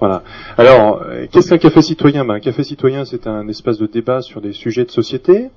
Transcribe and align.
Voilà. 0.00 0.22
Alors, 0.58 1.02
euh, 1.02 1.26
qu'est-ce 1.30 1.50
qu'un 1.50 1.58
café 1.58 1.82
citoyen? 1.82 2.24
Ben, 2.24 2.34
Un 2.34 2.40
café 2.40 2.64
citoyen, 2.64 3.04
c'est 3.04 3.26
un 3.26 3.46
espace 3.48 3.78
de 3.78 3.86
débat 3.86 4.20
sur 4.22 4.40
des 4.40 4.52
sujets 4.52 4.84
de 4.84 4.90
société. 4.90 5.50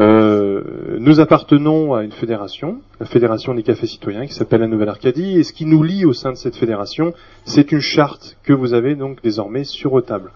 Euh, 0.00 0.96
nous 0.98 1.20
appartenons 1.20 1.94
à 1.94 2.02
une 2.02 2.12
fédération, 2.12 2.80
la 2.98 3.06
Fédération 3.06 3.54
des 3.54 3.62
cafés 3.62 3.86
citoyens, 3.86 4.26
qui 4.26 4.32
s'appelle 4.32 4.60
la 4.60 4.66
Nouvelle-Arcadie, 4.66 5.38
et 5.38 5.42
ce 5.42 5.52
qui 5.52 5.66
nous 5.66 5.82
lie 5.82 6.06
au 6.06 6.14
sein 6.14 6.32
de 6.32 6.36
cette 6.36 6.56
fédération, 6.56 7.12
c'est 7.44 7.72
une 7.72 7.80
charte 7.80 8.38
que 8.42 8.54
vous 8.54 8.72
avez 8.72 8.94
donc 8.94 9.22
désormais 9.22 9.64
sur 9.64 9.90
vos 9.90 10.00
tables. 10.00 10.32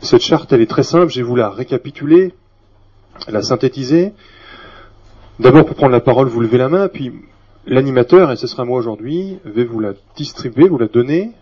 Cette 0.00 0.20
charte, 0.20 0.52
elle 0.52 0.60
est 0.60 0.70
très 0.70 0.82
simple, 0.82 1.10
je 1.10 1.20
vais 1.20 1.26
vous 1.26 1.36
la 1.36 1.48
récapituler, 1.48 2.34
la 3.26 3.40
synthétiser. 3.40 4.12
D'abord, 5.40 5.64
pour 5.64 5.76
prendre 5.76 5.92
la 5.92 6.00
parole, 6.00 6.28
vous 6.28 6.40
levez 6.40 6.58
la 6.58 6.68
main, 6.68 6.88
puis 6.88 7.10
l'animateur, 7.66 8.30
et 8.30 8.36
ce 8.36 8.46
sera 8.46 8.66
moi 8.66 8.78
aujourd'hui, 8.78 9.38
va 9.46 9.64
vous 9.64 9.80
la 9.80 9.94
distribuer, 10.14 10.68
vous 10.68 10.78
la 10.78 10.88
donner. 10.88 11.32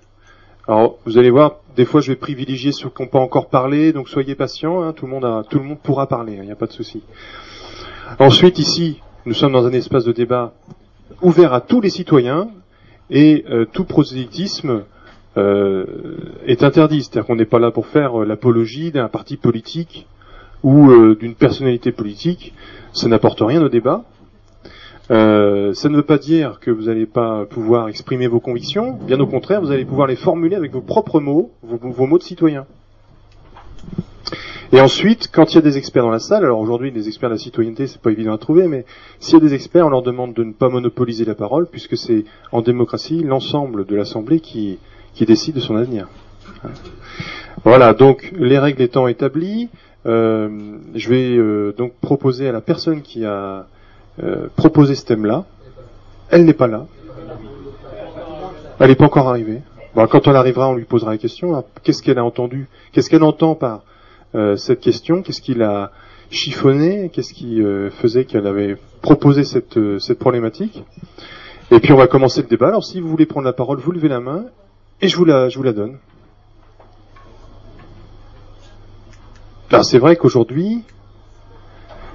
Alors, 0.69 0.99
vous 1.05 1.19
allez 1.19 1.31
voir, 1.31 1.57
des 1.77 1.85
fois, 1.85 2.01
je 2.01 2.13
vais 2.13 2.17
privilégier 2.17 2.73
ceux 2.73 2.89
qui 2.89 3.03
n'ont 3.03 3.09
pas 3.09 3.19
encore 3.19 3.49
parlé, 3.49 3.93
donc 3.93 4.09
soyez 4.09 4.35
patients, 4.35 4.83
hein, 4.83 4.93
tout, 4.93 5.07
le 5.07 5.13
monde 5.63 5.79
pourra 5.83 6.07
parler, 6.07 6.35
il 6.35 6.41
hein, 6.41 6.45
n'y 6.45 6.53
a 6.53 6.57
pas 6.57 6.67
de 6.67 6.73
souci. 6.73 7.03
Ensuite, 8.19 8.59
ici, 8.59 9.01
nous 9.27 9.35
sommes 9.35 9.53
dans 9.53 9.67
un 9.67 9.73
espace 9.73 10.05
de 10.05 10.13
débat 10.13 10.53
ouvert 11.21 11.53
à 11.53 11.61
tous 11.61 11.81
les 11.81 11.91
citoyens, 11.91 12.49
et 13.13 13.45
euh, 13.51 13.67
tout 13.71 13.85
prosélytisme 13.85 14.85
euh, 15.37 15.85
est 16.47 16.63
interdit. 16.63 17.03
C'est-à-dire 17.03 17.27
qu'on 17.27 17.37
n'est 17.37 17.45
pas 17.45 17.59
là 17.59 17.71
pour 17.71 17.87
faire 17.87 18.23
euh, 18.23 18.25
l'apologie 18.25 18.91
d'un 18.91 19.09
parti 19.09 19.37
politique 19.37 20.07
ou 20.63 20.93
d'une 21.17 21.35
personnalité 21.35 21.91
politique. 21.91 22.55
Ça 22.93 23.09
n'apporte 23.09 23.41
rien 23.41 23.61
au 23.61 23.69
débat. 23.69 24.05
Euh, 25.11 25.75
ça 25.75 25.89
ne 25.89 25.97
veut 25.97 26.05
pas 26.05 26.19
dire 26.19 26.61
que 26.61 26.71
vous 26.71 26.85
n'allez 26.85 27.07
pas 27.07 27.45
pouvoir 27.47 27.89
exprimer 27.89 28.29
vos 28.29 28.41
convictions, 28.41 28.93
bien 28.93 29.19
au 29.21 29.27
contraire, 29.27 29.61
vous 29.61 29.73
allez 29.73 29.85
pouvoir 29.85 30.07
les 30.07 30.17
formuler 30.17 30.57
avec 30.57 30.73
vos 30.73 30.81
propres 30.81 31.21
mots, 31.21 31.51
vos, 31.63 32.07
mots 32.07 32.19
de 32.19 32.23
citoyen. 32.23 32.67
Et 34.73 34.81
ensuite, 34.81 35.29
quand 35.31 35.53
il 35.53 35.57
y 35.57 35.59
a 35.59 35.63
des 35.63 35.77
experts 35.77 36.05
dans 36.05 36.11
la 36.11 36.21
salle, 36.21 36.45
alors 36.45 36.61
aujourd'hui 36.61 36.91
les 36.91 37.09
experts 37.09 37.29
de 37.29 37.35
la 37.35 37.39
citoyenneté 37.39 37.87
c'est 37.87 38.01
pas 38.01 38.11
évident 38.11 38.33
à 38.33 38.39
trouver, 38.39 38.69
mais 38.69 38.87
s'il 39.19 39.35
y 39.35 39.37
a 39.37 39.41
des 39.41 39.55
experts, 39.55 39.87
on 39.87 39.91
leur 39.91 40.03
demande 40.03 40.35
de 40.35 40.45
ne 40.45 40.53
pas 40.53 40.69
monopoliser 40.69 41.25
la 41.25 41.35
parole, 41.35 41.67
puisque 41.67 41.97
c'est 41.97 42.25
en 42.53 42.63
démocratie 42.63 43.23
l'ensemble 43.23 43.85
de 43.85 43.97
l'Assemblée 43.97 44.41
qui, 44.41 44.79
qui 45.15 45.27
décide 45.27 45.57
de 45.57 45.61
son 45.61 45.77
avenir. 45.77 46.09
Voilà, 47.65 47.93
donc 47.93 48.33
les 48.35 48.59
règles 48.59 48.81
étant 48.83 49.09
établies, 49.09 49.69
euh, 50.07 50.79
je 50.95 51.09
vais 51.09 51.37
euh, 51.37 51.73
donc 51.77 51.93
proposer 52.01 52.49
à 52.49 52.53
la 52.53 52.61
personne 52.61 53.03
qui 53.03 53.25
a 53.25 53.67
euh, 54.23 54.49
proposer 54.57 54.95
ce 54.95 55.05
thème-là. 55.05 55.45
Elle 56.31 56.45
n'est 56.45 56.53
pas 56.53 56.67
là. 56.67 56.87
Elle 58.79 58.89
n'est 58.89 58.95
pas 58.95 59.05
encore 59.05 59.29
arrivée. 59.29 59.61
Quand 59.95 60.27
elle 60.27 60.37
arrivera, 60.37 60.69
on 60.69 60.75
lui 60.75 60.85
posera 60.85 61.13
la 61.13 61.19
question. 61.19 61.55
Hein. 61.55 61.65
Qu'est-ce 61.83 62.03
qu'elle 62.03 62.19
a 62.19 62.25
entendu? 62.25 62.69
Qu'est-ce 62.93 63.11
qu'elle 63.11 63.23
entend 63.23 63.55
par 63.55 63.83
euh, 64.35 64.57
cette 64.57 64.81
question? 64.81 65.23
Qu'est-ce 65.23 65.43
qui 65.43 65.55
l'a 65.55 65.93
chiffonné 66.31 67.11
Qu'est-ce 67.13 67.35
qui 67.35 67.63
euh, 67.63 67.91
faisait 67.91 68.25
qu'elle 68.25 68.47
avait 68.47 68.77
proposé 69.03 69.45
cette, 69.45 69.79
problématique? 70.15 70.83
Et 71.71 71.81
puis 71.81 71.93
on 71.93 71.97
va 71.97 72.07
commencer 72.07 72.43
le 72.43 72.49
débat. 72.49 72.69
Alors 72.69 72.85
si 72.85 73.01
vous 73.01 73.09
voulez 73.09 73.27
prendre 73.27 73.47
la 73.47 73.53
parole, 73.53 73.79
vous 73.79 73.93
levez 73.93 74.09
la 74.09 74.21
main 74.21 74.47
et 75.01 75.09
je 75.09 75.17
vous 75.17 75.25
la, 75.25 75.49
je 75.49 75.59
vous 75.59 75.65
la 75.65 75.73
donne. 75.73 75.99
Alors 79.71 79.85
c'est 79.85 79.99
vrai 79.99 80.17
qu'aujourd'hui, 80.17 80.83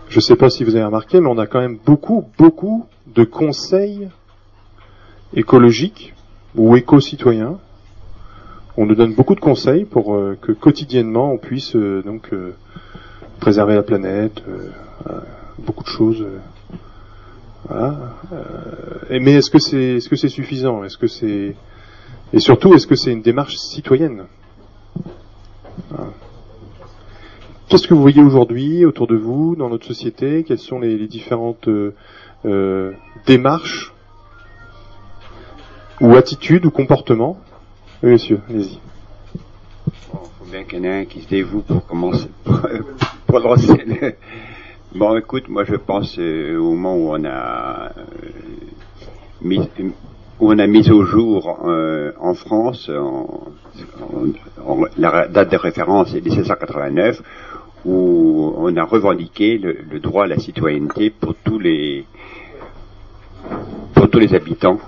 je 0.10 0.18
ne 0.18 0.22
sais 0.22 0.36
pas 0.36 0.50
si 0.50 0.64
vous 0.64 0.76
avez 0.76 0.86
remarqué, 0.86 1.20
mais 1.20 1.28
on 1.28 1.38
a 1.38 1.48
quand 1.48 1.60
même 1.60 1.78
beaucoup, 1.86 2.26
beaucoup 2.38 2.86
de 3.08 3.24
conseils 3.24 4.10
écologiques 5.34 6.14
ou 6.56 6.76
éco-citoyens. 6.76 7.60
On 8.78 8.86
nous 8.86 8.96
donne 8.96 9.14
beaucoup 9.14 9.36
de 9.36 9.40
conseils 9.40 9.86
pour 9.86 10.16
euh, 10.16 10.38
que 10.40 10.52
quotidiennement 10.52 11.32
on 11.32 11.38
puisse 11.38 11.76
euh, 11.76 12.04
donc 12.04 12.32
euh, 12.32 12.56
préserver 13.40 13.76
la 13.76 13.84
planète, 13.84 14.42
beaucoup 15.60 15.84
de 15.84 15.90
choses. 15.90 16.26
voilà. 17.68 18.16
mais 19.10 19.34
est-ce 19.34 19.52
que 19.52 19.60
c'est 19.60 19.98
est-ce 19.98 20.10
que 20.10 20.16
c'est 20.16 20.30
suffisant? 20.30 20.84
Est-ce 20.84 20.98
que 20.98 21.08
c'est 21.08 21.56
et 22.34 22.40
surtout 22.40 22.74
est-ce 22.74 22.88
que 22.88 22.96
c'est 22.96 23.12
une 23.12 23.22
démarche 23.22 23.58
citoyenne? 23.58 24.24
Qu'est-ce 27.70 27.86
que 27.86 27.94
vous 27.94 28.02
voyez 28.02 28.24
aujourd'hui 28.24 28.86
autour 28.86 29.08
de 29.08 29.18
vous, 29.18 29.58
dans 29.58 29.68
notre 29.68 29.86
société? 29.86 30.46
Quelles 30.46 30.58
sont 30.58 30.80
les, 30.80 31.06
différentes 31.08 31.68
euh, 31.68 31.94
euh, 32.46 32.94
démarches 33.26 33.94
ou 36.00 36.16
attitudes 36.16 36.66
ou 36.66 36.72
comportements? 36.72 37.38
Oui, 38.04 38.12
monsieur, 38.12 38.40
allez-y. 38.50 38.80
Bon, 40.14 40.20
faut 40.40 40.46
bien 40.50 40.64
qu'il 40.64 40.78
y 40.78 40.82
en 40.82 40.84
ait 40.86 41.02
un 41.02 41.06
qui 41.06 41.22
se 41.22 41.28
dévoue 41.28 41.62
pour 41.62 41.86
commencer, 41.86 42.30
pour, 43.28 43.40
lancer 43.40 44.16
Bon, 44.96 45.18
écoute, 45.18 45.50
moi 45.50 45.66
je 45.66 45.76
pense 45.76 46.18
euh, 46.20 46.58
au 46.58 46.74
moment 46.74 46.96
où 46.96 47.10
on 47.18 47.26
a 47.26 47.92
mis, 49.42 49.60
où 50.40 50.54
on 50.54 50.58
a 50.58 50.68
mis 50.68 50.90
au 50.90 51.04
jour 51.04 51.60
en 52.18 52.34
France, 52.34 52.90
la 54.98 55.28
date 55.28 55.52
de 55.52 55.58
référence 55.58 56.16
est 56.16 56.22
1789, 56.22 57.22
où 57.86 58.54
on 58.58 58.76
a 58.76 58.84
revendiqué 58.84 59.58
le, 59.58 60.00
droit 60.00 60.26
à 60.26 60.28
la 60.28 60.40
citoyenneté 60.40 61.10
pour 61.10 61.36
tous 61.36 61.60
les 61.60 62.06
pour 63.94 64.10
tous 64.10 64.20
les 64.20 64.34
habitants 64.34 64.80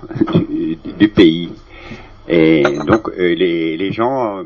du, 0.98 1.08
pays. 1.08 1.50
Et 2.28 2.62
donc 2.86 3.08
euh, 3.08 3.34
les, 3.34 3.76
les, 3.76 3.92
gens 3.92 4.38
euh, 4.38 4.44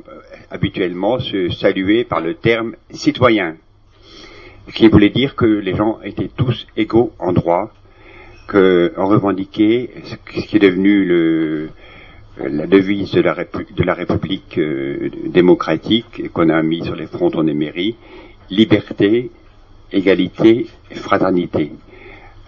habituellement 0.50 1.18
se 1.18 1.50
saluaient 1.50 2.04
par 2.04 2.20
le 2.20 2.34
terme 2.34 2.76
citoyen, 2.90 3.56
qui 4.72 4.88
voulait 4.88 5.10
dire 5.10 5.34
que 5.34 5.44
les 5.44 5.74
gens 5.74 5.98
étaient 6.02 6.30
tous 6.34 6.66
égaux 6.76 7.12
en 7.18 7.32
droit, 7.32 7.72
qu'on 8.48 9.06
revendiquait 9.06 9.90
ce 10.04 10.46
qui 10.46 10.56
est 10.56 10.60
devenu 10.60 11.68
la 12.36 12.66
devise 12.66 13.12
de 13.12 13.20
la, 13.20 13.94
République 13.94 14.58
euh, 14.58 15.08
démocratique 15.26 16.32
qu'on 16.32 16.48
a 16.48 16.62
mis 16.62 16.84
sur 16.84 16.96
les 16.96 17.06
frontons 17.06 17.44
des 17.44 17.54
mairies, 17.54 17.96
liberté, 18.50 19.30
égalité 19.92 20.66
fraternité. 20.92 21.72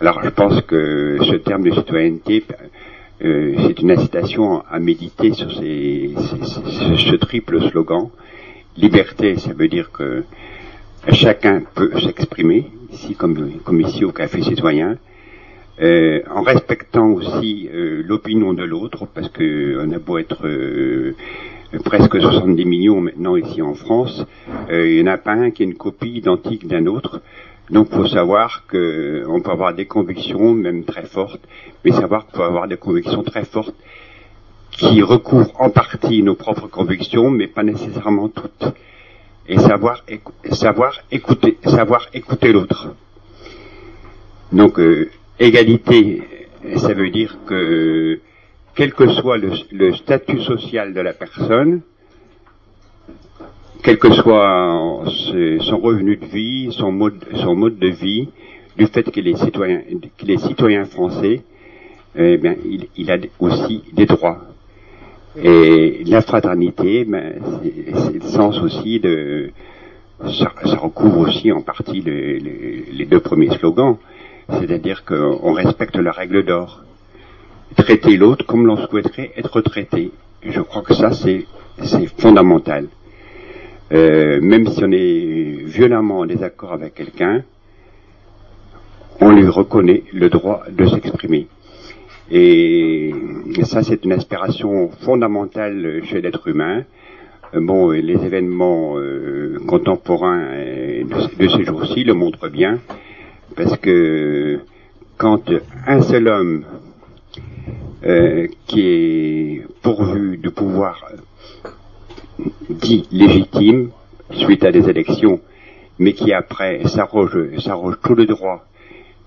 Alors 0.00 0.22
je 0.22 0.30
pense 0.30 0.60
que 0.62 1.18
ce 1.22 1.36
terme 1.36 1.62
de 1.62 1.72
citoyenneté, 1.72 2.44
euh, 3.24 3.54
c'est 3.66 3.80
une 3.80 3.90
incitation 3.90 4.62
à 4.70 4.78
méditer 4.78 5.32
sur 5.32 5.50
ce 5.50 7.16
triple 7.16 7.70
slogan. 7.70 8.10
Liberté, 8.76 9.38
ça 9.38 9.54
veut 9.54 9.68
dire 9.68 9.90
que 9.90 10.24
chacun 11.12 11.62
peut 11.74 11.98
s'exprimer, 12.00 12.66
ici 12.92 13.14
comme, 13.14 13.80
ici 13.80 14.04
au 14.04 14.12
Café 14.12 14.42
Citoyen, 14.42 14.98
euh, 15.80 16.20
en 16.30 16.42
respectant 16.42 17.10
aussi 17.12 17.68
euh, 17.72 18.02
l'opinion 18.04 18.52
de 18.52 18.64
l'autre, 18.64 19.06
parce 19.06 19.30
que 19.30 19.78
on 19.82 19.92
a 19.92 19.98
beau 19.98 20.18
être 20.18 20.46
presque 21.78 22.20
70 22.20 22.64
millions 22.64 23.00
maintenant 23.00 23.36
ici 23.36 23.62
en 23.62 23.74
France, 23.74 24.24
euh, 24.70 24.88
il 24.88 25.02
n'y 25.02 25.08
en 25.08 25.12
a 25.12 25.18
pas 25.18 25.32
un 25.32 25.50
qui 25.50 25.62
est 25.62 25.66
une 25.66 25.74
copie 25.74 26.10
identique 26.10 26.66
d'un 26.66 26.86
autre. 26.86 27.20
Donc 27.70 27.90
faut 27.90 28.06
savoir 28.06 28.64
qu'on 28.68 29.40
peut 29.40 29.50
avoir 29.50 29.74
des 29.74 29.86
convictions, 29.86 30.54
même 30.54 30.84
très 30.84 31.06
fortes, 31.06 31.42
mais 31.84 31.90
savoir 31.90 32.26
qu'on 32.26 32.38
peut 32.38 32.44
avoir 32.44 32.68
des 32.68 32.76
convictions 32.76 33.22
très 33.22 33.44
fortes 33.44 33.74
qui 34.70 35.02
recouvrent 35.02 35.60
en 35.60 35.70
partie 35.70 36.22
nos 36.22 36.34
propres 36.34 36.68
convictions, 36.68 37.30
mais 37.30 37.46
pas 37.46 37.62
nécessairement 37.62 38.28
toutes. 38.28 38.66
Et 39.48 39.58
savoir, 39.58 40.04
savoir 40.50 41.00
écouter, 41.10 41.56
savoir 41.64 42.08
écouter 42.12 42.52
l'autre. 42.52 42.94
Donc 44.52 44.78
euh, 44.78 45.10
égalité, 45.38 46.22
ça 46.76 46.94
veut 46.94 47.10
dire 47.10 47.38
que 47.46 48.20
quel 48.76 48.92
que 48.92 49.08
soit 49.08 49.38
le, 49.38 49.94
statut 49.94 50.40
social 50.42 50.92
de 50.92 51.00
la 51.00 51.14
personne, 51.14 51.80
quel 53.82 53.98
que 53.98 54.12
soit 54.12 55.02
son 55.60 55.78
revenu 55.78 56.16
de 56.16 56.26
vie, 56.26 56.68
son 56.72 56.92
mode, 56.92 57.24
son 57.36 57.56
mode 57.56 57.78
de 57.78 57.88
vie, 57.88 58.28
du 58.76 58.86
fait 58.86 59.10
qu'il 59.10 59.26
est 59.28 59.36
citoyen, 59.36 59.80
qu'il 60.18 60.30
est 60.30 60.46
citoyen 60.46 60.84
français, 60.84 61.42
eh 62.16 62.36
bien, 62.36 62.54
il, 62.96 63.10
a 63.10 63.16
aussi 63.40 63.82
des 63.94 64.04
droits. 64.04 64.42
Et 65.42 66.02
la 66.06 66.20
fraternité, 66.20 67.04
ben, 67.06 67.34
c'est 67.62 68.22
le 68.22 68.28
sens 68.28 68.60
aussi 68.60 69.00
de, 69.00 69.50
ça, 70.22 70.52
recouvre 70.76 71.20
aussi 71.20 71.50
en 71.50 71.62
partie 71.62 72.02
les 72.02 73.06
deux 73.06 73.20
premiers 73.20 73.50
slogans, 73.56 73.96
c'est-à-dire 74.50 75.04
qu'on 75.04 75.54
respecte 75.54 75.96
la 75.96 76.12
règle 76.12 76.44
d'or 76.44 76.82
traiter 77.74 78.16
l'autre 78.16 78.46
comme 78.46 78.66
l'on 78.66 78.76
souhaiterait 78.76 79.32
être 79.36 79.60
traité. 79.60 80.12
Je 80.42 80.60
crois 80.60 80.82
que 80.82 80.94
ça, 80.94 81.10
c'est 81.12 81.46
fondamental. 82.18 82.88
Euh, 83.92 84.40
même 84.40 84.66
si 84.66 84.82
on 84.84 84.90
est 84.90 85.64
violemment 85.64 86.20
en 86.20 86.26
désaccord 86.26 86.72
avec 86.72 86.94
quelqu'un, 86.94 87.42
on 89.20 89.30
lui 89.30 89.46
reconnaît 89.46 90.02
le 90.12 90.28
droit 90.28 90.64
de 90.70 90.86
s'exprimer. 90.86 91.46
Et 92.30 93.12
ça, 93.62 93.82
c'est 93.82 94.04
une 94.04 94.12
aspiration 94.12 94.90
fondamentale 95.04 96.02
chez 96.04 96.20
l'être 96.20 96.48
humain. 96.48 96.82
Euh, 97.54 97.60
bon, 97.60 97.90
les 97.90 98.24
événements 98.24 98.98
euh, 98.98 99.58
contemporains 99.68 100.48
de, 101.04 101.48
ces 101.48 101.64
jours-ci 101.64 102.02
le 102.02 102.14
montrent 102.14 102.48
bien, 102.48 102.80
parce 103.54 103.76
que 103.76 104.58
quand 105.16 105.52
un 105.86 106.02
seul 106.02 106.26
homme 106.26 106.64
euh, 108.04 108.46
qui 108.66 108.80
est 108.80 109.62
pourvu 109.82 110.36
de 110.36 110.50
pouvoir 110.50 111.04
dit 112.68 113.06
légitime 113.10 113.90
suite 114.32 114.64
à 114.64 114.72
des 114.72 114.88
élections, 114.88 115.40
mais 115.98 116.12
qui 116.12 116.32
après 116.32 116.86
s'arroge, 116.88 117.58
s'arroge 117.58 117.96
tout 118.02 118.14
le 118.14 118.26
droit, 118.26 118.66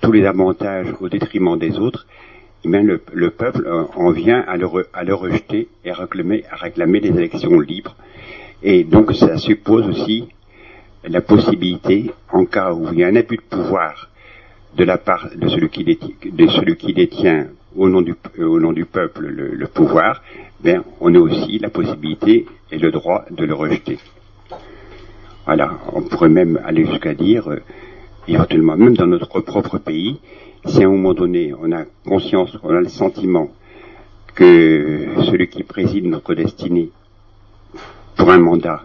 tous 0.02 0.12
les 0.12 0.26
avantages 0.26 0.94
au 1.00 1.10
détriment 1.10 1.58
des 1.58 1.80
autres, 1.80 2.06
eh 2.64 2.70
bien 2.70 2.84
le, 2.84 3.02
le, 3.14 3.30
peuple 3.32 3.68
en 3.96 4.12
vient 4.12 4.42
à 4.42 4.58
le, 4.58 4.68
à 4.94 5.04
le 5.04 5.14
rejeter 5.16 5.70
et 5.86 5.92
à 5.92 5.96
réclamer, 5.96 6.44
à 6.52 6.56
réclamer 6.58 7.00
des 7.00 7.10
élections 7.10 7.60
libres. 7.60 7.96
Et 8.62 8.84
donc 8.84 9.16
ça 9.16 9.38
suppose 9.38 9.88
aussi 9.88 10.28
la 11.08 11.22
possibilité, 11.22 12.12
en 12.32 12.46
cas 12.46 12.74
où 12.74 12.90
il 12.92 13.00
y 13.00 13.04
a 13.04 13.08
un 13.08 13.16
abus 13.16 13.38
de 13.38 13.42
pouvoir 13.42 14.10
de 14.76 14.84
la 14.84 14.98
part 14.98 15.30
de 15.36 15.48
celui 15.48 15.70
qui 15.70 15.84
détient, 15.84 16.16
de 16.26 16.48
celui 16.48 16.76
qui 16.76 16.94
détient 16.94 17.48
au 17.76 17.90
nom 17.90 18.02
du, 18.02 18.16
au 18.40 18.60
nom 18.60 18.74
du 18.74 18.86
peuple 18.86 19.28
le, 19.28 19.68
pouvoir, 19.68 20.22
ben, 20.62 20.84
on 21.00 21.14
a 21.16 21.20
aussi 21.20 21.60
la 21.60 21.70
possibilité 21.70 22.46
et 22.72 22.78
le 22.78 22.92
droit 22.92 23.26
de 23.30 23.46
le 23.46 23.54
rejeter. 23.54 23.98
Voilà, 25.46 25.80
on 25.94 26.02
pourrait 26.02 26.30
même 26.30 26.60
aller 26.64 26.86
jusqu'à 26.86 27.14
dire, 27.14 27.50
euh, 27.50 27.62
éventuellement, 28.28 28.78
même 28.78 28.96
dans 28.96 29.08
notre 29.08 29.40
propre 29.40 29.78
pays, 29.78 30.20
si 30.66 30.84
à 30.84 30.88
un 30.88 30.92
moment 30.92 31.14
donné 31.14 31.54
on 31.60 31.72
a 31.72 31.86
conscience, 32.06 32.56
on 32.64 32.70
a 32.70 32.82
le 32.82 32.90
sentiment 32.90 33.50
que 34.36 35.08
celui 35.24 35.48
qui 35.48 35.64
préside 35.64 36.06
notre 36.06 36.34
destinée 36.34 36.90
pour 38.16 38.32
un 38.32 38.40
mandat 38.40 38.84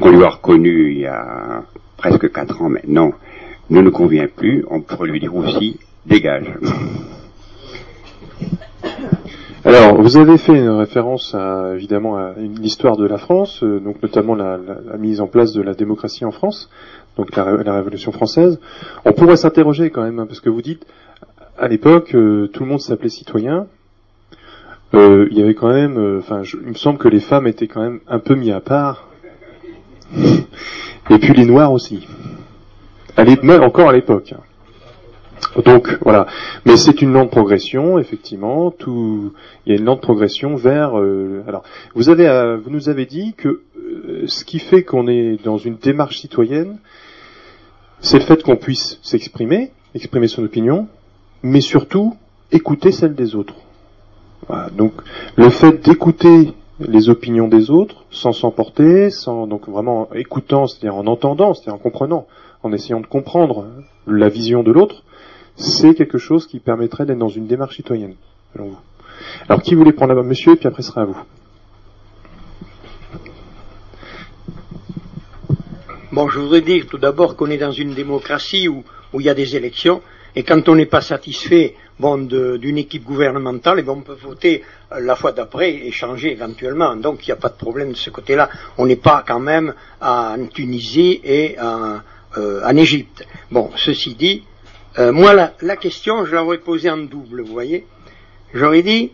qu'on 0.00 0.10
lui 0.10 0.24
a 0.24 0.28
reconnu 0.28 0.92
il 0.92 0.98
y 0.98 1.06
a 1.06 1.64
presque 1.96 2.30
quatre 2.32 2.62
ans 2.62 2.68
maintenant 2.68 3.12
ne 3.70 3.80
nous 3.80 3.90
convient 3.90 4.28
plus, 4.28 4.64
on 4.70 4.80
pourrait 4.80 5.10
lui 5.10 5.20
dire 5.20 5.34
aussi 5.34 5.78
dégage. 6.06 6.46
Alors, 9.68 10.00
vous 10.00 10.16
avez 10.16 10.38
fait 10.38 10.56
une 10.56 10.70
référence 10.70 11.34
à, 11.34 11.74
évidemment 11.74 12.16
à 12.16 12.32
une 12.38 12.64
histoire 12.64 12.96
de 12.96 13.06
la 13.06 13.18
France, 13.18 13.62
euh, 13.62 13.80
donc 13.80 14.02
notamment 14.02 14.34
la, 14.34 14.58
mise 14.98 15.20
en 15.20 15.26
place 15.26 15.52
de 15.52 15.60
la 15.60 15.74
démocratie 15.74 16.24
en 16.24 16.30
France, 16.30 16.70
donc 17.18 17.36
la, 17.36 17.44
Révolution 17.74 18.10
française. 18.10 18.58
On 19.04 19.12
pourrait 19.12 19.36
s'interroger 19.36 19.90
quand 19.90 20.02
même, 20.02 20.20
hein, 20.20 20.26
parce 20.26 20.40
que 20.40 20.48
vous 20.48 20.62
dites, 20.62 20.86
à 21.58 21.68
l'époque, 21.68 22.14
euh, 22.14 22.46
tout 22.46 22.62
le 22.62 22.70
monde 22.70 22.80
s'appelait 22.80 23.10
citoyen, 23.10 23.66
euh, 24.94 25.28
il 25.30 25.36
y 25.36 25.42
avait 25.42 25.54
quand 25.54 25.68
même, 25.70 25.98
euh, 25.98 26.20
enfin, 26.20 26.40
il 26.44 26.70
me 26.70 26.74
semble 26.74 26.98
que 26.98 27.08
les 27.08 27.20
femmes 27.20 27.46
étaient 27.46 27.68
quand 27.68 27.82
même 27.82 28.00
un 28.08 28.20
peu 28.20 28.36
mis 28.36 28.50
à 28.50 28.62
part, 28.62 29.06
et 30.16 31.18
puis 31.18 31.34
les 31.34 31.44
noirs 31.44 31.72
aussi. 31.72 32.08
même 33.42 33.62
encore 33.62 33.90
à 33.90 33.92
l'époque. 33.92 34.32
Donc 35.64 35.98
voilà, 36.02 36.26
mais 36.64 36.76
c'est 36.76 37.02
une 37.02 37.12
lente 37.12 37.30
progression, 37.30 37.98
effectivement. 37.98 38.70
Tout, 38.70 39.32
il 39.66 39.72
y 39.72 39.76
a 39.76 39.78
une 39.78 39.84
lente 39.84 40.00
progression 40.00 40.56
vers. 40.56 40.98
Euh, 40.98 41.42
alors, 41.46 41.62
vous 41.94 42.10
avez, 42.10 42.56
vous 42.62 42.70
nous 42.70 42.88
avez 42.88 43.06
dit 43.06 43.34
que 43.36 43.62
ce 44.26 44.44
qui 44.44 44.58
fait 44.58 44.82
qu'on 44.82 45.08
est 45.08 45.42
dans 45.44 45.58
une 45.58 45.76
démarche 45.76 46.18
citoyenne, 46.18 46.78
c'est 48.00 48.18
le 48.18 48.24
fait 48.24 48.42
qu'on 48.42 48.56
puisse 48.56 48.98
s'exprimer, 49.02 49.72
exprimer 49.94 50.28
son 50.28 50.44
opinion, 50.44 50.88
mais 51.42 51.60
surtout 51.60 52.14
écouter 52.52 52.92
celle 52.92 53.14
des 53.14 53.34
autres 53.34 53.54
donc 54.76 54.92
le 55.36 55.50
fait 55.50 55.84
d'écouter 55.84 56.52
les 56.80 57.08
opinions 57.08 57.48
des 57.48 57.70
autres 57.70 58.04
sans 58.10 58.32
s'emporter, 58.32 59.10
sans 59.10 59.46
donc 59.46 59.68
vraiment 59.68 60.08
écoutant, 60.14 60.66
c'est-à-dire 60.66 60.94
en 60.94 61.06
entendant, 61.06 61.54
c'est-à-dire 61.54 61.74
en 61.74 61.78
comprenant, 61.78 62.26
en 62.62 62.72
essayant 62.72 63.00
de 63.00 63.06
comprendre 63.06 63.66
la 64.06 64.28
vision 64.28 64.62
de 64.62 64.70
l'autre, 64.70 65.02
c'est 65.58 65.94
quelque 65.94 66.18
chose 66.18 66.46
qui 66.46 66.60
permettrait 66.60 67.04
d'être 67.04 67.18
dans 67.18 67.28
une 67.28 67.46
démarche 67.46 67.76
citoyenne, 67.76 68.14
selon 68.52 68.68
vous. 68.68 68.78
Alors 69.48 69.62
qui 69.62 69.74
voulait 69.74 69.92
prendre 69.92 70.14
la 70.14 70.22
main, 70.22 70.28
monsieur, 70.28 70.52
et 70.52 70.56
puis 70.56 70.66
après 70.66 70.82
ce 70.82 70.88
sera 70.88 71.02
à 71.02 71.04
vous. 71.04 71.18
Bon, 76.12 76.28
je 76.28 76.38
voudrais 76.38 76.62
dire 76.62 76.86
tout 76.88 76.98
d'abord 76.98 77.36
qu'on 77.36 77.50
est 77.50 77.58
dans 77.58 77.72
une 77.72 77.94
démocratie 77.94 78.66
où, 78.68 78.82
où 79.12 79.20
il 79.20 79.26
y 79.26 79.28
a 79.28 79.34
des 79.34 79.56
élections, 79.56 80.00
et 80.34 80.42
quand 80.42 80.68
on 80.68 80.74
n'est 80.74 80.86
pas 80.86 81.00
satisfait 81.00 81.74
bon, 81.98 82.18
d'une 82.18 82.78
équipe 82.78 83.04
gouvernementale, 83.04 83.80
et 83.80 83.82
eh 83.84 83.90
on 83.90 84.02
peut 84.02 84.16
voter 84.22 84.62
euh, 84.92 85.00
la 85.00 85.16
fois 85.16 85.32
d'après 85.32 85.74
et 85.74 85.90
changer 85.90 86.32
éventuellement. 86.32 86.96
Donc 86.96 87.26
il 87.26 87.30
n'y 87.30 87.32
a 87.32 87.36
pas 87.36 87.48
de 87.48 87.56
problème 87.56 87.90
de 87.90 87.96
ce 87.96 88.10
côté-là. 88.10 88.48
On 88.76 88.86
n'est 88.86 88.96
pas 88.96 89.24
quand 89.26 89.40
même 89.40 89.74
en 90.00 90.46
Tunisie 90.46 91.20
et 91.24 91.56
en, 91.60 91.98
euh, 92.36 92.68
Égypte. 92.70 93.26
Bon, 93.50 93.70
ceci 93.76 94.14
dit, 94.14 94.44
euh, 94.98 95.12
moi 95.12 95.52
la, 95.60 95.76
question, 95.76 96.24
je 96.24 96.34
l'aurais 96.34 96.58
posée 96.58 96.90
en 96.90 96.98
double, 96.98 97.42
vous 97.42 97.52
voyez. 97.52 97.86
J'aurais 98.52 98.82
dit, 98.82 99.12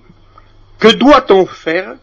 que 0.79 0.89
doit-on 0.89 1.47
faire 1.47 1.97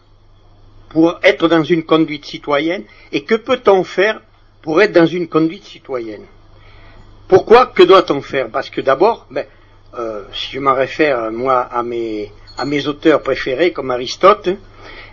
pour 0.89 1.19
être 1.24 1.48
dans 1.48 1.63
une 1.63 1.83
conduite 1.83 2.25
citoyenne 2.25 2.83
et 3.12 3.24
que 3.24 3.36
peut-on 3.36 3.83
faire 3.83 4.22
pour 4.62 4.81
être 4.81 4.92
dans 4.92 5.06
une 5.06 5.28
conduite 5.28 5.63
citoyenne? 5.63 6.25
Pourquoi 7.28 7.68
Que 7.68 7.83
doit-on 7.83 8.22
faire? 8.22 8.50
Parce 8.50 8.69
que 8.69 8.81
d'abord, 8.81 9.25
ben, 9.31 9.45
euh, 9.98 10.25
si 10.33 10.51
je 10.51 10.60
m'en 10.60 10.74
réfère 10.75 11.31
moi 11.31 11.62
à 11.62 11.81
mes, 11.81 12.31
à 12.57 12.66
mes 12.66 12.88
auteurs 12.88 13.24
préférés 13.24 13.72
comme 13.72 13.89
Aristote, 13.89 14.50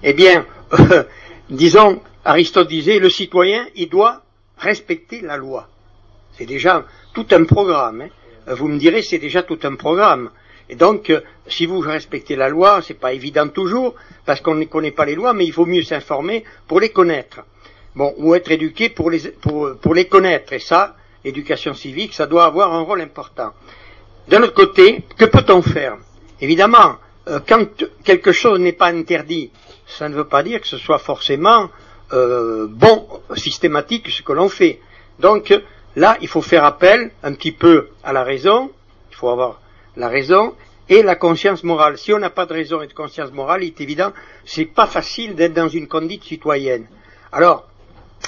eh 0.03 0.13
bien, 0.13 0.45
disons, 1.51 2.03
Aristote 2.25 2.69
disait, 2.69 2.99
le 2.99 3.09
citoyen, 3.09 3.67
il 3.77 3.89
doit 3.89 4.23
respecter 4.59 5.21
la 5.21 5.37
loi. 5.37 5.69
C'est 6.37 6.47
déjà 6.47 6.85
tout 7.15 7.27
un 7.31 7.45
programme. 7.45 8.03
Hein. 8.03 8.09
Vous 8.51 8.69
me 8.69 8.79
direz, 8.79 9.03
c'est 9.03 9.19
déjà 9.19 9.43
tout 9.43 9.59
un 9.63 9.75
programme. 9.75 10.31
Et 10.71 10.75
donc, 10.75 11.11
euh, 11.11 11.21
si 11.47 11.67
vous 11.67 11.81
respectez 11.81 12.37
la 12.37 12.49
loi, 12.49 12.81
c'est 12.83 12.99
pas 12.99 13.13
évident 13.13 13.49
toujours, 13.49 13.95
parce 14.27 14.41
qu'on 14.41 14.55
ne 14.55 14.65
connaît 14.65 14.91
pas 14.91 15.05
les 15.07 15.15
lois, 15.15 15.33
mais 15.33 15.47
il 15.47 15.53
faut 15.53 15.67
mieux 15.67 15.83
s'informer 15.83 16.45
pour 16.67 16.81
les 16.81 16.91
connaître. 16.91 17.41
Bon, 17.95 18.15
ou 18.19 18.35
être 18.35 18.51
éduqué 18.51 18.91
pour 18.91 19.11
les, 19.11 19.21
pour, 19.29 19.77
pour 19.81 19.95
les 19.95 20.07
connaître. 20.07 20.53
Et 20.53 20.59
ça, 20.59 20.97
l'éducation 21.25 21.75
civique, 21.75 22.15
ça 22.15 22.27
doit 22.27 22.45
avoir 22.45 22.73
un 22.75 22.83
rôle 22.83 23.01
important. 23.01 23.53
D'un 24.29 24.43
autre 24.43 24.55
côté, 24.55 25.03
que 25.17 25.25
peut-on 25.25 25.63
faire? 25.63 25.97
Évidemment, 26.41 26.97
euh, 27.29 27.41
quand 27.47 27.67
quelque 28.05 28.33
chose 28.33 28.61
n'est 28.61 28.73
pas 28.73 28.89
interdit, 28.89 29.51
ça 29.87 30.09
ne 30.09 30.15
veut 30.15 30.29
pas 30.29 30.43
dire 30.43 30.61
que 30.61 30.67
ce 30.69 30.77
soit 30.77 30.99
forcément 30.99 31.71
euh, 32.13 32.67
bon, 32.69 33.07
systématique 33.37 34.11
ce 34.11 34.23
que 34.23 34.33
l'on 34.33 34.49
fait. 34.49 34.81
Donc 35.19 35.53
là, 35.99 36.17
il 36.21 36.29
faut 36.29 36.43
faire 36.43 36.65
appel 36.65 37.11
un 37.23 37.33
petit 37.35 37.53
peu 37.53 37.89
à 38.03 38.13
la 38.13 38.23
raison, 38.23 38.71
il 39.11 39.17
faut 39.17 39.29
avoir 39.29 39.61
la 39.97 40.09
raison 40.09 40.55
et 40.89 41.03
la 41.03 41.17
conscience 41.17 41.65
morale. 41.65 41.99
Si 41.99 42.13
on 42.13 42.19
n'a 42.19 42.31
pas 42.31 42.47
de 42.47 42.55
raison 42.55 42.81
et 42.81 42.87
de 42.87 42.93
conscience 42.95 43.33
morale, 43.33 43.65
il 43.65 43.69
est 43.69 43.81
évident, 43.81 44.13
c'est 44.45 44.65
pas 44.65 44.87
facile 44.87 45.35
d'être 45.35 45.55
dans 45.55 45.69
une 45.69 45.89
conduite 45.89 46.25
citoyenne. 46.25 46.87
Alors, 47.33 47.69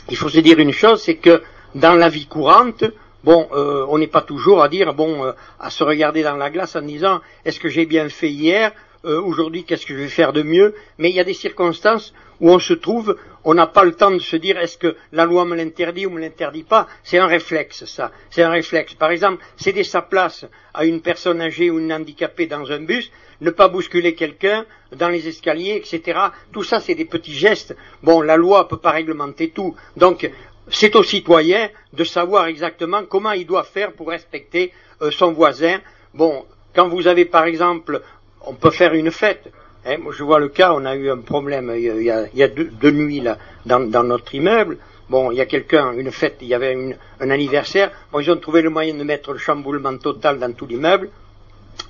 il 0.08 0.16
faut 0.16 0.28
se 0.28 0.40
dire 0.40 0.58
une 0.58 0.72
chose, 0.72 1.02
c'est 1.02 1.16
que 1.16 1.42
dans 1.74 1.94
la 1.94 2.08
vie 2.08 2.26
courante, 2.26 2.84
Bon, 3.22 3.48
euh, 3.52 3.84
on 3.90 3.98
n'est 3.98 4.06
pas 4.06 4.22
toujours 4.22 4.62
à 4.62 4.68
dire, 4.70 4.94
bon, 4.94 5.24
euh, 5.24 5.32
à 5.58 5.68
se 5.68 5.84
regarder 5.84 6.22
dans 6.22 6.36
la 6.36 6.48
glace 6.48 6.74
en 6.74 6.80
disant, 6.80 7.20
est-ce 7.44 7.60
que 7.60 7.68
j'ai 7.68 7.84
bien 7.84 8.08
fait 8.08 8.30
hier? 8.30 8.72
Euh, 9.04 9.21
Aujourd'hui, 9.21 9.64
qu'est-ce 9.64 9.87
que 9.87 9.95
je 9.95 10.00
vais 10.00 10.09
faire 10.09 10.33
de 10.33 10.42
mieux? 10.42 10.75
Mais 10.99 11.11
il 11.11 11.16
y 11.16 11.21
a 11.21 11.25
des 11.25 11.35
circonstances 11.35 12.12
où 12.40 12.50
on 12.50 12.59
se 12.59 12.73
trouve, 12.73 13.16
on 13.45 13.54
n'a 13.54 13.66
pas 13.66 13.85
le 13.85 13.92
temps 13.92 14.11
de 14.11 14.19
se 14.19 14.37
dire, 14.37 14.59
est-ce 14.59 14.78
que 14.78 14.97
la 15.12 15.25
loi 15.25 15.45
me 15.45 15.57
l'interdit 15.57 16.07
ou 16.07 16.11
me 16.11 16.21
l'interdit 16.21 16.62
pas? 16.62 16.87
C'est 17.02 17.19
un 17.19 17.26
réflexe, 17.26 17.85
ça. 17.85 18.11
C'est 18.30 18.42
un 18.42 18.50
réflexe. 18.50 18.95
Par 18.95 19.11
exemple, 19.11 19.42
céder 19.57 19.85
sa 19.85 20.02
place 20.02 20.47
à 20.75 20.85
une 20.85 21.00
personne 21.00 21.40
âgée 21.40 21.71
ou 21.71 21.78
une 21.78 21.92
handicapée 21.92 22.47
dans 22.47 22.71
un 22.71 22.80
bus, 22.80 23.11
ne 23.40 23.50
pas 23.50 23.69
bousculer 23.69 24.14
quelqu'un 24.14 24.66
dans 24.97 25.09
les 25.09 25.28
escaliers, 25.28 25.76
etc. 25.76 26.19
Tout 26.52 26.62
ça, 26.62 26.80
c'est 26.80 26.95
des 26.95 27.04
petits 27.04 27.35
gestes. 27.35 27.76
Bon, 28.02 28.21
la 28.21 28.37
loi 28.37 28.69
peut 28.69 28.78
pas 28.78 28.90
réglementer 28.90 29.50
tout. 29.50 29.75
Donc, 29.97 30.30
c'est 30.71 30.95
au 30.97 31.02
citoyen 31.02 31.69
de 31.92 32.04
savoir 32.04 32.47
exactement 32.47 33.04
comment 33.04 33.33
il 33.33 33.47
doit 33.47 33.64
faire 33.64 33.92
pour 33.92 34.09
respecter 34.09 34.73
euh, 35.02 35.11
son 35.11 35.33
voisin. 35.33 35.80
Bon, 36.14 36.45
quand 36.75 36.88
vous 36.88 37.07
avez 37.07 37.25
par 37.25 37.45
exemple, 37.45 38.02
on 38.47 38.54
peut 38.54 38.70
faire 38.70 38.94
une 38.94 39.11
fête. 39.11 39.50
Hein, 39.87 39.97
je 40.11 40.23
vois 40.23 40.38
le 40.38 40.49
cas, 40.49 40.73
on 40.75 40.85
a 40.85 40.94
eu 40.94 41.11
un 41.11 41.18
problème 41.18 41.73
il 41.75 41.82
y 41.82 42.11
a, 42.11 42.26
il 42.32 42.38
y 42.38 42.42
a 42.42 42.49
deux, 42.49 42.90
nuits 42.90 43.20
là 43.20 43.38
dans, 43.64 44.04
notre 44.04 44.35
immeuble. 44.35 44.78
Bon, 45.09 45.30
il 45.30 45.38
y 45.38 45.40
a 45.40 45.47
quelqu'un, 45.47 45.92
une 45.92 46.12
fête, 46.12 46.37
il 46.40 46.49
y 46.49 46.54
avait 46.54 46.97
un 47.18 47.30
anniversaire. 47.30 47.90
Bon, 48.12 48.20
ils 48.20 48.30
ont 48.30 48.37
trouvé 48.37 48.62
le 48.62 48.70
moyen 48.70 48.94
de 48.94 49.02
mettre 49.02 49.32
le 49.32 49.38
chamboulement 49.38 49.97
total 49.97 50.38
dans 50.38 50.52
tout 50.52 50.66
l'immeuble. 50.66 51.11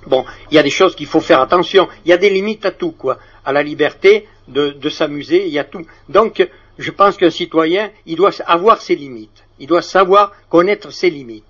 Bon, 0.07 0.25
il 0.49 0.55
y 0.55 0.57
a 0.57 0.63
des 0.63 0.69
choses 0.69 0.95
qu'il 0.95 1.05
faut 1.05 1.19
faire 1.19 1.41
attention. 1.41 1.87
Il 2.05 2.09
y 2.09 2.13
a 2.13 2.17
des 2.17 2.29
limites 2.29 2.65
à 2.65 2.71
tout, 2.71 2.91
quoi. 2.91 3.19
À 3.45 3.51
la 3.51 3.61
liberté 3.61 4.27
de, 4.47 4.71
de 4.71 4.89
s'amuser, 4.89 5.45
il 5.45 5.53
y 5.53 5.59
a 5.59 5.63
tout. 5.63 5.85
Donc, 6.09 6.47
je 6.79 6.91
pense 6.91 7.17
qu'un 7.17 7.29
citoyen, 7.29 7.91
il 8.05 8.15
doit 8.15 8.31
avoir 8.47 8.81
ses 8.81 8.95
limites. 8.95 9.43
Il 9.59 9.67
doit 9.67 9.83
savoir 9.83 10.33
connaître 10.49 10.91
ses 10.91 11.09
limites. 11.09 11.45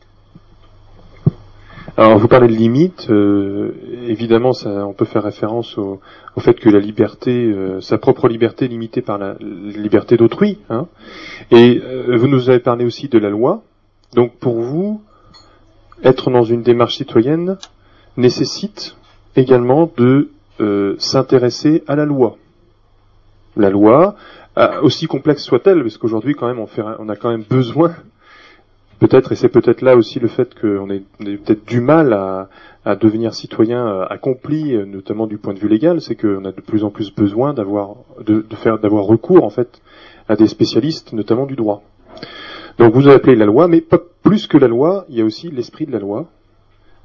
Alors 1.97 2.17
vous 2.17 2.29
parlez 2.29 2.47
de 2.47 2.53
limites, 2.53 3.07
euh, 3.09 3.73
évidemment 4.07 4.53
ça, 4.53 4.87
on 4.87 4.93
peut 4.93 5.03
faire 5.03 5.23
référence 5.23 5.77
au, 5.77 5.99
fait 6.39 6.53
que 6.53 6.69
la 6.69 6.79
liberté, 6.79 7.31
euh, 7.31 7.81
sa 7.81 7.97
propre 7.97 8.29
liberté 8.29 8.65
est 8.65 8.69
limitée 8.69 9.01
par 9.01 9.17
la, 9.17 9.35
liberté 9.41 10.15
d'autrui. 10.15 10.59
Hein. 10.69 10.87
Et 11.51 11.81
euh, 11.83 12.15
vous 12.15 12.29
nous 12.29 12.49
avez 12.49 12.59
parlé 12.59 12.85
aussi 12.85 13.09
de 13.09 13.19
la 13.19 13.29
loi. 13.29 13.61
Donc 14.15 14.37
pour 14.37 14.61
vous, 14.61 15.01
être 16.01 16.31
dans 16.31 16.43
une 16.43 16.61
démarche 16.63 16.95
citoyenne 16.95 17.57
nécessite 18.15 18.95
également 19.35 19.91
de 19.97 20.29
s'intéresser 20.99 21.83
à 21.87 21.95
la 21.95 22.05
loi. 22.05 22.37
La 23.57 23.71
loi, 23.71 24.15
aussi 24.83 25.07
complexe 25.07 25.43
soit-elle, 25.43 25.81
parce 25.81 25.97
qu'aujourd'hui 25.97 26.35
quand 26.35 26.47
même 26.47 26.59
on, 26.59 26.67
fait, 26.67 26.83
on 26.99 27.09
a 27.09 27.15
quand 27.15 27.31
même 27.31 27.43
besoin 27.49 27.95
peut-être, 29.01 29.31
et 29.31 29.35
c'est 29.35 29.49
peut-être 29.49 29.81
là 29.81 29.95
aussi 29.95 30.19
le 30.19 30.27
fait 30.27 30.53
qu'on 30.59 30.89
ait, 30.91 31.03
peut-être 31.19 31.65
du 31.65 31.81
mal 31.81 32.13
à, 32.13 32.95
devenir 32.95 33.33
citoyen 33.33 33.87
euh, 33.87 34.05
accompli, 34.09 34.75
euh, 34.75 34.85
notamment 34.85 35.27
du 35.27 35.37
point 35.37 35.53
de 35.53 35.59
vue 35.59 35.67
légal, 35.67 36.01
c'est 36.01 36.15
qu'on 36.15 36.45
a 36.45 36.51
de 36.51 36.61
plus 36.61 36.83
en 36.83 36.89
plus 36.89 37.13
besoin 37.13 37.53
d'avoir 37.53 37.95
de, 38.25 38.43
faire 38.55 38.79
d'avoir 38.79 39.05
recours 39.05 39.43
en 39.43 39.49
fait 39.49 39.81
à 40.27 40.35
des 40.35 40.47
spécialistes, 40.47 41.13
notamment 41.13 41.45
du 41.45 41.55
droit. 41.55 41.83
Donc 42.79 42.93
vous 42.93 43.07
avez 43.07 43.17
appelé 43.17 43.35
la 43.35 43.45
loi, 43.45 43.67
mais 43.67 43.81
pas 43.81 43.99
plus 44.23 44.47
que 44.47 44.57
la 44.57 44.67
loi, 44.67 45.05
il 45.09 45.17
y 45.17 45.21
a 45.21 45.25
aussi 45.25 45.49
l'esprit 45.51 45.85
de 45.85 45.91
la 45.91 45.99
loi 45.99 46.27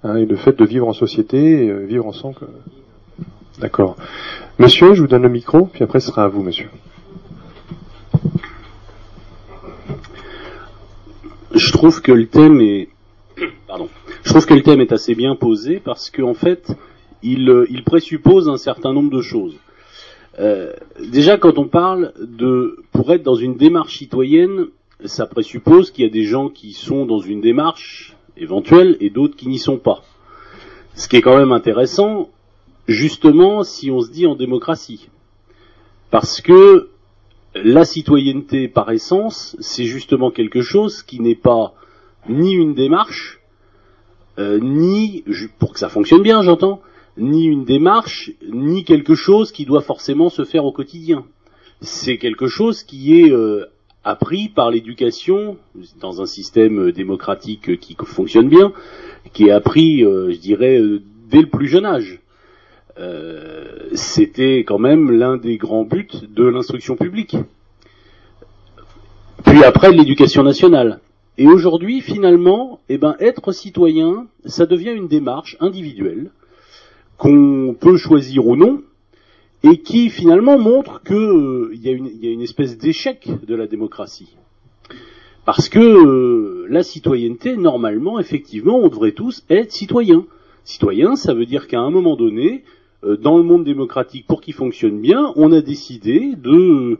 hein, 0.03 0.17
et 0.17 0.27
le 0.27 0.37
fait 0.37 0.59
de 0.59 0.65
vivre 0.65 0.89
en 0.89 0.95
société, 0.95 1.69
euh, 1.69 1.85
vivre 1.87 2.07
ensemble. 2.07 2.39
D'accord. 3.59 3.97
Monsieur, 4.59 4.95
je 4.95 5.01
vous 5.01 5.09
donne 5.09 5.23
le 5.23 5.31
micro, 5.31 5.67
puis 5.67 5.83
après 5.83 6.01
ce 6.01 6.09
sera 6.09 6.25
à 6.25 6.29
vous, 6.29 6.43
monsieur. 6.43 6.69
Je 11.57 11.73
trouve 11.73 12.03
que 12.03 12.13
le 12.13 12.27
thème 12.27 12.61
est, 12.61 12.89
pardon, 13.67 13.89
je 14.25 14.31
trouve 14.31 14.47
que 14.47 14.55
le 14.55 14.63
thème 14.63 14.81
est 14.81 14.93
assez 14.93 15.15
bien 15.15 15.35
posé 15.37 15.81
parce 15.81 16.11
qu'en 16.11 16.35
fait, 16.35 16.73
il, 17.23 17.67
il, 17.71 17.83
présuppose 17.83 18.49
un 18.49 18.57
certain 18.57 18.93
nombre 18.93 19.11
de 19.11 19.23
choses. 19.23 19.57
Euh, 20.39 20.73
déjà, 21.01 21.39
quand 21.39 21.59
on 21.59 21.67
parle 21.67 22.13
de, 22.21 22.85
pour 22.93 23.13
être 23.13 23.23
dans 23.23 23.35
une 23.35 23.57
démarche 23.57 23.99
citoyenne, 23.99 24.67
ça 25.05 25.27
présuppose 25.27 25.91
qu'il 25.91 26.05
y 26.05 26.09
a 26.09 26.11
des 26.11 26.25
gens 26.25 26.49
qui 26.49 26.73
sont 26.73 27.07
dans 27.07 27.21
une 27.21 27.41
démarche 27.41 28.15
éventuelle 28.37 28.97
et 29.01 29.11
d'autres 29.11 29.37
qui 29.37 29.49
n'y 29.49 29.59
sont 29.59 29.79
pas. 29.79 30.03
Ce 30.95 31.09
qui 31.09 31.17
est 31.17 31.23
quand 31.23 31.39
même 31.39 31.53
intéressant, 31.53 32.31
justement, 32.87 33.65
si 33.65 33.91
on 33.91 34.01
se 34.01 34.11
dit 34.11 34.27
en 34.27 34.35
démocratie. 34.35 35.09
Parce 36.11 36.41
que 36.41 36.91
la 37.63 37.85
citoyenneté 37.85 38.69
par 38.69 38.91
essence, 38.91 39.57
c'est 39.61 39.85
justement 39.85 40.31
quelque 40.31 40.61
chose 40.61 41.03
qui 41.03 41.21
n'est 41.21 41.35
pas 41.35 41.75
ni 42.29 42.53
une 42.53 42.75
démarche, 42.75 43.41
euh, 44.39 44.59
ni, 44.61 45.25
pour 45.59 45.73
que 45.73 45.79
ça 45.79 45.89
fonctionne 45.89 46.23
bien 46.23 46.43
j'entends, 46.43 46.83
ni 47.17 47.45
une 47.45 47.65
démarche, 47.65 48.33
ni 48.53 48.85
quelque 48.85 49.15
chose 49.15 49.53
qui 49.53 49.65
doit 49.65 49.81
forcément 49.81 50.29
se 50.29 50.45
faire 50.45 50.65
au 50.65 50.73
quotidien. 50.73 51.25
C'est 51.81 52.19
quelque 52.19 52.47
chose 52.47 52.83
qui 52.83 53.19
est 53.19 53.31
euh, 53.31 53.67
appris 54.05 54.49
par 54.49 54.71
l'éducation 54.71 55.57
dans 56.01 56.21
un 56.21 56.27
système 56.27 56.93
démocratique 56.93 57.79
qui 57.81 57.97
fonctionne 58.05 58.49
bien, 58.49 58.73
qui 59.33 59.45
est 59.45 59.51
appris, 59.51 60.05
euh, 60.05 60.31
je 60.31 60.39
dirais, 60.39 60.81
dès 61.31 61.41
le 61.41 61.49
plus 61.49 61.69
jeune 61.69 61.87
âge. 61.87 62.21
Euh, 62.99 63.91
c'était 63.93 64.61
quand 64.61 64.79
même 64.79 65.11
l'un 65.11 65.37
des 65.37 65.59
grands 65.59 65.85
buts 65.85 66.09
de 66.29 66.45
l'instruction 66.45 66.97
publique. 66.97 67.37
Puis 69.45 69.65
après 69.65 69.93
l'éducation 69.93 70.43
nationale. 70.43 71.01
Et 71.39 71.47
aujourd'hui, 71.47 72.01
finalement, 72.01 72.81
eh 72.89 72.97
ben, 72.97 73.15
être 73.21 73.53
citoyen, 73.53 74.27
ça 74.47 74.65
devient 74.65 74.93
une 74.93 75.09
démarche 75.09 75.57
individuelle 75.61 76.31
qu'on 77.19 77.77
peut 77.79 77.99
choisir 77.99 78.47
ou 78.47 78.57
non, 78.57 78.83
et 79.63 79.79
qui 79.79 80.09
finalement 80.09 80.59
montre 80.59 81.03
qu'il 81.03 81.17
euh, 81.17 81.71
y, 81.75 81.89
a 81.89 82.31
une 82.31 82.43
espèce 82.43 82.79
d'échec 82.79 83.29
de 83.47 83.55
la 83.55 83.67
démocratie. 83.67 84.37
Parce 85.45 85.69
que 85.69 85.79
euh, 85.79 86.67
la 86.71 86.83
citoyenneté, 86.83 87.57
normalement, 87.57 88.19
effectivement, 88.19 88.79
on 88.79 88.89
devrait 88.89 89.13
tous 89.13 89.45
être 89.51 89.73
citoyens. 89.73 90.25
Citoyen, 90.65 91.15
ça 91.17 91.35
veut 91.35 91.47
dire 91.47 91.69
qu'à 91.69 91.81
un 91.81 91.91
moment 91.91 92.17
donné, 92.17 92.65
dans 93.03 93.37
le 93.37 93.43
monde 93.43 93.65
démocratique, 93.65 94.27
pour 94.27 94.41
qu'il 94.41 94.55
fonctionne 94.55 95.01
bien, 95.01 95.33
on 95.37 95.53
a 95.53 95.61
décidé 95.61 96.35
de, 96.37 96.99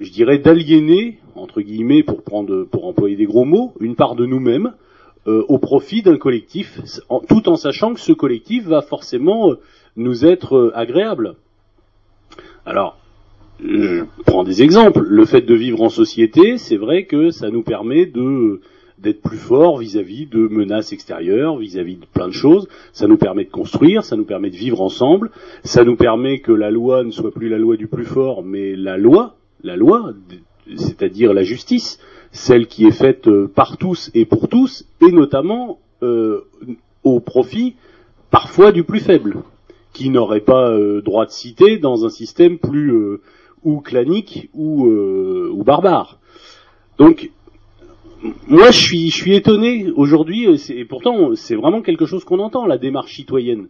je 0.00 0.10
dirais, 0.10 0.38
d'aliéner, 0.38 1.18
entre 1.34 1.60
guillemets, 1.60 2.02
pour 2.02 2.22
prendre, 2.22 2.64
pour 2.64 2.86
employer 2.86 3.16
des 3.16 3.26
gros 3.26 3.44
mots, 3.44 3.74
une 3.80 3.94
part 3.94 4.16
de 4.16 4.26
nous-mêmes 4.26 4.72
euh, 5.26 5.44
au 5.48 5.58
profit 5.58 6.00
d'un 6.00 6.16
collectif, 6.16 6.80
tout 7.28 7.48
en 7.50 7.56
sachant 7.56 7.92
que 7.92 8.00
ce 8.00 8.12
collectif 8.12 8.64
va 8.64 8.80
forcément 8.80 9.50
euh, 9.50 9.54
nous 9.96 10.24
être 10.24 10.72
agréable. 10.74 11.36
Alors, 12.64 12.98
je 13.62 14.04
prends 14.24 14.44
des 14.44 14.62
exemples. 14.62 15.00
Le 15.00 15.26
fait 15.26 15.42
de 15.42 15.54
vivre 15.54 15.82
en 15.82 15.90
société, 15.90 16.56
c'est 16.56 16.78
vrai 16.78 17.04
que 17.04 17.30
ça 17.30 17.50
nous 17.50 17.62
permet 17.62 18.06
de 18.06 18.60
d'être 19.02 19.22
plus 19.22 19.38
fort 19.38 19.78
vis-à-vis 19.78 20.26
de 20.26 20.46
menaces 20.48 20.92
extérieures, 20.92 21.56
vis-à-vis 21.56 21.96
de 21.96 22.04
plein 22.04 22.28
de 22.28 22.32
choses. 22.32 22.68
Ça 22.92 23.06
nous 23.06 23.16
permet 23.16 23.44
de 23.44 23.50
construire, 23.50 24.04
ça 24.04 24.16
nous 24.16 24.24
permet 24.24 24.50
de 24.50 24.56
vivre 24.56 24.80
ensemble, 24.80 25.30
ça 25.64 25.84
nous 25.84 25.96
permet 25.96 26.40
que 26.40 26.52
la 26.52 26.70
loi 26.70 27.02
ne 27.02 27.10
soit 27.10 27.32
plus 27.32 27.48
la 27.48 27.58
loi 27.58 27.76
du 27.76 27.86
plus 27.86 28.04
fort, 28.04 28.42
mais 28.42 28.76
la 28.76 28.98
loi, 28.98 29.36
la 29.62 29.76
loi, 29.76 30.12
c'est-à-dire 30.76 31.32
la 31.32 31.42
justice, 31.42 31.98
celle 32.32 32.66
qui 32.66 32.86
est 32.86 32.92
faite 32.92 33.26
euh, 33.28 33.48
par 33.48 33.76
tous 33.76 34.10
et 34.14 34.24
pour 34.24 34.48
tous, 34.48 34.86
et 35.00 35.12
notamment 35.12 35.78
euh, 36.02 36.42
au 37.02 37.20
profit 37.20 37.76
parfois 38.30 38.70
du 38.70 38.84
plus 38.84 39.00
faible, 39.00 39.36
qui 39.92 40.10
n'aurait 40.10 40.40
pas 40.40 40.70
euh, 40.70 41.00
droit 41.00 41.26
de 41.26 41.30
citer 41.30 41.78
dans 41.78 42.04
un 42.04 42.10
système 42.10 42.58
plus 42.58 42.94
ou 43.64 43.80
clanique 43.80 44.50
ou, 44.54 44.86
ou 44.86 45.64
barbare. 45.64 46.18
Donc 46.98 47.30
moi, 48.48 48.70
je 48.70 49.08
suis, 49.08 49.34
étonné 49.34 49.90
aujourd'hui, 49.94 50.46
et 50.68 50.84
pourtant, 50.84 51.34
c'est 51.34 51.54
vraiment 51.54 51.80
quelque 51.80 52.04
chose 52.04 52.24
qu'on 52.24 52.38
entend, 52.38 52.66
la 52.66 52.76
démarche 52.76 53.14
citoyenne. 53.14 53.68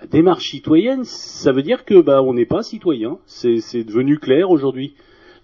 La 0.00 0.06
démarche 0.06 0.50
citoyenne, 0.50 1.04
ça 1.04 1.52
veut 1.52 1.62
dire 1.62 1.84
que 1.84 2.00
bah, 2.00 2.22
on 2.22 2.32
n'est 2.34 2.46
pas 2.46 2.62
citoyen. 2.62 3.18
C'est 3.26 3.84
devenu 3.84 4.18
clair 4.18 4.50
aujourd'hui. 4.50 4.94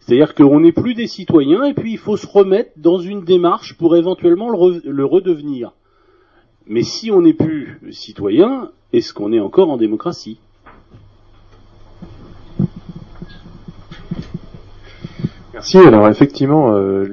C'est-à-dire 0.01 0.35
qu'on 0.35 0.61
n'est 0.61 0.73
plus 0.73 0.95
des 0.95 1.07
citoyens, 1.07 1.65
et 1.65 1.75
puis 1.75 1.93
il 1.93 1.99
faut 1.99 2.17
se 2.17 2.27
remettre 2.27 2.71
dans 2.77 2.99
une 2.99 3.23
démarche 3.23 3.77
pour 3.77 3.97
éventuellement 3.97 4.49
le, 4.49 4.81
le 4.83 5.05
redevenir. 5.05 5.73
Mais 6.67 6.83
si 6.83 7.11
on 7.11 7.21
n'est 7.21 7.35
plus 7.35 7.81
citoyen, 7.91 8.71
est-ce 8.93 9.13
qu'on 9.13 9.33
est 9.33 9.41
encore 9.41 9.71
en 9.71 9.77
démocratie? 9.77 10.39
Merci. 15.59 15.79
Alors 15.79 16.07
effectivement, 16.07 16.73
euh, 16.77 17.05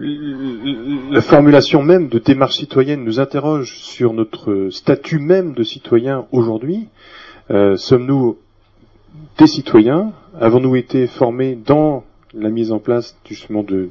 la 1.09 1.21
formulation 1.21 1.81
même 1.81 2.09
de 2.09 2.19
démarche 2.19 2.57
citoyenne 2.57 3.03
nous 3.03 3.19
interroge 3.19 3.75
sur 3.79 4.13
notre 4.13 4.69
statut 4.69 5.17
même 5.17 5.53
de 5.53 5.63
citoyen 5.63 6.27
aujourd'hui. 6.31 6.89
Euh, 7.49 7.75
sommes-nous 7.75 8.37
des 9.39 9.47
citoyens? 9.47 10.11
Avons-nous 10.39 10.75
été 10.75 11.07
formés 11.07 11.55
dans 11.55 12.03
la 12.35 12.49
mise 12.49 12.71
en 12.71 12.77
place 12.77 13.17
justement 13.27 13.63
de 13.63 13.89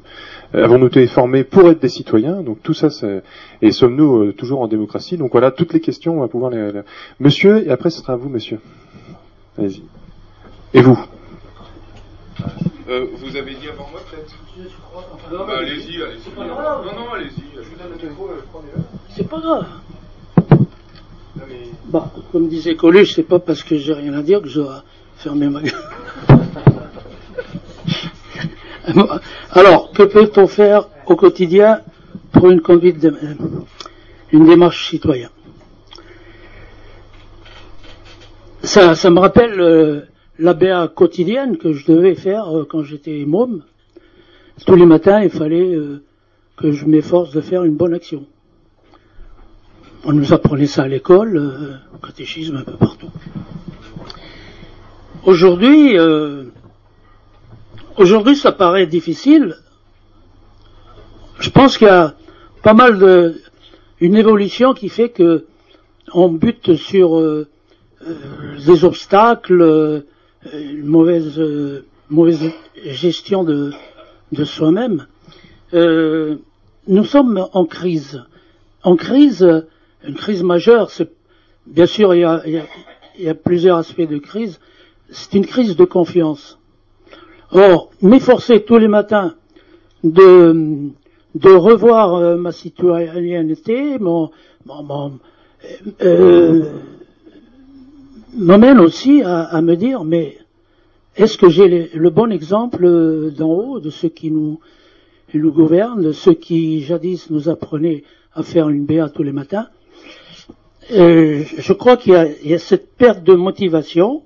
avons-nous 0.53 0.87
été 0.87 1.05
formés 1.07 1.43
pour 1.43 1.69
être 1.69 1.81
des 1.81 1.89
citoyens? 1.89 2.41
Donc 2.41 2.63
tout 2.63 2.73
ça 2.73 2.87
et 3.61 3.71
sommes-nous 3.71 4.23
euh, 4.23 4.31
toujours 4.31 4.61
en 4.61 4.69
démocratie? 4.69 5.17
Donc 5.17 5.33
voilà 5.33 5.51
toutes 5.51 5.73
les 5.73 5.81
questions 5.81 6.15
on 6.15 6.21
va 6.21 6.29
pouvoir 6.29 6.51
les, 6.51 6.81
monsieur 7.19 7.67
et 7.67 7.71
après 7.71 7.89
ce 7.89 7.99
sera 7.99 8.13
à 8.13 8.15
vous 8.15 8.29
monsieur. 8.29 8.59
Allez-y. 9.57 9.83
Et 10.73 10.81
vous? 10.81 10.97
Euh, 12.87 13.07
vous 13.13 13.35
avez 13.35 13.55
dit 13.55 13.67
avant 13.67 13.89
moi 13.89 13.99
peut-être 14.09 14.35
bah, 15.31 15.57
Allez-y, 15.57 16.03
allez-y. 16.03 16.29
Non, 16.37 16.45
non, 16.45 17.13
allez-y. 17.13 17.43
C'est 19.15 19.27
pas 19.27 19.39
grave. 19.39 19.65
Bon, 21.85 22.03
comme 22.31 22.47
disait 22.47 22.75
Coluche, 22.75 23.15
c'est 23.15 23.23
pas 23.23 23.39
parce 23.39 23.63
que 23.63 23.77
j'ai 23.77 23.93
rien 23.93 24.13
à 24.13 24.21
dire 24.21 24.41
que 24.41 24.47
je 24.47 24.61
dois 24.61 24.83
fermer 25.17 25.49
ma 25.49 25.61
gueule. 25.61 25.73
Alors, 29.51 29.91
que 29.91 30.03
peut-on 30.03 30.47
faire 30.47 30.87
au 31.07 31.15
quotidien 31.15 31.81
pour 32.33 32.51
une 32.51 32.61
conduite 32.61 32.99
de, 32.99 33.15
une 34.31 34.45
démarche 34.45 34.89
citoyenne? 34.89 35.29
Ça, 38.61 38.95
ça 38.95 39.09
me 39.09 39.19
rappelle 39.19 40.07
euh, 40.39 40.43
l'ABA 40.43 40.87
quotidienne 40.89 41.57
que 41.57 41.73
je 41.73 41.85
devais 41.91 42.15
faire 42.15 42.55
euh, 42.55 42.65
quand 42.69 42.83
j'étais 42.83 43.25
môme. 43.25 43.63
Tous 44.65 44.75
les 44.75 44.85
matins, 44.85 45.21
il 45.21 45.29
fallait 45.29 45.75
euh, 45.75 46.01
que 46.57 46.71
je 46.71 46.85
m'efforce 46.85 47.31
de 47.31 47.41
faire 47.41 47.63
une 47.63 47.75
bonne 47.75 47.93
action. 47.93 48.25
On 50.05 50.13
nous 50.13 50.33
apprenait 50.33 50.67
ça 50.67 50.83
à 50.83 50.87
l'école, 50.87 51.37
euh, 51.37 51.75
catéchisme 52.05 52.57
un 52.57 52.63
peu 52.63 52.77
partout. 52.77 53.09
Aujourd'hui, 55.25 55.97
aujourd'hui, 57.97 58.35
ça 58.35 58.51
paraît 58.51 58.85
difficile. 58.85 59.55
Je 61.39 61.49
pense 61.49 61.79
qu'il 61.79 61.87
y 61.87 61.89
a 61.89 62.13
pas 62.61 62.75
mal 62.75 62.99
de, 62.99 63.41
une 63.99 64.17
évolution 64.17 64.75
qui 64.75 64.87
fait 64.87 65.09
que 65.09 65.45
on 66.13 66.29
bute 66.29 66.75
sur 66.75 67.19
des 68.67 68.85
obstacles, 68.85 70.03
une 70.53 70.85
mauvaise, 70.85 71.41
mauvaise 72.09 72.51
gestion 72.83 73.43
de, 73.43 73.71
de 74.31 74.43
soi-même. 74.43 75.07
nous 75.73 77.05
sommes 77.05 77.47
en 77.53 77.65
crise. 77.65 78.23
En 78.83 78.95
crise, 78.95 79.63
une 80.07 80.15
crise 80.15 80.43
majeure, 80.43 80.91
c'est 80.91 81.11
bien 81.65 81.87
sûr 81.87 82.13
il 82.13 82.21
y, 82.21 82.23
a, 82.23 82.43
il 82.45 83.23
y 83.23 83.29
a 83.29 83.35
plusieurs 83.35 83.77
aspects 83.77 84.07
de 84.07 84.17
crise. 84.17 84.59
C'est 85.09 85.33
une 85.33 85.45
crise 85.45 85.75
de 85.75 85.85
confiance. 85.85 86.59
Or, 87.51 87.91
m'efforcer 88.01 88.63
tous 88.63 88.77
les 88.77 88.87
matins 88.87 89.35
de, 90.03 90.89
de 91.35 91.51
revoir 91.51 92.15
euh, 92.15 92.35
ma 92.37 92.51
citoyenneté 92.51 93.99
mon, 93.99 94.31
euh, 96.01 96.63
m'amène 98.35 98.79
aussi 98.79 99.21
à, 99.23 99.61
me 99.61 99.75
dire, 99.75 100.03
mais 100.03 100.37
est-ce 101.15 101.37
que 101.37 101.49
j'ai 101.49 101.89
le 101.93 102.09
bon 102.09 102.31
exemple 102.31 103.31
d'en 103.31 103.49
haut, 103.49 103.79
de 103.79 103.89
ceux 103.89 104.09
qui 104.09 104.31
nous, 104.31 104.59
nous 105.33 105.51
gouvernent, 105.51 106.03
de 106.03 106.11
ceux 106.11 106.33
qui 106.33 106.81
jadis 106.81 107.29
nous 107.29 107.49
apprenaient 107.49 108.03
à 108.33 108.43
faire 108.43 108.69
une 108.69 108.85
BA 108.85 109.09
tous 109.09 109.23
les 109.23 109.31
matins? 109.31 109.67
Euh, 110.91 111.43
Je 111.57 111.73
crois 111.73 111.97
qu'il 111.97 112.13
y, 112.43 112.53
a 112.53 112.59
cette 112.59 112.95
perte 112.95 113.23
de 113.23 113.33
motivation 113.33 114.23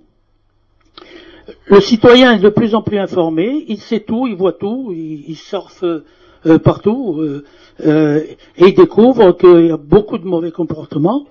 le 1.65 1.81
citoyen 1.81 2.33
est 2.33 2.39
de 2.39 2.49
plus 2.49 2.75
en 2.75 2.81
plus 2.81 2.97
informé, 2.97 3.65
il 3.67 3.79
sait 3.79 3.99
tout, 3.99 4.27
il 4.27 4.35
voit 4.35 4.53
tout, 4.53 4.91
il, 4.91 5.35
surfe 5.35 5.83
euh, 5.83 6.59
partout, 6.59 7.17
euh, 7.19 7.43
euh, 7.85 8.23
et 8.57 8.67
il 8.67 8.75
découvre 8.75 9.31
qu'il 9.33 9.67
y 9.67 9.71
a 9.71 9.77
beaucoup 9.77 10.17
de 10.17 10.25
mauvais 10.25 10.51
comportements, 10.51 11.25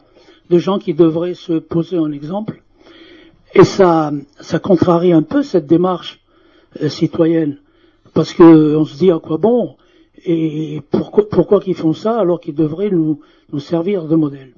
de 0.51 0.59
gens 0.59 0.79
qui 0.79 0.95
devraient 0.95 1.35
se 1.35 1.55
poser 1.55 1.99
en 1.99 2.11
exemple. 2.13 2.63
Et 3.59 3.65
ça, 3.65 4.13
ça 4.41 4.59
contrarie 4.59 5.13
un 5.13 5.23
peu 5.23 5.43
cette 5.43 5.67
démarche 5.67 6.21
citoyenne, 6.87 7.59
parce 8.15 8.33
qu'on 8.33 8.85
se 8.85 8.97
dit 8.97 9.11
à 9.11 9.19
quoi 9.19 9.37
bon, 9.37 9.77
et 10.25 10.81
pourquoi, 10.91 11.29
pourquoi 11.29 11.61
qu'ils 11.61 11.75
font 11.75 11.93
ça 11.93 12.19
alors 12.19 12.41
qu'ils 12.41 12.55
devraient 12.55 12.91
nous, 12.91 13.21
servir 13.59 14.05
de 14.05 14.15
modèle? 14.15 14.53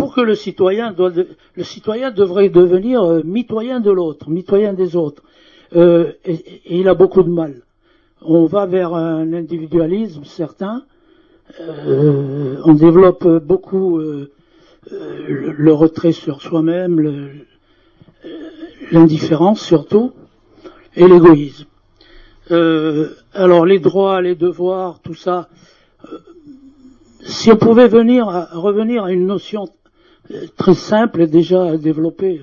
Pour 0.00 0.14
que 0.14 0.22
le 0.22 0.34
citoyen 0.34 0.92
doit, 0.92 1.12
le 1.54 1.62
citoyen 1.64 2.10
devrait 2.10 2.48
devenir 2.48 3.02
euh, 3.02 3.20
mitoyen 3.22 3.80
de 3.80 3.90
l'autre, 3.90 4.30
mitoyen 4.30 4.72
des 4.72 4.96
autres. 4.96 5.22
Euh, 5.76 6.12
et, 6.24 6.62
il 6.78 6.88
a 6.88 6.94
beaucoup 6.94 7.22
de 7.22 7.28
mal. 7.28 7.56
On 8.22 8.46
va 8.46 8.64
vers 8.64 8.94
un 8.94 9.34
individualisme 9.34 10.24
certain. 10.24 10.84
Euh, 11.60 12.56
on 12.64 12.72
développe 12.72 13.28
beaucoup 13.44 14.00
le, 14.90 15.72
retrait 15.72 16.12
sur 16.12 16.40
soi-même, 16.40 17.30
l'indifférence 18.90 19.60
surtout, 19.60 20.12
et 20.96 21.06
l'égoïsme. 21.06 21.66
alors 23.34 23.66
les 23.66 23.78
droits, 23.78 24.20
les 24.22 24.34
devoirs, 24.34 25.00
tout 25.00 25.14
ça. 25.14 25.48
si 27.20 27.52
on 27.52 27.56
pouvait 27.56 27.88
venir 27.88 28.26
revenir 28.52 29.04
à 29.04 29.12
une 29.12 29.26
notion 29.26 29.68
très 30.56 30.74
simple, 30.74 31.26
déjà 31.26 31.76
développé 31.76 32.42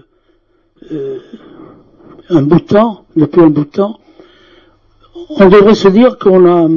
euh, 0.91 1.19
un 2.29 2.41
bout 2.41 2.59
de 2.59 2.65
temps, 2.65 3.05
depuis 3.15 3.41
un 3.41 3.49
bout 3.49 3.63
de 3.63 3.69
temps, 3.69 3.99
on 5.29 5.49
devrait 5.49 5.75
se 5.75 5.87
dire 5.87 6.17
qu'on 6.17 6.45
a 6.45 6.67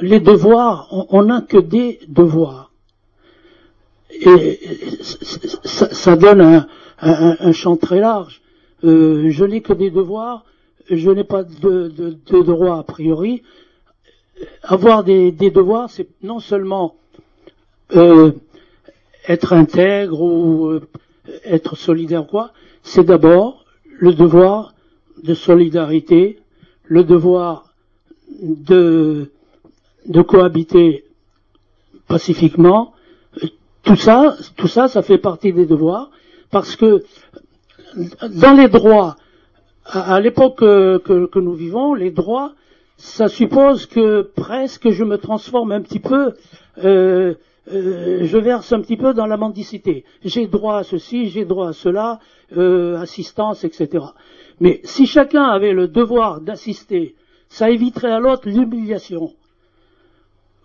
les 0.00 0.20
devoirs, 0.20 0.88
on 1.10 1.22
n'a 1.24 1.42
que 1.42 1.58
des 1.58 2.00
devoirs. 2.08 2.67
Et 4.10 4.60
ça, 5.64 6.16
donne 6.16 6.40
un, 6.40 6.66
un, 7.00 7.52
champ 7.52 7.76
très 7.76 8.00
large. 8.00 8.40
Euh, 8.84 9.30
je 9.30 9.44
n'ai 9.44 9.60
que 9.60 9.72
des 9.72 9.90
devoirs, 9.90 10.44
je 10.90 11.10
n'ai 11.10 11.24
pas 11.24 11.44
de, 11.44 11.88
de, 11.88 12.16
de 12.26 12.42
droits 12.42 12.78
a 12.78 12.82
priori. 12.82 13.42
Avoir 14.62 15.04
des, 15.04 15.32
des 15.32 15.50
devoirs, 15.50 15.90
c'est 15.90 16.08
non 16.22 16.40
seulement 16.40 16.94
euh, 17.94 18.32
être 19.26 19.52
intègre 19.52 20.20
ou 20.20 20.66
euh, 20.66 20.88
être 21.44 21.76
solidaire 21.76 22.26
quoi, 22.26 22.52
c'est 22.82 23.04
d'abord 23.04 23.64
le 23.98 24.14
devoir 24.14 24.74
de 25.22 25.34
solidarité, 25.34 26.38
le 26.84 27.04
devoir 27.04 27.72
de, 28.40 29.30
de 30.06 30.22
cohabiter 30.22 31.04
pacifiquement. 32.06 32.92
Tout 33.82 33.96
ça, 33.96 34.36
tout 34.56 34.68
ça, 34.68 34.88
ça 34.88 35.02
fait 35.02 35.18
partie 35.18 35.52
des 35.52 35.66
devoirs, 35.66 36.10
parce 36.50 36.76
que 36.76 37.04
dans 38.30 38.54
les 38.54 38.68
droits, 38.68 39.16
à, 39.84 40.20
l'époque 40.20 40.58
que, 40.58 41.38
nous 41.38 41.54
vivons, 41.54 41.94
les 41.94 42.10
droits, 42.10 42.52
ça 42.96 43.28
suppose 43.28 43.86
que 43.86 44.22
presque 44.22 44.90
je 44.90 45.04
me 45.04 45.16
transforme 45.16 45.72
un 45.72 45.80
petit 45.80 46.00
peu 46.00 46.34
euh, 46.84 47.34
euh, 47.72 48.24
je 48.24 48.38
verse 48.38 48.72
un 48.72 48.80
petit 48.80 48.96
peu 48.96 49.12
dans 49.14 49.26
la 49.26 49.36
mendicité. 49.36 50.04
J'ai 50.24 50.46
droit 50.46 50.78
à 50.78 50.84
ceci, 50.84 51.28
j'ai 51.28 51.44
droit 51.44 51.68
à 51.68 51.72
cela, 51.72 52.20
euh, 52.56 52.98
assistance, 52.98 53.64
etc. 53.64 54.04
Mais 54.60 54.80
si 54.84 55.06
chacun 55.06 55.44
avait 55.44 55.72
le 55.72 55.88
devoir 55.88 56.40
d'assister, 56.40 57.14
ça 57.48 57.70
éviterait 57.70 58.10
à 58.10 58.20
l'autre 58.20 58.48
l'humiliation. 58.48 59.32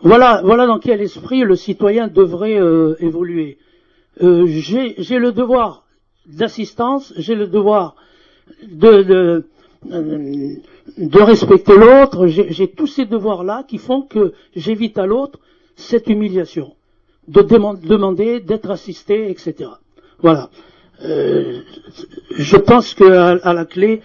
Voilà, 0.04 0.42
voilà 0.44 0.68
dans 0.68 0.80
quel 0.80 1.02
esprit 1.02 1.42
le 1.42 1.56
citoyen 1.56 2.08
devrait 2.08 2.60
euh, 2.60 2.96
évoluer. 3.00 3.58
j'ai 4.20 5.20
le 5.20 5.32
devoir 5.32 5.86
d'assistance, 6.28 7.14
j'ai 7.18 7.36
le 7.36 7.48
devoir 7.48 7.96
de, 8.68 9.44
de 9.86 11.22
respecter 11.22 11.78
l'autre, 11.78 12.28
j'ai 12.28 12.68
tous 12.68 12.88
ces 12.88 13.06
devoirs-là 13.06 13.64
qui 13.68 13.78
font 13.78 14.02
que 14.04 14.34
j'évite 14.56 14.98
à 14.98 15.06
l'autre 15.06 15.40
cette 15.76 16.08
humiliation 16.08 16.76
de 17.28 17.42
demander 17.42 18.40
d'être 18.40 18.70
assisté, 18.70 19.30
etc. 19.30 19.70
Voilà. 20.20 20.50
Euh, 21.04 21.62
je 22.38 22.58
pense 22.58 22.94
qu'à 22.94 23.32
à 23.32 23.54
la 23.54 23.66
clé, 23.66 24.02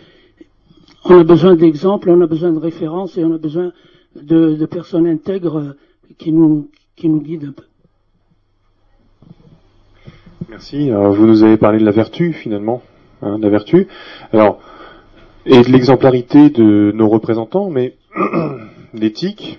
on 1.05 1.21
a 1.21 1.25
besoin 1.25 1.55
d'exemples, 1.55 2.11
on 2.11 2.21
a 2.21 2.27
besoin 2.27 2.53
de 2.53 2.59
références 2.59 3.17
et 3.17 3.25
on 3.25 3.35
a 3.35 3.39
besoin 3.39 3.73
de, 4.17 4.65
personnes 4.67 5.07
intègres 5.07 5.77
qui 6.17 6.33
nous, 6.33 6.71
qui 6.97 7.09
nous 7.09 7.21
guident 7.21 7.49
un 7.49 7.53
peu. 7.53 7.65
Merci. 10.49 10.91
Alors, 10.91 11.13
vous 11.13 11.27
nous 11.27 11.43
avez 11.43 11.57
parlé 11.57 11.79
de 11.79 11.85
la 11.85 11.91
vertu, 11.91 12.33
finalement, 12.33 12.83
hein, 13.23 13.39
de 13.39 13.43
la 13.43 13.51
vertu. 13.51 13.87
Alors, 14.33 14.61
et 15.45 15.63
de 15.63 15.71
l'exemplarité 15.71 16.51
de 16.51 16.93
nos 16.95 17.09
représentants, 17.09 17.71
mais 17.71 17.95
l'éthique, 18.95 19.59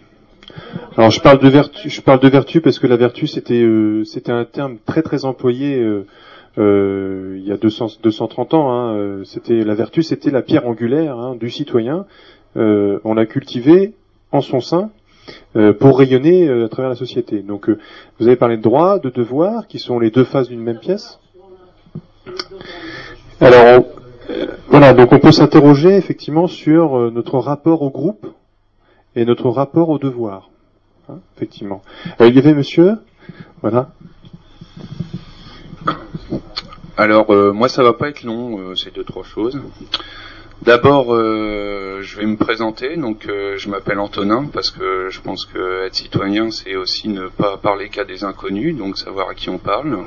alors 0.98 1.12
je 1.12 1.22
parle 1.22 1.40
de 1.40 1.48
vertu, 1.48 1.90
je 1.90 2.02
parle 2.02 2.20
de 2.20 2.28
vertu 2.28 2.62
parce 2.62 2.80
que 2.80 2.88
la 2.88 2.98
vertu 2.98 3.28
c'était 3.28 3.62
euh, 3.62 4.04
c'était 4.04 4.32
un 4.32 4.46
terme 4.46 4.78
très 4.86 5.02
très 5.02 5.26
employé 5.26 5.80
euh, 5.80 6.06
euh, 6.58 7.38
il 7.40 7.48
y 7.48 7.52
a 7.52 7.58
200, 7.58 8.00
230 8.04 8.54
ans. 8.54 8.72
Hein, 8.72 9.22
c'était 9.24 9.64
la 9.64 9.76
vertu, 9.76 10.04
c'était 10.04 10.32
la 10.32 10.42
pierre 10.42 10.68
angulaire 10.68 11.18
hein, 11.18 11.36
du 11.40 11.50
citoyen. 11.50 12.06
on 12.56 13.14
l'a 13.14 13.26
cultivé 13.26 13.94
en 14.32 14.42
son 14.42 14.60
sein 14.60 14.90
pour 15.80 16.00
rayonner 16.00 16.50
à 16.50 16.70
travers 16.70 16.90
la 16.90 16.96
société. 16.96 17.42
Donc 17.42 17.70
vous 18.20 18.28
avez 18.28 18.36
parlé 18.36 18.58
de 18.58 18.62
droit, 18.62 19.00
de 19.00 19.10
devoir, 19.10 19.68
qui 19.68 19.80
sont 19.80 20.00
les 20.00 20.12
deux 20.12 20.24
faces 20.24 20.48
d'une 20.48 20.62
même 20.62 20.80
pièce. 20.80 21.20
Alors 23.40 23.86
voilà, 24.68 24.94
donc 24.94 25.12
on 25.12 25.20
peut 25.20 25.32
s'interroger 25.32 25.96
effectivement 25.96 26.48
sur 26.48 27.12
notre 27.12 27.38
rapport 27.40 27.82
au 27.82 27.90
groupe 27.90 28.28
et 29.16 29.26
notre 29.26 29.50
rapport 29.50 29.90
au 29.90 29.98
devoir. 29.98 30.50
Hein, 31.10 31.20
effectivement. 31.36 31.82
Euh, 32.22 32.28
il 32.28 32.36
y 32.36 32.40
avait 32.40 32.54
monsieur 32.54 32.94
Voilà. 33.62 33.90
Alors 36.98 37.32
euh, 37.32 37.52
moi 37.52 37.70
ça 37.70 37.82
va 37.82 37.94
pas 37.94 38.10
être 38.10 38.24
long, 38.24 38.60
euh, 38.60 38.76
ces 38.76 38.92
deux 38.92 39.04
trois 39.04 39.24
choses. 39.24 39.60
D'abord, 40.62 41.16
je 41.16 42.18
vais 42.18 42.26
me 42.26 42.36
présenter. 42.36 42.98
Donc, 42.98 43.26
je 43.28 43.70
m'appelle 43.70 44.00
Antonin 44.00 44.50
parce 44.52 44.72
que 44.72 45.10
je 45.10 45.22
pense 45.22 45.46
que 45.46 45.86
être 45.86 45.96
citoyen, 45.96 46.52
c'est 46.52 46.76
aussi 46.76 47.08
ne 47.08 47.28
pas 47.28 47.58
parler 47.58 47.90
qu'à 47.90 48.04
des 48.04 48.24
inconnus, 48.24 48.76
donc 48.76 48.98
savoir 48.98 49.30
à 49.30 49.34
qui 49.36 49.50
on 49.50 49.58
parle. 49.58 49.98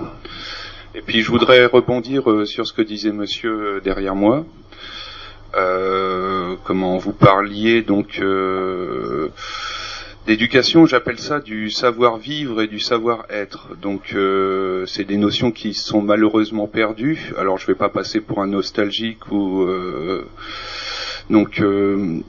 Et 0.95 1.01
puis, 1.01 1.23
je 1.23 1.31
voudrais 1.31 1.65
rebondir 1.67 2.47
sur 2.47 2.67
ce 2.67 2.73
que 2.75 2.83
disait 2.83 3.13
Monsieur 3.13 3.81
derrière 3.83 4.15
moi. 4.15 4.45
comment 5.53 6.99
vous 6.99 7.13
parliez 7.13 7.83
donc 7.83 8.21
D'éducation, 10.25 10.87
j'appelle 10.87 11.19
ça 11.19 11.41
du 11.41 11.69
savoir-vivre 11.69 12.63
et 12.63 12.69
du 12.69 12.79
savoir-être. 12.79 13.77
Donc, 13.83 14.13
euh, 14.15 14.87
c'est 14.87 15.03
des 15.03 15.17
notions 15.17 15.51
qui 15.51 15.75
sont 15.75 16.01
malheureusement 16.01 16.69
perdues. 16.69 17.33
Alors, 17.37 17.59
je 17.59 17.65
ne 17.65 17.73
vais 17.73 17.79
pas 17.79 17.89
passer 17.89 18.21
pour 18.21 18.41
un 18.41 18.47
nostalgique 18.47 19.33
ou 19.33 19.63
euh, 19.63 20.25
donc. 21.29 21.61
Euh, 21.61 22.21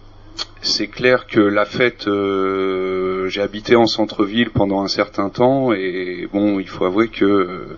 c'est 0.64 0.88
clair 0.88 1.28
que 1.28 1.42
la 1.42 1.66
fête, 1.66 2.08
euh, 2.08 3.28
j'ai 3.28 3.42
habité 3.42 3.76
en 3.76 3.86
centre-ville 3.86 4.50
pendant 4.50 4.82
un 4.82 4.88
certain 4.88 5.30
temps 5.30 5.74
et 5.74 6.28
bon, 6.32 6.58
il 6.60 6.68
faut 6.68 6.86
avouer 6.86 7.10
que 7.10 7.78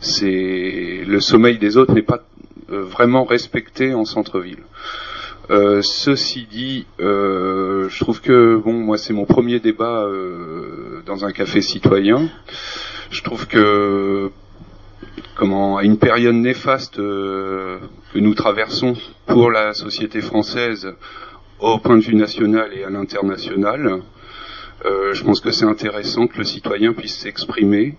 c'est 0.00 1.04
le 1.06 1.20
sommeil 1.20 1.58
des 1.58 1.76
autres 1.76 1.94
n'est 1.94 2.02
pas 2.02 2.24
vraiment 2.68 3.24
respecté 3.24 3.92
en 3.92 4.06
centre-ville. 4.06 4.62
Euh, 5.50 5.82
ceci 5.82 6.46
dit, 6.50 6.86
je 6.98 7.98
trouve 8.00 8.20
que 8.20 8.56
bon, 8.56 8.74
moi 8.74 8.96
c'est 8.96 9.12
mon 9.12 9.24
premier 9.24 9.60
débat 9.60 10.06
dans 11.06 11.24
un 11.24 11.32
café 11.32 11.60
citoyen. 11.60 12.28
Je 13.10 13.22
trouve 13.22 13.46
que 13.46 14.30
comment 15.34 15.76
à 15.76 15.84
une 15.84 15.98
période 15.98 16.36
néfaste 16.36 16.96
que 16.96 17.78
nous 18.14 18.34
traversons 18.34 18.94
pour 19.26 19.50
la 19.50 19.74
société 19.74 20.20
française, 20.20 20.94
au 21.62 21.78
point 21.78 21.96
de 21.96 22.02
vue 22.02 22.14
national 22.14 22.70
et 22.74 22.84
à 22.84 22.90
l'international. 22.90 24.02
Euh, 24.84 25.14
je 25.14 25.22
pense 25.22 25.40
que 25.40 25.52
c'est 25.52 25.64
intéressant 25.64 26.26
que 26.26 26.38
le 26.38 26.44
citoyen 26.44 26.92
puisse 26.92 27.16
s'exprimer. 27.16 27.96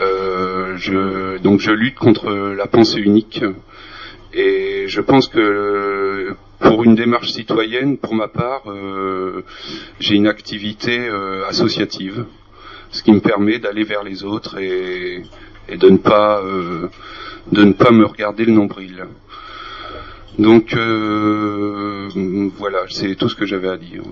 Euh, 0.00 1.38
donc 1.38 1.60
je 1.60 1.70
lutte 1.70 1.94
contre 1.94 2.30
la 2.32 2.66
pensée 2.66 2.98
unique 2.98 3.44
et 4.32 4.86
je 4.88 5.00
pense 5.00 5.28
que 5.28 6.34
pour 6.60 6.84
une 6.84 6.94
démarche 6.94 7.32
citoyenne, 7.32 7.98
pour 7.98 8.14
ma 8.14 8.28
part, 8.28 8.62
euh, 8.70 9.44
j'ai 10.00 10.14
une 10.14 10.26
activité 10.26 10.98
euh, 10.98 11.46
associative, 11.46 12.24
ce 12.90 13.02
qui 13.02 13.12
me 13.12 13.20
permet 13.20 13.58
d'aller 13.58 13.84
vers 13.84 14.02
les 14.02 14.24
autres 14.24 14.58
et, 14.58 15.22
de 15.68 15.88
ne 15.88 15.96
pas 15.96 16.42
euh, 16.42 16.88
de 17.50 17.64
ne 17.64 17.72
pas 17.72 17.90
me 17.90 18.04
regarder 18.04 18.44
le 18.44 18.52
nombril. 18.52 19.06
Donc 20.38 20.74
euh, 20.74 22.08
voilà, 22.56 22.84
c'est 22.88 23.14
tout 23.16 23.28
ce 23.28 23.34
que 23.34 23.46
j'avais 23.46 23.68
à 23.68 23.76
dire. 23.76 24.02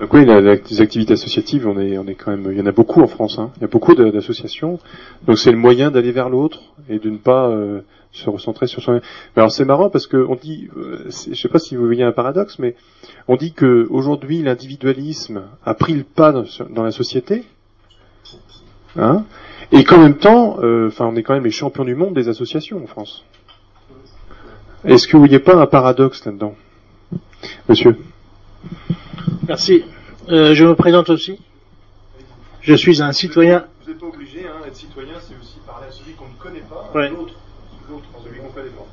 Donc 0.00 0.12
oui, 0.12 0.24
les 0.24 0.80
activités 0.80 1.12
associatives, 1.12 1.68
on 1.68 1.78
est, 1.78 1.96
on 1.98 2.06
est 2.06 2.16
quand 2.16 2.32
même, 2.32 2.48
il 2.50 2.58
y 2.58 2.60
en 2.60 2.66
a 2.66 2.72
beaucoup 2.72 3.00
en 3.00 3.06
France. 3.06 3.38
Hein. 3.38 3.50
Il 3.56 3.62
y 3.62 3.64
a 3.64 3.68
beaucoup 3.68 3.94
d'associations. 3.94 4.80
Donc 5.26 5.38
c'est 5.38 5.52
le 5.52 5.56
moyen 5.56 5.90
d'aller 5.90 6.10
vers 6.10 6.28
l'autre 6.28 6.60
et 6.88 6.98
de 6.98 7.10
ne 7.10 7.16
pas 7.16 7.48
euh, 7.48 7.82
se 8.10 8.28
recentrer 8.28 8.66
sur 8.66 8.82
soi-même. 8.82 9.02
Alors 9.36 9.52
c'est 9.52 9.64
marrant 9.64 9.90
parce 9.90 10.08
que 10.08 10.16
on 10.16 10.34
dit, 10.34 10.68
euh, 10.76 11.08
je 11.08 11.34
sais 11.34 11.48
pas 11.48 11.60
si 11.60 11.76
vous 11.76 11.86
voyez 11.86 12.02
un 12.02 12.12
paradoxe, 12.12 12.58
mais 12.58 12.74
on 13.28 13.36
dit 13.36 13.52
que 13.52 13.86
aujourd'hui 13.88 14.42
l'individualisme 14.42 15.42
a 15.64 15.74
pris 15.74 15.94
le 15.94 16.02
pas 16.02 16.32
dans 16.32 16.82
la 16.82 16.92
société. 16.92 17.44
Hein 18.96 19.24
et 19.72 19.84
qu'en 19.84 19.98
même 19.98 20.16
temps, 20.16 20.58
euh, 20.62 20.88
enfin, 20.88 21.06
on 21.06 21.16
est 21.16 21.22
quand 21.22 21.34
même 21.34 21.44
les 21.44 21.50
champions 21.50 21.84
du 21.84 21.94
monde 21.94 22.14
des 22.14 22.28
associations 22.28 22.82
en 22.82 22.86
France. 22.86 23.24
Est-ce 24.84 25.08
que 25.08 25.12
vous 25.12 25.20
voyez 25.20 25.38
pas 25.38 25.56
un 25.56 25.66
paradoxe 25.66 26.24
là-dedans, 26.24 26.54
Monsieur? 27.68 27.96
Merci. 29.46 29.84
Euh, 30.28 30.54
je 30.54 30.64
me 30.64 30.74
présente 30.74 31.10
aussi. 31.10 31.38
Je 32.62 32.74
suis 32.74 33.02
un 33.02 33.12
citoyen. 33.12 33.66
Vous 33.82 33.90
n'êtes 33.90 34.00
pas 34.00 34.06
obligé, 34.06 34.46
hein, 34.46 34.62
être 34.66 34.76
citoyen, 34.76 35.12
c'est 35.20 35.34
aussi 35.38 35.58
parler 35.66 35.86
à 35.88 35.92
celui 35.92 36.12
qu'on 36.12 36.28
ne 36.28 36.34
connaît 36.38 36.64
pas, 36.66 36.90
ouais. 36.94 37.10
l'autre, 37.10 37.34
l'autre, 37.90 38.06
celui 38.24 38.38
qu'on 38.38 38.48
ne 38.48 38.52
connaît 38.52 38.70
pas. 38.70 38.86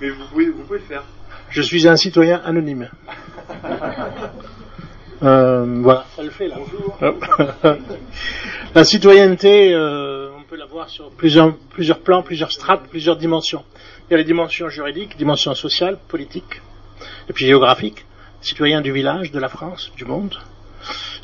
Mais 0.00 0.10
vous 0.10 0.24
pouvez, 0.30 0.50
vous 0.50 0.62
pouvez 0.62 0.78
le 0.80 0.84
faire. 0.84 1.04
Je 1.48 1.62
suis 1.62 1.88
un 1.88 1.96
citoyen 1.96 2.40
anonyme. 2.44 2.88
Euh, 5.22 5.80
voilà, 5.80 6.04
ça 6.14 6.22
le 6.22 6.28
fait 6.28 6.46
là. 6.46 6.56
Bonjour. 6.58 6.98
la 8.74 8.84
citoyenneté, 8.84 9.72
euh, 9.72 10.28
on 10.38 10.42
peut 10.42 10.56
la 10.56 10.66
voir 10.66 10.90
sur 10.90 11.08
plusieurs, 11.08 11.56
plusieurs 11.56 12.00
plans, 12.00 12.22
plusieurs 12.22 12.52
strates, 12.52 12.82
plusieurs 12.90 13.16
dimensions. 13.16 13.64
Il 14.04 14.12
y 14.12 14.14
a 14.14 14.18
les 14.18 14.24
dimensions 14.24 14.68
juridiques, 14.68 15.16
dimensions 15.16 15.54
sociales, 15.54 15.98
politiques, 16.08 16.60
et 17.30 17.32
puis 17.32 17.46
géographiques, 17.46 18.05
citoyen 18.46 18.80
du 18.80 18.92
village, 18.92 19.32
de 19.32 19.40
la 19.40 19.48
France, 19.48 19.90
du 19.96 20.04
monde. 20.04 20.36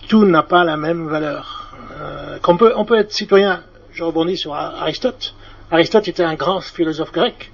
Tout 0.09 0.25
n'a 0.25 0.43
pas 0.43 0.65
la 0.65 0.77
même 0.77 1.07
valeur. 1.07 1.73
Euh, 2.01 2.39
on 2.45 2.85
peut 2.85 2.99
être 2.99 3.13
citoyen, 3.13 3.63
je 3.93 4.03
rebondis 4.03 4.37
sur 4.37 4.55
Aristote. 4.55 5.35
Aristote 5.71 6.09
était 6.09 6.25
un 6.25 6.35
grand 6.35 6.61
philosophe 6.61 7.13
grec 7.13 7.53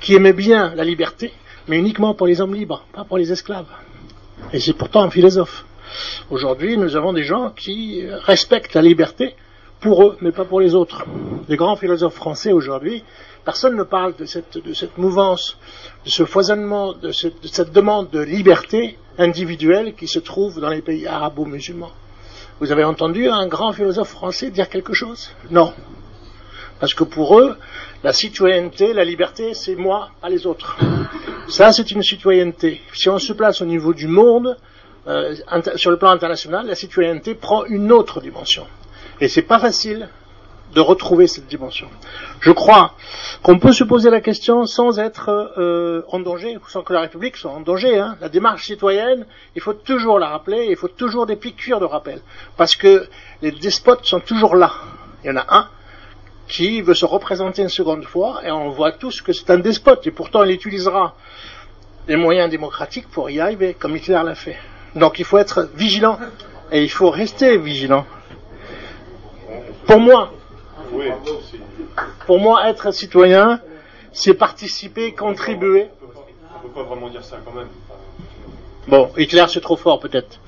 qui 0.00 0.14
aimait 0.14 0.32
bien 0.32 0.72
la 0.76 0.84
liberté, 0.84 1.32
mais 1.66 1.76
uniquement 1.76 2.14
pour 2.14 2.28
les 2.28 2.40
hommes 2.40 2.54
libres, 2.54 2.84
pas 2.92 3.04
pour 3.04 3.18
les 3.18 3.32
esclaves. 3.32 3.66
Et 4.52 4.60
c'est 4.60 4.74
pourtant 4.74 5.02
un 5.02 5.10
philosophe. 5.10 5.64
Aujourd'hui, 6.30 6.78
nous 6.78 6.94
avons 6.94 7.12
des 7.12 7.24
gens 7.24 7.50
qui 7.50 8.04
respectent 8.06 8.74
la 8.74 8.82
liberté 8.82 9.34
pour 9.80 10.04
eux, 10.04 10.16
mais 10.20 10.30
pas 10.30 10.44
pour 10.44 10.60
les 10.60 10.76
autres. 10.76 11.04
Les 11.48 11.56
grands 11.56 11.76
philosophes 11.76 12.14
français 12.14 12.52
aujourd'hui, 12.52 13.02
personne 13.44 13.76
ne 13.76 13.82
parle 13.82 14.14
de 14.14 14.24
cette, 14.24 14.98
mouvance, 14.98 15.56
de 16.04 16.10
ce 16.10 16.24
foisonnement, 16.24 16.92
de 16.92 17.10
cette 17.10 17.72
demande 17.72 18.08
de 18.10 18.20
liberté 18.20 18.96
individuelle 19.20 19.94
qui 19.94 20.08
se 20.08 20.18
trouve 20.18 20.60
dans 20.60 20.68
les 20.68 20.82
pays 20.82 21.06
arabo-musulmans. 21.06 21.92
Vous 22.60 22.72
avez 22.72 22.84
entendu 22.84 23.28
un 23.28 23.46
grand 23.46 23.72
philosophe 23.72 24.10
français 24.10 24.50
dire 24.50 24.68
quelque 24.68 24.92
chose? 24.92 25.30
Non. 25.50 25.72
Parce 26.78 26.94
que 26.94 27.04
pour 27.04 27.38
eux, 27.38 27.56
la 28.02 28.12
citoyenneté, 28.12 28.92
la 28.92 29.04
liberté, 29.04 29.54
c'est 29.54 29.76
moi, 29.76 30.10
pas 30.20 30.28
les 30.28 30.46
autres. 30.46 30.78
Ça, 31.48 31.72
c'est 31.72 31.90
une 31.90 32.02
citoyenneté. 32.02 32.80
Si 32.94 33.08
on 33.08 33.18
se 33.18 33.32
place 33.32 33.60
au 33.60 33.66
niveau 33.66 33.92
du 33.92 34.06
monde, 34.06 34.56
euh, 35.06 35.34
sur 35.76 35.90
le 35.90 35.98
plan 35.98 36.10
international, 36.10 36.66
la 36.66 36.74
citoyenneté 36.74 37.34
prend 37.34 37.64
une 37.66 37.92
autre 37.92 38.20
dimension. 38.20 38.66
Et 39.20 39.28
c'est 39.28 39.42
pas 39.42 39.58
facile 39.58 40.08
de 40.74 40.80
retrouver 40.80 41.26
cette 41.26 41.46
dimension. 41.46 41.88
Je 42.40 42.52
crois 42.52 42.94
qu'on 43.42 43.58
peut 43.58 43.72
se 43.72 43.84
poser 43.84 44.10
la 44.10 44.20
question 44.20 44.66
sans 44.66 44.98
être 44.98 45.52
euh, 45.58 46.02
en 46.08 46.20
danger, 46.20 46.58
sans 46.68 46.82
que 46.82 46.92
la 46.92 47.00
République 47.00 47.36
soit 47.36 47.50
en 47.50 47.60
danger. 47.60 47.98
Hein. 47.98 48.16
La 48.20 48.28
démarche 48.28 48.66
citoyenne, 48.66 49.26
il 49.56 49.62
faut 49.62 49.72
toujours 49.72 50.18
la 50.18 50.28
rappeler, 50.28 50.66
il 50.70 50.76
faut 50.76 50.88
toujours 50.88 51.26
des 51.26 51.36
piqûres 51.36 51.80
de 51.80 51.84
rappel, 51.84 52.20
parce 52.56 52.76
que 52.76 53.08
les 53.42 53.52
despotes 53.52 54.04
sont 54.04 54.20
toujours 54.20 54.54
là. 54.54 54.72
Il 55.24 55.28
y 55.28 55.30
en 55.30 55.36
a 55.36 55.46
un 55.48 55.68
qui 56.48 56.82
veut 56.82 56.94
se 56.94 57.04
représenter 57.04 57.62
une 57.62 57.68
seconde 57.68 58.04
fois, 58.04 58.40
et 58.44 58.50
on 58.50 58.70
voit 58.70 58.92
tous 58.92 59.22
que 59.22 59.32
c'est 59.32 59.50
un 59.50 59.58
despote, 59.58 60.06
et 60.06 60.10
pourtant 60.10 60.42
il 60.44 60.50
utilisera 60.50 61.14
les 62.08 62.16
moyens 62.16 62.50
démocratiques 62.50 63.08
pour 63.08 63.30
y 63.30 63.38
arriver, 63.40 63.74
comme 63.74 63.96
Hitler 63.96 64.20
l'a 64.24 64.34
fait. 64.34 64.56
Donc 64.96 65.18
il 65.18 65.24
faut 65.24 65.38
être 65.38 65.68
vigilant 65.74 66.18
et 66.72 66.82
il 66.82 66.90
faut 66.90 67.10
rester 67.10 67.56
vigilant. 67.56 68.04
Pour 69.86 70.00
moi, 70.00 70.32
pour 72.26 72.38
moi, 72.40 72.68
être 72.68 72.92
citoyen, 72.92 73.60
c'est 74.12 74.34
participer, 74.34 75.12
contribuer. 75.12 75.88
On 76.56 76.68
peut 76.68 76.74
pas 76.74 76.82
vraiment 76.82 77.08
dire 77.08 77.24
ça 77.24 77.38
quand 77.44 77.52
même. 77.52 77.68
Bon, 78.88 79.10
Hitler 79.16 79.44
c'est 79.48 79.60
trop 79.60 79.76
fort 79.76 80.00
peut-être. 80.00 80.40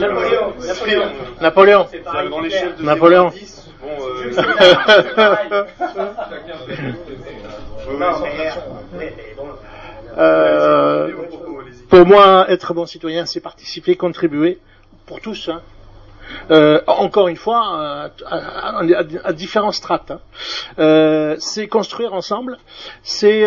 Napoléon. 0.00 1.06
Napoléon. 1.40 1.86
Napoléon. 2.80 3.32
Pour 11.88 12.06
moi, 12.06 12.46
être 12.48 12.74
bon 12.74 12.86
citoyen, 12.86 13.26
c'est 13.26 13.40
participer, 13.40 13.96
contribuer, 13.96 14.58
pour 15.06 15.20
tous. 15.20 15.48
Hein. 15.48 15.62
Euh, 16.50 16.80
encore 16.86 17.28
une 17.28 17.36
fois, 17.36 18.10
euh, 18.30 19.18
à, 19.24 19.32
différents 19.32 19.72
strates. 19.72 20.10
Hein. 20.10 20.20
Euh, 20.78 21.36
c'est 21.38 21.68
construire 21.68 22.14
ensemble, 22.14 22.58
c'est 23.02 23.46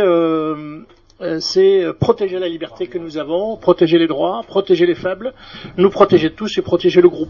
c'est 1.39 1.85
protéger 1.97 2.39
la 2.39 2.49
liberté 2.49 2.87
que 2.87 2.97
nous 2.97 3.17
avons, 3.17 3.55
protéger 3.55 3.97
les 3.97 4.07
droits, 4.07 4.41
protéger 4.45 4.85
les 4.85 4.95
faibles, 4.95 5.33
nous 5.77 5.89
protéger 5.89 6.33
tous 6.33 6.57
et 6.57 6.61
protéger 6.61 6.99
le 6.99 7.07
groupe. 7.07 7.29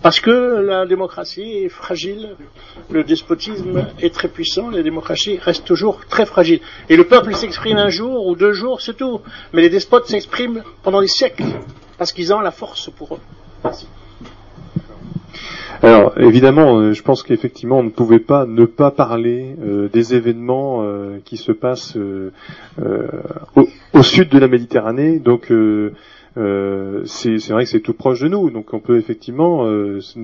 Parce 0.00 0.18
que 0.18 0.30
la 0.30 0.86
démocratie 0.86 1.64
est 1.64 1.68
fragile, 1.68 2.36
le 2.90 3.04
despotisme 3.04 3.86
est 4.00 4.14
très 4.14 4.28
puissant, 4.28 4.70
la 4.70 4.82
démocratie 4.82 5.38
reste 5.38 5.66
toujours 5.66 6.06
très 6.06 6.24
fragile. 6.24 6.60
Et 6.88 6.96
le 6.96 7.06
peuple 7.06 7.34
s'exprime 7.34 7.76
un 7.76 7.90
jour 7.90 8.26
ou 8.26 8.34
deux 8.34 8.52
jours, 8.52 8.80
c'est 8.80 8.96
tout. 8.96 9.20
Mais 9.52 9.60
les 9.60 9.68
despotes 9.68 10.06
s'expriment 10.06 10.62
pendant 10.82 11.02
des 11.02 11.08
siècles, 11.08 11.44
parce 11.98 12.12
qu'ils 12.12 12.32
ont 12.32 12.40
la 12.40 12.50
force 12.50 12.88
pour 12.96 13.16
eux. 13.16 13.20
Merci. 13.62 13.86
Alors 15.84 16.16
évidemment, 16.16 16.78
euh, 16.78 16.92
je 16.92 17.02
pense 17.02 17.24
qu'effectivement, 17.24 17.80
on 17.80 17.82
ne 17.82 17.90
pouvait 17.90 18.20
pas 18.20 18.46
ne 18.46 18.66
pas 18.66 18.92
parler 18.92 19.56
euh, 19.60 19.88
des 19.88 20.14
événements 20.14 20.84
euh, 20.84 21.18
qui 21.24 21.36
se 21.36 21.50
passent 21.50 21.96
au, 23.56 23.68
au, 23.92 24.02
sud 24.04 24.28
de 24.28 24.38
la 24.38 24.46
Méditerranée. 24.46 25.18
Donc 25.18 25.52
c'est 26.36 27.36
vrai 27.48 27.64
que 27.64 27.68
c'est 27.68 27.80
tout 27.80 27.94
proche 27.94 28.20
de 28.20 28.28
nous. 28.28 28.50
Donc 28.50 28.72
on 28.74 28.78
peut 28.78 28.96
effectivement 28.96 29.66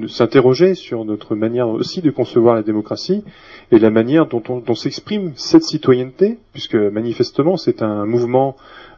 s'interroger 0.07 0.75
sur 0.75 1.05
notre 1.05 1.35
manière 1.35 1.69
aussi 1.69 2.03
de 2.03 2.13
concevoir 2.13 2.55
la 2.55 2.63
démocratie 2.63 3.25
et 3.73 3.81
la 3.81 3.91
manière 3.91 4.27
dont, 4.27 4.43
on, 4.49 4.59
dont 4.61 4.77
s'exprime 4.77 5.33
cette 5.35 5.65
citoyenneté, 5.65 6.39
puisque 6.53 6.77
manifestement 6.77 7.57
c'est 7.57 7.83
un 7.83 8.07
mouvement 8.07 8.57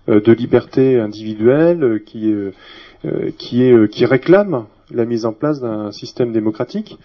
de 0.08 0.32
liberté 0.32 1.00
individuelle 1.00 2.02
qui, 2.04 2.34
qui, 3.38 3.62
est, 3.62 3.88
qui 3.90 4.04
réclame 4.04 4.66
la 4.92 5.04
mise 5.04 5.24
en 5.24 5.32
place 5.32 5.60
d'un 5.60 5.92
système 5.92 6.32
démocratique. 6.32 6.98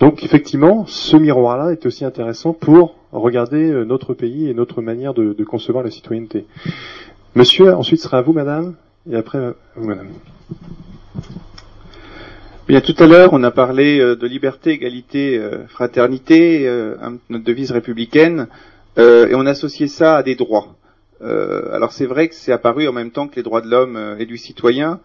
Donc 0.00 0.22
effectivement, 0.22 0.86
ce 0.86 1.16
miroir-là 1.16 1.72
est 1.72 1.86
aussi 1.86 2.04
intéressant 2.04 2.52
pour 2.52 2.96
regarder 3.12 3.70
euh, 3.70 3.84
notre 3.84 4.14
pays 4.14 4.48
et 4.48 4.54
notre 4.54 4.82
manière 4.82 5.14
de, 5.14 5.44
concevoir 5.44 5.84
la 5.84 5.90
citoyenneté. 5.90 6.46
Monsieur, 7.34 7.74
ensuite 7.74 8.00
sera 8.00 8.18
à 8.18 8.22
vous, 8.22 8.32
madame, 8.32 8.74
et 9.10 9.16
après 9.16 9.38
à 9.38 9.54
vous, 9.76 9.88
madame. 9.88 10.08
Bien, 12.68 12.80
tout 12.80 12.94
à 12.98 13.06
l'heure, 13.06 13.30
on 13.32 13.42
a 13.42 13.50
parlé 13.50 13.98
euh, 13.98 14.16
de 14.16 14.26
liberté, 14.26 14.70
égalité, 14.70 15.38
euh, 15.38 15.66
fraternité, 15.66 16.68
notre 17.28 17.44
devise 17.44 17.72
républicaine, 17.72 18.48
et 18.98 19.34
on 19.34 19.46
associait 19.46 19.86
ça 19.86 20.16
à 20.16 20.22
des 20.22 20.34
droits. 20.34 20.76
alors 21.22 21.92
c'est 21.92 22.04
vrai 22.04 22.28
que 22.28 22.34
c'est 22.34 22.52
apparu 22.52 22.86
en 22.88 22.92
même 22.92 23.10
temps 23.10 23.26
que 23.26 23.36
les 23.36 23.42
droits 23.42 23.62
de 23.62 23.70
l'homme 23.70 24.16
et 24.18 24.26
du 24.26 24.36
citoyen. 24.36 25.00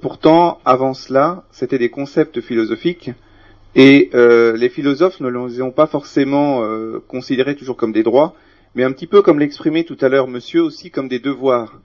Pourtant, 0.00 0.60
avant 0.64 0.94
cela, 0.94 1.44
c'était 1.50 1.78
des 1.78 1.90
concepts 1.90 2.40
philosophiques 2.40 3.10
et 3.74 4.10
euh, 4.14 4.56
les 4.56 4.68
philosophes 4.68 5.20
ne 5.20 5.28
les 5.28 5.62
ont 5.62 5.72
pas 5.72 5.86
forcément 5.86 6.62
euh, 6.62 7.02
considérés 7.08 7.56
toujours 7.56 7.76
comme 7.76 7.92
des 7.92 8.04
droits, 8.04 8.34
mais 8.74 8.84
un 8.84 8.92
petit 8.92 9.08
peu 9.08 9.20
comme 9.20 9.40
l'exprimait 9.40 9.84
tout 9.84 9.96
à 10.00 10.08
l'heure 10.08 10.28
monsieur 10.28 10.62
aussi 10.62 10.90
comme 10.90 11.08
des 11.08 11.18
devoirs. 11.18 11.80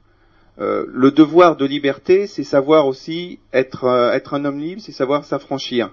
Euh, 0.60 0.86
le 0.88 1.12
devoir 1.12 1.56
de 1.56 1.66
liberté, 1.66 2.28
c'est 2.28 2.44
savoir 2.44 2.86
aussi 2.86 3.40
être, 3.54 3.86
un 3.86 4.46
homme 4.46 4.60
libre, 4.60 4.82
c'est 4.84 4.92
savoir 4.92 5.26
s'affranchir. 5.26 5.92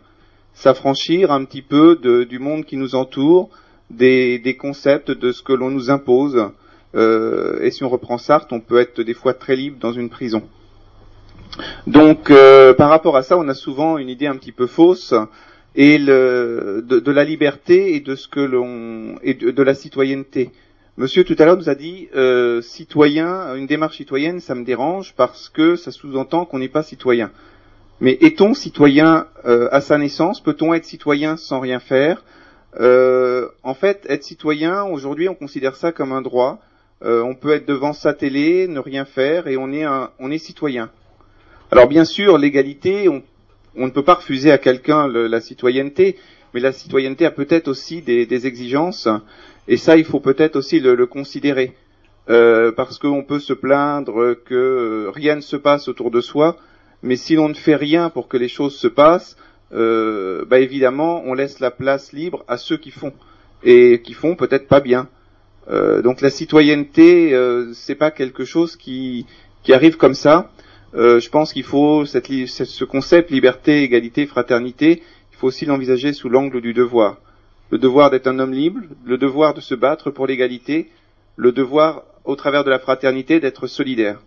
S'affranchir 0.52 1.32
un 1.32 1.44
petit 1.44 1.62
peu 1.62 1.96
du 2.28 2.38
monde 2.38 2.64
qui 2.64 2.76
nous 2.76 2.94
entoure, 2.94 3.50
des, 3.90 4.38
des 4.38 4.56
concepts, 4.56 5.10
de 5.10 5.32
ce 5.32 5.42
que 5.42 5.52
l'on 5.52 5.70
nous 5.70 5.90
impose. 5.90 6.50
et 6.94 7.70
si 7.70 7.84
on 7.84 7.90
reprend 7.90 8.16
Sartre, 8.16 8.52
on 8.52 8.60
peut 8.60 8.80
être 8.80 9.02
des 9.02 9.12
fois 9.12 9.34
très 9.34 9.54
libre 9.54 9.78
dans 9.78 9.92
une 9.92 10.08
prison. 10.08 10.42
Donc, 11.86 12.32
par 12.76 12.88
rapport 12.90 13.16
à 13.16 13.22
ça, 13.22 13.38
on 13.38 13.48
a 13.48 13.54
souvent 13.54 13.98
une 13.98 14.08
idée 14.08 14.26
un 14.26 14.36
petit 14.36 14.52
peu 14.52 14.66
fausse 14.66 15.14
de, 15.76 17.10
la 17.10 17.24
liberté 17.24 17.94
et 17.94 18.00
de 18.00 18.14
ce 18.14 18.28
que 18.28 18.40
l'on 18.40 19.16
et 19.22 19.34
de, 19.34 19.62
la 19.62 19.74
citoyenneté. 19.74 20.50
Monsieur 20.96 21.24
tout 21.24 21.36
à 21.38 21.44
l'heure 21.44 21.58
nous 21.58 21.68
a 21.68 21.74
dit 21.74 22.08
euh, 22.16 22.62
citoyen, 22.62 23.54
une 23.54 23.66
démarche 23.66 23.98
citoyenne, 23.98 24.40
ça 24.40 24.54
me 24.54 24.64
dérange 24.64 25.12
parce 25.14 25.50
que 25.50 25.76
ça 25.76 25.90
sous-entend 25.90 26.46
qu'on 26.46 26.58
n'est 26.58 26.70
pas 26.70 26.82
citoyen. 26.82 27.30
Mais 28.00 28.12
est-on 28.20 28.54
citoyen 28.54 29.26
euh, 29.44 29.68
à 29.72 29.80
sa 29.80 29.98
naissance? 29.98 30.42
Peut-on 30.42 30.72
être 30.72 30.86
citoyen 30.86 31.36
sans 31.36 31.60
rien 31.60 31.80
faire? 31.80 32.24
Euh, 32.80 33.48
En 33.62 33.74
fait, 33.74 34.06
être 34.08 34.24
citoyen, 34.24 34.84
aujourd'hui, 34.84 35.28
on 35.28 35.34
considère 35.34 35.76
ça 35.76 35.92
comme 35.92 36.12
un 36.12 36.22
droit. 36.22 36.58
on 37.02 37.34
peut 37.34 37.52
être 37.52 37.68
devant 37.68 37.92
sa 37.92 38.14
télé, 38.14 38.66
ne 38.66 38.80
rien 38.80 39.04
faire, 39.04 39.48
et 39.48 39.58
on 39.58 39.70
est 39.72 39.84
un, 39.84 40.10
on 40.18 40.30
est 40.30 40.38
citoyen. 40.38 40.90
Alors 41.70 41.88
bien 41.88 42.04
sûr, 42.04 42.38
l'égalité, 42.38 43.08
on 43.08 43.22
on 43.76 43.86
ne 43.86 43.90
peut 43.90 44.02
pas 44.02 44.14
refuser 44.14 44.50
à 44.50 44.58
quelqu'un 44.58 45.06
la 45.06 45.40
citoyenneté, 45.40 46.16
mais 46.54 46.60
la 46.60 46.72
citoyenneté 46.72 47.26
a 47.26 47.30
peut-être 47.30 47.68
aussi 47.68 48.02
des, 48.02 48.46
exigences, 48.46 49.08
et 49.68 49.76
ça, 49.76 49.96
il 49.96 50.04
faut 50.04 50.20
peut-être 50.20 50.56
aussi 50.56 50.80
le, 50.80 51.06
considérer, 51.06 51.74
euh, 52.30 52.72
parce 52.72 52.98
qu'on 52.98 53.22
peut 53.22 53.38
se 53.38 53.52
plaindre 53.52 54.34
que 54.44 55.10
rien 55.14 55.36
ne 55.36 55.40
se 55.40 55.56
passe 55.56 55.88
autour 55.88 56.10
de 56.10 56.20
soi, 56.20 56.56
mais 57.02 57.16
si 57.16 57.34
l'on 57.34 57.48
ne 57.48 57.54
fait 57.54 57.76
rien 57.76 58.08
pour 58.08 58.28
que 58.28 58.36
les 58.36 58.48
choses 58.48 58.76
se 58.76 58.88
passent, 58.88 59.36
euh, 59.72 60.44
bah 60.46 60.58
évidemment, 60.58 61.22
on 61.26 61.34
laisse 61.34 61.60
la 61.60 61.70
place 61.70 62.12
libre 62.12 62.44
à 62.48 62.56
ceux 62.56 62.76
qui 62.78 62.90
font 62.90 63.12
et 63.62 64.00
qui 64.02 64.14
font 64.14 64.36
peut-être 64.36 64.68
pas 64.68 64.80
bien. 64.80 65.08
Euh, 65.68 66.00
donc 66.00 66.20
la 66.20 66.30
citoyenneté, 66.30 67.34
euh, 67.34 67.72
c'est 67.74 67.96
pas 67.96 68.10
quelque 68.10 68.44
chose 68.44 68.76
qui, 68.76 69.26
qui 69.62 69.72
arrive 69.72 69.96
comme 69.96 70.14
ça. 70.14 70.50
Euh, 70.94 71.20
je 71.20 71.28
pense 71.28 71.52
qu'il 71.52 71.64
faut 71.64 72.04
ce 72.06 72.84
concept 72.84 73.30
liberté, 73.30 73.82
égalité, 73.82 74.26
fraternité, 74.26 75.02
il 75.32 75.36
faut 75.36 75.48
aussi 75.48 75.66
l'envisager 75.66 76.12
sous 76.12 76.28
l'angle 76.28 76.60
du 76.60 76.72
devoir. 76.72 77.18
Le 77.70 77.78
devoir 77.78 78.10
d'être 78.10 78.28
un 78.28 78.38
homme 78.38 78.52
libre, 78.52 78.80
le 79.04 79.18
devoir 79.18 79.52
de 79.52 79.60
se 79.60 79.74
battre 79.74 80.10
pour 80.10 80.26
l'égalité, 80.26 80.90
le 81.36 81.52
devoir, 81.52 82.04
au 82.24 82.36
travers 82.36 82.64
de 82.64 82.70
la 82.70 82.78
fraternité, 82.78 83.40
d'être 83.40 83.66
solidaire. 83.66 84.20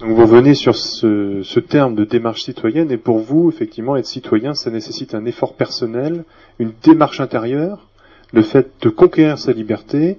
Donc 0.00 0.10
vous 0.10 0.26
venez 0.26 0.54
sur 0.54 0.76
ce, 0.76 1.60
terme 1.60 1.94
de 1.94 2.04
démarche 2.04 2.42
citoyenne, 2.42 2.90
et 2.90 2.96
pour 2.96 3.18
vous, 3.18 3.48
effectivement, 3.48 3.96
être 3.96 4.06
citoyen, 4.06 4.54
ça 4.54 4.70
nécessite 4.70 5.14
un 5.14 5.24
effort 5.24 5.54
personnel, 5.54 6.24
une 6.58 6.72
démarche 6.82 7.20
intérieure, 7.20 7.88
le 8.32 8.42
fait 8.42 8.70
de 8.82 8.88
conquérir 8.88 9.38
sa 9.38 9.52
liberté, 9.52 10.18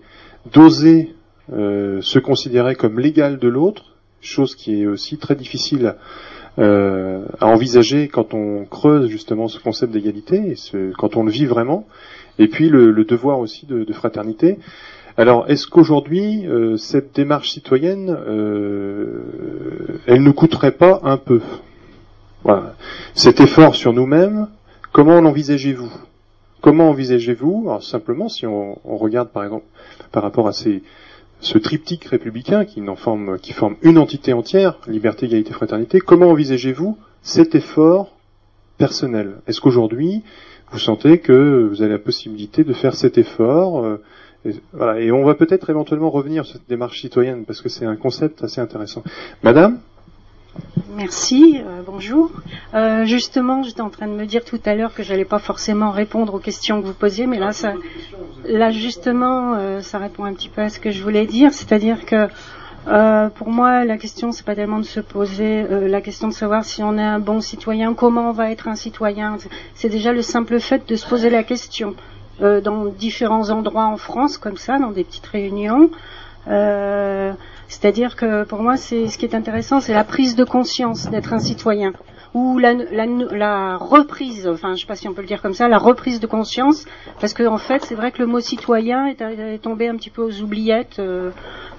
d'oser 0.51 1.13
se 1.49 2.19
considérer 2.19 2.75
comme 2.75 2.99
l'égal 2.99 3.39
de 3.39 3.47
l'autre, 3.47 3.95
chose 4.21 4.55
qui 4.55 4.81
est 4.81 4.85
aussi 4.85 5.17
très 5.17 5.35
difficile 5.35 5.95
euh, 6.59 7.25
à 7.39 7.45
envisager 7.47 8.07
quand 8.07 8.33
on 8.33 8.65
creuse 8.65 9.09
justement 9.09 9.47
ce 9.47 9.59
concept 9.59 9.93
d'égalité, 9.93 10.55
quand 10.97 11.15
on 11.15 11.23
le 11.23 11.31
vit 11.31 11.45
vraiment, 11.45 11.87
et 12.39 12.47
puis 12.47 12.69
le, 12.69 12.93
devoir 13.05 13.39
aussi 13.39 13.65
de, 13.65 13.93
fraternité. 13.93 14.57
Alors, 15.17 15.49
est-ce 15.49 15.67
qu'aujourd'hui, 15.67 16.47
euh, 16.47 16.77
cette 16.77 17.15
démarche 17.15 17.51
citoyenne, 17.51 18.15
elle 20.05 20.23
ne 20.23 20.31
coûterait 20.31 20.73
pas 20.73 20.99
un 21.03 21.17
peu? 21.17 21.41
Cet 23.13 23.39
effort 23.39 23.75
sur 23.75 23.93
nous-mêmes, 23.93 24.47
comment 24.91 25.19
l'envisagez-vous? 25.21 25.91
Comment 26.61 26.89
envisagez-vous? 26.89 27.69
Simplement, 27.81 28.29
si 28.29 28.45
on, 28.45 28.79
regarde 28.83 29.29
par 29.29 29.43
exemple 29.43 29.65
par 30.11 30.23
rapport 30.23 30.47
à 30.47 30.53
ces, 30.53 30.81
ce 31.39 31.57
triptyque 31.57 32.05
républicain 32.05 32.65
qui, 32.65 32.81
forme, 32.95 33.39
qui 33.39 33.53
forme 33.53 33.75
une 33.81 33.97
entité 33.97 34.33
entière, 34.33 34.79
liberté, 34.87 35.25
égalité, 35.27 35.53
fraternité, 35.53 35.99
comment 35.99 36.29
envisagez-vous 36.31 36.97
cet 37.21 37.55
effort 37.55 38.15
personnel? 38.77 39.37
Est-ce 39.47 39.61
qu'aujourd'hui, 39.61 40.23
vous 40.71 40.79
sentez 40.79 41.19
que 41.19 41.67
vous 41.69 41.81
avez 41.81 41.93
la 41.93 41.99
possibilité 41.99 42.63
de 42.63 42.73
faire 42.73 42.95
cet 42.95 43.17
effort 43.17 43.83
euh, 43.83 44.01
et, 44.45 44.53
et 44.99 45.11
on 45.11 45.23
va 45.23 45.35
peut-être 45.35 45.69
éventuellement 45.69 46.09
revenir 46.09 46.45
sur 46.45 46.57
cette 46.57 46.69
démarche 46.69 47.01
citoyenne, 47.01 47.45
parce 47.45 47.61
que 47.61 47.69
c'est 47.69 47.85
un 47.85 47.95
concept 47.95 48.43
assez 48.43 48.61
intéressant. 48.61 49.03
Madame 49.43 49.79
Merci, 50.97 51.61
euh, 51.63 51.83
bonjour. 51.85 52.31
Euh, 52.73 53.05
justement, 53.05 53.61
j'étais 53.61 53.81
en 53.81 53.91
train 53.91 54.07
de 54.07 54.13
me 54.13 54.25
dire 54.25 54.43
tout 54.43 54.59
à 54.65 54.73
l'heure 54.73 54.95
que 54.95 55.03
j'allais 55.03 55.25
pas 55.25 55.37
forcément 55.37 55.91
répondre 55.91 56.33
aux 56.33 56.39
questions 56.39 56.81
que 56.81 56.87
vous 56.87 56.93
posiez, 56.95 57.27
mais 57.27 57.37
là, 57.37 57.51
ça, 57.51 57.73
là 58.45 58.71
justement, 58.71 59.53
euh, 59.53 59.81
ça 59.81 59.99
répond 59.99 60.23
un 60.23 60.33
petit 60.33 60.49
peu 60.49 60.61
à 60.61 60.69
ce 60.69 60.79
que 60.79 60.89
je 60.89 61.03
voulais 61.03 61.27
dire, 61.27 61.53
c'est-à-dire 61.53 62.03
que 62.05 62.27
pour 63.35 63.49
moi, 63.49 63.85
la 63.85 63.97
question, 63.97 64.31
c'est 64.31 64.45
pas 64.45 64.55
tellement 64.55 64.79
de 64.79 64.85
se 64.85 65.01
poser 65.01 65.67
la 65.69 65.99
question 66.01 66.29
de 66.29 66.33
savoir 66.33 66.63
si 66.63 66.81
on 66.81 66.97
est 66.97 67.03
un 67.03 67.19
bon 67.19 67.41
citoyen, 67.41 67.93
comment 67.93 68.29
on 68.29 68.31
va 68.31 68.49
être 68.49 68.69
un 68.69 68.75
citoyen. 68.75 69.37
C'est 69.75 69.89
déjà 69.89 70.13
le 70.13 70.21
simple 70.21 70.59
fait 70.61 70.87
de 70.87 70.95
se 70.95 71.05
poser 71.05 71.29
la 71.29 71.43
question 71.43 71.95
dans 72.39 72.85
différents 72.85 73.49
endroits 73.49 73.87
en 73.87 73.97
France, 73.97 74.37
comme 74.37 74.55
ça, 74.55 74.79
dans 74.79 74.91
des 74.91 75.03
petites 75.03 75.27
réunions. 75.27 75.91
C'est-à-dire 77.67 78.15
que 78.15 78.43
pour 78.43 78.61
moi, 78.61 78.77
c'est 78.77 79.07
ce 79.07 79.17
qui 79.17 79.25
est 79.25 79.35
intéressant, 79.35 79.79
c'est 79.79 79.93
la 79.93 80.03
prise 80.03 80.35
de 80.35 80.43
conscience 80.43 81.09
d'être 81.09 81.33
un 81.33 81.39
citoyen 81.39 81.93
ou 82.33 82.59
la, 82.59 82.73
la, 82.73 83.77
reprise, 83.77 84.47
enfin 84.47 84.75
je 84.75 84.81
sais 84.81 84.87
pas 84.87 84.95
si 84.95 85.07
on 85.07 85.13
peut 85.13 85.21
le 85.21 85.27
dire 85.27 85.41
comme 85.41 85.53
ça, 85.53 85.67
la 85.67 85.77
reprise 85.77 86.19
de 86.19 86.27
conscience, 86.27 86.85
parce 87.19 87.33
qu'en 87.33 87.53
en 87.53 87.57
fait 87.57 87.83
c'est 87.83 87.95
vrai 87.95 88.11
que 88.11 88.19
le 88.19 88.27
mot 88.27 88.39
citoyen 88.39 89.07
est, 89.07 89.61
tombé 89.61 89.87
un 89.87 89.95
petit 89.95 90.09
peu 90.09 90.21
aux 90.21 90.41
oubliettes 90.41 90.99
euh, 90.99 91.31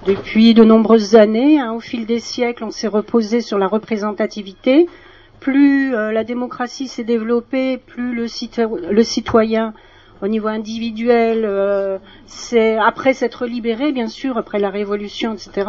depuis 0.05 0.53
de 0.53 0.63
nombreuses 0.63 1.15
années. 1.15 1.59
Hein. 1.59 1.73
au 1.73 1.79
fil 1.79 2.05
des 2.05 2.19
siècles, 2.19 2.63
on 2.63 2.71
s'est 2.71 2.87
reposé 2.87 3.41
sur 3.41 3.57
la 3.57 3.67
représentativité. 3.67 4.87
Plus 5.39 5.95
euh, 5.95 6.11
la 6.11 6.25
démocratie 6.25 6.89
s'est 6.89 7.05
développée, 7.05 7.77
plus 7.77 8.13
le, 8.13 8.25
le 8.91 9.03
citoyen 9.03 9.73
au 10.21 10.27
niveau 10.27 10.47
individuel, 10.47 11.45
euh, 11.45 11.97
c'est 12.25 12.75
après 12.77 13.13
s'être 13.13 13.45
libéré, 13.45 13.91
bien 13.91 14.07
sûr, 14.07 14.37
après 14.37 14.59
la 14.59 14.69
Révolution, 14.69 15.33
etc. 15.33 15.67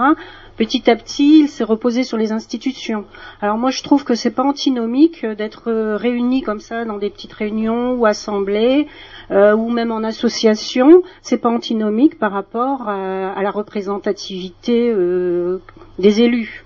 Petit 0.56 0.90
à 0.90 0.96
petit, 0.96 1.40
il 1.40 1.48
s'est 1.48 1.64
reposé 1.64 2.02
sur 2.02 2.18
les 2.18 2.32
institutions. 2.32 3.04
Alors 3.40 3.56
moi, 3.56 3.70
je 3.70 3.82
trouve 3.82 4.04
que 4.04 4.14
c'est 4.14 4.30
pas 4.30 4.42
antinomique 4.42 5.24
d'être 5.24 5.72
réuni 5.94 6.42
comme 6.42 6.60
ça 6.60 6.84
dans 6.84 6.98
des 6.98 7.10
petites 7.10 7.32
réunions 7.32 7.92
ou 7.92 8.06
assemblées 8.06 8.86
euh, 9.30 9.54
ou 9.54 9.70
même 9.70 9.92
en 9.92 10.02
association. 10.02 11.02
C'est 11.22 11.38
pas 11.38 11.48
antinomique 11.48 12.18
par 12.18 12.32
rapport 12.32 12.88
à, 12.88 13.42
la 13.42 13.50
représentativité 13.50 14.90
euh, 14.90 15.62
des 15.98 16.20
élus 16.20 16.64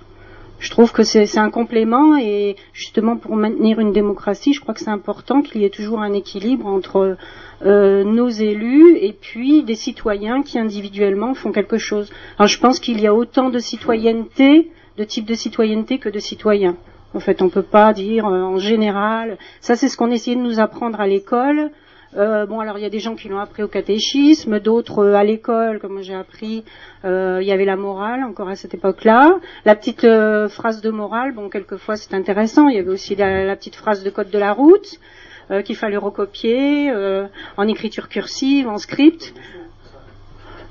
je 0.60 0.70
trouve 0.70 0.92
que 0.92 1.02
c'est 1.02 1.36
un 1.36 1.50
complément 1.50 2.16
et 2.16 2.56
justement 2.72 3.16
pour 3.16 3.36
maintenir 3.36 3.80
une 3.80 3.92
démocratie, 3.92 4.54
je 4.54 4.60
crois 4.60 4.72
que 4.72 4.80
c'est 4.80 4.88
important 4.88 5.42
qu'il 5.42 5.60
y 5.60 5.64
ait 5.66 5.70
toujours 5.70 6.00
un 6.00 6.14
équilibre 6.14 6.66
entre 6.66 7.18
euh, 7.62 8.04
nos 8.04 8.28
élus 8.28 8.96
et 8.98 9.12
puis 9.12 9.62
des 9.62 9.74
citoyens 9.74 10.42
qui 10.42 10.58
individuellement 10.58 11.34
font 11.34 11.52
quelque 11.52 11.78
chose. 11.78 12.10
Alors 12.38 12.48
je 12.48 12.58
pense 12.58 12.80
qu'il 12.80 13.00
y 13.00 13.06
a 13.06 13.14
autant 13.14 13.50
de 13.50 13.58
citoyenneté, 13.58 14.70
de 14.96 15.04
types 15.04 15.26
de 15.26 15.34
citoyenneté 15.34 15.98
que 15.98 16.08
de 16.08 16.18
citoyens. 16.18 16.76
En 17.14 17.20
fait, 17.20 17.42
on 17.42 17.46
ne 17.46 17.50
peut 17.50 17.62
pas 17.62 17.92
dire 17.92 18.26
euh, 18.26 18.42
en 18.42 18.58
général. 18.58 19.38
Ça, 19.60 19.76
c'est 19.76 19.88
ce 19.88 19.96
qu'on 19.96 20.10
essayait 20.10 20.36
de 20.36 20.42
nous 20.42 20.58
apprendre 20.58 21.00
à 21.00 21.06
l'école. 21.06 21.70
Euh, 22.16 22.46
bon, 22.46 22.60
alors 22.60 22.78
il 22.78 22.82
y 22.82 22.86
a 22.86 22.90
des 22.90 23.00
gens 23.00 23.16
qui 23.16 23.28
l'ont 23.28 23.40
appris 23.40 23.62
au 23.62 23.68
catéchisme, 23.68 24.60
d'autres 24.60 25.00
euh, 25.00 25.14
à 25.14 25.24
l'école, 25.24 25.80
comme 25.80 26.00
j'ai 26.00 26.14
appris. 26.14 26.64
Euh, 27.04 27.40
il 27.42 27.46
y 27.46 27.52
avait 27.52 27.64
la 27.64 27.76
morale, 27.76 28.22
encore 28.22 28.48
à 28.48 28.54
cette 28.54 28.74
époque-là. 28.74 29.40
La 29.64 29.74
petite 29.74 30.06
phrase 30.48 30.80
de 30.80 30.90
morale, 30.90 31.32
bon, 31.32 31.48
quelquefois 31.48 31.96
c'est 31.96 32.14
intéressant. 32.14 32.68
Il 32.68 32.76
y 32.76 32.78
avait 32.78 32.90
aussi 32.90 33.16
la, 33.16 33.56
petite 33.56 33.74
phrase 33.74 34.04
de 34.04 34.10
code 34.10 34.30
de 34.30 34.38
la 34.38 34.52
route 34.52 35.00
qu'il 35.64 35.76
fallait 35.76 35.96
recopier 35.96 36.92
en 37.56 37.68
écriture 37.68 38.08
cursive, 38.08 38.68
en 38.68 38.78
script. 38.78 39.34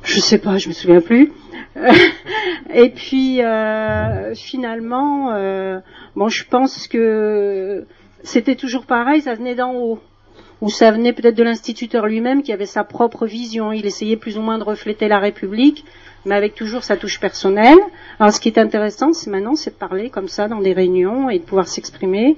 Je 0.03 0.19
sais 0.19 0.37
pas, 0.37 0.57
je 0.57 0.67
me 0.67 0.73
souviens 0.73 1.01
plus. 1.01 1.31
Et 2.73 2.89
puis 2.89 3.41
finalement, 4.35 5.31
bon, 6.15 6.27
je 6.29 6.43
pense 6.45 6.87
que 6.87 7.85
c'était 8.23 8.55
toujours 8.55 8.85
pareil, 8.85 9.21
ça 9.21 9.35
venait 9.35 9.55
d'en 9.55 9.73
haut 9.73 9.99
ou 10.63 10.69
ça 10.69 10.91
venait 10.91 11.11
peut-être 11.11 11.35
de 11.35 11.43
l'instituteur 11.43 12.07
lui-même 12.07 12.41
qui 12.41 12.53
avait 12.53 12.65
sa 12.65 12.85
propre 12.85 13.25
vision. 13.25 13.73
Il 13.73 13.85
essayait 13.85 14.15
plus 14.15 14.37
ou 14.37 14.41
moins 14.41 14.57
de 14.57 14.63
refléter 14.63 15.09
la 15.09 15.19
République, 15.19 15.83
mais 16.23 16.35
avec 16.35 16.55
toujours 16.55 16.85
sa 16.85 16.95
touche 16.95 17.19
personnelle. 17.19 17.79
Alors 18.17 18.31
ce 18.31 18.39
qui 18.39 18.47
est 18.47 18.57
intéressant, 18.57 19.11
c'est 19.11 19.29
maintenant, 19.29 19.55
c'est 19.55 19.71
de 19.71 19.75
parler 19.75 20.09
comme 20.09 20.29
ça 20.29 20.47
dans 20.47 20.61
des 20.61 20.71
réunions 20.71 21.29
et 21.29 21.39
de 21.39 21.43
pouvoir 21.43 21.67
s'exprimer. 21.67 22.37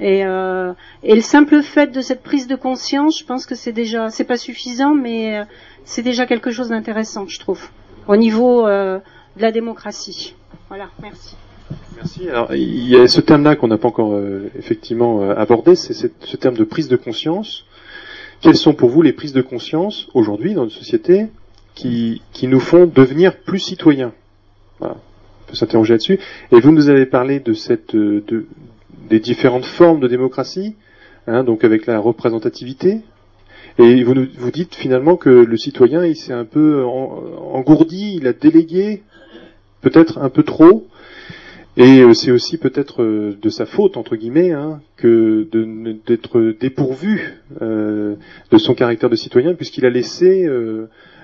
Et, 0.00 0.24
euh, 0.24 0.72
et, 1.02 1.14
le 1.14 1.20
simple 1.20 1.62
fait 1.62 1.92
de 1.92 2.00
cette 2.00 2.22
prise 2.22 2.46
de 2.46 2.56
conscience, 2.56 3.18
je 3.18 3.24
pense 3.24 3.44
que 3.44 3.54
c'est 3.54 3.72
déjà, 3.72 4.08
c'est 4.08 4.24
pas 4.24 4.38
suffisant, 4.38 4.94
mais 4.94 5.38
euh, 5.38 5.44
c'est 5.84 6.02
déjà 6.02 6.24
quelque 6.24 6.50
chose 6.50 6.70
d'intéressant, 6.70 7.26
je 7.28 7.38
trouve, 7.38 7.68
au 8.08 8.16
niveau 8.16 8.66
euh, 8.66 8.98
de 9.36 9.42
la 9.42 9.52
démocratie. 9.52 10.34
Voilà, 10.68 10.88
merci. 11.02 11.36
Merci. 11.96 12.28
Alors, 12.30 12.54
il 12.54 12.88
y 12.88 12.96
a 12.96 13.06
ce 13.08 13.20
terme-là 13.20 13.56
qu'on 13.56 13.68
n'a 13.68 13.76
pas 13.76 13.88
encore 13.88 14.18
effectivement 14.58 15.30
abordé, 15.30 15.76
c'est 15.76 15.92
ce 15.92 16.36
terme 16.36 16.56
de 16.56 16.64
prise 16.64 16.88
de 16.88 16.96
conscience. 16.96 17.66
Quelles 18.40 18.56
sont 18.56 18.72
pour 18.72 18.88
vous 18.88 19.02
les 19.02 19.12
prises 19.12 19.34
de 19.34 19.42
conscience 19.42 20.08
aujourd'hui 20.14 20.54
dans 20.54 20.62
notre 20.62 20.74
société 20.74 21.26
qui, 21.74 22.22
qui 22.32 22.48
nous 22.48 22.58
font 22.58 22.86
devenir 22.86 23.36
plus 23.36 23.58
citoyens? 23.58 24.12
Voilà. 24.78 24.96
On 24.96 25.50
peut 25.50 25.56
s'interroger 25.56 25.94
là-dessus. 25.94 26.18
Et 26.50 26.58
vous 26.58 26.72
nous 26.72 26.88
avez 26.88 27.06
parlé 27.06 27.38
de 27.38 27.52
cette, 27.52 27.94
des 29.08 29.20
différentes 29.20 29.64
formes 29.64 30.00
de 30.00 30.08
démocratie, 30.08 30.76
hein, 31.26 31.44
donc 31.44 31.64
avec 31.64 31.86
la 31.86 31.98
représentativité. 31.98 33.00
Et 33.78 34.02
vous 34.02 34.14
vous 34.36 34.50
dites 34.50 34.74
finalement 34.74 35.16
que 35.16 35.30
le 35.30 35.56
citoyen, 35.56 36.04
il 36.04 36.16
s'est 36.16 36.32
un 36.32 36.44
peu 36.44 36.84
engourdi, 36.84 38.16
il 38.16 38.26
a 38.26 38.32
délégué 38.32 39.02
peut-être 39.80 40.18
un 40.18 40.28
peu 40.28 40.42
trop 40.42 40.86
et 41.76 42.00
euh, 42.00 42.12
c'est 42.14 42.30
aussi 42.30 42.58
peut-être 42.58 43.02
euh, 43.02 43.38
de 43.40 43.48
sa 43.48 43.64
faute 43.64 43.96
entre 43.96 44.16
guillemets 44.16 44.50
hein, 44.52 44.80
que 44.96 45.48
d'être 46.06 46.54
dépourvu 46.58 47.40
euh, 47.62 48.16
de 48.50 48.58
son 48.58 48.74
caractère 48.74 49.08
de 49.08 49.16
citoyen, 49.16 49.54
puisqu'il 49.54 49.86
a 49.86 49.90
laissé 49.90 50.48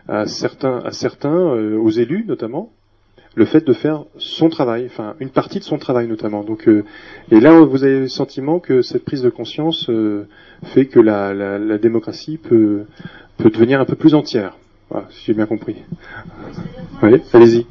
à 0.09 0.27
certains, 0.27 0.79
à 0.79 0.93
certains, 0.93 1.37
aux 1.37 1.91
élus 1.91 2.25
notamment, 2.27 2.73
le 3.37 3.44
fait 3.44 3.64
de 3.64 3.72
faire 3.72 4.05
son 4.18 4.49
travail, 4.49 4.87
enfin 4.87 5.14
une 5.20 5.29
partie 5.29 5.61
de 5.61 5.64
son 5.64 5.79
travail 5.79 6.09
notamment. 6.09 6.42
Donc, 6.42 6.68
et 7.31 7.40
là, 7.40 7.61
vous 7.61 7.85
avez 7.85 8.01
le 8.01 8.09
sentiment 8.09 8.59
que 8.59 8.83
cette 8.83 9.05
prise 9.05 9.22
de 9.22 9.31
conscience 9.31 9.90
fait 10.64 10.87
que 10.87 10.99
la, 10.99 11.33
la, 11.35 11.59
la, 11.59 11.79
démocratie 11.79 12.38
peut, 12.38 12.87
peut 13.37 13.51
devenir 13.51 13.81
un 13.81 13.85
peu 13.85 13.94
plus 13.94 14.14
entière. 14.14 14.57
Voilà, 14.90 15.07
si 15.11 15.27
j'ai 15.27 15.35
bien 15.35 15.46
compris. 15.46 15.77
Oui, 17.03 17.20
allez-y 17.33 17.66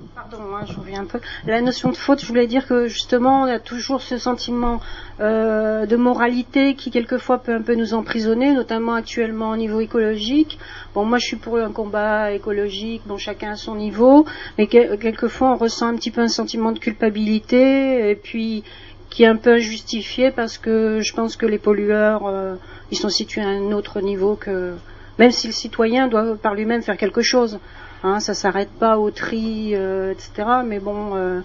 La 1.45 1.61
notion 1.61 1.89
de 1.89 1.97
faute, 1.97 2.21
je 2.21 2.27
voulais 2.27 2.47
dire 2.47 2.67
que 2.67 2.87
justement, 2.87 3.47
y 3.47 3.51
a 3.51 3.59
toujours 3.59 4.01
ce 4.01 4.17
sentiment 4.17 4.79
euh, 5.19 5.85
de 5.85 5.95
moralité 5.95 6.75
qui 6.75 6.91
quelquefois 6.91 7.39
peut 7.39 7.53
un 7.53 7.61
peu 7.61 7.75
nous 7.75 7.93
emprisonner, 7.93 8.53
notamment 8.53 8.93
actuellement 8.93 9.51
au 9.51 9.57
niveau 9.57 9.79
écologique. 9.79 10.57
Bon, 10.93 11.05
moi 11.05 11.17
je 11.17 11.25
suis 11.25 11.35
pour 11.35 11.57
un 11.57 11.71
combat 11.71 12.31
écologique, 12.31 13.01
bon 13.05 13.17
chacun 13.17 13.51
à 13.51 13.55
son 13.55 13.75
niveau, 13.75 14.25
mais 14.57 14.67
quelquefois 14.67 15.51
on 15.53 15.57
ressent 15.57 15.87
un 15.87 15.95
petit 15.95 16.11
peu 16.11 16.21
un 16.21 16.27
sentiment 16.27 16.71
de 16.71 16.79
culpabilité 16.79 18.09
et 18.09 18.15
puis 18.15 18.63
qui 19.09 19.23
est 19.23 19.27
un 19.27 19.37
peu 19.37 19.53
injustifié 19.53 20.31
parce 20.31 20.57
que 20.57 20.99
je 21.01 21.13
pense 21.13 21.35
que 21.37 21.45
les 21.45 21.59
pollueurs, 21.59 22.27
euh, 22.27 22.55
ils 22.91 22.97
sont 22.97 23.09
situés 23.09 23.41
à 23.41 23.47
un 23.47 23.71
autre 23.71 24.01
niveau 24.01 24.35
que 24.35 24.73
même 25.17 25.31
si 25.31 25.47
le 25.47 25.53
citoyen 25.53 26.07
doit 26.07 26.35
par 26.35 26.53
lui-même 26.53 26.81
faire 26.81 26.97
quelque 26.97 27.21
chose. 27.21 27.59
Hein, 28.05 28.19
ça 28.19 28.35
s'arrête 28.35 28.69
pas 28.69 28.99
au 28.99 29.09
tri, 29.09 29.71
euh, 29.73 30.11
etc. 30.11 30.47
Mais 30.63 30.77
bon, 30.77 31.15
euh, 31.15 31.41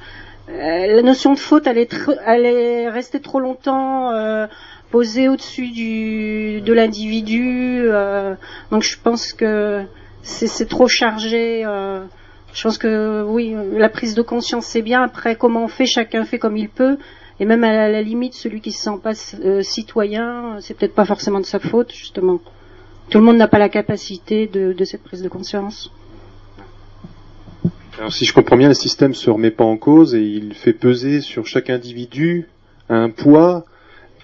euh, 0.51 0.87
la 0.95 1.01
notion 1.01 1.33
de 1.33 1.39
faute, 1.39 1.67
elle 1.67 1.79
est, 1.79 2.89
restée 2.91 3.21
trop 3.21 3.41
longtemps 3.41 4.11
posée 4.91 5.31
au-dessus 5.31 6.61
de 6.61 6.73
l'individu. 6.75 7.89
donc 8.71 8.83
je 8.83 8.99
pense 9.03 9.33
que 9.33 9.85
c'est 10.23 10.69
trop 10.69 10.87
chargé. 10.87 11.63
je 11.63 12.63
pense 12.63 12.77
que 12.77 13.25
oui, 13.27 13.57
la 13.73 13.89
prise 13.89 14.15
de 14.15 14.21
conscience 14.21 14.67
c'est 14.67 14.83
bien. 14.83 15.03
Après, 15.03 15.37
comment 15.37 15.65
on 15.65 15.69
fait 15.69 15.87
Chacun 15.87 16.27
fait 16.27 16.39
comme 16.39 16.59
il 16.59 16.69
peut. 16.69 16.99
Et 17.39 17.47
même 17.47 17.65
à 17.65 17.89
la, 17.89 18.03
limite, 18.03 18.35
celui 18.35 18.61
qui 18.61 18.73
se 18.73 18.83
sent 18.83 18.99
pas 19.03 19.15
citoyen, 19.63 20.59
c'est 20.61 20.75
peut-être 20.75 20.95
pas 20.95 21.07
forcément 21.07 21.41
de 21.41 21.47
sa 21.47 21.59
faute, 21.59 21.91
justement. 21.95 22.39
Tout 23.09 23.17
le 23.17 23.25
monde 23.25 23.39
n'a 23.39 23.49
pas 23.49 23.59
la 23.59 23.71
capacité 23.71 24.47
de 24.47 24.85
cette 24.85 25.03
prise 25.03 25.23
de 25.23 25.31
conscience. 25.31 25.91
Si 28.09 28.25
je 28.25 28.33
comprends 28.33 28.57
bien, 28.57 28.69
le 28.69 28.75
système 28.75 29.13
se 29.13 29.29
remet 29.29 29.51
pas 29.51 29.65
en 29.65 29.77
cause 29.77 30.15
et 30.15 30.23
il 30.23 30.55
fait 30.55 30.73
peser 30.73 31.21
sur 31.21 31.47
chaque 31.47 31.69
individu 31.69 32.49
un 32.89 33.11
poids 33.11 33.67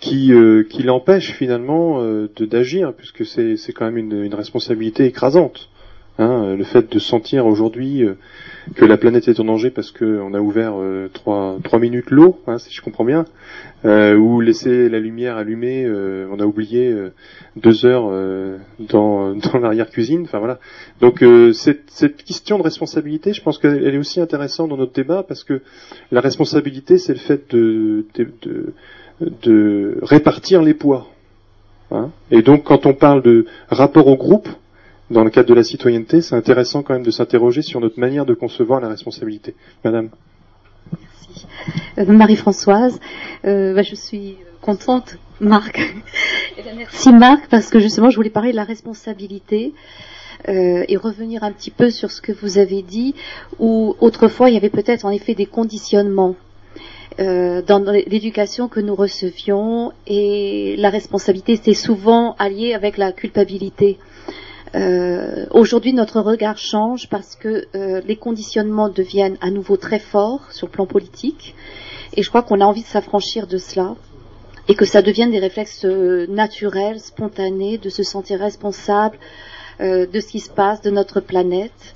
qui, 0.00 0.32
euh, 0.32 0.62
qui 0.62 0.82
l'empêche 0.82 1.32
finalement 1.32 2.00
euh, 2.00 2.28
d'agir, 2.40 2.94
puisque 2.94 3.26
c'est 3.26 3.72
quand 3.74 3.84
même 3.84 3.98
une, 3.98 4.24
une, 4.24 4.34
responsabilité 4.34 5.04
écrasante. 5.04 5.68
Hein, 6.18 6.56
le 6.56 6.64
fait 6.64 6.90
de 6.90 6.98
sentir 6.98 7.44
aujourd'hui 7.44 8.02
euh, 8.02 8.14
que 8.74 8.86
la 8.86 8.96
planète 8.96 9.28
est 9.28 9.38
en 9.40 9.44
danger 9.44 9.68
parce 9.68 9.92
qu'on 9.92 10.32
a 10.32 10.40
ouvert 10.40 10.74
trois, 11.12 11.58
trois 11.62 11.78
minutes 11.78 12.10
l'eau, 12.10 12.40
hein, 12.46 12.56
si 12.56 12.72
je 12.72 12.80
comprends 12.80 13.04
bien, 13.04 13.26
euh, 13.86 14.14
ou 14.16 14.40
laisser 14.40 14.88
la 14.90 14.98
lumière 14.98 15.36
allumée, 15.36 15.84
euh, 15.84 16.28
on 16.30 16.38
a 16.40 16.44
oublié 16.44 16.94
deux 17.56 17.86
heures 17.86 18.10
dans, 18.78 19.34
dans 19.34 19.58
l'arrière-cuisine, 19.58 20.22
enfin 20.24 20.38
voilà. 20.38 20.58
Donc 21.00 21.24
cette, 21.54 21.90
cette 21.90 22.22
question 22.24 22.58
de 22.58 22.62
responsabilité, 22.62 23.32
je 23.32 23.42
pense 23.42 23.58
qu'elle 23.58 23.94
est 23.94 23.98
aussi 23.98 24.20
intéressante 24.20 24.68
dans 24.68 24.76
notre 24.76 24.92
débat 24.92 25.22
parce 25.22 25.44
que 25.44 25.62
la 26.12 26.20
responsabilité, 26.20 26.98
c'est 26.98 27.14
le 27.14 27.18
fait 27.18 27.54
de, 27.54 28.04
de, 28.14 28.28
de, 28.42 28.74
de 29.42 29.98
répartir 30.02 30.62
les 30.62 30.74
poids. 30.74 31.06
Hein. 31.90 32.10
Et 32.30 32.42
donc 32.42 32.64
quand 32.64 32.86
on 32.86 32.94
parle 32.94 33.22
de 33.22 33.46
rapport 33.68 34.08
au 34.08 34.16
groupe, 34.16 34.48
dans 35.10 35.22
le 35.22 35.30
cadre 35.30 35.48
de 35.48 35.54
la 35.54 35.62
citoyenneté, 35.62 36.20
c'est 36.20 36.34
intéressant 36.34 36.82
quand 36.82 36.94
même 36.94 37.04
de 37.04 37.10
s'interroger 37.10 37.62
sur 37.62 37.80
notre 37.80 38.00
manière 38.00 38.26
de 38.26 38.34
concevoir 38.34 38.80
la 38.80 38.88
responsabilité. 38.88 39.54
Madame. 39.84 40.10
Euh, 41.98 42.04
Marie-Françoise, 42.06 42.98
euh, 43.44 43.74
bah, 43.74 43.82
je 43.82 43.94
suis 43.94 44.36
contente, 44.60 45.18
Marc. 45.40 45.80
Eh 46.58 46.62
merci 46.76 47.12
Marc, 47.12 47.48
parce 47.48 47.68
que 47.70 47.78
justement, 47.78 48.10
je 48.10 48.16
voulais 48.16 48.30
parler 48.30 48.50
de 48.50 48.56
la 48.56 48.64
responsabilité. 48.64 49.72
Euh, 50.48 50.84
et 50.86 50.96
revenir 50.96 51.42
un 51.42 51.50
petit 51.50 51.70
peu 51.70 51.90
sur 51.90 52.10
ce 52.10 52.20
que 52.20 52.30
vous 52.30 52.58
avez 52.58 52.82
dit, 52.82 53.14
où 53.58 53.96
autrefois 54.00 54.48
il 54.48 54.54
y 54.54 54.56
avait 54.56 54.68
peut-être 54.68 55.04
en 55.04 55.10
effet 55.10 55.34
des 55.34 55.46
conditionnements 55.46 56.36
dans 57.18 57.92
l'éducation 58.06 58.68
que 58.68 58.78
nous 58.78 58.94
recevions 58.94 59.92
et 60.06 60.76
la 60.76 60.90
responsabilité 60.90 61.58
c'est 61.60 61.72
souvent 61.72 62.36
allié 62.38 62.74
avec 62.74 62.98
la 62.98 63.10
culpabilité. 63.12 63.98
Euh, 64.74 65.46
aujourd'hui, 65.52 65.92
notre 65.92 66.20
regard 66.20 66.58
change 66.58 67.08
parce 67.08 67.36
que 67.36 67.66
euh, 67.74 68.00
les 68.06 68.16
conditionnements 68.16 68.88
deviennent 68.88 69.38
à 69.40 69.50
nouveau 69.50 69.76
très 69.76 69.98
forts 69.98 70.50
sur 70.50 70.66
le 70.66 70.72
plan 70.72 70.86
politique, 70.86 71.54
et 72.14 72.22
je 72.22 72.28
crois 72.28 72.42
qu'on 72.42 72.60
a 72.60 72.64
envie 72.64 72.82
de 72.82 72.88
s'affranchir 72.88 73.46
de 73.46 73.58
cela 73.58 73.94
et 74.68 74.74
que 74.74 74.84
ça 74.84 75.00
devienne 75.00 75.30
des 75.30 75.38
réflexes 75.38 75.84
euh, 75.84 76.26
naturels, 76.28 76.98
spontanés, 76.98 77.78
de 77.78 77.88
se 77.88 78.02
sentir 78.02 78.40
responsable 78.40 79.18
de 79.78 80.20
ce 80.20 80.28
qui 80.28 80.40
se 80.40 80.48
passe, 80.48 80.80
de 80.80 80.88
notre 80.88 81.20
planète. 81.20 81.94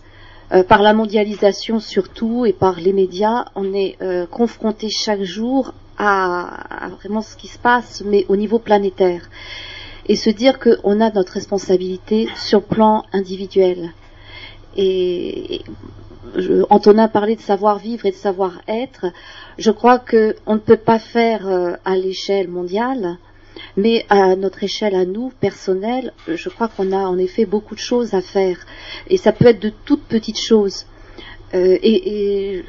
par 0.69 0.83
la 0.83 0.93
mondialisation 0.93 1.81
surtout 1.81 2.45
et 2.45 2.53
par 2.53 2.79
les 2.79 2.93
médias, 2.93 3.47
on 3.55 3.73
est 3.73 3.97
confronté 4.31 4.91
chaque 4.91 5.23
jour 5.23 5.73
à, 5.97 6.85
à, 6.85 6.89
vraiment 6.91 7.23
ce 7.23 7.37
qui 7.37 7.49
se 7.49 7.59
passe, 7.59 8.03
mais 8.05 8.27
au 8.29 8.37
niveau 8.37 8.59
planétaire 8.59 9.31
et 10.11 10.17
se 10.17 10.29
dire 10.29 10.59
qu'on 10.59 11.01
a 11.01 11.13
notre 11.13 11.35
responsabilité 11.35 12.27
sur 12.35 12.65
plan 12.65 13.05
individuel. 13.13 13.93
Et, 14.77 15.63
Antonin 16.69 17.07
parlait 17.07 17.37
de 17.37 17.41
savoir-vivre 17.41 18.07
et 18.07 18.11
de 18.11 18.17
savoir-être. 18.17 19.07
Je 19.57 19.71
crois 19.71 20.01
qu'on 20.01 20.55
ne 20.55 20.59
peut 20.59 20.77
pas 20.77 20.99
faire 20.99 21.47
euh, 21.47 21.75
à 21.85 21.97
l'échelle 21.97 22.49
mondiale, 22.49 23.19
mais 23.77 24.05
à 24.09 24.35
notre 24.35 24.65
échelle 24.65 24.97
à 24.97 25.05
nous, 25.05 25.31
personnelle, 25.41 26.13
je 26.27 26.49
crois 26.49 26.67
qu'on 26.67 26.91
a 26.91 27.05
en 27.05 27.17
effet 27.17 27.45
beaucoup 27.45 27.77
de 27.77 27.81
choses 27.81 28.13
à 28.13 28.21
faire. 28.21 28.59
Et 29.07 29.17
ça 29.17 29.31
peut 29.31 29.47
être 29.47 29.63
de 29.63 29.73
toutes 29.85 30.07
petites 30.07 30.41
choses. 30.41 30.87
Euh, 31.55 31.79
et, 31.85 32.65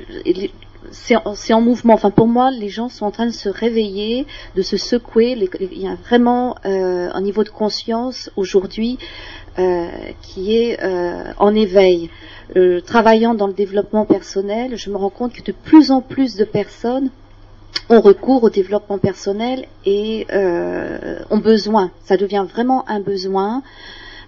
c'est 0.92 1.54
en, 1.54 1.62
mouvement. 1.62 1.94
Enfin, 1.94 2.12
pour 2.12 2.28
moi, 2.28 2.52
les 2.52 2.70
gens 2.70 2.90
sont 2.90 3.06
en 3.06 3.12
train 3.12 3.26
de 3.26 3.32
se 3.32 3.50
réveiller, 3.50 4.28
de 4.56 4.62
se 4.62 4.78
secouer. 4.78 5.38
il 5.60 5.82
y 5.82 5.88
a 5.88 5.96
vraiment 5.96 6.56
euh, 6.66 7.10
un 7.14 7.22
niveau 7.22 7.44
de 7.44 7.50
conscience 7.50 8.30
aujourd'hui 8.36 8.98
euh, 9.60 9.88
qui 10.22 10.58
est 10.58 10.80
en 11.38 11.56
éveil. 11.56 12.10
travaillant 12.86 13.34
dans 13.34 13.48
le 13.48 13.54
développement 13.54 14.06
personnel, 14.06 14.78
je 14.78 14.90
me 14.90 14.98
rends 14.98 15.10
compte 15.10 15.34
que 15.34 15.44
de 15.44 15.52
plus 15.52 15.92
en 15.92 16.02
plus 16.02 16.36
de 16.36 16.46
personnes 16.46 17.10
ont 17.90 18.02
recours 18.02 18.44
au 18.44 18.50
développement 18.50 18.98
personnel 18.98 19.66
et 19.86 20.28
ont 21.30 21.38
besoin. 21.38 21.92
Ça 22.04 22.18
devient 22.18 22.46
vraiment 22.48 22.88
un 22.90 23.00
besoin 23.00 23.64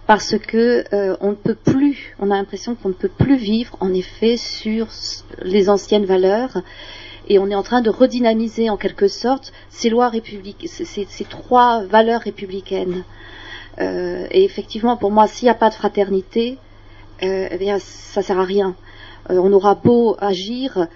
parce 0.06 0.38
que 0.38 0.84
euh, 0.94 1.16
on 1.22 1.30
ne 1.30 1.36
peut 1.36 1.56
plus, 1.56 2.16
on 2.20 2.30
a 2.30 2.36
l'impression 2.36 2.76
qu'on 2.76 2.90
ne 2.90 2.94
peut 2.94 3.10
plus 3.10 3.38
vivre 3.38 3.78
en 3.80 3.94
effet 3.94 4.38
sur 4.38 4.88
les 5.42 5.70
anciennes 5.70 6.06
valeurs 6.06 6.62
et 7.30 7.40
on 7.40 7.50
est 7.50 7.56
en 7.56 7.64
train 7.64 7.82
de 7.82 7.90
redynamiser 7.90 8.70
en 8.70 8.76
quelque 8.76 9.08
sorte 9.08 9.54
ces 9.70 9.90
lois 9.90 10.10
républicaines, 10.10 10.70
ces, 10.70 11.24
trois 11.24 11.84
valeurs 11.84 12.22
républicaines. 12.22 13.04
Euh, 13.80 14.28
et 14.30 14.44
effectivement, 14.44 14.98
pour 14.98 15.10
moi, 15.10 15.28
s'il 15.28 15.46
n'y 15.46 15.52
a 15.52 15.56
pas 15.56 15.70
de 15.70 15.76
fraternité, 15.76 16.58
euh, 17.24 17.48
eh 17.50 17.58
bien, 17.58 17.80
ça 17.80 18.22
sert 18.22 18.40
à 18.40 18.44
rien. 18.44 18.76
on 19.30 19.54
aura 19.54 19.76
beau 19.76 20.18
agir, 20.20 20.88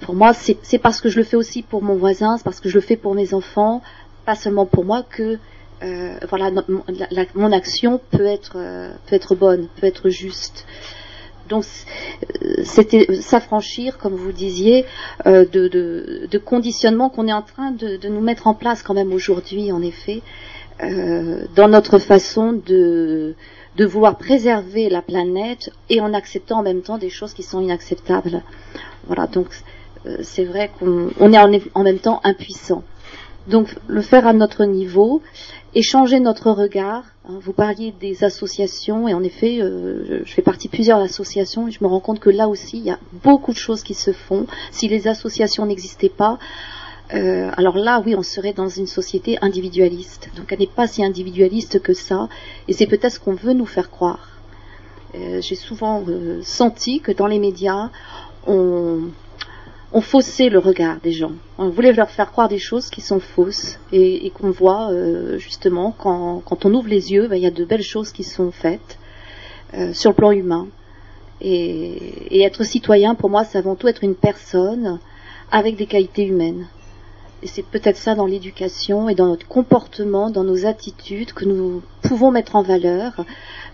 pour 0.00 0.14
moi, 0.14 0.34
c'est 0.34 0.78
parce 0.78 1.00
que 1.00 1.08
je 1.08 1.16
le 1.16 1.24
fais 1.24 1.36
aussi 1.36 1.62
pour 1.62 1.82
mon 1.82 1.96
voisin, 1.96 2.36
c'est 2.36 2.44
parce 2.44 2.60
que 2.60 2.68
je 2.68 2.74
le 2.74 2.82
fais 2.82 2.96
pour 2.96 3.14
mes 3.14 3.32
enfants, 3.32 3.80
pas 4.26 4.34
seulement 4.34 4.66
pour 4.66 4.84
moi 4.84 5.02
que 5.02 5.38
euh, 5.82 6.18
voilà, 6.28 6.50
mon 7.34 7.52
action 7.52 8.00
peut 8.10 8.26
être, 8.26 8.52
euh, 8.56 8.90
peut 9.06 9.16
être 9.16 9.34
bonne, 9.34 9.68
peut 9.80 9.86
être 9.86 10.10
juste. 10.10 10.66
Donc 11.48 11.64
euh, 11.64 12.62
c'était 12.64 13.20
s'affranchir, 13.20 13.98
comme 13.98 14.14
vous 14.14 14.32
disiez, 14.32 14.84
de, 15.24 15.44
de, 15.44 16.28
de 16.30 16.38
conditionnement 16.38 17.08
qu'on 17.08 17.26
est 17.26 17.32
en 17.32 17.42
train 17.42 17.70
de, 17.70 17.96
de, 17.96 18.08
nous 18.08 18.20
mettre 18.20 18.46
en 18.46 18.54
place 18.54 18.82
quand 18.82 18.94
même 18.94 19.12
aujourd'hui, 19.12 19.72
en 19.72 19.82
effet, 19.82 20.22
dans 20.80 21.68
notre 21.68 21.98
façon 21.98 22.52
de, 22.52 23.34
de 23.76 23.84
vouloir 23.84 24.16
préserver 24.16 24.88
la 24.88 25.02
planète 25.02 25.70
et 25.88 26.00
en 26.00 26.14
acceptant 26.14 26.60
en 26.60 26.62
même 26.62 26.82
temps 26.82 26.98
des 26.98 27.10
choses 27.10 27.34
qui 27.34 27.42
sont 27.42 27.60
inacceptables. 27.60 28.42
Voilà, 29.06 29.26
donc 29.26 29.48
c'est 30.22 30.44
vrai 30.44 30.70
qu'on 30.78 31.32
est 31.32 31.38
en, 31.38 31.52
en, 31.74 31.82
même 31.82 31.98
temps 31.98 32.20
impuissant. 32.22 32.82
Donc 33.48 33.74
le 33.88 34.02
faire 34.02 34.26
à 34.26 34.32
notre 34.32 34.64
niveau 34.64 35.20
et 35.74 35.82
changer 35.82 36.20
notre 36.20 36.50
regard. 36.50 37.04
Hein, 37.28 37.38
vous 37.40 37.52
parliez 37.52 37.94
des 38.00 38.24
associations 38.24 39.08
et 39.08 39.14
en 39.14 39.22
effet, 39.22 39.60
euh, 39.60 40.22
je 40.24 40.32
fais 40.32 40.42
partie 40.42 40.68
de 40.68 40.72
plusieurs 40.72 40.98
associations 40.98 41.68
et 41.68 41.70
je 41.70 41.78
me 41.82 41.88
rends 41.88 42.00
compte 42.00 42.20
que 42.20 42.30
là 42.30 42.48
aussi, 42.48 42.78
il 42.78 42.84
y 42.84 42.90
a 42.90 42.98
beaucoup 43.24 43.52
de 43.52 43.58
choses 43.58 43.82
qui 43.82 43.94
se 43.94 44.12
font. 44.12 44.46
Si 44.70 44.88
les 44.88 45.06
associations 45.06 45.66
n'existaient 45.66 46.08
pas, 46.08 46.38
euh, 47.14 47.50
alors 47.56 47.76
là, 47.76 48.02
oui, 48.04 48.14
on 48.14 48.22
serait 48.22 48.52
dans 48.52 48.68
une 48.68 48.86
société 48.86 49.38
individualiste. 49.42 50.30
Donc 50.36 50.52
elle 50.52 50.60
n'est 50.60 50.66
pas 50.66 50.86
si 50.86 51.04
individualiste 51.04 51.80
que 51.80 51.94
ça 51.94 52.28
et 52.68 52.72
c'est 52.72 52.86
peut-être 52.86 53.14
ce 53.14 53.20
qu'on 53.20 53.34
veut 53.34 53.54
nous 53.54 53.66
faire 53.66 53.90
croire. 53.90 54.28
Euh, 55.14 55.40
j'ai 55.40 55.56
souvent 55.56 56.04
senti 56.42 57.00
que 57.00 57.10
dans 57.10 57.26
les 57.26 57.40
médias, 57.40 57.90
on, 58.46 59.10
on 59.92 60.00
faussait 60.00 60.48
le 60.48 60.58
regard 60.58 61.00
des 61.00 61.12
gens. 61.12 61.32
On 61.58 61.68
voulait 61.68 61.92
leur 61.92 62.10
faire 62.10 62.30
croire 62.30 62.48
des 62.48 62.58
choses 62.58 62.90
qui 62.90 63.00
sont 63.00 63.20
fausses 63.20 63.78
et, 63.92 64.30
qu'on 64.30 64.50
voit 64.50 64.90
euh, 64.90 65.38
justement 65.38 65.94
quand, 65.96 66.64
on 66.64 66.74
ouvre 66.74 66.88
les 66.88 67.12
yeux, 67.12 67.26
ben, 67.26 67.36
il 67.36 67.42
y 67.42 67.46
a 67.46 67.50
de 67.50 67.64
belles 67.64 67.82
choses 67.82 68.12
qui 68.12 68.22
sont 68.22 68.52
faites 68.52 68.98
euh, 69.74 69.92
sur 69.92 70.10
le 70.10 70.16
plan 70.16 70.30
humain. 70.30 70.68
Et, 71.40 72.42
être 72.42 72.64
citoyen, 72.64 73.14
pour 73.14 73.30
moi, 73.30 73.44
c'est 73.44 73.58
avant 73.58 73.74
tout 73.74 73.88
être 73.88 74.04
une 74.04 74.14
personne 74.14 74.98
avec 75.50 75.76
des 75.76 75.86
qualités 75.86 76.24
humaines. 76.24 76.66
Et 77.42 77.46
c'est 77.46 77.64
peut-être 77.64 77.96
ça 77.96 78.14
dans 78.14 78.26
l'éducation 78.26 79.08
et 79.08 79.14
dans 79.14 79.26
notre 79.26 79.48
comportement, 79.48 80.30
dans 80.30 80.44
nos 80.44 80.66
attitudes 80.66 81.32
que 81.32 81.46
nous 81.46 81.82
pouvons 82.02 82.30
mettre 82.30 82.54
en 82.54 82.62
valeur. 82.62 83.24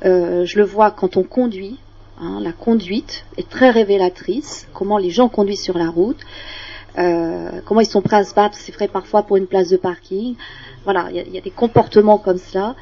Euh, 0.05 0.45
je 0.45 0.59
le 0.59 0.65
vois 0.65 0.93
quand 0.93 1.17
on 1.17 1.25
conduit, 1.25 1.79
Hein, 2.19 2.41
la 2.41 2.53
conduite 2.53 3.27
est 3.37 3.47
très 3.47 3.69
révélatrice, 3.69 4.67
comment 4.73 4.97
les 4.97 5.11
gens 5.11 5.29
conduisent 5.29 5.63
sur 5.63 5.77
la 5.77 5.91
route, 5.91 6.21
euh, 6.99 7.61
comment 7.67 7.81
ils 7.83 7.87
sont 7.87 8.01
prêts 8.01 8.17
à 8.17 8.25
se 8.25 8.35
battre, 8.35 8.57
c'est 8.59 8.73
vrai 8.73 8.89
parfois 8.89 9.23
pour 9.25 9.37
une 9.37 9.47
place 9.47 9.69
de 9.69 9.77
parking. 9.77 10.35
Voilà, 10.85 11.09
il 11.13 11.35
y, 11.35 11.37
a 11.37 11.43
des 11.43 11.51
comportements 11.51 12.17
comme 12.17 12.39
ça. 12.39 12.75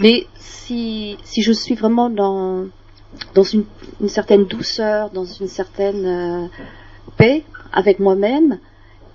Mais 0.00 0.26
si, 0.40 1.16
je 1.24 1.52
suis 1.52 1.76
vraiment 1.76 2.10
dans, 2.10 2.64
une, 3.36 3.64
certaine 4.08 4.46
douceur, 4.46 5.10
dans 5.10 5.26
une 5.26 5.46
certaine 5.46 6.04
euh, 6.04 6.46
paix 7.16 7.44
avec 7.72 8.00
moi-même, 8.00 8.58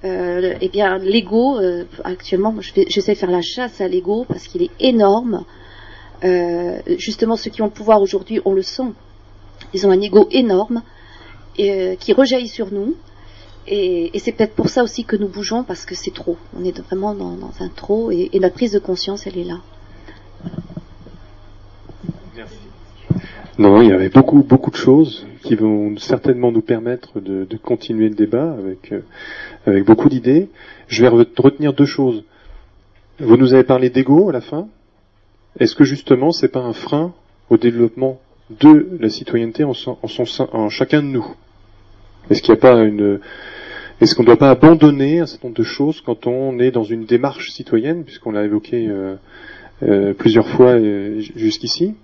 euh, 0.06 0.54
eh 0.62 0.70
bien 0.70 0.98
l'ego, 0.98 1.60
actuellement, 2.06 2.56
j'essaie 2.62 3.14
de 3.14 3.18
faire 3.18 3.32
la 3.32 3.42
chasse 3.42 3.82
à 3.82 3.88
l'ego 3.90 4.26
parce 4.30 4.48
qu'il 4.48 4.62
est 4.62 4.72
énorme. 4.80 5.44
justement, 6.98 7.36
ceux 7.36 7.50
qui 7.52 7.62
ont 7.62 7.66
le 7.66 7.72
pouvoir 7.72 8.02
aujourd'hui, 8.02 8.40
on 8.46 8.54
le 8.54 8.62
sent. 8.62 8.94
Ils 9.74 9.86
ont 9.88 9.92
un 9.92 10.02
ego 10.02 10.28
énorme 10.32 10.82
euh, 11.60 11.96
qui 11.96 12.14
rejaillit 12.14 12.48
sur 12.48 12.72
nous. 12.72 12.96
Et, 13.70 14.12
c'est 14.20 14.32
peut-être 14.32 14.56
pour 14.56 14.70
ça 14.70 14.84
aussi 14.84 15.04
que 15.04 15.18
nous 15.18 15.28
bougeons 15.28 15.64
parce 15.64 15.86
que 15.86 15.94
c'est 15.94 16.14
trop. 16.14 16.38
On 16.58 16.64
est 16.64 16.80
vraiment 16.80 17.14
dans, 17.14 17.38
un 17.60 17.68
trop 17.68 18.12
et, 18.12 18.30
et, 18.32 18.40
la 18.40 18.50
prise 18.50 18.72
de 18.72 18.80
conscience, 18.80 19.28
elle 19.28 19.38
est 19.38 19.44
là. 19.44 19.60
Merci. 22.36 22.56
Non, 23.60 23.82
il 23.82 23.90
y 23.90 23.92
avait 23.92 24.10
beaucoup, 24.10 24.44
beaucoup 24.44 24.72
de 24.72 24.76
choses 24.76 25.26
qui 25.44 25.56
vont 25.56 25.98
certainement 25.98 26.52
nous 26.52 26.62
permettre 26.62 27.20
de, 27.20 27.48
continuer 27.58 28.10
le 28.10 28.16
débat 28.16 28.52
avec, 28.52 28.92
euh, 28.92 29.02
avec 29.66 29.84
beaucoup 29.86 30.10
d'idées. 30.10 30.50
Je 30.88 31.02
vais 31.02 31.08
retenir 31.08 31.74
deux 31.74 31.86
choses. 31.86 32.24
Vous 33.20 33.36
nous 33.36 33.54
avez 33.54 33.64
parlé 33.64 33.90
d'ego 33.90 34.30
à 34.30 34.34
la 34.34 34.42
fin. 34.42 34.68
Est-ce 35.60 35.74
que 35.74 35.86
justement 35.86 36.32
c'est 36.32 36.50
pas 36.50 36.60
un 36.60 36.74
frein 36.74 37.14
au 37.50 37.58
développement 37.58 38.20
de 38.50 38.98
la 39.00 39.10
citoyenneté 39.10 39.64
en, 39.64 39.74
son, 39.74 39.98
en, 40.52 40.70
chacun 40.70 41.02
de 41.02 41.08
nous 41.08 41.36
Est-ce 42.30 42.42
qu'il 42.42 42.54
n'y 42.54 42.60
a 42.60 42.62
pas 42.62 42.82
une 42.84 43.20
est-ce 44.00 44.14
qu'on 44.14 44.22
ne 44.22 44.28
doit 44.28 44.38
pas 44.38 44.52
abandonner 44.52 45.22
un 45.22 45.26
certain 45.26 45.48
nombre 45.48 45.58
de 45.58 45.64
choses 45.64 46.02
quand 46.02 46.28
on 46.28 46.60
est 46.60 46.70
dans 46.70 46.84
une 46.84 47.06
démarche 47.06 47.50
citoyenne, 47.50 48.04
puisqu'on 48.04 48.32
l'a 48.32 48.44
évoqué 48.44 48.88
euh, 48.88 49.16
euh, 49.82 50.14
plusieurs 50.14 50.48
fois 50.48 50.74
euh, 50.74 51.20
jusqu'ici? 51.36 51.96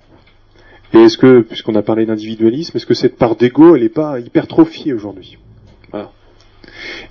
Et 0.93 0.97
est-ce 0.97 1.19
que, 1.19 1.41
puisqu'on 1.41 1.75
a 1.75 1.83
parlé 1.83 2.07
d'individualisme, 2.07 2.77
est-ce 2.77 2.87
que 2.87 2.95
cette 2.95 3.15
part 3.15 3.35
d'ego, 3.35 3.75
elle 3.75 3.83
n'est 3.83 3.89
pas 3.89 4.19
hypertrophiée 4.19 4.93
aujourd'hui? 4.93 5.37
Voilà. 5.91 6.11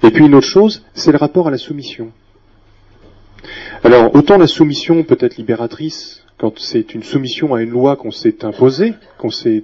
Et 0.02 0.10
puis 0.10 0.26
une 0.26 0.34
autre 0.34 0.48
chose, 0.48 0.84
c'est 0.94 1.12
le 1.12 1.18
rapport 1.18 1.46
à 1.46 1.52
la 1.52 1.58
soumission. 1.58 2.10
Alors, 3.84 4.14
autant 4.16 4.36
la 4.36 4.48
soumission 4.48 5.04
peut 5.04 5.18
être 5.20 5.36
libératrice 5.36 6.21
quand 6.42 6.58
c'est 6.58 6.92
une 6.96 7.04
soumission 7.04 7.54
à 7.54 7.62
une 7.62 7.70
loi 7.70 7.94
qu'on 7.94 8.10
s'est 8.10 8.44
imposée, 8.44 8.94
qu'on 9.16 9.30
s'est 9.30 9.62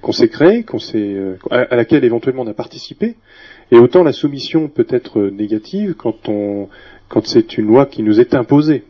qu'on 0.00 0.12
s'est 0.12 0.30
créée, 0.30 0.62
qu'on 0.62 0.78
s'est 0.78 0.96
euh, 0.96 1.36
à 1.50 1.76
laquelle 1.76 2.04
éventuellement 2.04 2.40
on 2.40 2.46
a 2.46 2.54
participé, 2.54 3.16
et 3.70 3.76
autant 3.76 4.02
la 4.02 4.14
soumission 4.14 4.68
peut 4.68 4.86
être 4.88 5.20
négative 5.20 5.92
quand 5.98 6.30
on 6.30 6.70
quand 7.10 7.26
c'est 7.26 7.58
une 7.58 7.66
loi 7.66 7.84
qui 7.84 8.02
nous 8.02 8.18
est 8.18 8.34
imposée. 8.34 8.84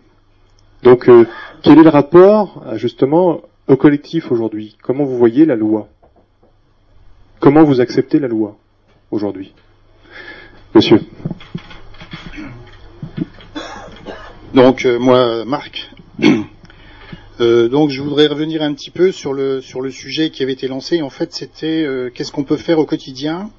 Donc 0.84 1.08
euh, 1.08 1.26
quel 1.62 1.80
est 1.80 1.82
le 1.82 1.88
rapport 1.88 2.62
justement 2.74 3.40
au 3.66 3.74
collectif 3.76 4.30
aujourd'hui? 4.30 4.76
Comment 4.80 5.02
vous 5.02 5.18
voyez 5.18 5.46
la 5.46 5.56
loi? 5.56 5.88
Comment 7.40 7.64
vous 7.64 7.80
acceptez 7.80 8.20
la 8.20 8.28
loi 8.28 8.56
aujourd'hui? 9.10 9.52
Monsieur. 10.76 11.00
Donc 14.54 14.84
euh, 14.84 15.00
moi, 15.00 15.44
Marc, 15.44 15.90
euh, 17.40 17.68
donc 17.68 17.90
je 17.90 18.02
voudrais 18.02 18.26
revenir 18.26 18.62
un 18.62 18.74
petit 18.74 18.90
peu 18.90 19.12
sur 19.12 19.32
le 19.32 19.60
sur 19.60 19.80
le 19.80 19.90
sujet 19.90 20.30
qui 20.30 20.42
avait 20.42 20.52
été 20.52 20.68
lancé. 20.68 21.00
En 21.00 21.10
fait, 21.10 21.32
c'était 21.32 21.82
euh, 21.82 22.10
qu'est-ce 22.12 22.32
qu'on 22.32 22.44
peut 22.44 22.56
faire 22.56 22.78
au 22.78 22.86
quotidien 22.86 23.50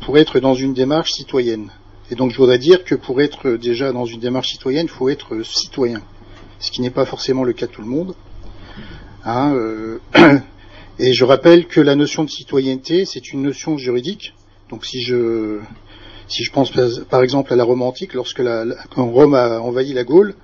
pour 0.00 0.18
être 0.18 0.40
dans 0.40 0.54
une 0.54 0.74
démarche 0.74 1.12
citoyenne? 1.12 1.70
Et 2.10 2.14
donc 2.14 2.32
je 2.32 2.36
voudrais 2.36 2.58
dire 2.58 2.84
que 2.84 2.94
pour 2.94 3.22
être 3.22 3.52
déjà 3.52 3.92
dans 3.92 4.04
une 4.04 4.20
démarche 4.20 4.48
citoyenne, 4.48 4.86
il 4.86 4.90
faut 4.90 5.08
être 5.08 5.42
citoyen, 5.42 6.02
ce 6.58 6.70
qui 6.70 6.82
n'est 6.82 6.90
pas 6.90 7.06
forcément 7.06 7.44
le 7.44 7.54
cas 7.54 7.66
de 7.66 7.72
tout 7.72 7.80
le 7.80 7.88
monde. 7.88 8.14
Hein, 9.24 9.54
et 10.98 11.12
je 11.14 11.24
rappelle 11.24 11.66
que 11.66 11.80
la 11.80 11.94
notion 11.94 12.24
de 12.24 12.30
citoyenneté, 12.30 13.06
c'est 13.06 13.32
une 13.32 13.40
notion 13.40 13.78
juridique. 13.78 14.34
Donc 14.68 14.84
si 14.84 15.00
je 15.00 15.60
si 16.28 16.44
je 16.44 16.52
pense 16.52 16.70
par 17.08 17.22
exemple 17.22 17.52
à 17.52 17.56
la 17.56 17.64
Rome 17.64 17.82
antique, 17.82 18.12
lorsque 18.12 18.40
la, 18.40 18.66
quand 18.94 19.08
Rome 19.10 19.34
a 19.34 19.60
envahi 19.60 19.94
la 19.94 20.04
Gaule, 20.04 20.34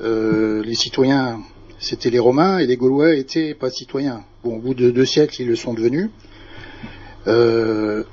euh, 0.00 0.62
les 0.64 0.74
citoyens 0.74 1.40
c'était 1.82 2.10
les 2.10 2.20
Romains 2.20 2.58
et 2.58 2.66
les 2.66 2.76
Gaulois 2.76 3.16
étaient 3.16 3.54
pas 3.54 3.68
citoyens. 3.68 4.24
Au 4.44 4.56
bout 4.58 4.72
de 4.72 4.90
deux 4.90 5.04
siècles, 5.04 5.42
ils 5.42 5.48
le 5.48 5.56
sont 5.56 5.74
devenus. 5.74 6.10
Euh, 7.26 8.04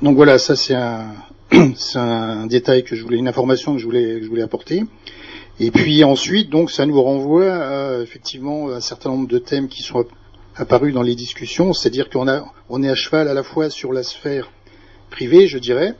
donc 0.00 0.16
voilà, 0.16 0.38
ça 0.38 0.56
c'est 0.56 0.74
un, 0.74 2.46
détail 2.46 2.82
que 2.82 2.96
je 2.96 3.02
voulais, 3.02 3.18
une 3.18 3.28
information 3.28 3.74
que 3.74 3.78
je 3.78 3.86
voulais, 3.86 4.42
apporter. 4.42 4.84
Et 5.60 5.70
puis 5.70 6.02
ensuite, 6.02 6.48
donc 6.48 6.70
ça 6.70 6.86
nous 6.86 7.00
renvoie 7.00 7.52
à, 7.52 8.00
effectivement 8.00 8.70
un 8.70 8.80
certain 8.80 9.10
nombre 9.10 9.28
de 9.28 9.38
thèmes 9.38 9.68
qui 9.68 9.82
sont 9.82 10.06
apparus 10.56 10.94
dans 10.94 11.02
les 11.02 11.14
discussions, 11.14 11.74
c'est-à-dire 11.74 12.08
qu'on 12.08 12.82
est 12.82 12.88
à 12.88 12.94
cheval 12.94 13.28
à 13.28 13.34
la 13.34 13.42
fois 13.42 13.68
sur 13.68 13.92
la 13.92 14.02
sphère 14.02 14.50
privée, 15.10 15.46
je 15.46 15.58
dirais, 15.58 15.94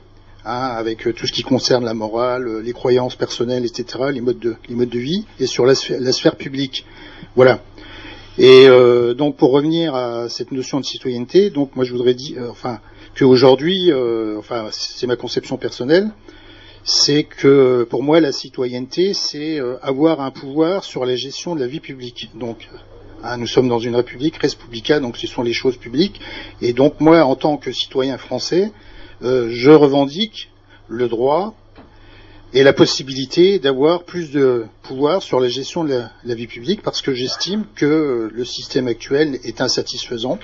hein, 0.45 0.73
avec 0.77 1.15
tout 1.15 1.27
ce 1.27 1.33
qui 1.33 1.43
concerne 1.43 1.85
la 1.85 1.95
morale, 1.95 2.61
les 2.61 2.73
croyances 2.73 3.17
personnelles, 3.17 3.65
etc., 3.65 4.05
les 4.13 4.21
modes 4.21 4.39
de, 4.39 4.57
les 4.69 4.75
modes 4.75 4.89
de 4.89 4.99
vie, 4.99 5.27
et 5.39 5.47
sur 5.47 5.67
la 5.67 5.75
sphère, 5.75 6.37
publique. 6.37 6.87
Voilà. 7.37 7.61
Et 8.39 8.67
euh, 8.69 9.15
donc 9.15 9.37
pour 9.37 9.51
revenir 9.51 9.95
à 9.95 10.29
cette 10.29 10.53
notion 10.53 10.81
de 10.81 10.85
citoyenneté, 10.85 11.51
donc 11.51 11.77
moi 11.77 11.85
je 11.85 11.93
voudrais 11.93 12.15
dire, 12.15 12.43
euh, 12.43 12.49
enfin, 12.51 12.81
qu'aujourd'hui, 13.19 13.91
euh, 13.91 14.39
enfin 14.39 14.69
c'est 14.71 15.07
ma 15.07 15.17
conception 15.17 15.57
personnelle, 15.57 16.11
c'est 16.85 17.25
que 17.25 17.87
pour 17.89 18.03
moi 18.03 18.21
la 18.21 18.33
citoyenneté, 18.33 19.15
c'est 19.15 19.61
euh, 19.61 19.77
avoir 19.83 20.21
un 20.21 20.31
pouvoir 20.31 20.85
sur 20.85 21.05
la 21.05 21.17
gestion 21.17 21.55
de 21.55 21.61
la 21.61 21.67
vie 21.67 21.81
publique. 21.81 22.31
Donc 22.35 22.69
hein, 23.23 23.37
nous 23.37 23.47
sommes 23.47 23.69
dans 23.69 23.79
une 23.79 23.97
république 23.97 24.37
républicaine, 24.37 25.03
donc 25.03 25.17
ce 25.17 25.27
sont 25.27 25.43
les 25.43 25.53
choses 25.53 25.77
publiques. 25.77 26.21
Et 26.63 26.73
donc 26.73 27.01
moi, 27.01 27.25
en 27.25 27.37
tant 27.37 27.57
que 27.57 27.73
citoyen 27.73 28.17
français, 28.17 28.65
euh, 28.65 28.90
je 29.23 29.71
revendique 29.71 30.51
le 30.89 31.09
droit 31.09 31.55
et 32.53 32.63
la 32.63 32.73
possibilité 32.73 33.59
d'avoir 33.59 34.03
plus 34.03 34.33
de 34.33 34.67
pouvoir 34.83 35.23
sur 35.23 35.39
la 35.39 35.49
gestion 35.49 35.85
de 35.85 36.03
la, 36.25 36.35
vie 36.35 36.49
publique 36.49 36.83
parce 36.83 37.01
que 37.01 37.15
j'estime 37.15 37.65
que 37.77 38.31
le 38.33 38.45
système 38.45 38.89
actuel 38.89 39.39
est 39.45 39.61
insatisfaisant. 39.61 40.39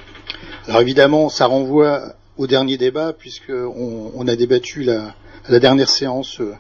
Alors 0.69 0.81
évidemment, 0.81 1.29
ça 1.29 1.47
renvoie 1.47 2.15
au 2.37 2.47
dernier 2.47 2.77
débat 2.77 3.13
puisqu'on 3.13 4.13
on 4.15 4.29
a 4.29 4.37
débattu 4.37 4.85
la, 4.85 5.15
la 5.49 5.59
dernière 5.59 5.89
séance 5.89 6.41
euh, 6.41 6.55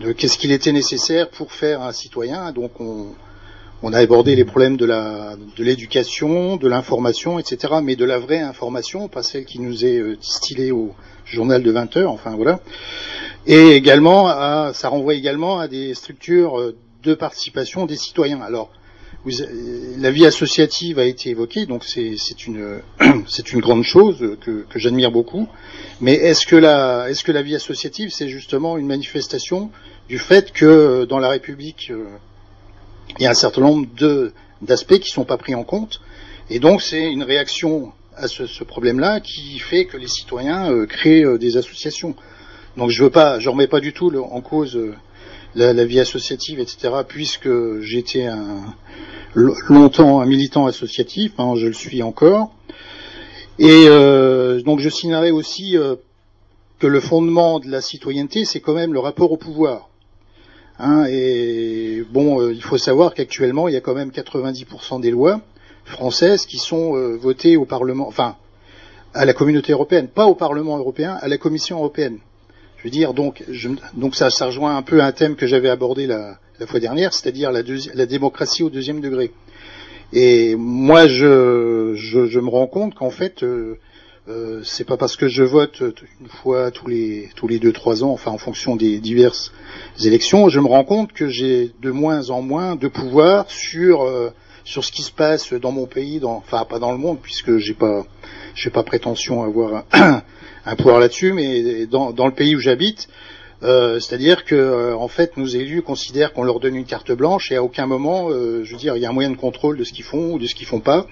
de 0.00 0.12
qu'est-ce 0.12 0.38
qu'il 0.38 0.50
était 0.50 0.72
nécessaire 0.72 1.28
pour 1.30 1.52
faire 1.52 1.82
un 1.82 1.92
citoyen. 1.92 2.50
Donc 2.52 2.80
on, 2.80 3.14
a 3.92 3.98
abordé 3.98 4.34
les 4.34 4.46
problèmes 4.46 4.78
de 4.78 4.86
de 4.86 5.64
l'éducation, 5.64 6.56
de 6.56 6.68
l'information, 6.68 7.38
etc. 7.38 7.74
Mais 7.82 7.96
de 7.96 8.04
la 8.06 8.18
vraie 8.18 8.40
information, 8.40 9.08
pas 9.08 9.22
celle 9.22 9.44
qui 9.44 9.60
nous 9.60 9.84
est 9.84 9.98
euh, 9.98 10.16
distillée 10.16 10.72
au 10.72 10.94
journal 11.24 11.62
de 11.62 11.70
20 11.70 11.96
heures. 11.96 12.12
Enfin 12.12 12.34
voilà. 12.36 12.60
Et 13.46 13.72
également, 13.72 14.72
ça 14.72 14.88
renvoie 14.88 15.14
également 15.14 15.58
à 15.58 15.68
des 15.68 15.94
structures 15.94 16.58
euh, 16.58 16.76
de 17.02 17.14
participation 17.14 17.84
des 17.84 17.96
citoyens. 17.96 18.40
Alors 18.40 18.70
la 19.98 20.10
vie 20.10 20.26
associative 20.26 20.98
a 20.98 21.04
été 21.04 21.30
évoquée, 21.30 21.66
donc 21.66 21.84
c'est 21.84 22.46
une, 22.46 22.80
une 23.00 23.60
grande 23.60 23.82
chose 23.82 24.36
que, 24.40 24.66
que 24.68 24.78
j'admire 24.78 25.10
beaucoup. 25.10 25.48
Mais 26.00 26.14
est-ce 26.14 26.46
que, 26.46 26.56
la, 26.56 27.08
est-ce 27.08 27.24
que 27.24 27.32
la 27.32 27.42
vie 27.42 27.54
associative, 27.54 28.10
c'est 28.10 28.28
justement 28.28 28.76
une 28.76 28.86
manifestation 28.86 29.70
du 30.08 30.18
fait 30.18 30.52
que 30.52 31.06
dans 31.06 31.18
la 31.18 31.28
République, 31.28 31.90
euh, 31.90 32.04
il 33.18 33.22
y 33.22 33.26
a 33.26 33.30
un 33.30 33.34
certain 33.34 33.62
nombre 33.62 33.86
d'aspects 34.60 34.98
qui 34.98 35.10
sont 35.10 35.24
pas 35.24 35.38
pris 35.38 35.54
en 35.54 35.64
compte, 35.64 36.00
et 36.50 36.58
donc 36.58 36.82
c'est 36.82 37.10
une 37.10 37.22
réaction 37.22 37.92
à 38.16 38.28
ce, 38.28 38.46
ce 38.46 38.64
problème-là 38.64 39.20
qui 39.20 39.58
fait 39.58 39.84
que 39.84 39.96
les 39.96 40.08
citoyens 40.08 40.70
euh, 40.70 40.86
créent 40.86 41.24
euh, 41.24 41.38
des 41.38 41.56
associations. 41.56 42.14
Donc 42.76 42.90
je 42.90 43.04
veux 43.04 43.10
pas, 43.10 43.38
je 43.38 43.48
remets 43.48 43.68
pas 43.68 43.80
du 43.80 43.92
tout 43.92 44.12
en 44.16 44.40
cause 44.40 44.78
la, 45.54 45.72
la, 45.72 45.84
vie 45.84 46.00
associative, 46.00 46.58
etc., 46.58 46.90
puisque 47.06 47.80
j'étais 47.80 48.26
un, 48.26 48.74
longtemps 49.34 50.20
un 50.20 50.26
militant 50.26 50.66
associatif, 50.66 51.32
hein, 51.38 51.54
je 51.56 51.66
le 51.66 51.72
suis 51.72 52.02
encore. 52.02 52.52
Et 53.58 53.86
euh, 53.88 54.60
donc 54.62 54.80
je 54.80 54.88
signalerai 54.88 55.30
aussi 55.30 55.76
euh, 55.76 55.96
que 56.78 56.86
le 56.86 57.00
fondement 57.00 57.60
de 57.60 57.68
la 57.68 57.80
citoyenneté, 57.80 58.44
c'est 58.44 58.60
quand 58.60 58.74
même 58.74 58.92
le 58.92 58.98
rapport 58.98 59.30
au 59.30 59.36
pouvoir. 59.36 59.88
Hein, 60.78 61.06
et 61.08 62.02
bon, 62.10 62.40
euh, 62.40 62.52
il 62.52 62.62
faut 62.62 62.78
savoir 62.78 63.14
qu'actuellement, 63.14 63.68
il 63.68 63.74
y 63.74 63.76
a 63.76 63.80
quand 63.80 63.94
même 63.94 64.10
90% 64.10 65.00
des 65.00 65.12
lois 65.12 65.40
françaises 65.84 66.46
qui 66.46 66.58
sont 66.58 66.92
votées 67.16 67.56
au 67.56 67.64
Parlement, 67.64 68.06
enfin 68.08 68.36
à 69.14 69.24
la 69.24 69.32
communauté 69.32 69.72
européenne, 69.72 70.08
pas 70.08 70.26
au 70.26 70.34
Parlement 70.34 70.76
européen, 70.76 71.16
à 71.20 71.28
la 71.28 71.38
Commission 71.38 71.78
européenne. 71.78 72.18
Je 72.78 72.84
veux 72.84 72.90
dire, 72.90 73.14
donc, 73.14 73.42
je, 73.48 73.70
donc 73.94 74.14
ça, 74.14 74.28
ça 74.28 74.46
rejoint 74.46 74.76
un 74.76 74.82
peu 74.82 75.00
un 75.00 75.12
thème 75.12 75.36
que 75.36 75.46
j'avais 75.46 75.70
abordé 75.70 76.06
la, 76.06 76.38
la 76.58 76.66
fois 76.66 76.80
dernière, 76.80 77.14
c'est-à-dire 77.14 77.50
la, 77.52 77.62
la, 77.94 78.06
démocratie 78.06 78.62
au 78.62 78.70
deuxième 78.70 79.00
degré. 79.00 79.30
Et 80.12 80.54
moi, 80.56 81.06
je, 81.06 81.94
je, 81.94 82.26
je 82.26 82.40
me 82.40 82.48
rends 82.50 82.66
compte 82.66 82.94
qu'en 82.94 83.10
fait, 83.10 83.42
euh, 83.42 83.78
euh, 84.28 84.60
c'est 84.64 84.84
pas 84.84 84.96
parce 84.96 85.16
que 85.16 85.28
je 85.28 85.44
vote 85.44 85.82
une 86.20 86.28
fois 86.28 86.70
tous 86.70 86.88
les 86.88 87.30
tous 87.36 87.46
les 87.48 87.58
deux 87.58 87.72
trois 87.72 88.04
ans, 88.04 88.10
enfin 88.10 88.30
en 88.30 88.38
fonction 88.38 88.74
des 88.74 88.98
diverses 88.98 89.52
élections, 90.02 90.48
je 90.48 90.60
me 90.60 90.66
rends 90.66 90.84
compte 90.84 91.12
que 91.12 91.28
j'ai 91.28 91.72
de 91.82 91.90
moins 91.90 92.30
en 92.30 92.42
moins 92.42 92.74
de 92.76 92.88
pouvoir 92.88 93.50
sur 93.50 94.02
euh, 94.02 94.30
sur 94.64 94.84
ce 94.84 94.92
qui 94.92 95.02
se 95.02 95.12
passe 95.12 95.52
dans 95.52 95.72
mon 95.72 95.86
pays, 95.86 96.20
dans, 96.20 96.36
enfin 96.36 96.64
pas 96.64 96.78
dans 96.78 96.92
le 96.92 96.98
monde 96.98 97.18
puisque 97.22 97.58
j'ai 97.58 97.74
pas 97.74 98.04
j'ai 98.54 98.70
pas 98.70 98.82
prétention 98.82 99.42
à 99.42 99.46
avoir 99.46 99.84
un, 100.64 100.76
pouvoir 100.76 101.00
là-dessus, 101.00 101.32
mais 101.32 101.86
dans, 101.86 102.12
dans 102.12 102.26
le 102.26 102.34
pays 102.34 102.56
où 102.56 102.60
j'habite, 102.60 103.08
euh, 103.64 103.98
c'est-à-dire 103.98 104.44
que 104.44 104.54
euh, 104.54 104.96
en 104.96 105.08
fait, 105.08 105.36
nos 105.36 105.46
élus 105.46 105.82
considèrent 105.82 106.32
qu'on 106.32 106.42
leur 106.42 106.60
donne 106.60 106.76
une 106.76 106.84
carte 106.84 107.12
blanche 107.12 107.50
et 107.50 107.56
à 107.56 107.62
aucun 107.62 107.86
moment, 107.86 108.28
euh, 108.28 108.62
je 108.62 108.72
veux 108.72 108.78
dire, 108.78 108.96
il 108.96 109.02
y 109.02 109.06
a 109.06 109.08
un 109.08 109.12
moyen 109.12 109.30
de 109.30 109.36
contrôle 109.36 109.78
de 109.78 109.84
ce 109.84 109.92
qu'ils 109.92 110.04
font 110.04 110.34
ou 110.34 110.38
de 110.38 110.46
ce 110.46 110.54
qu'ils 110.54 110.66
font 110.66 110.80
pas. 110.80 111.06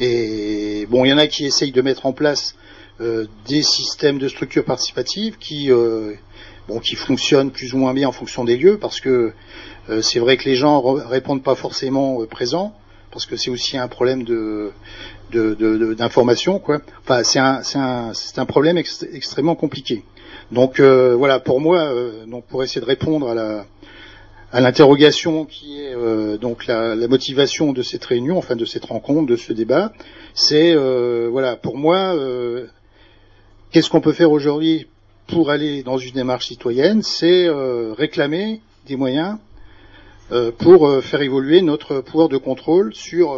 Et 0.00 0.86
bon, 0.90 1.04
il 1.04 1.08
y 1.08 1.12
en 1.12 1.18
a 1.18 1.26
qui 1.26 1.46
essayent 1.46 1.72
de 1.72 1.82
mettre 1.82 2.06
en 2.06 2.12
place 2.12 2.56
des 3.48 3.62
systèmes 3.62 4.18
de 4.18 4.28
structure 4.28 4.64
participative 4.64 5.36
qui 5.38 5.68
bon, 6.68 6.78
qui 6.78 6.94
fonctionnent 6.94 7.50
plus 7.50 7.74
ou 7.74 7.78
moins 7.78 7.92
bien 7.92 8.08
en 8.08 8.12
fonction 8.12 8.44
des 8.44 8.56
lieux, 8.56 8.78
parce 8.78 9.00
que 9.00 9.32
c'est 10.00 10.20
vrai 10.20 10.36
que 10.36 10.44
les 10.44 10.54
gens 10.54 10.80
répondent 10.80 11.42
pas 11.42 11.56
forcément 11.56 12.24
présents, 12.26 12.72
parce 13.14 13.26
que 13.26 13.36
c'est 13.36 13.50
aussi 13.50 13.78
un 13.78 13.86
problème 13.86 14.24
de 14.24 14.72
d'information, 15.30 16.58
quoi. 16.58 16.80
Enfin, 17.02 17.22
c'est 17.22 17.38
un, 17.38 17.62
un, 17.76 18.12
un 18.36 18.46
problème 18.46 18.76
extrêmement 18.76 19.54
compliqué. 19.54 20.04
Donc 20.50 20.80
euh, 20.80 21.14
voilà, 21.16 21.38
pour 21.38 21.60
moi, 21.60 21.78
euh, 21.78 22.26
donc 22.26 22.44
pour 22.46 22.62
essayer 22.64 22.80
de 22.80 22.86
répondre 22.86 23.28
à 23.30 23.34
la 23.34 23.66
à 24.52 24.60
l'interrogation 24.60 25.44
qui 25.44 25.80
est 25.80 25.94
euh, 25.94 26.36
donc 26.36 26.66
la, 26.66 26.94
la, 26.94 27.08
motivation 27.08 27.72
de 27.72 27.82
cette 27.82 28.04
réunion, 28.04 28.36
enfin 28.36 28.56
de 28.56 28.64
cette 28.64 28.84
rencontre, 28.84 29.26
de 29.26 29.36
ce 29.36 29.52
débat, 29.52 29.92
c'est 30.34 30.74
voilà, 31.30 31.54
pour 31.56 31.76
moi, 31.76 32.16
qu'est-ce 33.70 33.90
qu'on 33.90 34.00
peut 34.00 34.12
faire 34.12 34.32
aujourd'hui 34.32 34.88
pour 35.28 35.50
aller 35.50 35.84
dans 35.84 35.98
une 35.98 36.14
démarche 36.14 36.48
citoyenne? 36.48 37.02
C'est 37.02 37.48
réclamer 37.96 38.60
des 38.86 38.96
moyens 38.96 39.38
pour 40.58 41.02
faire 41.02 41.22
évoluer 41.22 41.62
notre 41.62 42.00
pouvoir 42.00 42.28
de 42.28 42.38
contrôle 42.38 42.94
sur 42.94 43.36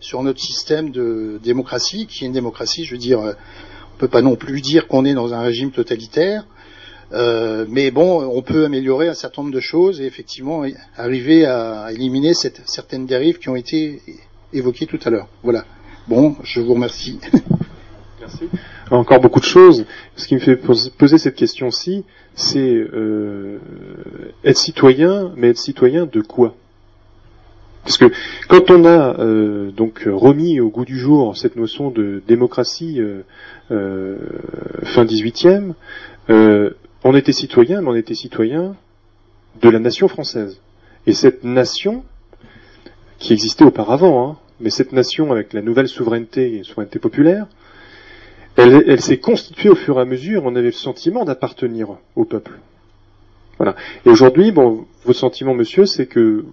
sur 0.00 0.22
notre 0.22 0.40
système 0.40 0.90
de 0.90 1.38
démocratie, 1.42 2.06
qui 2.06 2.24
est 2.24 2.26
une 2.26 2.32
démocratie, 2.32 2.84
je 2.84 2.92
veux 2.92 2.98
dire, 2.98 3.20
on 3.20 3.98
peut 3.98 4.08
pas 4.08 4.22
non 4.22 4.36
plus 4.36 4.60
dire 4.60 4.88
qu'on 4.88 5.04
est 5.04 5.14
dans 5.14 5.34
un 5.34 5.42
régime 5.42 5.70
totalitaire, 5.70 6.44
euh, 7.12 7.66
mais 7.68 7.90
bon, 7.90 8.24
on 8.24 8.42
peut 8.42 8.64
améliorer 8.64 9.08
un 9.08 9.14
certain 9.14 9.42
nombre 9.42 9.54
de 9.54 9.60
choses 9.60 10.00
et 10.00 10.06
effectivement 10.06 10.64
arriver 10.96 11.44
à 11.44 11.92
éliminer 11.92 12.32
cette, 12.32 12.62
certaines 12.66 13.06
dérives 13.06 13.38
qui 13.38 13.48
ont 13.48 13.56
été 13.56 14.00
évoquées 14.52 14.86
tout 14.86 15.00
à 15.04 15.10
l'heure. 15.10 15.28
Voilà. 15.42 15.64
Bon, 16.08 16.36
je 16.42 16.60
vous 16.60 16.74
remercie. 16.74 17.20
Merci. 18.20 18.48
Encore 18.92 19.20
beaucoup 19.20 19.40
de 19.40 19.44
choses. 19.44 19.86
Ce 20.16 20.28
qui 20.28 20.34
me 20.34 20.40
fait 20.40 20.56
poser 20.56 21.18
cette 21.18 21.34
question-ci, 21.34 22.04
c'est 22.34 22.74
euh, 22.74 23.58
être 24.44 24.58
citoyen, 24.58 25.32
mais 25.36 25.48
être 25.48 25.58
citoyen 25.58 26.06
de 26.06 26.20
quoi? 26.20 26.54
Parce 27.84 27.98
que 27.98 28.12
quand 28.48 28.70
on 28.70 28.84
a 28.84 29.18
euh, 29.18 29.70
donc 29.70 30.04
remis 30.06 30.60
au 30.60 30.68
goût 30.68 30.84
du 30.84 30.98
jour 30.98 31.36
cette 31.36 31.56
notion 31.56 31.90
de 31.90 32.22
démocratie 32.28 33.00
euh, 33.00 33.22
euh, 33.70 34.18
fin 34.84 35.04
18e, 35.04 35.72
on 37.04 37.16
était 37.16 37.32
citoyen, 37.32 37.80
mais 37.80 37.88
on 37.88 37.94
était 37.96 38.14
citoyen 38.14 38.76
de 39.60 39.68
la 39.68 39.80
nation 39.80 40.06
française. 40.06 40.60
Et 41.06 41.12
cette 41.12 41.42
nation, 41.42 42.04
qui 43.18 43.32
existait 43.32 43.64
auparavant, 43.64 44.28
hein, 44.28 44.36
mais 44.60 44.70
cette 44.70 44.92
nation 44.92 45.32
avec 45.32 45.52
la 45.52 45.62
nouvelle 45.62 45.88
souveraineté 45.88 46.58
et 46.58 46.62
souveraineté 46.62 47.00
populaire, 47.00 47.46
elle, 48.56 49.00
s'est 49.00 49.18
constituée 49.18 49.68
au 49.68 49.74
fur 49.74 49.98
et 49.98 50.02
à 50.02 50.04
mesure, 50.04 50.42
on 50.44 50.54
avait 50.56 50.66
le 50.66 50.72
sentiment 50.72 51.24
d'appartenir 51.24 51.96
au 52.16 52.24
peuple. 52.24 52.52
Voilà. 53.58 53.76
Et 54.04 54.10
aujourd'hui, 54.10 54.52
bon, 54.52 54.86
votre 55.04 55.18
sentiment, 55.18 55.54
monsieur, 55.54 55.86
c'est 55.86 56.06
que 56.06 56.44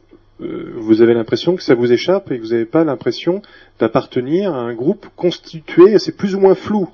euh, 0.41 0.73
vous 0.75 1.01
avez 1.01 1.13
l'impression 1.13 1.55
que 1.55 1.63
ça 1.63 1.75
vous 1.75 1.91
échappe 1.91 2.31
et 2.31 2.37
que 2.37 2.43
vous 2.43 2.51
n'avez 2.51 2.65
pas 2.65 2.83
l'impression 2.83 3.41
d'appartenir 3.79 4.53
à 4.53 4.59
un 4.59 4.73
groupe 4.73 5.07
constitué, 5.15 5.99
c'est 5.99 6.15
plus 6.15 6.35
ou 6.35 6.39
moins 6.39 6.55
flou. 6.55 6.87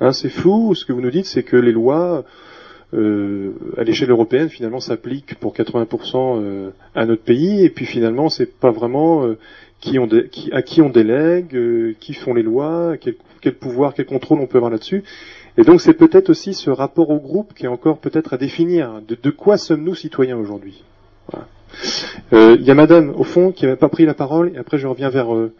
Hein, 0.00 0.12
c'est 0.12 0.28
flou, 0.28 0.74
ce 0.74 0.84
que 0.84 0.92
vous 0.92 1.00
nous 1.00 1.10
dites, 1.10 1.26
c'est 1.26 1.42
que 1.42 1.56
les 1.56 1.72
lois 1.72 2.24
euh, 2.94 3.52
à 3.76 3.82
l'échelle 3.82 4.10
européenne 4.10 4.48
finalement 4.48 4.78
s'appliquent 4.78 5.34
pour 5.36 5.54
80% 5.54 6.38
euh, 6.38 6.70
à 6.94 7.04
notre 7.06 7.22
pays 7.22 7.64
et 7.64 7.70
puis 7.70 7.84
finalement 7.84 8.28
c'est 8.28 8.58
pas 8.60 8.70
vraiment 8.70 9.28
qui 9.80 9.98
à 10.52 10.62
qui 10.62 10.82
on 10.82 10.90
délègue, 10.90 11.96
qui 11.98 12.14
font 12.14 12.34
les 12.34 12.42
lois, 12.42 12.96
quel, 13.46 13.54
pouvoir, 13.54 13.94
quel 13.94 14.06
contrôle 14.06 14.40
on 14.40 14.48
peut 14.48 14.58
avoir 14.58 14.72
là-dessus. 14.72 15.04
Et 15.56 15.62
donc 15.62 15.80
c'est 15.80 15.94
peut-être 15.94 16.30
aussi 16.30 16.52
ce 16.52 16.68
rapport 16.68 17.10
au 17.10 17.20
groupe 17.20 17.54
qui 17.54 17.66
est 17.66 17.68
encore 17.68 17.98
peut-être 17.98 18.34
à 18.34 18.38
définir. 18.38 19.00
De, 19.06 19.30
quoi 19.30 19.56
sommes-nous 19.56 19.94
citoyens 19.94 20.36
aujourd'hui? 20.36 20.82
Voilà. 21.30 21.46
Il 22.32 22.38
euh, 22.38 22.56
y 22.56 22.72
a 22.72 22.74
madame 22.74 23.10
au 23.10 23.22
fond 23.22 23.52
qui 23.52 23.64
n'avait 23.64 23.76
pas 23.76 23.88
pris 23.88 24.04
la 24.04 24.14
parole 24.14 24.50
et 24.54 24.58
après 24.58 24.78
je 24.78 24.88
reviens 24.88 25.10
vers 25.10 25.32
euh, 25.32 25.52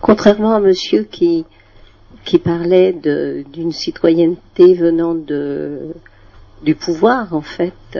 contrairement 0.00 0.54
à 0.54 0.60
monsieur 0.60 1.02
qui, 1.02 1.44
parlait 2.42 2.94
d'une 3.52 3.72
citoyenneté 3.72 4.72
venant 4.74 5.14
du 5.14 6.74
pouvoir, 6.74 7.34
en 7.34 7.42
fait, 7.42 7.98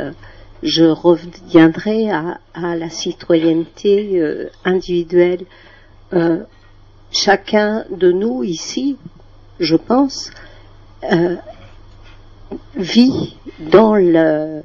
je 0.63 0.85
reviendrai 0.85 2.11
à, 2.11 2.39
la 2.55 2.91
citoyenneté 2.91 4.21
euh, 4.21 4.51
individuelle. 4.65 5.45
Euh, 6.13 6.45
chacun 7.11 7.85
de 7.91 8.13
nous 8.13 8.45
ici, 8.45 8.97
je 9.59 9.77
pense, 9.77 10.31
euh, 11.11 11.37
vit 12.77 13.37
dans 13.59 13.95
le, 13.95 14.63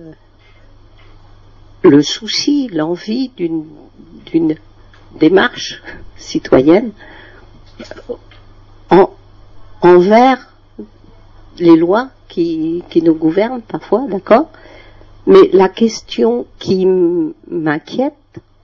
le 1.83 2.01
souci, 2.01 2.67
l'envie 2.67 3.31
d'une 3.37 4.55
démarche 5.19 5.81
citoyenne 6.17 6.91
en, 8.89 9.11
envers 9.81 10.53
les 11.57 11.77
lois 11.77 12.09
qui, 12.27 12.83
qui 12.89 13.01
nous 13.01 13.15
gouvernent 13.15 13.61
parfois, 13.61 14.05
d'accord? 14.09 14.49
Mais 15.27 15.49
la 15.53 15.69
question 15.69 16.45
qui 16.59 16.85
m'inquiète, 16.85 18.13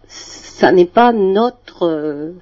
ça 0.07 0.72
n'est 0.72 0.86
pas 0.86 1.12
notre 1.12 2.34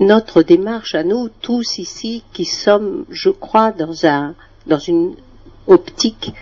notre 0.00 0.42
démarche 0.42 0.94
à 0.94 1.04
nous 1.04 1.28
tous 1.42 1.78
ici 1.78 2.24
qui 2.32 2.46
sommes, 2.46 3.04
je 3.10 3.28
crois, 3.28 3.70
dans 3.70 4.06
un 4.06 4.34
dans 4.66 4.78
une 4.78 5.14
optique 5.66 6.32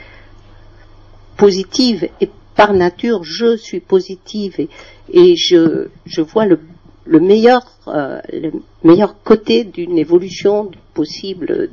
positive 1.37 2.09
et 2.21 2.31
par 2.55 2.73
nature 2.73 3.25
je 3.25 3.57
suis 3.57 3.81
positive 3.81 4.55
et, 4.59 4.69
et 5.13 5.37
je, 5.37 5.89
je 6.07 6.21
vois 6.21 6.47
le, 6.47 6.61
le 7.05 7.21
meilleur 7.21 7.63
euh, 7.89 8.21
le 8.33 8.53
meilleur 8.85 9.23
côté 9.23 9.65
d'une 9.65 9.99
évolution 9.99 10.71
possible 10.95 11.71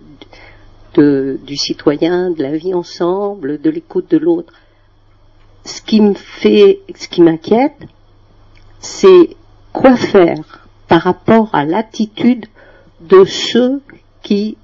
de, 0.96 1.40
du 1.46 1.56
citoyen, 1.58 2.32
de 2.32 2.42
la 2.42 2.56
vie 2.56 2.74
ensemble, 2.74 3.60
de 3.62 3.70
l'écoute 3.70 4.10
de 4.10 4.18
l'autre. 4.18 4.54
Ce 5.66 5.82
qui 5.82 5.99
me 5.99 6.13
fait, 6.13 6.80
ce 6.95 7.07
qui 7.07 7.22
m'inquiète, 7.22 7.88
c'est 8.80 9.36
quoi 9.74 9.95
faire 9.95 10.68
par 10.88 11.01
rapport 11.01 11.49
à 11.53 11.66
l'attitude 11.66 12.45
de 13.01 13.26
ceux 13.26 13.82
qui 14.22 14.57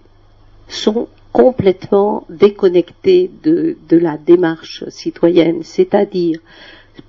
sont 0.67 1.07
complètement 1.31 2.25
déconnectés 2.29 3.31
de, 3.43 3.77
de 3.89 3.97
la 3.97 4.17
démarche 4.17 4.83
citoyenne, 4.89 5.63
c'est-à-dire, 5.63 6.39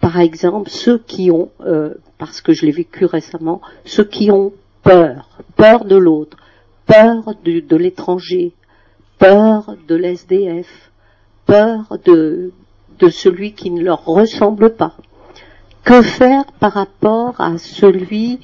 par 0.00 0.18
exemple, 0.20 0.70
ceux 0.70 0.98
qui 0.98 1.30
ont, 1.30 1.50
euh, 1.60 1.94
parce 2.18 2.40
que 2.40 2.52
je 2.52 2.64
l'ai 2.64 2.72
vécu 2.72 3.04
récemment, 3.04 3.60
ceux 3.84 4.04
qui 4.04 4.30
ont 4.30 4.52
peur, 4.82 5.28
peur 5.56 5.84
de 5.84 5.96
l'autre, 5.96 6.36
peur 6.86 7.34
de, 7.44 7.60
de 7.60 7.76
l'étranger, 7.76 8.52
peur 9.18 9.76
de 9.88 9.94
l'SDF, 9.94 10.90
peur 11.46 11.98
de, 12.04 12.52
de 12.98 13.08
celui 13.08 13.52
qui 13.52 13.70
ne 13.70 13.82
leur 13.82 14.04
ressemble 14.04 14.74
pas. 14.74 14.96
Que 15.84 16.02
faire 16.02 16.44
par 16.60 16.72
rapport 16.72 17.40
à 17.40 17.58
celui 17.58 18.40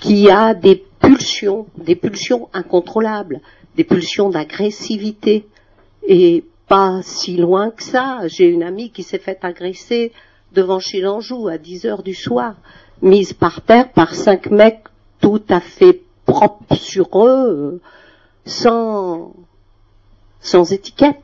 qui 0.00 0.30
a 0.30 0.54
des 0.54 0.84
pulsions, 1.00 1.66
des 1.78 1.96
pulsions 1.96 2.48
incontrôlables, 2.52 3.40
des 3.76 3.84
pulsions 3.84 4.28
d'agressivité? 4.28 5.46
Et 6.06 6.44
pas 6.68 7.00
si 7.02 7.36
loin 7.36 7.70
que 7.70 7.82
ça, 7.82 8.26
j'ai 8.26 8.46
une 8.46 8.62
amie 8.62 8.90
qui 8.90 9.02
s'est 9.02 9.18
faite 9.18 9.44
agresser 9.44 10.12
devant 10.52 10.78
chez 10.78 11.00
l'Anjou 11.00 11.48
à 11.48 11.58
10 11.58 11.86
heures 11.86 12.02
du 12.02 12.14
soir, 12.14 12.54
mise 13.02 13.32
par 13.32 13.60
terre 13.62 13.90
par 13.92 14.14
cinq 14.14 14.50
mecs 14.50 14.84
tout 15.20 15.42
à 15.48 15.60
fait 15.60 16.02
propres 16.26 16.74
sur 16.74 17.26
eux, 17.26 17.80
sans, 18.44 19.32
sans 20.40 20.72
étiquette. 20.72 21.16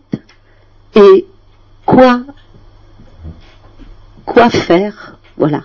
Et 0.94 1.26
quoi, 1.86 2.22
quoi 4.30 4.48
faire, 4.48 5.18
voilà, 5.36 5.64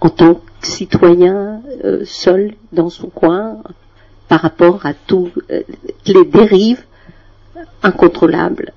en 0.00 0.08
tant 0.08 0.34
que 0.36 0.66
citoyen 0.66 1.60
euh, 1.84 2.06
seul 2.06 2.54
dans 2.72 2.88
son 2.88 3.08
coin, 3.08 3.58
par 4.28 4.40
rapport 4.40 4.86
à 4.86 4.94
toutes 4.94 5.38
euh, 5.50 5.60
les 6.06 6.24
dérives 6.24 6.82
incontrôlables. 7.82 8.72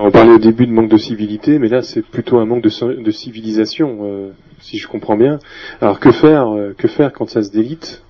on 0.00 0.12
parlait 0.12 0.34
au 0.34 0.38
début 0.38 0.66
de 0.66 0.72
manque 0.72 0.90
de 0.90 0.96
civilité, 0.96 1.58
mais 1.58 1.68
là 1.68 1.82
c'est 1.82 2.02
plutôt 2.02 2.38
un 2.38 2.44
manque 2.44 2.62
de, 2.62 3.10
civilisation, 3.10 4.00
euh, 4.02 4.30
si 4.60 4.76
je 4.76 4.86
comprends 4.86 5.16
bien. 5.16 5.38
Alors 5.80 5.98
que 5.98 6.12
faire, 6.12 6.54
que 6.76 6.86
faire 6.86 7.12
quand 7.12 7.28
ça 7.28 7.42
se 7.42 7.50
délite? 7.50 8.04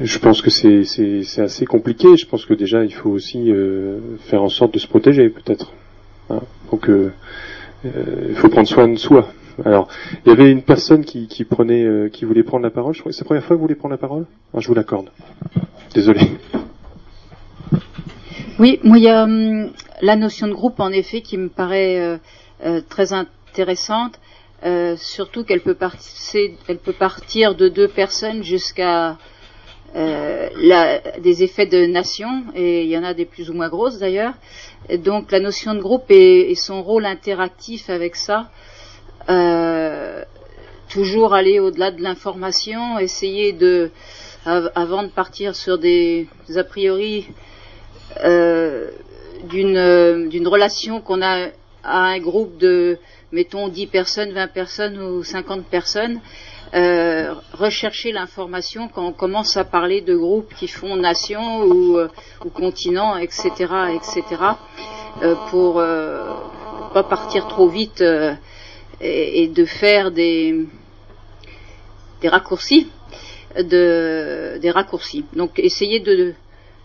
Je 0.00 0.18
pense 0.18 0.42
que 0.42 0.50
c'est 0.50 1.40
assez 1.40 1.66
compliqué. 1.66 2.16
Je 2.16 2.26
pense 2.26 2.44
que 2.46 2.54
déjà 2.54 2.84
il 2.84 2.92
faut 2.92 3.10
aussi 3.10 3.52
faire 4.26 4.42
en 4.42 4.48
sorte 4.48 4.74
de 4.74 4.78
se 4.78 4.88
protéger, 4.88 5.28
peut-être. 5.28 5.72
Hein 6.30 6.40
Donc 6.70 6.90
il 7.84 8.34
faut 8.34 8.48
prendre 8.48 8.68
soin 8.68 8.88
de 8.88 8.96
soi. 8.96 9.28
Alors, 9.64 9.88
il 10.24 10.30
y 10.30 10.32
avait 10.32 10.50
une 10.50 10.62
personne 10.62 11.04
qui, 11.04 11.44
prenait, 11.44 11.84
euh, 11.84 12.08
qui 12.08 12.24
voulait 12.24 12.42
prendre 12.42 12.64
la 12.64 12.70
parole. 12.70 12.94
C'est 12.96 13.20
la 13.20 13.24
première 13.24 13.44
fois 13.44 13.54
que 13.54 13.58
vous 13.58 13.66
voulez 13.66 13.76
prendre 13.76 13.92
la 13.92 13.98
parole? 13.98 14.26
Ah, 14.52 14.58
Je 14.60 14.66
vous 14.68 14.74
l'accorde. 14.74 15.10
Désolé. 15.94 16.20
Oui, 18.58 18.78
moi 18.84 18.98
il 18.98 19.04
y 19.04 19.08
a 19.08 19.24
hum, 19.24 19.70
la 20.00 20.16
notion 20.16 20.46
de 20.46 20.52
groupe 20.52 20.78
en 20.78 20.90
effet 20.90 21.22
qui 21.22 21.36
me 21.38 21.48
paraît 21.48 22.00
euh, 22.00 22.18
euh, 22.64 22.80
très 22.88 23.12
intéressante, 23.12 24.18
surtout 24.96 25.44
qu'elle 25.44 25.60
peut, 25.60 25.76
elle 26.68 26.78
peut 26.78 26.92
partir 26.92 27.54
de 27.54 27.68
deux 27.68 27.88
personnes 27.88 28.42
jusqu'à 28.42 29.18
des 29.94 31.42
effets 31.42 31.66
de 31.66 31.86
nation, 31.86 32.28
et 32.54 32.82
il 32.82 32.90
y 32.90 32.98
en 32.98 33.04
a 33.04 33.14
des 33.14 33.24
plus 33.24 33.50
ou 33.50 33.54
moins 33.54 33.68
grosses 33.68 33.98
d'ailleurs. 33.98 34.34
Donc 34.98 35.30
la 35.30 35.40
notion 35.40 35.74
de 35.74 35.80
groupe 35.80 36.10
et 36.10 36.54
son 36.56 36.82
rôle 36.82 37.06
interactif 37.06 37.88
avec 37.90 38.16
ça, 38.16 38.50
euh, 39.28 40.22
toujours 40.88 41.34
aller 41.34 41.60
au-delà 41.60 41.90
de 41.90 42.02
l'information, 42.02 42.98
essayer 42.98 43.52
de, 43.52 43.90
avant 44.44 45.02
de 45.02 45.08
partir 45.08 45.56
sur 45.56 45.78
des, 45.78 46.28
a 46.54 46.64
priori 46.64 47.26
euh, 48.22 48.90
d'une 49.48 50.48
relation 50.48 51.00
qu'on 51.00 51.22
a 51.22 51.48
à 51.82 51.98
un 51.98 52.18
groupe 52.18 52.58
de, 52.58 52.98
mettons, 53.32 53.68
10 53.68 53.86
personnes, 53.88 54.32
20 54.32 54.48
personnes 54.48 54.98
ou 54.98 55.22
50 55.24 55.64
personnes, 55.66 56.20
euh, 56.72 57.34
rechercher 57.52 58.12
l'information 58.12 58.88
quand 58.88 59.06
on 59.06 59.12
commence 59.12 59.56
à 59.56 59.64
parler 59.64 60.00
de 60.00 60.16
groupes 60.16 60.54
qui 60.54 60.68
font 60.68 60.96
nation 60.96 61.62
ou, 61.64 61.98
ou 62.44 62.50
continent, 62.50 63.16
etc., 63.16 63.50
etc., 63.94 64.24
euh, 65.22 65.34
pour 65.50 65.78
euh, 65.78 66.34
pas 66.92 67.04
partir 67.04 67.46
trop 67.46 67.68
vite 67.68 68.02
et, 69.00 69.48
de 69.48 69.64
faire 69.64 70.10
des, 70.10 70.66
des 72.20 72.28
raccourcis, 72.28 72.88
de, 73.56 74.58
des 74.60 74.70
raccourcis. 74.70 75.24
Donc 75.34 75.58
essayer 75.58 76.00
de, 76.00 76.34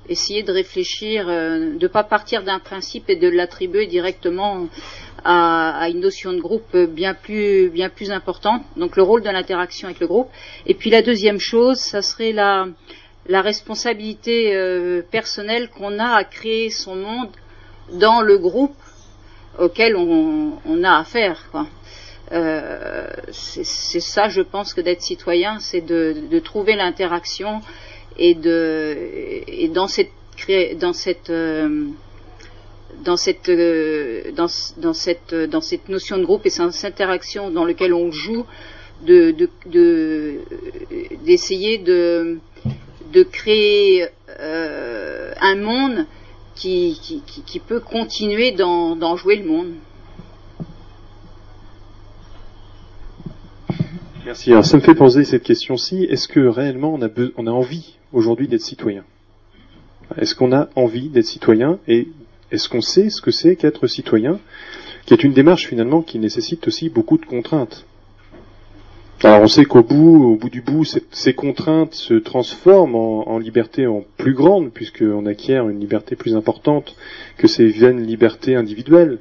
essayer 0.09 0.43
de 0.43 0.51
réfléchir, 0.51 1.27
euh, 1.27 1.75
de 1.75 1.83
ne 1.83 1.87
pas 1.87 2.03
partir 2.03 2.43
d'un 2.43 2.59
principe 2.59 3.09
et 3.09 3.15
de 3.15 3.29
l'attribuer 3.29 3.87
directement 3.87 4.67
à, 5.23 5.87
une 5.89 5.99
notion 5.99 6.33
de 6.33 6.39
groupe 6.39 6.75
bien 6.75 7.13
plus, 7.13 7.69
bien 7.69 7.89
plus 7.89 8.11
importante. 8.11 8.63
Donc 8.77 8.95
le 8.95 9.03
rôle 9.03 9.21
de 9.21 9.29
l'interaction 9.29 9.87
avec 9.87 9.99
le 9.99 10.07
groupe. 10.07 10.29
Et 10.65 10.73
puis 10.73 10.89
la 10.89 11.01
deuxième 11.01 11.39
chose, 11.39 11.77
ça 11.77 12.01
serait 12.01 12.31
la, 12.31 12.67
la 13.27 13.41
responsabilité 13.41 14.55
euh, 14.55 15.01
personnelle 15.01 15.69
qu'on 15.69 15.99
a 15.99 16.15
à 16.15 16.23
créer 16.23 16.69
son 16.69 16.95
monde 16.95 17.29
dans 17.93 18.21
le 18.21 18.37
groupe 18.37 18.75
auquel 19.57 19.95
on, 19.95 20.53
on 20.65 20.83
a 20.83 20.99
affaire. 20.99 21.45
Quoi. 21.51 21.67
Euh, 22.31 23.07
c'est 23.31 23.99
ça, 23.99 24.29
je 24.29 24.41
pense, 24.41 24.73
que 24.73 24.81
d'être 24.81 25.01
citoyen, 25.01 25.59
c'est 25.59 25.81
de, 25.81 26.39
trouver 26.39 26.75
l'interaction 26.75 27.61
et 28.19 28.35
de 28.35 28.95
et 29.47 29.69
dans 29.69 29.87
cette 29.87 30.11
dans 30.79 30.93
cette 30.93 31.29
euh, 31.29 31.87
dans 33.03 33.17
cette 33.17 33.49
euh, 33.49 34.31
dans, 34.33 34.47
dans, 34.77 34.93
cette 34.93 35.33
dans 35.33 35.61
cette 35.61 35.89
notion 35.89 36.17
de 36.17 36.25
groupe 36.25 36.45
et 36.45 36.49
cette 36.49 36.85
interaction 36.85 37.49
dans 37.49 37.65
lequel 37.65 37.93
on 37.93 38.11
joue 38.11 38.45
de 39.05 39.33
d'essayer 41.25 41.77
de, 41.77 42.37
de, 43.13 43.23
créer 43.23 44.07
un 44.37 45.55
monde 45.55 46.05
qui, 46.55 46.99
qui, 47.01 47.21
qui 47.45 47.59
peut 47.59 47.79
continuer 47.79 48.51
d'en 48.51 49.15
jouer 49.15 49.37
le 49.37 49.45
monde. 49.45 49.71
Merci. 54.25 54.51
Alors 54.51 54.65
ça 54.65 54.75
me 54.75 54.81
fait 54.81 54.95
poser 54.95 55.23
cette 55.23 55.43
question-ci. 55.43 56.03
Est-ce 56.03 56.27
que 56.27 56.41
réellement 56.41 56.93
on 56.93 57.01
a, 57.01 57.09
on 57.37 57.47
a 57.47 57.51
envie 57.51 57.98
aujourd'hui 58.13 58.47
d'être 58.47 58.61
citoyen 58.61 59.03
Est-ce 60.17 60.35
qu'on 60.35 60.51
a 60.51 60.69
envie 60.75 61.09
d'être 61.09 61.25
citoyen 61.25 61.79
Et 61.87 62.07
est-ce 62.51 62.69
qu'on 62.69 62.81
sait 62.81 63.09
ce 63.09 63.21
que 63.21 63.31
c'est 63.31 63.55
qu'être 63.55 63.87
citoyen 63.87 64.39
qui 65.09 65.15
est 65.15 65.23
une 65.23 65.33
démarche 65.33 65.67
finalement 65.67 66.03
qui 66.03 66.19
nécessite 66.19 66.67
aussi 66.67 66.89
beaucoup 66.89 67.17
de 67.17 67.25
contraintes. 67.25 67.87
Alors 69.23 69.41
on 69.41 69.47
sait 69.47 69.65
qu'au 69.65 69.81
bout, 69.81 70.23
au 70.23 70.35
bout 70.35 70.51
du 70.51 70.61
bout, 70.61 70.85
ces 70.85 71.33
contraintes 71.33 71.95
se 71.95 72.13
transforment 72.13 72.95
en, 72.95 73.39
liberté 73.39 73.87
en 73.87 74.05
plus 74.17 74.35
grande, 74.35 74.71
puisqu'on 74.71 75.25
acquiert 75.25 75.67
une 75.67 75.79
liberté 75.79 76.15
plus 76.15 76.35
importante 76.35 76.95
que 77.37 77.47
ces 77.47 77.69
vaines 77.69 78.05
libertés 78.05 78.55
individuelles. 78.55 79.17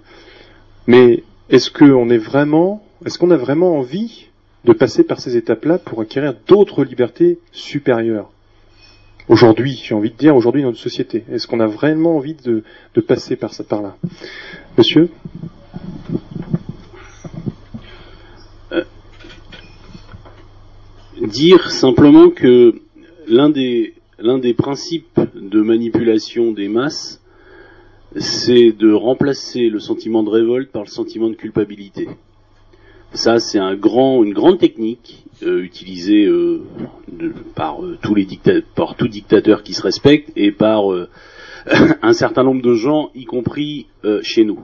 Mais 0.87 1.25
est-ce 1.49 1.71
qu'on 1.71 2.11
est 2.11 2.19
vraiment, 2.19 2.85
est-ce 3.07 3.19
qu'on 3.19 3.31
a 3.31 3.39
vraiment 3.39 3.79
envie 3.79 4.27
de 4.67 4.75
passer 4.75 5.05
par 5.05 5.21
ces 5.21 5.39
étapes-là 5.39 5.79
pour 5.79 6.03
acquérir 6.03 6.35
d'autres 6.47 6.85
libertés 6.85 7.39
supérieures? 7.51 8.31
Aujourd'hui, 9.29 9.79
j'ai 9.85 9.95
envie 9.95 10.11
de 10.11 10.17
dire 10.17 10.35
aujourd'hui 10.35 10.63
dans 10.63 10.69
notre 10.69 10.81
société, 10.81 11.23
est-ce 11.31 11.47
qu'on 11.47 11.61
a 11.61 11.67
vraiment 11.67 12.17
envie 12.17 12.35
de, 12.35 12.63
passer 13.01 13.37
par, 13.37 13.83
là? 13.83 13.97
Monsieur? 14.79 15.11
Dire 21.21 21.71
simplement 21.71 22.31
que 22.31 22.81
l'un 23.29 23.51
des 23.51 24.55
principes 24.55 25.21
de 25.35 25.61
manipulation 25.61 26.53
des 26.53 26.69
masses, 26.69 27.21
c'est 28.17 28.73
de 28.73 28.91
remplacer 28.93 29.69
le 29.69 29.79
sentiment 29.79 30.23
de 30.23 30.31
révolte 30.31 30.71
par 30.73 30.83
le 30.83 30.89
sentiment 30.89 31.29
de 31.29 31.35
culpabilité. 31.35 32.09
Ça, 33.13 33.39
c'est 33.39 33.59
un 33.59 33.75
grand, 33.75 34.23
une 34.23 34.35
grande 34.35 34.59
technique 34.59 35.25
euh, 35.43 35.63
utilisée 35.63 36.27
euh, 36.27 36.63
par, 37.55 37.83
euh, 37.83 37.99
tous 38.03 38.15
les 38.15 38.27
par 38.75 38.97
tout 38.97 39.09
dictateur 39.09 39.63
qui 39.63 39.73
se 39.73 39.83
respecte 39.83 40.31
et 40.37 40.53
par 40.53 40.85
un 42.03 42.13
certain 42.13 42.45
nombre 42.45 42.63
de 42.63 42.75
gens, 42.75 43.11
y 43.15 43.25
compris 43.25 43.87
chez 44.23 44.45
nous. 44.45 44.61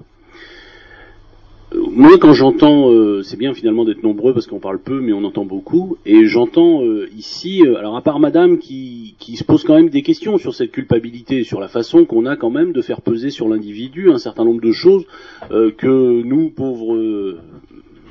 Moi, 1.74 2.18
quand 2.18 2.32
j'entends, 2.32 2.90
euh, 2.90 3.22
c'est 3.22 3.36
bien 3.36 3.52
finalement 3.52 3.84
d'être 3.84 4.02
nombreux 4.02 4.32
parce 4.32 4.46
qu'on 4.46 4.60
parle 4.60 4.78
peu, 4.78 5.00
mais 5.00 5.12
on 5.12 5.24
entend 5.24 5.44
beaucoup, 5.44 5.96
et 6.06 6.26
j'entends 6.26 6.84
euh, 6.84 7.08
ici, 7.16 7.62
euh, 7.64 7.76
alors 7.76 7.96
à 7.96 8.02
part 8.02 8.20
Madame 8.20 8.58
qui, 8.58 9.16
qui 9.18 9.36
se 9.36 9.44
pose 9.44 9.64
quand 9.64 9.74
même 9.74 9.88
des 9.88 10.02
questions 10.02 10.38
sur 10.38 10.54
cette 10.54 10.70
culpabilité, 10.70 11.42
sur 11.42 11.60
la 11.60 11.68
façon 11.68 12.04
qu'on 12.04 12.26
a 12.26 12.36
quand 12.36 12.50
même 12.50 12.72
de 12.72 12.80
faire 12.80 13.00
peser 13.00 13.30
sur 13.30 13.48
l'individu 13.48 14.10
un 14.10 14.18
certain 14.18 14.44
nombre 14.44 14.60
de 14.60 14.72
choses 14.72 15.04
que 15.50 16.22
nous, 16.22 16.50
pauvres, 16.50 17.36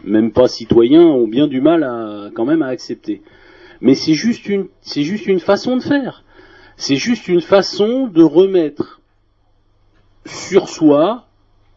même 0.04 0.32
pas 0.32 0.48
citoyens, 0.48 1.06
ont 1.06 1.28
bien 1.28 1.48
du 1.48 1.62
mal 1.62 1.84
à 1.84 2.30
quand 2.34 2.46
même 2.46 2.62
à 2.62 2.68
accepter. 2.68 3.22
Mais 3.82 3.96
c'est 3.96 4.14
juste 4.14 4.48
une, 4.48 4.68
c'est 4.82 5.04
juste 5.04 5.28
une 5.28 5.40
façon 5.40 5.78
de 5.78 5.84
faire. 5.84 6.24
C'est 6.78 6.96
juste 6.96 7.28
une 7.28 7.42
façon 7.42 8.08
de 8.08 8.24
remettre 8.24 9.02
sur 10.26 10.70
soi 10.70 11.28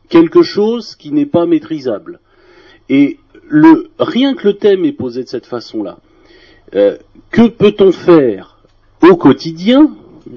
quelque 0.08 0.42
chose 0.42 0.94
qui 0.94 1.12
n'est 1.12 1.26
pas 1.26 1.46
maîtrisable. 1.46 2.20
Et 2.88 3.18
le, 3.48 3.90
rien 3.98 4.34
que 4.34 4.48
le 4.48 4.54
thème 4.54 4.84
est 4.84 4.92
posé 4.92 5.24
de 5.24 5.28
cette 5.28 5.46
façon-là, 5.46 5.98
euh, 6.74 6.96
que 7.30 7.48
peut-on 7.48 7.92
faire 7.92 8.58
au 9.02 9.16
quotidien, 9.16 9.90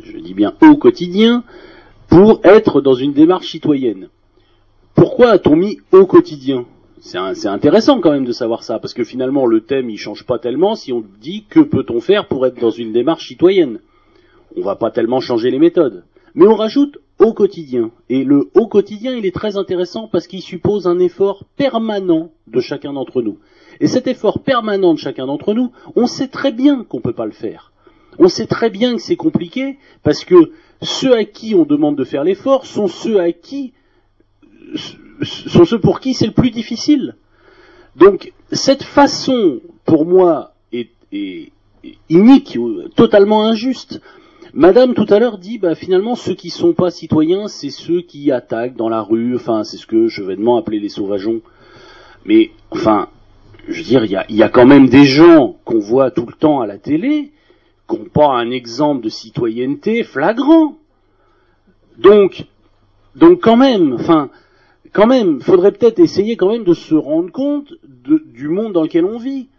je 0.04 0.18
dis 0.18 0.34
bien 0.34 0.54
au 0.62 0.76
quotidien, 0.76 1.44
pour 2.08 2.42
être 2.44 2.82
dans 2.82 2.96
une 2.96 3.14
démarche 3.14 3.52
citoyenne? 3.52 4.10
Pourquoi 4.96 5.30
a-t-on 5.30 5.56
mis 5.56 5.80
au 5.92 6.06
quotidien? 6.06 6.66
C'est 7.02 7.48
intéressant 7.48 8.02
quand 8.02 8.12
même 8.12 8.26
de 8.26 8.32
savoir 8.32 8.64
ça, 8.64 8.80
parce 8.80 8.94
que 8.94 9.04
finalement 9.04 9.46
le 9.46 9.62
thème 9.62 9.90
il 9.90 9.98
change 9.98 10.26
pas 10.26 10.40
tellement 10.40 10.76
si 10.76 10.92
on 10.92 11.04
dit 11.22 11.46
que 11.50 11.60
peut-on 11.60 12.02
faire 12.02 12.28
pour 12.28 12.46
être 12.46 12.60
dans 12.60 12.72
une 12.72 12.92
démarche 12.92 13.28
citoyenne. 13.28 13.80
On 14.58 14.62
va 14.62 14.76
pas 14.76 14.92
tellement 14.92 15.20
changer 15.20 15.52
les 15.52 15.60
méthodes. 15.60 16.04
Mais 16.36 16.48
on 16.48 16.56
rajoute 16.56 17.00
au 17.20 17.34
quotidien. 17.34 17.92
Et 18.10 18.24
le 18.24 18.50
au 18.54 18.68
quotidien, 18.68 19.16
il 19.16 19.26
est 19.26 19.36
très 19.36 19.58
intéressant 19.58 20.08
parce 20.08 20.28
qu'il 20.28 20.42
suppose 20.42 20.88
un 20.88 21.00
effort 21.00 21.44
permanent 21.56 22.32
de 22.48 22.60
chacun 22.60 22.94
d'entre 22.94 23.22
nous. 23.22 23.38
Et 23.80 23.88
cet 23.88 24.08
effort 24.08 24.40
permanent 24.44 24.94
de 24.94 25.00
chacun 25.00 25.28
d'entre 25.28 25.54
nous, 25.54 25.72
on 25.96 26.08
sait 26.08 26.28
très 26.28 26.52
bien 26.52 26.84
qu'on 26.84 26.98
ne 26.98 27.04
peut 27.04 27.14
pas 27.14 27.26
le 27.26 27.32
faire. 27.32 27.72
On 28.18 28.28
sait 28.28 28.48
très 28.48 28.70
bien 28.70 28.96
que 28.96 29.02
c'est 29.02 29.16
compliqué 29.16 29.78
parce 30.04 30.26
que 30.26 30.52
ceux 30.82 31.16
à 31.16 31.26
qui 31.26 31.56
on 31.56 31.66
demande 31.66 31.98
de 31.98 32.04
faire 32.04 32.24
l'effort 32.24 32.66
sont 32.66 32.88
ceux 32.88 33.20
à 33.20 33.32
qui 33.32 33.74
sont 35.24 35.66
ceux 35.66 35.80
pour 35.80 36.00
qui 36.00 36.14
c'est 36.14 36.28
le 36.28 36.34
plus 36.34 36.52
difficile. 36.52 37.16
Donc 37.96 38.34
cette 38.52 38.84
façon, 38.84 39.60
pour 39.86 40.06
moi, 40.06 40.54
est, 40.72 40.90
est 41.12 41.52
inique, 42.10 42.58
totalement 42.96 43.44
injuste 43.44 44.02
Madame 44.54 44.96
tout 44.96 45.06
à 45.10 45.20
l'heure 45.20 45.38
dit 45.38 45.60
bah 45.60 45.76
finalement 45.76 46.16
ceux 46.16 46.34
qui 46.34 46.50
sont 46.50 46.74
pas 46.74 46.90
citoyens 46.90 47.48
c'est 47.48 47.70
ceux 47.70 48.02
qui 48.02 48.32
attaquent 48.32 48.76
dans 48.76 48.90
la 48.90 49.02
rue, 49.02 49.36
enfin 49.36 49.64
c'est 49.64 49.78
ce 49.78 49.86
que 49.86 50.08
je 50.08 50.24
vais 50.24 50.36
demander 50.36 50.62
appeler 50.62 50.80
les 50.80 50.90
sauvageons. 50.90 51.42
Mais 52.26 52.50
enfin, 52.72 53.10
je 53.68 53.78
veux 53.78 53.84
dire, 53.84 54.06
il 54.06 54.12
y 54.12 54.16
a, 54.16 54.26
y 54.28 54.42
a, 54.42 54.50
quand 54.50 54.66
même 54.66 54.90
des 54.90 55.06
gens 55.06 55.58
qu'on 55.66 55.80
voit 55.80 56.10
tout 56.10 56.26
le 56.26 56.34
temps 56.34 56.62
à 56.62 56.68
la 56.68 56.78
télé 56.78 57.32
qui 57.88 57.96
n'ont 57.96 58.06
pas 58.06 58.30
un 58.30 58.50
exemple 58.50 59.04
de 59.04 59.10
citoyenneté 59.10 60.04
flagrant. 60.04 60.78
Donc, 61.98 62.46
donc 63.16 63.42
quand 63.42 63.58
même, 63.58 63.94
enfin, 63.94 64.30
quand 64.94 65.08
même, 65.08 65.42
faudrait 65.42 65.72
peut-être 65.72 66.00
essayer 66.00 66.36
quand 66.36 66.50
même 66.50 66.64
de 66.64 66.74
se 66.74 66.96
rendre 66.96 67.32
compte 67.32 67.74
du 67.84 68.48
monde 68.50 68.74
dans 68.74 68.84
lequel 68.84 69.06
on 69.06 69.18
vit. 69.18 69.50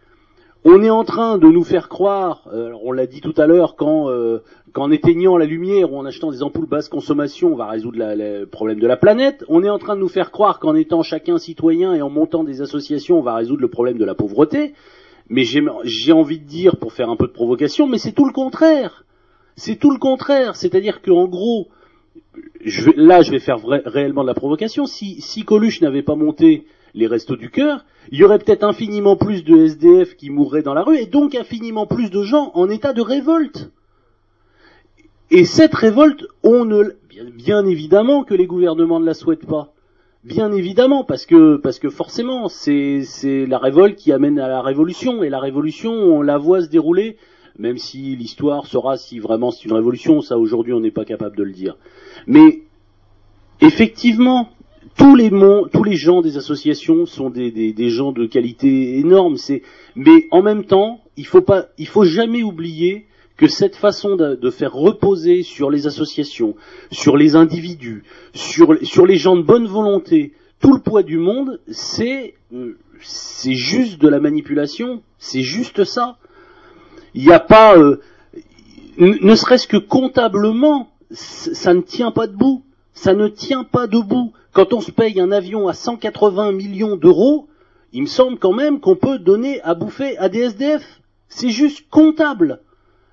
On 0.64 0.82
est 0.82 0.90
en 0.90 1.04
train 1.04 1.38
de 1.38 1.48
nous 1.48 1.64
faire 1.64 1.88
croire, 1.88 2.42
euh, 2.52 2.72
on 2.82 2.92
l'a 2.92 3.06
dit 3.06 3.22
tout 3.22 3.32
à 3.38 3.46
l'heure, 3.46 3.76
euh, 3.80 4.40
qu'en 4.74 4.90
éteignant 4.90 5.38
la 5.38 5.46
lumière 5.46 5.90
ou 5.90 5.96
en 5.96 6.04
achetant 6.04 6.30
des 6.30 6.42
ampoules 6.42 6.66
basse 6.66 6.90
consommation, 6.90 7.54
on 7.54 7.56
va 7.56 7.66
résoudre 7.66 7.98
le 7.98 8.44
problème 8.44 8.78
de 8.78 8.86
la 8.86 8.98
planète. 8.98 9.42
On 9.48 9.64
est 9.64 9.70
en 9.70 9.78
train 9.78 9.96
de 9.96 10.00
nous 10.00 10.08
faire 10.08 10.30
croire 10.30 10.58
qu'en 10.58 10.74
étant 10.74 11.02
chacun 11.02 11.38
citoyen 11.38 11.94
et 11.94 12.02
en 12.02 12.10
montant 12.10 12.44
des 12.44 12.60
associations, 12.60 13.18
on 13.18 13.22
va 13.22 13.36
résoudre 13.36 13.62
le 13.62 13.68
problème 13.68 13.96
de 13.96 14.04
la 14.04 14.14
pauvreté. 14.14 14.74
Mais 15.30 15.44
j'ai 15.44 16.12
envie 16.12 16.40
de 16.40 16.44
dire, 16.44 16.76
pour 16.76 16.92
faire 16.92 17.08
un 17.08 17.16
peu 17.16 17.26
de 17.26 17.32
provocation, 17.32 17.86
mais 17.86 17.98
c'est 17.98 18.12
tout 18.12 18.26
le 18.26 18.32
contraire. 18.32 19.04
C'est 19.56 19.76
tout 19.76 19.92
le 19.92 19.98
contraire. 19.98 20.56
C'est-à-dire 20.56 21.00
qu'en 21.00 21.26
gros, 21.26 21.68
là, 22.96 23.22
je 23.22 23.30
vais 23.30 23.38
faire 23.38 23.58
réellement 23.64 24.22
de 24.22 24.28
la 24.28 24.34
provocation. 24.34 24.86
Si, 24.86 25.44
Coluche 25.44 25.80
n'avait 25.80 26.02
pas 26.02 26.14
monté 26.14 26.64
les 26.94 27.06
restos 27.06 27.36
du 27.36 27.50
cœur, 27.50 27.84
il 28.10 28.18
y 28.18 28.24
aurait 28.24 28.38
peut-être 28.38 28.64
infiniment 28.64 29.16
plus 29.16 29.44
de 29.44 29.56
SDF 29.56 30.16
qui 30.16 30.30
mourraient 30.30 30.62
dans 30.62 30.74
la 30.74 30.82
rue 30.82 30.98
et 30.98 31.06
donc 31.06 31.34
infiniment 31.34 31.86
plus 31.86 32.10
de 32.10 32.22
gens 32.22 32.50
en 32.54 32.68
état 32.68 32.92
de 32.92 33.00
révolte. 33.00 33.70
Et 35.30 35.44
cette 35.44 35.74
révolte, 35.74 36.26
on 36.42 36.64
ne, 36.64 36.94
bien, 37.34 37.64
évidemment 37.64 38.24
que 38.24 38.34
les 38.34 38.46
gouvernements 38.46 38.98
ne 38.98 39.06
la 39.06 39.14
souhaitent 39.14 39.46
pas. 39.46 39.72
Bien 40.24 40.52
évidemment, 40.52 41.04
parce 41.04 41.24
que, 41.24 41.60
forcément, 41.88 42.48
c'est, 42.48 43.02
c'est 43.04 43.46
la 43.46 43.58
révolte 43.58 43.96
qui 43.96 44.12
amène 44.12 44.38
à 44.38 44.48
la 44.48 44.60
révolution, 44.60 45.22
et 45.22 45.30
la 45.30 45.38
révolution, 45.38 45.92
on 45.92 46.20
la 46.20 46.36
voit 46.36 46.62
se 46.62 46.68
dérouler, 46.68 47.16
même 47.60 47.76
si 47.76 48.16
l'histoire 48.16 48.66
saura 48.66 48.96
si 48.96 49.18
vraiment 49.18 49.50
c'est 49.50 49.66
une 49.66 49.74
révolution, 49.74 50.22
ça 50.22 50.38
aujourd'hui 50.38 50.72
on 50.72 50.80
n'est 50.80 50.90
pas 50.90 51.04
capable 51.04 51.36
de 51.36 51.42
le 51.42 51.52
dire. 51.52 51.76
Mais, 52.26 52.62
effectivement, 53.60 54.48
tous 54.96 55.14
les, 55.14 55.30
gens 55.96 56.22
des 56.22 56.38
associations 56.38 57.04
sont 57.04 57.28
des, 57.28 57.88
gens 57.90 58.12
de 58.12 58.26
qualité 58.26 58.98
énorme, 58.98 59.36
mais 59.94 60.26
en 60.30 60.42
même 60.42 60.64
temps, 60.64 61.00
il 61.16 61.26
faut 61.26 61.42
pas, 61.42 61.66
il 61.76 61.86
faut 61.86 62.04
jamais 62.04 62.42
oublier 62.42 63.06
que 63.36 63.46
cette 63.46 63.76
façon 63.76 64.16
de, 64.16 64.50
faire 64.50 64.72
reposer 64.72 65.42
sur 65.42 65.70
les 65.70 65.86
associations, 65.86 66.56
sur 66.90 67.18
les 67.18 67.36
individus, 67.36 68.04
sur, 68.32 68.72
les 68.74 69.16
gens 69.16 69.36
de 69.36 69.42
bonne 69.42 69.66
volonté, 69.66 70.32
tout 70.60 70.72
le 70.72 70.80
poids 70.80 71.02
du 71.02 71.18
monde, 71.18 71.60
c'est 71.68 72.34
euh, 72.54 72.78
c'est 73.02 73.54
juste 73.54 74.00
de 74.00 74.08
la 74.08 74.20
manipulation, 74.20 75.02
c'est 75.18 75.42
juste 75.42 75.84
ça. 75.84 76.18
Il 77.14 77.24
n'y 77.24 77.32
a 77.32 77.40
pas, 77.40 77.76
euh, 77.76 78.00
ne 78.98 79.34
serait-ce 79.34 79.66
que 79.66 79.76
comptablement, 79.76 80.88
ça 81.10 81.74
ne 81.74 81.80
tient 81.80 82.10
pas 82.10 82.26
debout. 82.26 82.62
Ça 82.92 83.14
ne 83.14 83.28
tient 83.28 83.64
pas 83.64 83.86
debout. 83.86 84.32
Quand 84.52 84.72
on 84.72 84.80
se 84.80 84.90
paye 84.90 85.20
un 85.20 85.32
avion 85.32 85.68
à 85.68 85.72
180 85.72 86.52
millions 86.52 86.96
d'euros, 86.96 87.48
il 87.92 88.02
me 88.02 88.06
semble 88.06 88.38
quand 88.38 88.52
même 88.52 88.80
qu'on 88.80 88.96
peut 88.96 89.18
donner 89.18 89.60
à 89.62 89.74
bouffer 89.74 90.16
à 90.18 90.28
des 90.28 90.40
SDF. 90.40 91.00
C'est 91.28 91.50
juste 91.50 91.86
comptable. 91.90 92.60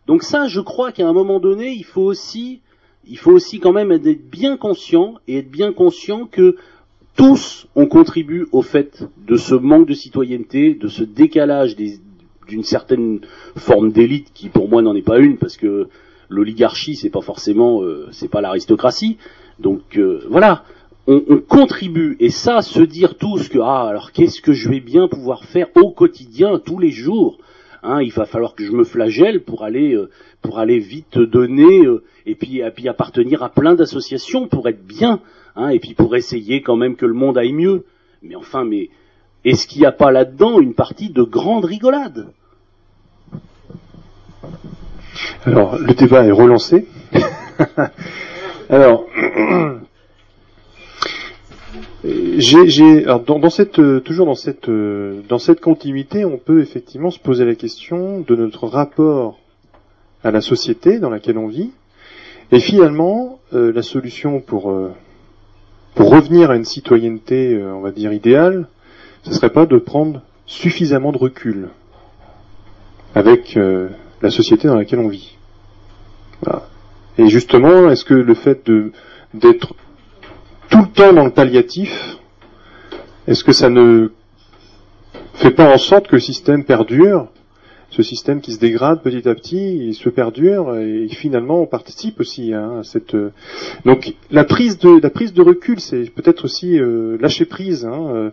Donc 0.08 0.24
ça, 0.24 0.48
je 0.48 0.62
crois 0.62 0.92
qu'à 0.92 1.08
un 1.08 1.14
moment 1.14 1.40
donné, 1.40 1.72
il 1.72 1.84
faut 1.84 2.02
aussi, 2.02 2.62
il 3.08 3.18
faut 3.18 3.32
aussi 3.32 3.60
quand 3.60 3.74
même 3.74 3.92
être 3.92 4.30
bien 4.30 4.58
conscient 4.58 5.16
et 5.28 5.38
être 5.40 5.52
bien 5.52 5.74
conscient 5.74 6.26
que 6.26 6.56
tous 7.16 7.68
on 7.76 7.88
contribue 7.88 8.48
au 8.52 8.62
fait 8.62 9.04
de 9.28 9.38
ce 9.38 9.56
manque 9.56 9.88
de 9.88 9.94
citoyenneté, 9.94 10.76
de 10.76 10.88
ce 10.88 11.04
décalage 11.04 11.76
d'une 12.48 12.64
certaine 12.64 13.22
forme 13.56 13.92
d'élite 13.92 14.32
qui 14.34 14.50
pour 14.50 14.70
moi 14.70 14.82
n'en 14.82 14.96
est 14.96 15.02
pas 15.02 15.20
une 15.20 15.38
parce 15.38 15.58
que 15.58 15.88
l'oligarchie 16.30 16.96
c'est 16.96 17.10
pas 17.10 17.22
forcément 17.22 17.84
euh, 17.84 18.08
c'est 18.12 18.30
pas 18.30 18.42
l'aristocratie. 18.42 19.18
Donc 19.60 19.98
euh, 19.98 20.24
voilà, 20.30 20.64
on, 21.08 21.24
on, 21.30 21.40
contribue 21.40 22.16
et 22.20 22.30
ça 22.30 22.62
se 22.62 22.82
dire 22.82 23.16
tous 23.18 23.50
que 23.50 23.60
ah 23.60 23.88
alors 23.88 24.12
qu'est-ce 24.12 24.42
que 24.42 24.54
je 24.54 24.70
vais 24.70 24.82
bien 24.82 25.08
pouvoir 25.08 25.44
faire 25.46 25.68
au 25.76 25.92
quotidien 25.92 26.60
tous 26.64 26.80
les 26.80 26.92
jours 26.92 27.38
Hein, 27.84 28.02
il 28.02 28.12
va 28.12 28.26
falloir 28.26 28.56
que 28.56 28.66
je 28.66 28.72
me 28.72 28.84
flagelle 28.84 29.44
pour 29.44 29.64
aller 29.64 29.94
euh, 29.94 30.10
pour 30.42 30.60
aller 30.60 30.80
vite 30.80 31.20
donner 31.20 31.86
euh, 31.86 32.04
et 32.26 32.36
puis 32.36 32.60
et 32.60 32.72
puis 32.72 32.90
appartenir 32.90 33.44
à 33.44 33.50
plein 33.50 33.76
d'associations 33.76 34.48
pour 34.48 34.68
être 34.68 34.86
bien 34.86 35.22
hein, 35.56 35.70
et 35.70 35.80
puis 35.80 35.94
pour 35.94 36.16
essayer 36.16 36.62
quand 36.62 36.76
même 36.76 36.96
que 36.96 37.06
le 37.06 37.14
monde 37.14 37.38
aille 37.38 37.54
mieux. 37.54 37.86
Mais 38.24 38.36
enfin, 38.36 38.66
mais 38.66 38.90
est-ce 39.46 39.68
qu'il 39.68 39.82
n'y 39.82 39.88
a 39.88 39.92
pas 39.92 40.12
là-dedans 40.12 40.60
une 40.60 40.74
partie 40.74 41.10
de 41.10 41.24
grande 41.24 41.66
rigolade 41.66 42.28
Alors, 45.46 45.78
le 45.78 45.94
débat 45.94 46.26
est 46.26 46.32
relancé. 46.32 46.88
alors, 48.70 49.06
j'ai, 52.04 53.06
dans, 53.06 53.50
cette, 53.50 54.04
toujours 54.04 54.26
dans 54.26 54.36
cette, 54.36 54.70
dans 54.70 55.40
cette 55.40 55.62
continuité, 55.62 56.26
on 56.26 56.38
peut 56.38 56.62
effectivement 56.62 57.12
se 57.12 57.20
poser 57.20 57.46
la 57.46 57.56
question 57.56 58.20
de 58.20 58.36
notre 58.36 58.68
rapport 58.68 59.40
à 60.24 60.32
la 60.32 60.42
société 60.42 61.00
dans 61.00 61.10
laquelle 61.10 61.38
on 61.38 61.48
vit, 61.48 61.72
et 62.52 62.60
finalement, 62.60 63.40
euh, 63.54 63.72
la 63.74 63.82
solution 63.82 64.40
pour 64.40 64.72
euh, 64.72 64.92
pour 65.96 66.12
revenir 66.12 66.52
à 66.52 66.56
une 66.56 66.64
citoyenneté, 66.64 67.56
euh, 67.56 67.74
on 67.74 67.82
va 67.82 67.92
dire 67.92 68.14
idéale, 68.14 68.68
ce 69.24 69.34
serait 69.34 69.50
pas 69.50 69.66
de 69.66 69.78
prendre 69.78 70.22
suffisamment 70.46 71.12
de 71.12 71.18
recul 71.18 71.70
avec 73.16 73.58
la 74.22 74.30
société 74.30 74.68
dans 74.68 74.76
laquelle 74.76 75.00
on 75.00 75.08
vit. 75.08 75.38
Et 77.18 77.28
justement, 77.28 77.90
est-ce 77.90 78.06
que 78.06 78.14
le 78.14 78.34
fait 78.34 78.70
d'être 79.34 79.74
tout 80.70 80.80
le 80.80 80.88
temps 80.88 81.14
dans 81.14 81.26
le 81.26 81.32
palliatif, 81.32 82.18
est-ce 83.28 83.44
que 83.44 83.54
ça 83.54 83.70
ne 83.70 84.12
fait 85.34 85.52
pas 85.52 85.74
en 85.74 85.78
sorte 85.78 86.08
que 86.08 86.16
le 86.16 86.22
système 86.22 86.64
perdure 86.64 87.28
ce 87.90 88.04
système 88.04 88.42
qui 88.42 88.54
se 88.54 88.60
dégrade 88.60 89.02
petit 89.02 89.28
à 89.28 89.34
petit, 89.34 89.78
il 89.78 89.96
se 89.96 90.10
perdure 90.10 90.76
et 90.76 91.08
finalement 91.08 91.62
on 91.62 91.66
participe 91.66 92.20
aussi 92.20 92.54
hein, 92.54 92.80
à 92.80 92.84
cette. 92.84 93.16
Euh, 93.16 93.32
donc 93.86 94.14
la 94.30 94.44
prise 94.44 94.78
de 94.78 95.00
la 95.02 95.10
prise 95.10 95.34
de 95.34 95.42
recul, 95.42 95.80
c'est 95.80 96.10
peut-être 96.12 96.46
aussi 96.46 96.80
euh, 96.80 97.18
lâcher 97.20 97.46
prise 97.46 97.86
hein, 97.86 98.08
euh, 98.10 98.30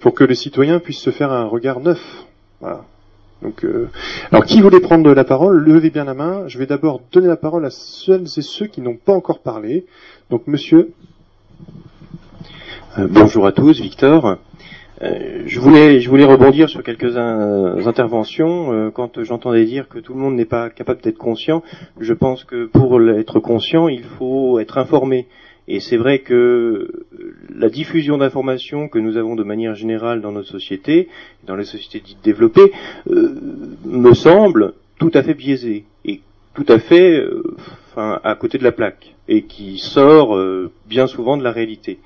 pour 0.00 0.14
que 0.14 0.24
le 0.24 0.34
citoyen 0.34 0.80
puisse 0.80 1.00
se 1.00 1.10
faire 1.10 1.32
un 1.32 1.44
regard 1.44 1.80
neuf. 1.80 2.00
Voilà. 2.60 2.84
Donc, 3.42 3.66
alors 4.30 4.44
qui 4.46 4.62
voulait 4.62 4.80
prendre 4.80 5.12
la 5.12 5.24
parole? 5.24 5.62
Levez 5.62 5.90
bien 5.90 6.04
la 6.04 6.14
main. 6.14 6.48
Je 6.48 6.58
vais 6.58 6.66
d'abord 6.66 7.02
donner 7.12 7.26
la 7.26 7.36
parole 7.36 7.66
à 7.66 7.70
celles 7.70 8.24
et 8.24 8.42
ceux 8.42 8.66
qui 8.66 8.80
n'ont 8.80 8.96
pas 8.96 9.12
encore 9.12 9.40
parlé. 9.40 9.84
Donc, 10.30 10.46
Monsieur. 10.46 10.92
bonjour 12.96 13.46
à 13.46 13.52
tous, 13.52 13.80
Victor. 13.80 14.38
Euh, 15.02 15.42
je 15.46 15.58
voulais, 15.58 16.00
je 16.00 16.08
voulais 16.08 16.24
rebondir 16.24 16.68
sur 16.68 16.82
quelques 16.82 17.16
interventions. 17.16 18.72
Euh, 18.72 18.90
quand 18.90 19.22
j'entendais 19.24 19.64
dire 19.64 19.88
que 19.88 19.98
tout 19.98 20.14
le 20.14 20.20
monde 20.20 20.36
n'est 20.36 20.44
pas 20.44 20.70
capable 20.70 21.02
d'être 21.02 21.18
conscient, 21.18 21.62
je 21.98 22.12
pense 22.14 22.44
que 22.44 22.66
pour 22.66 23.00
être 23.10 23.40
conscient, 23.40 23.88
il 23.88 24.04
faut 24.04 24.60
être 24.60 24.78
informé. 24.78 25.26
Et 25.66 25.80
c'est 25.80 25.96
vrai 25.96 26.18
que 26.20 27.06
la 27.54 27.68
diffusion 27.68 28.18
d'informations 28.18 28.88
que 28.88 28.98
nous 28.98 29.16
avons 29.16 29.34
de 29.34 29.44
manière 29.44 29.74
générale 29.74 30.20
dans 30.20 30.32
notre 30.32 30.48
société, 30.48 31.08
dans 31.46 31.56
les 31.56 31.64
sociétés 31.64 32.00
dites 32.00 32.22
développées, 32.22 32.72
euh, 33.10 33.34
me 33.84 34.12
semble 34.12 34.74
tout 34.98 35.10
à 35.14 35.22
fait 35.22 35.34
biaisée 35.34 35.84
et 36.04 36.20
tout 36.54 36.66
à 36.68 36.78
fait, 36.78 37.24
enfin, 37.90 38.20
à 38.22 38.34
côté 38.36 38.58
de 38.58 38.64
la 38.64 38.72
plaque 38.72 39.14
et 39.26 39.42
qui 39.42 39.78
sort 39.78 40.38
bien 40.86 41.06
souvent 41.06 41.36
de 41.36 41.42
la 41.42 41.50
réalité. 41.50 41.98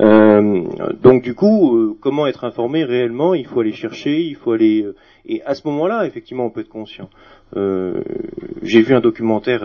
Euh, 0.00 0.64
donc 1.02 1.22
du 1.22 1.34
coup, 1.34 1.76
euh, 1.76 1.96
comment 2.00 2.26
être 2.26 2.44
informé 2.44 2.84
réellement? 2.84 3.34
Il 3.34 3.46
faut 3.46 3.60
aller 3.60 3.72
chercher, 3.72 4.22
il 4.22 4.36
faut 4.36 4.52
aller 4.52 4.82
euh, 4.82 4.96
et 5.26 5.42
à 5.44 5.54
ce 5.54 5.66
moment-là, 5.68 6.06
effectivement, 6.06 6.46
on 6.46 6.50
peut 6.50 6.60
être 6.60 6.68
conscient. 6.68 7.10
J'ai 7.54 8.80
vu 8.80 8.94
un 8.94 9.00
documentaire 9.00 9.62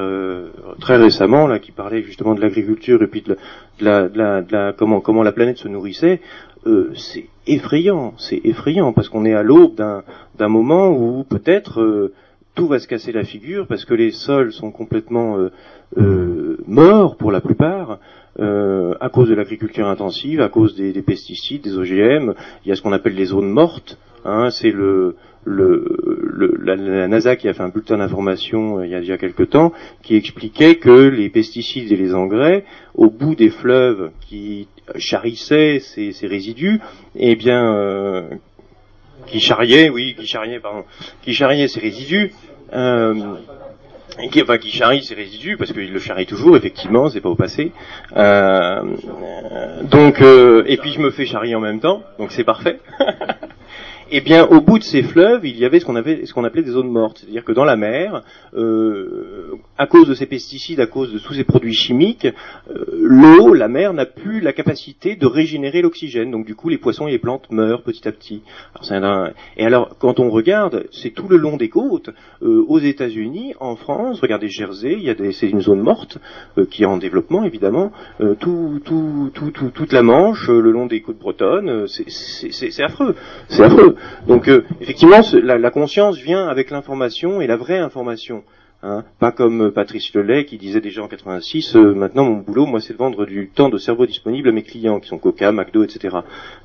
très 0.79 0.97
récemment 0.97 1.47
là 1.47 1.59
qui 1.59 1.71
parlait 1.71 2.01
justement 2.03 2.35
de 2.35 2.41
l'agriculture 2.41 3.01
et 3.01 3.07
puis 3.07 3.21
de 3.21 3.37
la, 3.79 4.73
comment 4.77 5.23
la 5.23 5.31
planète 5.31 5.57
se 5.57 5.67
nourrissait. 5.67 6.19
c'est 6.95 7.25
effrayant, 7.45 8.13
c'est 8.17 8.41
effrayant 8.43 8.91
parce 8.91 9.07
qu'on 9.07 9.25
est 9.25 9.33
à 9.33 9.43
l'aube 9.43 9.75
d'un 9.75 10.47
moment 10.47 10.89
où 10.89 11.23
peut-être 11.23 12.11
tout 12.55 12.67
va 12.67 12.79
se 12.79 12.87
casser 12.87 13.11
la 13.11 13.23
figure 13.23 13.67
parce 13.67 13.85
que 13.85 13.93
les 13.93 14.11
sols 14.11 14.51
sont 14.51 14.71
complètement 14.71 15.37
morts 15.95 17.15
pour 17.15 17.31
la 17.31 17.41
plupart. 17.41 17.99
Euh, 18.39 18.93
à 18.99 19.09
cause 19.09 19.29
de 19.29 19.33
l'agriculture 19.33 19.87
intensive, 19.87 20.41
à 20.41 20.49
cause 20.49 20.75
des, 20.75 21.01
pesticides, 21.01 21.63
des 21.63 21.75
OGM. 21.75 22.35
Il 22.63 22.69
y 22.69 22.71
a 22.71 22.75
ce 22.75 22.83
qu'on 22.83 22.91
appelle 22.91 23.15
les 23.15 23.25
zones 23.25 23.49
mortes. 23.49 23.97
Hein, 24.25 24.51
c'est 24.51 24.69
le, 24.69 25.15
le, 25.47 26.53
la, 26.61 27.07
NASA 27.07 27.35
qui 27.35 27.47
a 27.47 27.53
fait 27.53 27.63
un 27.63 27.69
bulletin 27.69 27.97
d'information 27.97 28.79
euh, 28.79 28.85
il 28.85 28.91
y 28.91 28.95
a 28.95 28.99
déjà 28.99 29.17
quelques 29.17 29.49
temps 29.49 29.71
qui 30.03 30.15
expliquait 30.15 30.75
que 30.75 31.07
les 31.07 31.29
pesticides 31.29 31.91
et 31.91 31.95
les 31.95 32.13
engrais, 32.13 32.65
au 32.95 33.09
bout 33.09 33.35
des 33.35 33.49
fleuves 33.49 34.11
qui 34.21 34.67
charrissaient 34.95 35.79
ces, 35.79 36.11
ces 36.11 36.27
résidus, 36.27 36.79
eh 37.15 37.35
bien, 37.35 37.73
euh, 37.73 38.29
qui 39.25 39.39
charriaient, 39.39 39.89
oui, 39.89 40.15
qui 40.19 40.27
charriaient, 40.27 40.59
pardon, 40.59 40.83
qui 41.21 41.33
charriaient 41.33 41.67
ces 41.67 41.79
résidus, 41.79 42.31
euh, 42.73 43.35
qui, 44.31 44.41
enfin, 44.41 44.57
qui 44.57 44.71
charrie 44.71 45.03
ses 45.03 45.15
résidus, 45.15 45.57
parce 45.57 45.71
qu'il 45.71 45.91
le 45.91 45.99
charrie 45.99 46.25
toujours, 46.25 46.57
effectivement, 46.57 47.09
c'est 47.09 47.21
pas 47.21 47.29
au 47.29 47.35
passé. 47.35 47.71
Euh, 48.15 48.81
donc, 49.83 50.21
euh, 50.21 50.63
et 50.67 50.77
puis 50.77 50.91
je 50.91 50.99
me 50.99 51.11
fais 51.11 51.25
charrier 51.25 51.55
en 51.55 51.61
même 51.61 51.79
temps, 51.79 52.03
donc 52.19 52.31
c'est 52.31 52.43
parfait. 52.43 52.79
eh 54.11 54.21
bien, 54.21 54.45
au 54.45 54.61
bout 54.61 54.79
de 54.79 54.83
ces 54.83 55.03
fleuves, 55.03 55.45
il 55.45 55.57
y 55.57 55.65
avait 55.65 55.79
ce 55.79 55.85
qu'on 55.85 55.95
avait, 55.95 56.25
ce 56.25 56.33
qu'on 56.33 56.43
appelait 56.43 56.63
des 56.63 56.71
zones 56.71 56.89
mortes, 56.89 57.19
c'est-à-dire 57.19 57.43
que 57.43 57.51
dans 57.51 57.65
la 57.65 57.75
mer, 57.75 58.23
euh, 58.55 59.55
à 59.77 59.87
cause 59.87 60.07
de 60.07 60.13
ces 60.13 60.25
pesticides, 60.25 60.79
à 60.79 60.87
cause 60.87 61.11
de 61.11 61.19
tous 61.19 61.33
ces 61.33 61.43
produits 61.43 61.73
chimiques, 61.73 62.25
euh, 62.25 62.85
l'eau, 63.01 63.53
la 63.53 63.67
mer 63.67 63.93
n'a 63.93 64.05
plus 64.05 64.39
la 64.39 64.53
capacité 64.53 65.15
de 65.15 65.25
régénérer 65.25 65.81
l'oxygène. 65.81 66.31
Donc, 66.31 66.45
du 66.45 66.55
coup, 66.55 66.69
les 66.69 66.77
poissons 66.77 67.07
et 67.07 67.11
les 67.11 67.19
plantes 67.19 67.51
meurent 67.51 67.83
petit 67.83 68.07
à 68.07 68.11
petit. 68.11 68.41
Et 69.57 69.65
alors, 69.65 69.97
quand 69.99 70.19
on 70.19 70.29
regarde, 70.29 70.85
c'est 70.91 71.11
tout 71.11 71.27
le 71.27 71.37
long 71.37 71.57
des 71.57 71.69
côtes, 71.69 72.09
euh, 72.41 72.63
aux 72.67 72.79
États-Unis, 72.79 73.53
en 73.59 73.75
France, 73.75 74.21
regardez 74.21 74.47
Jersey, 74.47 74.93
il 74.93 75.03
y 75.03 75.09
a 75.09 75.15
des, 75.15 75.33
c'est 75.33 75.49
une 75.49 75.61
zone 75.61 75.81
morte 75.81 76.17
qui 76.71 76.83
est 76.83 76.85
en 76.85 76.97
développement 76.97 77.43
évidemment. 77.43 77.91
tout, 78.39 78.79
tout, 78.83 79.31
tout, 79.33 79.51
toute 79.51 79.91
la 79.93 80.01
Manche, 80.01 80.47
le 80.47 80.71
long 80.71 80.85
des 80.85 81.01
côtes 81.01 81.17
bretonnes, 81.17 81.87
c'est 81.87 82.83
affreux, 82.83 83.15
c'est 83.49 83.63
affreux. 83.63 83.96
Donc 84.27 84.47
euh, 84.47 84.65
effectivement, 84.81 85.21
la, 85.33 85.71
conscience 85.71 86.17
vient 86.17 86.47
avec 86.47 86.71
l'information 86.71 87.41
et 87.41 87.47
la 87.47 87.57
vraie 87.57 87.79
information. 87.79 88.43
Hein. 88.83 89.03
Pas 89.19 89.31
comme 89.31 89.71
Patrice 89.71 90.13
Lelay 90.13 90.45
qui 90.45 90.57
disait 90.57 90.81
déjà 90.81 91.01
en 91.01 91.07
86, 91.07 91.75
euh, 91.75 91.95
maintenant 91.95 92.25
mon 92.25 92.37
boulot, 92.37 92.67
moi, 92.67 92.79
c'est 92.79 92.93
de 92.93 92.97
vendre 92.97 93.25
du 93.25 93.49
temps 93.49 93.69
de 93.69 93.77
cerveau 93.77 94.05
disponible 94.05 94.49
à 94.49 94.51
mes 94.51 94.61
clients, 94.61 94.99
qui 94.99 95.07
sont 95.07 95.17
Coca, 95.17 95.51
McDo, 95.51 95.83
etc. 95.83 96.17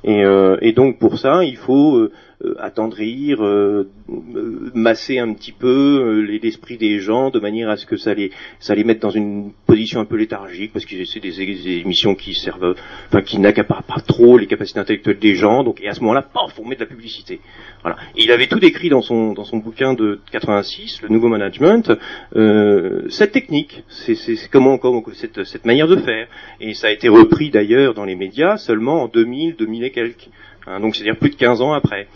Et, 0.03 0.23
euh, 0.23 0.57
et 0.61 0.73
donc 0.73 0.99
pour 0.99 1.17
ça, 1.17 1.43
il 1.43 1.57
faut 1.57 1.97
euh, 1.97 2.11
attendrir, 2.59 3.43
euh, 3.43 3.89
euh, 4.09 4.71
masser 4.73 5.19
un 5.19 5.33
petit 5.33 5.51
peu 5.51 6.21
l'esprit 6.41 6.77
des 6.77 6.99
gens 6.99 7.29
de 7.29 7.39
manière 7.39 7.69
à 7.69 7.77
ce 7.77 7.85
que 7.85 7.97
ça 7.97 8.13
les 8.13 8.31
ça 8.59 8.75
les 8.75 8.83
mette 8.83 9.01
dans 9.01 9.09
une 9.09 9.51
position 9.65 9.99
un 9.99 10.05
peu 10.05 10.15
léthargique 10.15 10.73
parce 10.73 10.85
que 10.85 11.05
c'est 11.05 11.19
des, 11.19 11.31
des, 11.31 11.77
émissions 11.79 12.15
qui 12.15 12.33
servent, 12.33 12.75
enfin 13.07 13.21
qui 13.21 13.39
n'accaparent 13.39 13.83
pas 13.83 14.01
trop 14.01 14.37
les 14.37 14.47
capacités 14.47 14.79
intellectuelles 14.79 15.19
des 15.19 15.35
gens. 15.35 15.63
Donc 15.63 15.81
et 15.81 15.87
à 15.87 15.93
ce 15.93 16.01
moment-là, 16.01 16.21
paf, 16.21 16.59
on 16.59 16.65
met 16.65 16.75
de 16.75 16.81
la 16.81 16.87
publicité. 16.87 17.39
Voilà. 17.81 17.97
Et 18.15 18.23
il 18.23 18.31
avait 18.31 18.47
tout 18.47 18.59
décrit 18.59 18.89
dans 18.89 19.01
son 19.01 19.33
dans 19.33 19.45
son 19.45 19.57
bouquin 19.57 19.93
de 19.93 20.19
86, 20.31 21.01
le 21.01 21.09
nouveau 21.09 21.27
management, 21.27 21.91
euh, 22.35 23.07
cette 23.09 23.31
technique, 23.31 23.83
c'est 23.89 24.15
comment, 24.51 24.77
comment 24.77 25.03
cette, 25.13 25.43
cette 25.43 25.65
manière 25.65 25.87
de 25.87 25.95
faire. 25.97 26.27
Et 26.59 26.73
ça 26.73 26.87
a 26.87 26.91
été 26.91 27.09
repris 27.09 27.49
d'ailleurs 27.49 27.93
dans 27.93 28.05
les 28.05 28.15
médias 28.15 28.57
seulement 28.57 29.03
en 29.03 29.07
2000, 29.07 29.55
2000 29.55 29.83
et 29.83 29.91
quelques. 29.91 30.29
Hein, 30.67 30.79
donc 30.79 30.95
c'est-à-dire 30.95 31.17
plus 31.17 31.29
de 31.29 31.35
15 31.35 31.61
ans 31.61 31.73
après. 31.73 32.07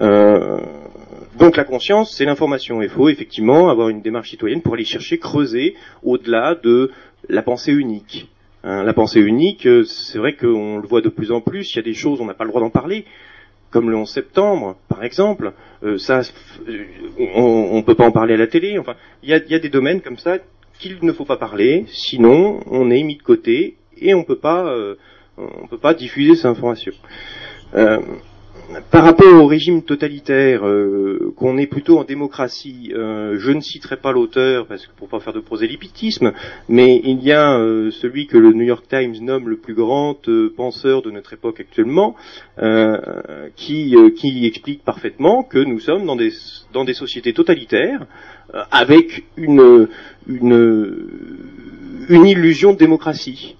Euh, 0.00 0.58
donc 1.38 1.56
la 1.56 1.64
conscience, 1.64 2.14
c'est 2.14 2.24
l'information. 2.24 2.82
Il 2.82 2.88
faut 2.88 3.08
effectivement 3.08 3.68
avoir 3.68 3.88
une 3.88 4.02
démarche 4.02 4.30
citoyenne 4.30 4.62
pour 4.62 4.74
aller 4.74 4.84
chercher, 4.84 5.18
creuser 5.18 5.74
au-delà 6.02 6.54
de 6.54 6.90
la 7.28 7.42
pensée 7.42 7.72
unique. 7.72 8.28
Hein, 8.64 8.82
la 8.82 8.92
pensée 8.92 9.20
unique, 9.20 9.66
euh, 9.66 9.84
c'est 9.84 10.18
vrai 10.18 10.34
qu'on 10.34 10.78
le 10.78 10.86
voit 10.86 11.00
de 11.00 11.08
plus 11.08 11.32
en 11.32 11.40
plus. 11.40 11.72
Il 11.72 11.76
y 11.76 11.78
a 11.78 11.82
des 11.82 11.94
choses, 11.94 12.20
on 12.20 12.26
n'a 12.26 12.34
pas 12.34 12.44
le 12.44 12.50
droit 12.50 12.60
d'en 12.60 12.70
parler, 12.70 13.04
comme 13.70 13.90
le 13.90 13.96
11 13.96 14.08
septembre, 14.08 14.76
par 14.88 15.04
exemple. 15.04 15.52
Euh, 15.82 15.98
ça, 15.98 16.20
on 17.18 17.76
ne 17.76 17.82
peut 17.82 17.94
pas 17.94 18.06
en 18.06 18.12
parler 18.12 18.34
à 18.34 18.38
la 18.38 18.46
télé. 18.46 18.78
Enfin, 18.78 18.96
il 19.22 19.30
y 19.30 19.34
a, 19.34 19.38
y 19.38 19.54
a, 19.54 19.58
des 19.58 19.70
domaines 19.70 20.00
comme 20.00 20.18
ça 20.18 20.38
qu'il 20.78 20.98
ne 21.02 21.12
faut 21.12 21.26
pas 21.26 21.36
parler, 21.36 21.84
sinon 21.88 22.60
on 22.66 22.90
est 22.90 23.02
mis 23.02 23.16
de 23.16 23.22
côté 23.22 23.76
et 23.98 24.14
on 24.14 24.24
peut 24.24 24.38
pas, 24.38 24.74
on 25.36 25.66
peut 25.66 25.76
pas 25.76 25.92
diffuser 25.92 26.34
ces 26.34 26.46
informations. 26.46 26.94
Euh, 27.74 27.98
par 28.92 29.04
rapport 29.04 29.34
au 29.34 29.46
régime 29.46 29.82
totalitaire, 29.82 30.64
euh, 30.64 31.32
qu'on 31.36 31.58
est 31.58 31.66
plutôt 31.66 31.98
en 31.98 32.04
démocratie, 32.04 32.92
euh, 32.94 33.36
je 33.38 33.50
ne 33.50 33.60
citerai 33.60 33.96
pas 33.96 34.12
l'auteur 34.12 34.66
parce 34.66 34.86
que 34.86 34.92
pour 34.96 35.08
pas 35.08 35.18
faire 35.18 35.32
de 35.32 35.40
prosélytisme, 35.40 36.32
mais 36.68 37.00
il 37.02 37.20
y 37.22 37.32
a 37.32 37.58
celui 37.90 38.28
que 38.28 38.38
le 38.38 38.52
New 38.52 38.64
York 38.64 38.84
Times 38.88 39.16
nomme 39.20 39.48
le 39.48 39.56
plus 39.56 39.74
grand 39.74 40.16
penseur 40.56 41.02
de 41.02 41.10
notre 41.10 41.32
époque 41.32 41.58
actuellement, 41.58 42.14
qui, 43.56 43.96
explique 44.44 44.84
parfaitement 44.84 45.42
que 45.42 45.58
nous 45.58 45.80
sommes 45.80 46.06
dans 46.06 46.16
des, 46.84 46.94
sociétés 46.94 47.32
totalitaires 47.32 48.06
avec 48.70 49.24
une 49.36 49.88
illusion 52.08 52.72
de 52.72 52.78
démocratie 52.78 53.56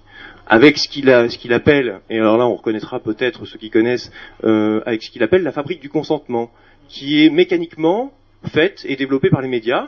avec 0.51 0.77
ce 0.77 0.89
qu'il 0.89 1.53
appelle, 1.53 2.01
et 2.09 2.17
alors 2.17 2.37
là 2.37 2.45
on 2.45 2.55
reconnaîtra 2.55 2.99
peut-être 2.99 3.45
ceux 3.45 3.57
qui 3.57 3.69
connaissent, 3.69 4.11
euh, 4.43 4.81
avec 4.85 5.01
ce 5.01 5.09
qu'il 5.09 5.23
appelle 5.23 5.43
la 5.43 5.53
fabrique 5.53 5.79
du 5.79 5.87
consentement, 5.87 6.51
qui 6.89 7.23
est 7.25 7.29
mécaniquement 7.29 8.11
faite 8.47 8.85
et 8.85 8.97
développée 8.97 9.29
par 9.29 9.41
les 9.41 9.47
médias, 9.47 9.87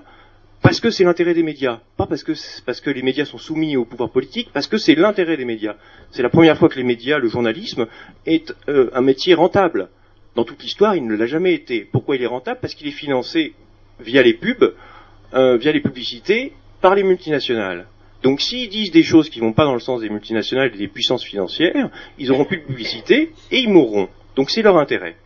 parce 0.62 0.80
que 0.80 0.90
c'est 0.90 1.04
l'intérêt 1.04 1.34
des 1.34 1.44
médias, 1.44 1.82
pas 1.98 2.06
parce 2.06 2.24
que 2.24 2.32
parce 2.66 2.80
que 2.80 2.90
les 2.90 3.02
médias 3.02 3.26
sont 3.26 3.38
soumis 3.38 3.76
au 3.76 3.84
pouvoir 3.84 4.10
politique, 4.10 4.52
parce 4.54 4.68
que 4.68 4.78
c'est 4.78 4.96
l'intérêt 4.96 5.36
des 5.36 5.44
médias. 5.44 5.76
C'est 6.12 6.24
la 6.24 6.30
première 6.30 6.58
fois 6.58 6.70
que 6.70 6.78
les 6.78 6.86
médias, 6.86 7.18
le 7.18 7.28
journalisme, 7.28 7.86
est 8.26 8.56
euh, 8.70 8.90
un 8.94 9.02
métier 9.02 9.34
rentable. 9.34 9.90
Dans 10.36 10.46
toute 10.46 10.64
l'histoire, 10.64 10.96
il 10.96 11.06
ne 11.06 11.16
l'a 11.18 11.26
jamais 11.26 11.54
été. 11.54 11.82
Pourquoi 11.92 12.16
il 12.16 12.24
est 12.24 12.28
rentable? 12.38 12.60
Parce 12.62 12.74
qu'il 12.74 12.88
est 12.88 12.92
financé 12.92 13.54
via 14.00 14.24
les 14.24 14.34
pubs, 14.34 14.74
euh, 15.34 15.58
via 15.58 15.74
les 15.74 15.82
publicités, 15.82 16.54
par 16.80 16.96
les 16.96 17.04
multinationales. 17.04 17.86
Donc 18.24 18.40
s'ils 18.40 18.70
disent 18.70 18.92
des 18.92 19.04
choses 19.04 19.30
qui 19.30 19.42
vont 19.42 19.52
pas 19.52 19.66
dans 19.66 19.74
le 19.74 19.82
sens 19.82 20.02
des 20.02 20.10
multinationales 20.10 20.72
et 20.74 20.78
des 20.78 20.88
puissances 20.88 21.24
financières, 21.24 21.90
ils 22.18 22.32
auront 22.32 22.46
plus 22.46 22.58
de 22.58 22.64
publicité 22.64 23.32
et 23.52 23.60
ils 23.60 23.70
mourront. 23.70 24.08
Donc 24.38 24.50
c'est 24.50 24.62
leur 24.62 24.78
intérêt. 24.78 25.18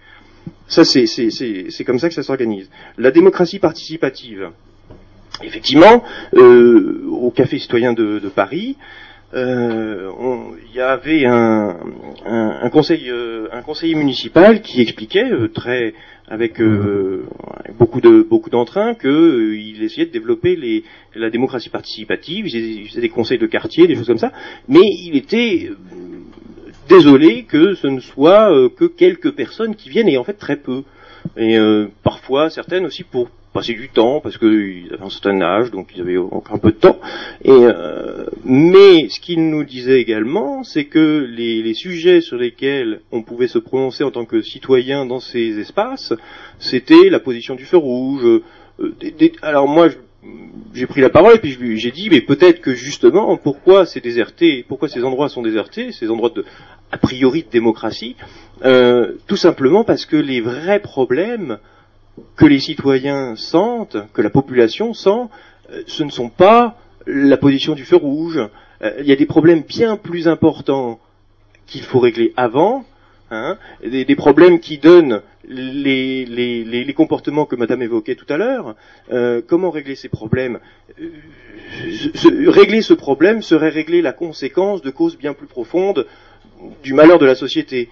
Ça, 0.67 0.83
c'est 0.83 1.83
comme 1.85 1.99
ça 1.99 2.09
que 2.09 2.15
ça 2.15 2.23
s'organise. 2.23 2.69
La 2.97 3.11
démocratie 3.11 3.59
participative. 3.59 4.49
Effectivement, 5.43 6.03
euh, 6.33 7.05
au 7.07 7.29
Café 7.29 7.59
citoyen 7.59 7.93
de, 7.93 8.19
Paris, 8.33 8.75
il 9.33 10.75
y 10.75 10.79
avait 10.79 11.25
un, 11.25 11.77
un, 12.25 12.69
conseil, 12.69 13.09
euh, 13.09 13.47
un 13.51 13.61
conseiller 13.61 13.95
municipal 13.95 14.61
qui 14.61 14.81
expliquait 14.81 15.29
très 15.53 15.93
avec 16.29 16.61
beaucoup 17.79 18.01
de 18.01 18.21
beaucoup 18.21 18.49
d'entrain 18.49 18.95
qu'il 18.95 19.81
essayait 19.81 20.07
de 20.07 20.11
développer 20.11 20.55
les, 20.57 20.83
la 21.15 21.29
démocratie 21.29 21.69
participative, 21.69 22.47
il 22.47 22.87
faisait 22.89 23.01
des 23.01 23.09
conseils 23.09 23.37
de 23.37 23.47
quartier, 23.47 23.87
des 23.87 23.95
choses 23.95 24.07
comme 24.07 24.17
ça, 24.17 24.33
mais 24.67 24.81
il 24.83 25.15
était 25.15 25.71
désolé 26.89 27.43
que 27.43 27.75
ce 27.75 27.87
ne 27.87 28.01
soit 28.01 28.49
que 28.77 28.85
quelques 28.85 29.31
personnes 29.31 29.75
qui 29.75 29.89
viennent 29.89 30.09
et 30.09 30.17
en 30.17 30.25
fait 30.25 30.33
très 30.33 30.57
peu. 30.57 30.83
Et 31.37 31.57
parfois 32.03 32.49
certaines 32.49 32.85
aussi 32.85 33.03
pour 33.03 33.29
passer 33.53 33.73
du 33.73 33.89
temps 33.89 34.19
parce 34.19 34.37
qu'ils 34.37 34.89
avaient 34.93 35.03
un 35.03 35.09
certain 35.09 35.41
âge, 35.41 35.71
donc 35.71 35.89
ils 35.95 36.01
avaient 36.01 36.17
encore 36.17 36.55
un 36.55 36.59
peu 36.59 36.71
de 36.71 36.77
temps. 36.77 36.99
Et 37.43 37.51
euh, 37.51 38.25
mais 38.43 39.09
ce 39.09 39.19
qu'il 39.19 39.49
nous 39.49 39.63
disait 39.63 39.99
également, 39.99 40.63
c'est 40.63 40.85
que 40.85 41.27
les, 41.29 41.63
les, 41.63 41.73
sujets 41.73 42.21
sur 42.21 42.37
lesquels 42.37 43.01
on 43.11 43.23
pouvait 43.23 43.47
se 43.47 43.59
prononcer 43.59 44.03
en 44.03 44.11
tant 44.11 44.25
que 44.25 44.41
citoyen 44.41 45.05
dans 45.05 45.19
ces 45.19 45.59
espaces, 45.59 46.13
c'était 46.59 47.09
la 47.09 47.19
position 47.19 47.55
du 47.55 47.65
feu 47.65 47.77
rouge. 47.77 48.23
Euh, 48.79 48.93
des, 49.01 49.33
alors 49.41 49.67
moi, 49.67 49.89
j'ai 50.73 50.85
pris 50.85 51.01
la 51.01 51.09
parole 51.09 51.35
et 51.35 51.39
puis 51.39 51.77
j'ai 51.77 51.91
dit, 51.91 52.09
mais 52.09 52.21
peut-être 52.21 52.61
que 52.61 52.73
justement, 52.73 53.37
pourquoi 53.37 53.85
c'est 53.85 54.01
déserté, 54.01 54.65
pourquoi 54.67 54.87
ces 54.87 55.03
endroits 55.03 55.29
sont 55.29 55.41
désertés, 55.41 55.91
ces 55.91 56.09
endroits 56.09 56.29
de 56.29 56.45
a 56.91 56.97
priori 56.97 57.43
de 57.43 57.49
démocratie, 57.49 58.15
euh, 58.63 59.13
tout 59.27 59.35
simplement 59.35 59.83
parce 59.83 60.05
que 60.05 60.15
les 60.15 60.41
vrais 60.41 60.79
problèmes 60.79 61.59
que 62.35 62.45
les 62.45 62.59
citoyens 62.59 63.35
sentent, 63.35 63.97
que 64.13 64.21
la 64.21 64.29
population 64.29 64.93
sent, 64.93 65.27
euh, 65.71 65.83
ce 65.87 66.03
ne 66.03 66.09
sont 66.09 66.29
pas 66.29 66.77
la 67.05 67.37
position 67.37 67.73
du 67.73 67.85
feu 67.85 67.95
rouge. 67.95 68.39
Euh, 68.81 68.91
il 68.99 69.05
y 69.05 69.11
a 69.11 69.15
des 69.15 69.25
problèmes 69.25 69.61
bien 69.61 69.97
plus 69.97 70.27
importants 70.27 70.99
qu'il 71.65 71.81
faut 71.81 71.99
régler 71.99 72.33
avant, 72.37 72.85
hein, 73.31 73.57
des, 73.83 74.15
problèmes 74.15 74.59
qui 74.59 74.77
donnent 74.77 75.21
les, 75.47 76.93
comportements 76.95 77.45
que 77.45 77.55
Madame 77.55 77.81
évoquait 77.81 78.15
tout 78.15 78.31
à 78.31 78.37
l'heure. 78.37 78.75
Euh, 79.11 79.41
comment 79.45 79.69
régler 79.69 79.95
ces 79.95 80.09
problèmes? 80.09 80.59
Régler 82.47 82.81
ce 82.81 82.93
problème 82.93 83.41
serait 83.41 83.69
régler 83.69 84.01
la 84.01 84.13
conséquence 84.13 84.81
de 84.81 84.89
causes 84.89 85.17
bien 85.17 85.33
plus 85.33 85.47
profondes 85.47 86.07
du 86.83 86.93
malheur 86.93 87.19
de 87.19 87.25
la 87.25 87.35
société. 87.35 87.89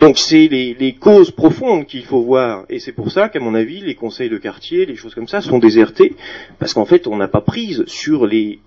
Donc 0.00 0.16
c'est 0.18 0.48
les, 0.48 0.96
causes 0.98 1.30
profondes 1.30 1.84
qu'il 1.84 2.04
faut 2.04 2.22
voir, 2.22 2.64
et 2.70 2.78
c'est 2.78 2.92
pour 2.92 3.12
ça 3.12 3.28
qu'à 3.28 3.38
mon 3.38 3.54
avis, 3.54 3.80
les 3.80 3.94
conseils 3.94 4.30
de 4.30 4.38
quartier, 4.38 4.86
les 4.86 4.96
choses 4.96 5.14
comme 5.14 5.28
ça, 5.28 5.42
sont 5.42 5.58
désertés, 5.58 6.16
parce 6.58 6.72
qu'en 6.72 6.86
fait, 6.86 7.06
on 7.06 7.16
n'a 7.16 7.28
pas 7.28 7.42
prise 7.42 7.84
sur 7.86 8.26
les, 8.26 8.60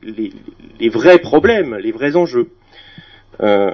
vrais 0.91 1.17
problèmes, 1.17 1.75
les 1.77 1.91
vrais 1.91 2.15
enjeux. 2.15 2.49
Euh, 3.41 3.71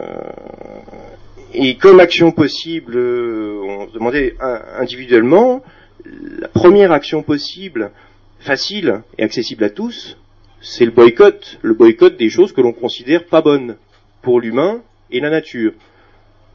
et 1.53 1.75
comme 1.75 1.99
action 1.99 2.31
possible, 2.31 2.95
euh, 2.95 3.59
on 3.61 3.89
se 3.89 3.93
demandait 3.93 4.35
individuellement, 4.77 5.61
la 6.05 6.47
première 6.47 6.93
action 6.93 7.23
possible, 7.23 7.91
facile 8.39 9.01
et 9.17 9.23
accessible 9.23 9.65
à 9.65 9.69
tous, 9.69 10.17
c'est 10.61 10.85
le 10.85 10.91
boycott, 10.91 11.59
le 11.61 11.73
boycott 11.73 12.15
des 12.17 12.29
choses 12.29 12.53
que 12.53 12.61
l'on 12.61 12.71
considère 12.71 13.25
pas 13.25 13.41
bonnes 13.41 13.75
pour 14.21 14.39
l'humain 14.39 14.81
et 15.11 15.19
la 15.19 15.29
nature. 15.29 15.73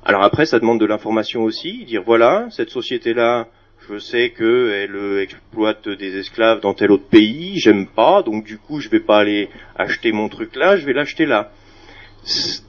Alors 0.05 0.23
après, 0.23 0.45
ça 0.45 0.59
demande 0.59 0.81
de 0.81 0.85
l'information 0.85 1.45
aussi, 1.45 1.85
dire 1.87 2.03
voilà, 2.05 2.49
cette 2.51 2.69
société-là, 2.69 3.49
je 3.89 3.99
sais 3.99 4.31
qu'elle 4.31 4.95
euh, 4.97 5.23
exploite 5.23 5.89
des 5.89 6.19
esclaves 6.19 6.61
dans 6.61 6.75
tel 6.75 6.91
autre 6.91 7.09
pays, 7.09 7.59
j'aime 7.59 7.87
pas, 7.87 8.23
donc 8.23 8.45
du 8.45 8.59
coup, 8.59 8.81
je 8.81 8.91
vais 8.91 9.01
pas 9.01 9.19
aller 9.19 9.49
acheter 9.77 10.13
mon 10.13 10.29
truc 10.29 10.57
là, 10.57 10.77
je 10.77 10.85
vais 10.85 10.93
l'acheter 10.93 11.25
là. 11.25 11.53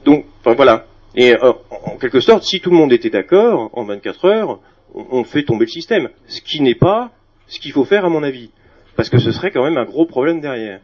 Donc, 0.05 0.25
enfin 0.39 0.53
voilà. 0.53 0.88
Et 1.15 1.33
euh, 1.33 1.53
en 1.69 1.97
quelque 1.97 2.21
sorte, 2.21 2.43
si 2.43 2.61
tout 2.61 2.69
le 2.69 2.77
monde 2.77 2.93
était 2.93 3.09
d'accord, 3.09 3.69
en 3.73 3.83
24 3.83 4.25
heures, 4.25 4.59
on, 4.93 5.23
fait 5.25 5.43
tomber 5.43 5.65
le 5.65 5.71
système. 5.71 6.09
Ce 6.27 6.41
qui 6.41 6.61
n'est 6.61 6.75
pas 6.75 7.11
ce 7.47 7.59
qu'il 7.59 7.73
faut 7.73 7.86
faire 7.86 8.05
à 8.05 8.09
mon 8.09 8.23
avis. 8.23 8.49
Parce 8.95 9.09
que 9.09 9.17
ce 9.17 9.31
serait 9.31 9.51
quand 9.51 9.63
même 9.63 9.77
un 9.77 9.83
gros 9.83 10.05
problème 10.05 10.39
derrière. 10.39 10.79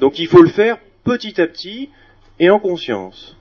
Donc 0.00 0.18
il 0.18 0.26
faut 0.26 0.42
le 0.42 0.50
faire 0.50 0.78
petit 1.04 1.40
à 1.40 1.46
petit 1.46 1.88
et 2.38 2.50
en 2.50 2.58
conscience. 2.58 3.33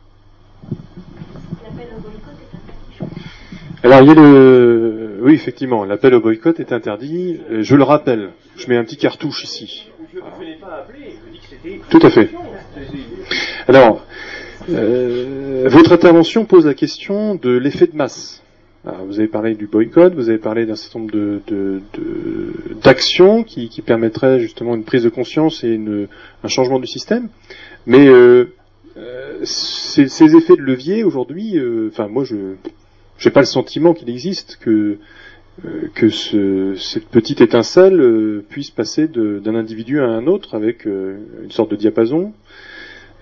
Alors 3.84 4.00
il 4.02 4.08
y 4.08 4.12
a 4.12 4.14
le, 4.14 5.18
oui 5.22 5.34
effectivement, 5.34 5.84
l'appel 5.84 6.14
au 6.14 6.22
boycott 6.22 6.58
est 6.62 6.72
interdit. 6.72 7.42
Euh, 7.52 7.64
je 7.64 7.76
le 7.76 7.84
rappelle. 7.84 8.30
Je 8.56 8.68
mets 8.68 8.78
un 8.78 8.86
petit 8.86 8.96
cartouche 8.96 9.44
ici. 9.44 9.90
Tout 11.90 12.00
à 12.02 12.10
fait. 12.10 12.30
Alors, 13.68 14.06
euh, 14.70 15.66
votre 15.68 15.92
intervention 15.92 16.46
pose 16.46 16.66
la 16.66 16.74
question 16.74 17.36
de 17.36 17.50
l'effet 17.50 17.88
de 17.88 17.96
masse. 17.98 18.42
vous 18.86 19.20
avez 19.20 19.28
parlé 19.28 19.54
du 19.54 19.68
boycott, 19.68 20.14
vous 20.14 20.30
avez 20.30 20.38
parlé 20.38 20.66
d'un 20.66 20.76
certain 20.76 21.00
nombre 21.00 21.12
de, 21.12 21.82
d'actions 22.82 23.44
qui, 23.44 23.70
permettraient 23.86 24.40
justement 24.40 24.76
une 24.76 24.86
prise 24.86 25.04
de 25.04 25.10
conscience 25.10 25.62
et 25.66 25.78
un 26.42 26.48
changement 26.48 26.80
du 26.80 26.88
système. 26.88 27.28
Mais 27.86 28.08
euh, 28.08 28.46
ces, 29.44 30.08
ces, 30.08 30.38
effets 30.38 30.56
de 30.56 30.62
levier 30.62 31.04
aujourd'hui, 31.04 31.60
enfin 31.90 32.08
moi 32.08 32.24
je 32.24 32.56
j'ai 33.18 33.30
pas 33.30 33.42
le 33.42 33.46
sentiment 33.46 33.94
qu'il 33.94 34.10
existe 34.10 34.58
que 34.62 34.98
euh, 35.66 35.88
que 35.94 36.10
ce, 36.10 36.74
cette 36.78 37.08
petite 37.10 37.40
étincelle 37.40 38.00
euh, 38.02 38.44
puisse 38.50 38.72
passer 38.72 39.08
d'un 39.08 39.54
individu 39.54 40.00
à 40.00 40.06
un 40.06 40.26
autre 40.26 40.56
avec 40.56 40.88
euh, 40.88 41.20
une 41.44 41.52
sorte 41.52 41.70
de 41.70 41.76
diapason. 41.76 42.34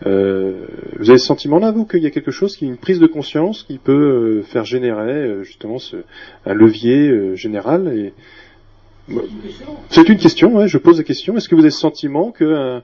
vous 0.06 1.10
avez 1.10 1.18
ce 1.18 1.26
sentiment-là, 1.26 1.72
vous, 1.72 1.86
qu'il 1.86 2.02
y 2.02 2.06
a 2.06 2.10
quelque 2.10 2.32
chose, 2.32 2.56
qui 2.56 2.66
une 2.66 2.78
prise 2.78 3.00
de 3.00 3.08
conscience 3.08 3.64
qui 3.64 3.78
peut 3.80 4.44
faire 4.44 4.64
générer 4.64 5.44
justement 5.44 5.78
ce, 5.78 5.98
un 6.46 6.54
levier 6.54 7.36
général 7.36 7.90
et 7.90 8.14
c'est 9.90 10.08
une 10.08 10.18
question, 10.18 10.56
ouais, 10.56 10.68
je 10.70 10.78
pose 10.78 11.00
la 11.00 11.04
question. 11.04 11.36
Est-ce 11.36 11.50
que 11.50 11.56
vous 11.56 11.62
avez 11.62 11.70
ce 11.72 11.80
sentiment 11.80 12.32
que 12.32 12.82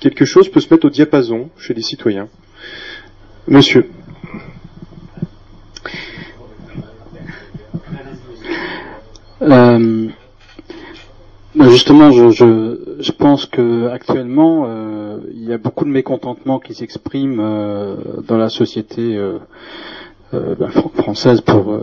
quelque 0.00 0.24
chose 0.24 0.48
peut 0.48 0.60
se 0.60 0.72
mettre 0.72 0.86
au 0.86 0.90
diapason 0.90 1.50
chez 1.58 1.74
les 1.74 1.82
citoyens? 1.82 2.28
Monsieur. 3.46 3.90
Euh, 9.42 10.08
bah, 11.56 11.68
justement, 11.68 12.12
je, 12.12 13.12
pense 13.12 13.46
que 13.46 13.88
actuellement, 13.88 14.64
euh, 14.66 15.18
il 15.34 15.44
y 15.44 15.52
a 15.52 15.58
beaucoup 15.58 15.84
de 15.84 15.90
mécontentement 15.90 16.60
qui 16.60 16.74
s'expriment 16.74 17.40
euh, 17.40 17.96
dans 18.26 18.36
la 18.36 18.48
société 18.48 19.20
bah, 20.32 20.70
française 20.94 21.40
pour 21.40 21.80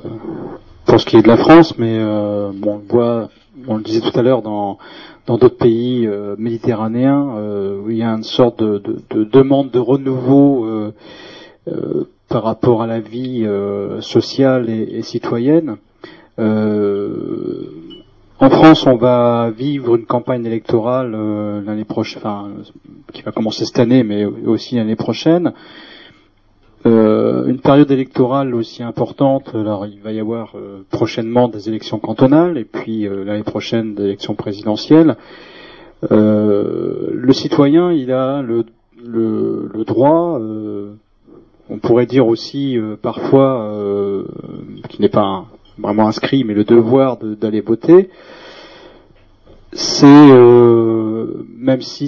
pour 0.86 1.00
ce 1.00 1.06
qui 1.06 1.18
est 1.18 1.22
de 1.22 1.28
la 1.28 1.38
France, 1.38 1.78
mais 1.78 2.02
on 2.02 2.78
le 2.78 2.88
voit, 2.88 3.30
on 3.68 3.76
le 3.76 3.84
disait 3.84 4.02
tout 4.02 4.18
à 4.18 4.24
l'heure 4.24 4.42
dans 4.42 4.78
dans 5.28 5.38
d'autres 5.38 5.58
pays 5.58 6.10
méditerranéens 6.38 7.36
où 7.84 7.92
il 7.92 7.98
y 7.98 8.04
a 8.04 8.10
une 8.10 8.24
sorte 8.24 8.64
de, 8.64 8.80
de, 8.80 9.02
de 9.12 9.24
demande 9.26 9.70
de 9.70 9.80
renouveau 9.80 10.66
par 12.30 12.44
rapport 12.44 12.82
à 12.82 12.88
la 12.88 13.00
vie 13.02 13.46
sociale 14.00 14.70
et 14.70 15.02
citoyenne. 15.04 15.78
Euh, 16.40 17.66
en 18.40 18.50
France, 18.50 18.86
on 18.86 18.96
va 18.96 19.52
vivre 19.52 19.96
une 19.96 20.06
campagne 20.06 20.46
électorale 20.46 21.14
euh, 21.14 21.62
l'année 21.62 21.84
prochaine, 21.84 22.22
enfin, 22.24 22.50
qui 23.12 23.22
va 23.22 23.32
commencer 23.32 23.66
cette 23.66 23.80
année, 23.80 24.04
mais 24.04 24.26
aussi 24.26 24.76
l'année 24.76 24.96
prochaine. 24.96 25.54
Euh, 26.86 27.46
une 27.48 27.60
période 27.60 27.92
électorale 27.92 28.56
aussi 28.56 28.82
importante. 28.84 29.54
Alors, 29.54 29.86
il 29.86 30.00
va 30.00 30.14
y 30.14 30.20
avoir 30.20 30.56
prochainement 30.90 31.50
des 31.50 31.68
élections 31.68 32.00
cantonales 32.00 32.58
et 32.58 32.64
puis 32.64 33.06
l'année 33.10 33.44
prochaine 33.44 33.96
des 33.96 34.04
élections 34.04 34.36
présidentielles. 34.36 35.18
le 36.10 37.34
citoyen, 37.34 37.92
il 37.92 38.14
a 38.14 38.42
le 38.42 38.66
le, 39.02 39.84
droit, 39.86 40.40
on 41.70 41.78
pourrait 41.80 42.06
dire 42.06 42.28
aussi 42.28 42.78
parfois, 43.02 43.74
qui 44.88 45.02
n'est 45.02 45.10
pas 45.10 45.46
vraiment 45.80 46.08
inscrit, 46.08 46.44
mais 46.44 46.54
le 46.54 46.64
devoir 46.64 47.18
d'aller 47.18 47.62
voter, 47.62 48.10
c'est 49.72 50.06
même 51.58 51.82
si 51.82 52.08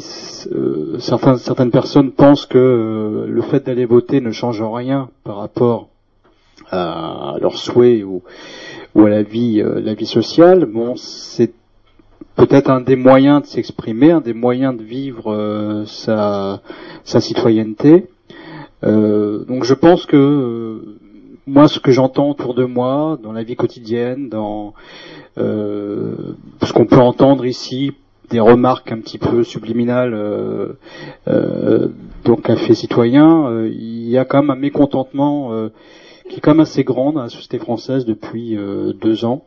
certains, 1.00 1.38
certaines 1.38 1.72
personnes 1.72 2.12
pensent 2.12 2.46
que 2.46 3.26
le 3.28 3.42
fait 3.42 3.66
d'aller 3.66 3.86
voter 3.86 4.20
ne 4.22 4.32
change 4.32 4.62
rien 4.62 5.10
par 5.24 5.38
rapport 5.38 5.90
à 6.72 7.36
leurs 7.40 7.58
souhaits 7.58 8.04
ou, 8.04 8.24
à 8.96 9.10
la 9.10 9.22
vie, 9.22 9.62
la 9.64 9.94
vie 9.94 10.08
sociale, 10.08 10.66
bon, 10.66 10.96
c'est 10.96 11.54
peut-être 12.36 12.70
un 12.70 12.82
des 12.82 12.96
moyens 12.96 13.42
de 13.42 13.48
s'exprimer, 13.48 14.12
un 14.12 14.22
des 14.22 14.34
moyens 14.34 14.76
de 14.76 14.84
vivre 14.84 15.32
euh, 15.32 15.86
sa, 15.86 16.62
citoyenneté. 17.04 18.08
Euh, 18.84 19.44
donc 19.46 19.64
je 19.64 19.74
pense 19.74 20.06
que 20.06 20.18
euh, 20.18 21.00
moi, 21.48 21.68
ce 21.68 21.80
que 21.80 21.92
j'entends 21.92 22.30
autour 22.30 22.54
de 22.54 22.66
moi, 22.66 23.18
dans 23.22 23.32
la 23.32 23.44
vie 23.44 23.56
quotidienne, 23.56 24.30
dans 24.30 24.74
ce 25.38 26.74
qu'on 26.74 26.86
peut 26.86 26.98
entendre 26.98 27.46
ici, 27.46 27.92
des 28.30 28.40
remarques 28.40 28.92
un 28.92 29.00
petit 29.00 29.18
peu 29.18 29.44
subliminales 29.44 30.14
euh, 30.14 30.78
le 31.28 32.36
café 32.38 32.76
citoyen, 32.76 33.66
il 33.66 34.10
y 34.10 34.18
a 34.18 34.26
quand 34.26 34.42
même 34.42 34.52
un 34.52 34.60
mécontentement 34.60 35.52
qui 36.30 36.38
est 36.38 36.40
quand 36.40 36.52
même 36.52 36.62
assez 36.62 36.84
grand 36.84 37.12
dans 37.12 37.24
la 37.24 37.30
société 37.30 37.60
française 37.60 38.06
depuis 38.06 38.58
deux 39.02 39.26
ans. 39.26 39.46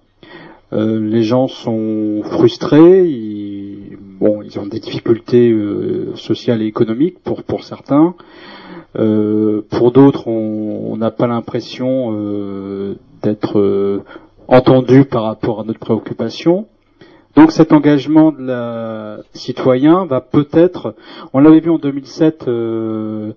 Euh, 0.74 0.98
les 0.98 1.22
gens 1.22 1.46
sont 1.46 2.22
frustrés, 2.24 3.06
ils, 3.06 3.96
bon, 4.00 4.42
ils 4.42 4.58
ont 4.58 4.66
des 4.66 4.80
difficultés 4.80 5.50
euh, 5.50 6.16
sociales 6.16 6.62
et 6.62 6.66
économiques 6.66 7.20
pour 7.22 7.44
pour 7.44 7.62
certains. 7.62 8.14
Euh, 8.96 9.62
pour 9.70 9.92
d'autres, 9.92 10.28
on 10.28 10.96
n'a 10.96 11.10
pas 11.10 11.26
l'impression 11.26 12.12
d'être 13.22 14.02
entendu 14.48 15.04
par 15.04 15.24
rapport 15.24 15.60
à 15.60 15.64
notre 15.64 15.80
préoccupation. 15.80 16.66
Donc 17.34 17.50
cet 17.50 17.72
engagement 17.72 18.30
de 18.30 18.42
la 18.42 19.18
citoyen 19.32 20.04
va 20.04 20.20
peut-être, 20.20 20.94
on 21.32 21.40
l'avait 21.40 21.60
vu 21.60 21.70
en 21.70 21.78
2007, 21.78 22.46
euh, 22.46 23.32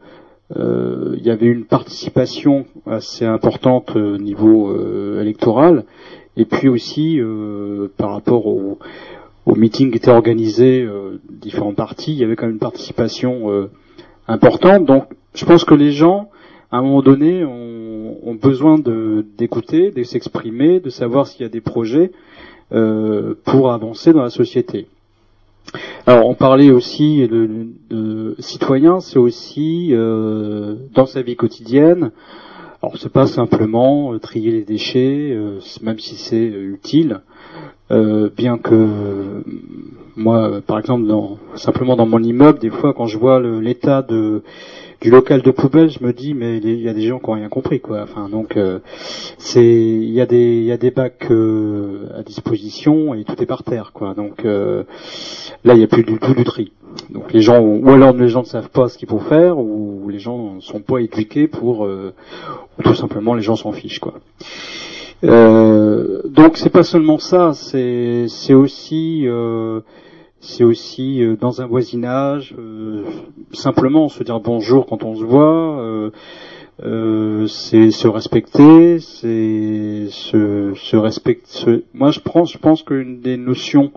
il 0.55 1.25
y 1.25 1.31
avait 1.31 1.47
une 1.47 1.65
participation 1.65 2.65
assez 2.85 3.25
importante 3.25 3.95
au 3.95 4.17
niveau 4.17 4.71
électoral, 5.19 5.85
et 6.37 6.45
puis 6.45 6.69
aussi, 6.69 7.19
euh, 7.19 7.91
par 7.97 8.11
rapport 8.11 8.45
au, 8.45 8.77
au, 9.47 9.55
meeting 9.55 9.89
qui 9.89 9.97
était 9.97 10.11
organisé, 10.11 10.83
euh, 10.83 11.19
différents 11.29 11.73
partis, 11.73 12.13
il 12.13 12.19
y 12.19 12.23
avait 12.23 12.35
quand 12.35 12.45
même 12.45 12.53
une 12.53 12.59
participation 12.59 13.51
euh, 13.51 13.71
importante. 14.27 14.85
Donc, 14.85 15.05
je 15.37 15.45
pense 15.45 15.63
que 15.63 15.75
les 15.75 15.91
gens, 15.91 16.29
à 16.71 16.77
un 16.77 16.81
moment 16.81 17.01
donné, 17.01 17.45
ont, 17.45 18.17
ont 18.23 18.35
besoin 18.35 18.77
d'écouter, 19.37 19.91
de, 19.91 20.03
s'exprimer, 20.03 20.79
de 20.79 20.89
savoir 20.89 21.27
s'il 21.27 21.41
y 21.41 21.45
a 21.45 21.49
des 21.49 21.61
projets 21.61 22.11
euh, 22.73 23.35
pour 23.45 23.71
avancer 23.71 24.11
dans 24.11 24.23
la 24.23 24.29
société. 24.29 24.87
Alors, 26.05 26.27
on 26.27 26.35
parlait 26.35 26.71
aussi 26.71 27.27
de, 27.27 27.67
de 27.89 28.35
citoyen, 28.39 28.99
c'est 28.99 29.19
aussi 29.19 29.89
euh, 29.91 30.75
dans 30.93 31.05
sa 31.05 31.21
vie 31.21 31.35
quotidienne. 31.35 32.11
Alors 32.83 32.95
c'est 32.97 33.11
pas 33.11 33.25
simplement 33.25 34.13
euh, 34.13 34.19
trier 34.19 34.51
les 34.51 34.63
déchets, 34.63 35.31
euh, 35.31 35.59
même 35.81 35.97
si 35.97 36.15
c'est 36.15 36.49
euh, 36.49 36.73
utile, 36.73 37.21
bien 37.89 38.57
que 38.57 39.43
moi, 40.17 40.61
par 40.65 40.77
exemple, 40.77 41.07
dans, 41.07 41.37
simplement 41.55 41.95
dans 41.95 42.05
mon 42.05 42.21
immeuble, 42.21 42.59
des 42.59 42.69
fois 42.69 42.93
quand 42.93 43.07
je 43.07 43.17
vois 43.17 43.39
l'état 43.39 44.01
de 44.01 44.43
du 45.01 45.09
local 45.09 45.41
de 45.41 45.51
poubelle, 45.51 45.89
je 45.89 46.03
me 46.03 46.13
dis 46.13 46.33
mais 46.33 46.57
il 46.57 46.81
y 46.81 46.89
a 46.89 46.93
des 46.93 47.07
gens 47.07 47.19
qui 47.19 47.29
ont 47.29 47.33
rien 47.33 47.49
compris 47.49 47.79
quoi. 47.79 48.01
Enfin 48.03 48.29
donc 48.29 48.57
c'est 49.37 49.63
il 49.63 50.11
y 50.11 50.21
a 50.21 50.25
des 50.25 50.57
il 50.57 50.65
y 50.65 50.71
a 50.71 50.77
des 50.77 50.91
bacs 50.91 51.29
à 51.29 52.23
disposition 52.23 53.13
et 53.13 53.23
tout 53.23 53.41
est 53.41 53.45
par 53.45 53.63
terre 53.63 53.91
quoi. 53.93 54.13
Donc 54.13 54.43
là 54.43 55.73
il 55.73 55.79
y 55.79 55.83
a 55.83 55.87
plus 55.87 56.03
du 56.03 56.17
tout 56.17 56.33
du 56.33 56.43
tri. 56.43 56.71
Donc 57.11 57.31
les 57.31 57.41
gens 57.41 57.59
ou 57.59 57.87
alors 57.89 58.13
les 58.13 58.27
gens 58.27 58.41
ne 58.41 58.47
savent 58.47 58.69
pas 58.69 58.89
ce 58.89 58.97
qu'il 58.97 59.07
faut 59.07 59.19
faire 59.19 59.59
ou 59.59 60.09
les 60.09 60.19
gens 60.19 60.55
ne 60.55 60.61
sont 60.61 60.81
pas 60.81 60.99
éduqués 60.99 61.47
pour 61.47 61.81
ou 61.81 62.83
tout 62.83 62.95
simplement 62.95 63.35
les 63.35 63.43
gens 63.43 63.55
s'en 63.55 63.71
fichent 63.71 63.99
quoi. 63.99 64.15
Euh, 65.23 66.21
donc 66.25 66.57
c'est 66.57 66.69
pas 66.69 66.83
seulement 66.83 67.17
ça, 67.17 67.53
c'est 67.53 68.25
c'est 68.27 68.53
aussi 68.53 69.23
euh, 69.25 69.81
c'est 70.39 70.63
aussi 70.63 71.23
euh, 71.23 71.35
dans 71.35 71.61
un 71.61 71.67
voisinage 71.67 72.55
euh, 72.57 73.03
simplement 73.53 74.09
se 74.09 74.23
dire 74.23 74.39
bonjour 74.39 74.85
quand 74.85 75.03
on 75.03 75.15
se 75.15 75.23
voit, 75.23 76.11
euh, 76.83 77.47
c'est 77.47 77.91
se 77.91 78.07
respecter, 78.07 78.99
c'est 78.99 80.07
se, 80.09 80.73
se 80.75 80.95
respecter. 80.95 81.85
Moi 81.93 82.11
je 82.11 82.19
pense 82.19 82.51
je 82.51 82.57
pense 82.57 82.83
qu'une 82.83 83.19
des 83.21 83.37
notions 83.37 83.91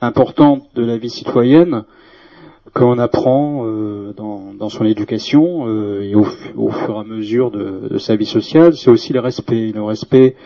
importantes 0.00 0.64
de 0.74 0.84
la 0.84 0.98
vie 0.98 1.10
citoyenne 1.10 1.84
qu'on 2.74 2.98
apprend 2.98 3.64
euh, 3.64 4.12
dans, 4.14 4.52
dans, 4.52 4.68
son 4.68 4.84
éducation 4.84 5.66
euh, 5.66 6.02
et 6.02 6.14
au, 6.14 6.26
au, 6.56 6.70
fur 6.70 6.96
et 6.96 6.98
à 6.98 7.04
mesure 7.04 7.50
de, 7.50 7.88
de 7.88 7.98
sa 7.98 8.16
vie 8.16 8.26
sociale, 8.26 8.76
c'est 8.76 8.90
aussi 8.90 9.14
le 9.14 9.20
respect, 9.20 9.72
le 9.74 9.82
respect 9.82 10.36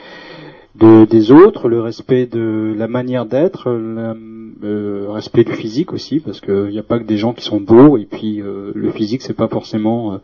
de, 0.80 1.04
des 1.04 1.30
autres, 1.30 1.68
le 1.68 1.80
respect 1.80 2.26
de 2.26 2.74
la 2.76 2.88
manière 2.88 3.26
d'être, 3.26 3.70
le 3.70 4.16
euh, 4.64 5.06
respect 5.10 5.44
du 5.44 5.52
physique 5.52 5.92
aussi, 5.92 6.20
parce 6.20 6.40
qu'il 6.40 6.70
n'y 6.70 6.78
a 6.78 6.82
pas 6.82 6.98
que 6.98 7.04
des 7.04 7.16
gens 7.16 7.32
qui 7.32 7.44
sont 7.44 7.60
beaux 7.60 7.96
et 7.96 8.06
puis 8.06 8.40
euh, 8.40 8.72
le 8.74 8.90
physique 8.90 9.22
c'est 9.22 9.36
pas 9.36 9.48
forcément 9.48 10.18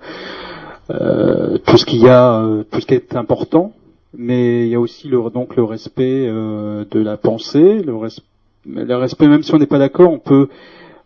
tout 0.88 1.76
ce 1.76 1.84
qu'il 1.84 2.00
y 2.00 2.08
a, 2.08 2.46
tout 2.70 2.80
ce 2.80 2.86
qui 2.86 2.94
est 2.94 3.16
important, 3.16 3.72
mais 4.16 4.66
il 4.66 4.70
y 4.70 4.74
a 4.74 4.80
aussi 4.80 5.08
le, 5.08 5.18
donc 5.30 5.56
le 5.56 5.64
respect 5.64 6.26
de 6.26 7.00
la 7.00 7.16
pensée, 7.16 7.82
le, 7.82 7.94
le 8.66 8.96
respect 8.96 9.26
même 9.26 9.42
si 9.42 9.52
on 9.54 9.58
n'est 9.58 9.66
pas 9.66 9.78
d'accord, 9.80 10.12
on 10.12 10.20
peut 10.20 10.48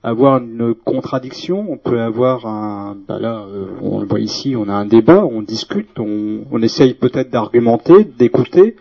avoir 0.03 0.43
une 0.43 0.75
contradiction, 0.75 1.67
on 1.69 1.77
peut 1.77 2.01
avoir 2.01 2.47
un, 2.47 2.97
bah 3.07 3.19
là, 3.19 3.45
euh, 3.49 3.67
on 3.83 4.01
le 4.01 4.07
voit 4.07 4.21
ici, 4.21 4.57
on 4.57 4.69
a 4.69 4.73
un 4.73 4.87
débat, 4.87 5.25
on 5.25 5.43
discute, 5.43 5.99
on, 5.99 6.41
on 6.51 6.63
essaye 6.63 6.95
peut-être 6.95 7.31
d'argumenter, 7.31 8.05
d'écouter, 8.05 8.77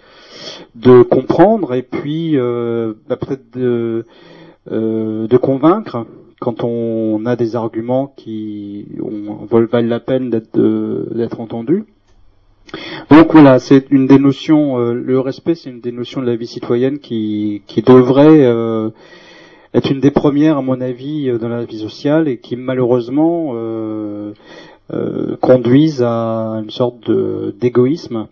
de 0.75 1.01
comprendre 1.03 1.73
et 1.73 1.83
puis 1.83 2.37
euh, 2.37 2.93
bah 3.07 3.17
de, 3.53 4.05
euh, 4.71 5.27
de 5.27 5.37
convaincre 5.37 6.05
quand 6.39 6.63
on 6.63 7.25
a 7.25 7.35
des 7.35 7.55
arguments 7.55 8.13
qui 8.15 8.87
valent 9.49 9.87
la 9.87 9.99
peine 9.99 10.29
d'être 10.29 10.57
d'être 11.13 11.41
entendus. 11.41 11.85
Donc 13.09 13.31
voilà, 13.33 13.59
c'est 13.59 13.89
une 13.89 14.05
des 14.05 14.19
notions, 14.19 14.77
le 14.77 15.19
respect, 15.19 15.55
c'est 15.55 15.69
une 15.71 15.81
des 15.81 15.91
notions 15.91 16.21
de 16.21 16.27
la 16.27 16.35
vie 16.35 16.47
citoyenne 16.47 16.99
qui, 16.99 17.63
qui 17.67 17.81
devrait 17.81 18.45
est 19.73 19.89
une 19.89 19.99
des 19.99 20.11
premières, 20.11 20.57
à 20.57 20.61
mon 20.61 20.81
avis, 20.81 21.29
euh, 21.29 21.37
dans 21.37 21.49
la 21.49 21.63
vie 21.65 21.79
sociale 21.79 22.27
et 22.27 22.37
qui 22.39 22.55
malheureusement 22.55 23.51
euh, 23.53 24.33
euh, 24.93 25.35
conduisent 25.37 26.03
à 26.03 26.59
une 26.63 26.71
sorte 26.71 27.09
d'égoïsme 27.59 28.17
euh, 28.17 28.25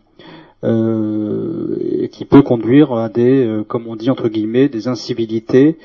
et 0.63 2.09
qui 2.09 2.25
peut 2.25 2.41
conduire 2.41 2.93
à 2.93 3.09
des, 3.09 3.45
euh, 3.45 3.63
comme 3.63 3.87
on 3.87 3.95
dit 3.95 4.09
entre 4.09 4.27
guillemets, 4.27 4.69
des 4.69 4.87
incivilités, 4.87 5.77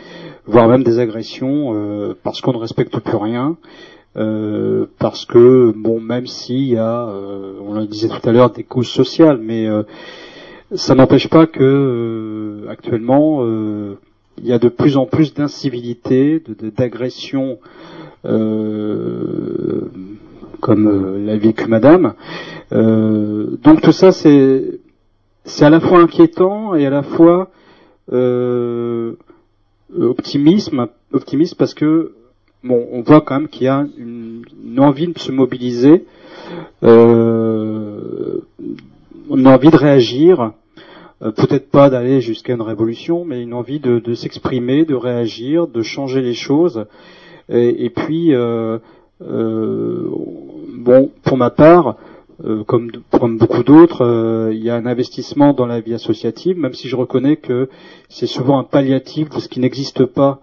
voire 0.47 0.69
même 0.69 0.83
des 0.83 0.99
agressions, 0.99 1.75
euh, 1.75 2.15
parce 2.23 2.41
qu'on 2.41 2.53
ne 2.53 2.59
respecte 2.59 2.99
plus 2.99 3.17
rien. 3.17 3.57
parce 4.99 5.25
que 5.25 5.73
bon, 5.75 6.01
même 6.01 6.27
s'il 6.27 6.65
y 6.69 6.77
a, 6.77 7.07
on 7.67 7.73
le 7.75 7.87
disait 7.87 8.09
tout 8.09 8.29
à 8.29 8.33
l'heure, 8.33 8.51
des 8.51 8.63
causes 8.63 8.91
sociales, 8.91 9.39
mais 9.43 9.67
ça 10.75 10.95
n'empêche 10.95 11.29
pas 11.29 11.47
que 11.47 12.67
actuellement 12.69 13.43
il 14.39 14.47
y 14.47 14.53
a 14.53 14.59
de 14.59 14.69
plus 14.69 14.97
en 14.97 15.07
plus 15.07 15.35
d'incivilité, 15.35 16.43
d'agression, 16.77 17.59
euh, 18.25 19.89
comme 20.63 20.87
euh, 20.87 21.27
l'a 21.27 21.37
vécu 21.37 21.67
Madame. 21.67 22.15
Euh, 22.73 23.59
donc 23.63 23.83
tout 23.83 23.93
ça, 23.93 24.13
c'est 24.13 24.81
c'est 25.45 25.65
à 25.65 25.71
la 25.71 25.81
fois 25.81 25.99
inquiétant 25.99 26.75
et 26.75 26.87
à 26.87 26.91
la 26.91 27.03
fois 27.03 27.51
euh, 28.13 29.15
optimisme, 29.99 30.87
optimiste 31.13 31.57
parce 31.57 31.75
que 31.75 32.13
bon, 32.63 32.87
on 32.93 33.03
voit 33.03 33.21
quand 33.21 33.41
même 33.41 33.49
qu'il 33.49 33.65
y 33.65 33.69
a 33.69 33.85
une, 33.99 34.45
envie 34.79 35.09
de 35.09 35.19
se 35.19 35.33
mobiliser, 35.33 36.05
euh, 36.85 38.41
une 39.31 39.47
envie 39.47 39.71
de 39.71 39.77
réagir. 39.77 40.53
Peut-être 41.21 41.71
pas 41.71 41.89
d'aller 41.89 42.21
jusqu'à 42.21 42.55
une 42.55 42.63
révolution, 42.63 43.25
mais 43.25 43.45
une 43.45 43.55
envie 43.55 43.79
de, 43.79 44.15
s'exprimer, 44.15 44.85
de 44.85 44.97
réagir, 44.97 45.69
de 45.69 45.81
changer 45.81 46.21
les 46.21 46.35
choses. 46.35 46.85
Et, 47.49 47.85
et 47.85 47.91
puis, 47.91 48.35
euh, 49.29 50.09
bon, 50.83 51.11
pour 51.23 51.37
ma 51.37 51.51
part, 51.51 51.97
euh, 52.45 52.65
comme, 52.65 52.91
comme 53.11 53.39
beaucoup 53.39 53.63
d'autres, 53.63 54.05
euh, 54.05 54.51
il 54.53 54.63
y 54.63 54.71
a 54.71 54.77
un 54.77 54.87
investissement 54.87 55.53
dans 55.53 55.67
la 55.67 55.81
vie 55.81 55.95
associative, 55.95 56.59
même 56.59 56.75
si 56.75 56.89
je 56.89 56.97
reconnais 56.97 57.37
que 57.37 57.69
c'est 58.09 58.27
souvent 58.27 58.59
un 58.59 58.65
palliatif 58.65 59.31
de 59.31 59.41
ce 59.41 59.49
qui 59.49 59.61
n'existe 59.61 60.05
pas 60.05 60.41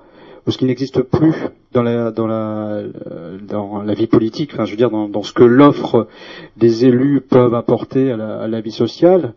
ce 0.47 0.57
qui 0.57 0.65
n'existe 0.65 1.01
plus 1.01 1.35
dans 1.73 1.83
la 1.83 2.11
dans 2.11 2.27
la 2.27 2.81
dans 3.47 3.83
la 3.83 3.93
vie 3.93 4.07
politique, 4.07 4.51
enfin 4.53 4.65
je 4.65 4.71
veux 4.71 4.77
dire 4.77 4.89
dans, 4.89 5.07
dans 5.07 5.23
ce 5.23 5.33
que 5.33 5.43
l'offre 5.43 6.07
des 6.57 6.85
élus 6.85 7.21
peuvent 7.21 7.53
apporter 7.53 8.11
à 8.11 8.17
la, 8.17 8.41
à 8.41 8.47
la 8.47 8.61
vie 8.61 8.71
sociale. 8.71 9.33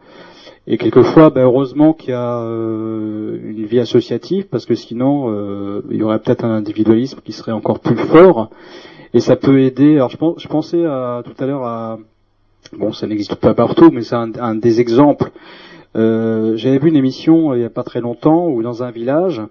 Et 0.68 0.78
quelquefois, 0.78 1.30
ben, 1.30 1.42
heureusement 1.42 1.92
qu'il 1.92 2.10
y 2.10 2.12
a 2.12 2.38
euh, 2.38 3.36
une 3.42 3.64
vie 3.64 3.80
associative, 3.80 4.46
parce 4.48 4.64
que 4.64 4.76
sinon, 4.76 5.24
euh, 5.26 5.82
il 5.90 5.96
y 5.96 6.02
aurait 6.04 6.20
peut-être 6.20 6.44
un 6.44 6.52
individualisme 6.52 7.18
qui 7.24 7.32
serait 7.32 7.50
encore 7.50 7.80
plus 7.80 7.96
fort. 7.96 8.48
Et 9.14 9.20
ça 9.20 9.36
peut 9.36 9.60
aider. 9.60 9.96
Alors, 9.96 10.10
je, 10.10 10.16
je 10.38 10.48
pensais 10.48 10.84
à, 10.84 11.22
tout 11.24 11.34
à 11.42 11.46
l'heure 11.46 11.64
à, 11.64 11.98
bon, 12.76 12.92
ça 12.92 13.06
n'existe 13.06 13.34
pas 13.34 13.54
partout, 13.54 13.90
mais 13.92 14.02
c'est 14.02 14.14
un, 14.14 14.54
des 14.54 14.80
exemples. 14.80 15.30
Euh, 15.96 16.56
J'avais 16.56 16.78
vu 16.78 16.88
une 16.88 16.96
émission 16.96 17.54
il 17.54 17.58
n'y 17.58 17.64
a 17.66 17.70
pas 17.70 17.82
très 17.82 18.00
longtemps 18.00 18.48
où 18.48 18.62
dans 18.62 18.82
un 18.82 18.90
village, 18.90 19.42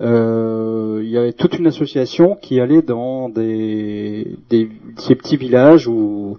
euh, 0.00 1.00
il 1.02 1.10
y 1.10 1.18
avait 1.18 1.32
toute 1.32 1.58
une 1.58 1.66
association 1.66 2.36
qui 2.40 2.60
allait 2.60 2.82
dans 2.82 3.28
des, 3.28 4.36
des 4.48 4.68
ces 4.96 5.16
petits 5.16 5.36
villages 5.36 5.88
où, 5.88 6.38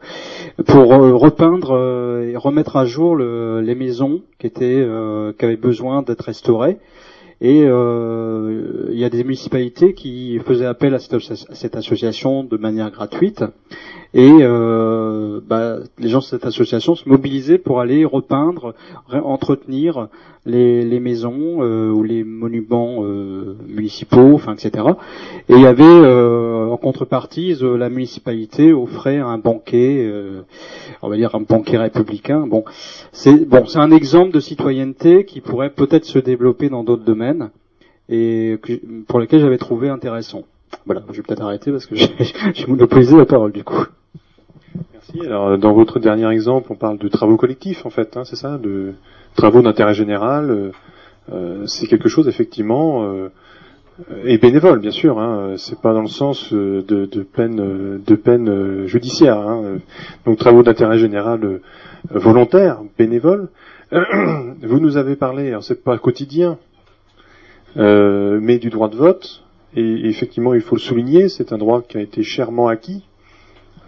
pour 0.65 0.93
euh, 0.93 1.13
repeindre 1.15 1.71
euh, 1.71 2.29
et 2.31 2.37
remettre 2.37 2.77
à 2.77 2.85
jour 2.85 3.15
le, 3.15 3.61
les 3.61 3.75
maisons 3.75 4.21
qui 4.39 4.47
étaient 4.47 4.81
euh, 4.85 5.33
qui 5.37 5.45
avaient 5.45 5.57
besoin 5.57 6.01
d'être 6.01 6.21
restaurées. 6.23 6.77
Et 7.43 7.65
euh, 7.65 8.87
il 8.89 8.97
y 8.97 9.03
a 9.03 9.09
des 9.09 9.25
municipalités 9.25 9.93
qui 9.93 10.39
faisaient 10.45 10.65
appel 10.65 10.93
à 10.93 10.99
cette, 10.99 11.13
à 11.13 11.55
cette 11.55 11.75
association 11.75 12.45
de 12.45 12.55
manière 12.55 12.89
gratuite. 12.89 13.43
Et 14.15 14.31
euh, 14.41 15.41
bah, 15.45 15.77
les 15.97 16.09
gens 16.09 16.19
de 16.19 16.23
cette 16.23 16.45
association 16.45 16.95
se 16.95 17.09
mobilisaient 17.09 17.57
pour 17.57 17.79
aller 17.79 18.05
repeindre, 18.05 18.75
entretenir 19.11 20.07
les, 20.45 20.83
les 20.83 20.99
maisons 20.99 21.63
euh, 21.63 21.89
ou 21.89 22.03
les 22.03 22.23
monuments 22.23 23.03
euh, 23.03 23.55
municipaux, 23.67 24.33
enfin 24.33 24.53
etc. 24.53 24.85
Et 25.49 25.53
il 25.53 25.61
y 25.61 25.65
avait 25.65 25.83
euh, 25.83 26.67
en 26.67 26.77
contrepartie 26.77 27.55
la 27.61 27.89
municipalité 27.89 28.73
offrait 28.73 29.17
un 29.17 29.37
banquet, 29.37 30.11
on 31.01 31.09
va 31.09 31.15
dire 31.15 31.35
un 31.35 31.41
banquet 31.41 31.77
républicain. 31.77 32.45
Bon, 32.47 32.65
c'est 33.11 33.47
bon, 33.47 33.65
c'est 33.65 33.79
un 33.79 33.91
exemple 33.91 34.31
de 34.31 34.39
citoyenneté 34.39 35.25
qui 35.25 35.41
pourrait 35.41 35.69
peut-être 35.69 36.05
se 36.05 36.19
développer 36.19 36.69
dans 36.69 36.83
d'autres 36.83 37.05
domaines 37.05 37.51
et 38.09 38.59
pour 39.07 39.19
lesquels 39.19 39.39
j'avais 39.39 39.57
trouvé 39.57 39.89
intéressant. 39.89 40.43
Voilà, 40.85 41.03
je 41.11 41.17
vais 41.17 41.23
peut-être 41.23 41.43
arrêter 41.43 41.71
parce 41.71 41.85
que 41.85 41.95
j'ai 42.53 42.67
monopolisé 42.67 43.15
la 43.15 43.25
parole 43.25 43.51
du 43.51 43.63
coup. 43.63 43.85
Alors, 45.21 45.57
dans 45.57 45.73
votre 45.73 45.99
dernier 45.99 46.29
exemple, 46.31 46.71
on 46.71 46.75
parle 46.75 46.97
de 46.97 47.07
travaux 47.07 47.35
collectifs, 47.35 47.85
en 47.85 47.89
fait, 47.89 48.15
hein, 48.15 48.23
c'est 48.25 48.35
ça, 48.35 48.57
de 48.57 48.93
travaux 49.35 49.61
d'intérêt 49.61 49.93
général. 49.93 50.49
Euh, 50.49 50.71
euh 51.31 51.67
c'est 51.67 51.87
quelque 51.87 52.09
chose, 52.09 52.27
effectivement, 52.27 53.03
euh, 53.03 53.29
et 54.23 54.37
bénévole, 54.37 54.79
bien 54.79 54.91
sûr. 54.91 55.19
Hein, 55.19 55.55
c'est 55.57 55.79
pas 55.79 55.93
dans 55.93 56.01
le 56.01 56.07
sens 56.07 56.53
euh, 56.53 56.83
de, 56.87 57.05
de 57.05 57.21
peine, 57.21 58.01
de 58.05 58.15
peine 58.15 58.87
judiciaire. 58.87 59.37
Hein, 59.37 59.79
donc, 60.25 60.37
travaux 60.37 60.63
d'intérêt 60.63 60.97
général 60.97 61.59
volontaire, 62.09 62.79
bénévole. 62.97 63.49
Vous 63.91 64.79
nous 64.79 64.97
avez 64.97 65.15
parlé, 65.15 65.49
alors 65.49 65.63
c'est 65.63 65.83
pas 65.83 65.97
quotidien, 65.97 66.57
mais 67.75 68.57
du 68.57 68.69
droit 68.69 68.89
de 68.89 68.95
vote. 68.95 69.43
Et 69.75 70.07
effectivement, 70.07 70.53
il 70.53 70.61
faut 70.61 70.75
le 70.75 70.81
souligner, 70.81 71.29
c'est 71.29 71.51
un 71.51 71.57
droit 71.57 71.81
qui 71.81 71.97
a 71.97 72.01
été 72.01 72.23
chèrement 72.23 72.67
acquis 72.67 73.03
euh, 73.03 73.12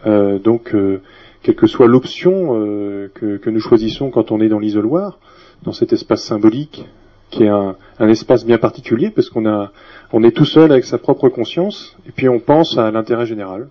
donc, 0.06 0.74
euh, 0.74 1.02
quelle 1.42 1.56
que 1.56 1.68
soit 1.68 1.88
l'option 1.88 2.60
euh, 2.60 3.10
que, 3.14 3.50
nous 3.50 3.60
choisissons 3.60 4.10
quand 4.10 4.32
on 4.32 4.40
est 4.40 4.50
dans 4.50 4.60
l'isoloir, 4.60 5.20
dans 5.64 5.72
cet 5.72 5.94
espace 5.94 6.24
symbolique, 6.24 6.86
qui 7.32 7.44
est 7.44 7.50
un, 7.50 7.76
espace 8.00 8.46
bien 8.46 8.58
particulier, 8.58 9.10
parce 9.10 9.30
qu'on 9.30 9.48
a, 9.48 9.72
on 10.14 10.24
est 10.24 10.32
tout 10.32 10.46
seul 10.46 10.72
avec 10.72 10.86
sa 10.86 10.98
propre 10.98 11.30
conscience, 11.30 11.98
et 12.08 12.12
puis 12.12 12.30
on 12.30 12.40
pense 12.40 12.78
à 12.78 12.92
l'intérêt 12.92 13.26
général. 13.26 13.68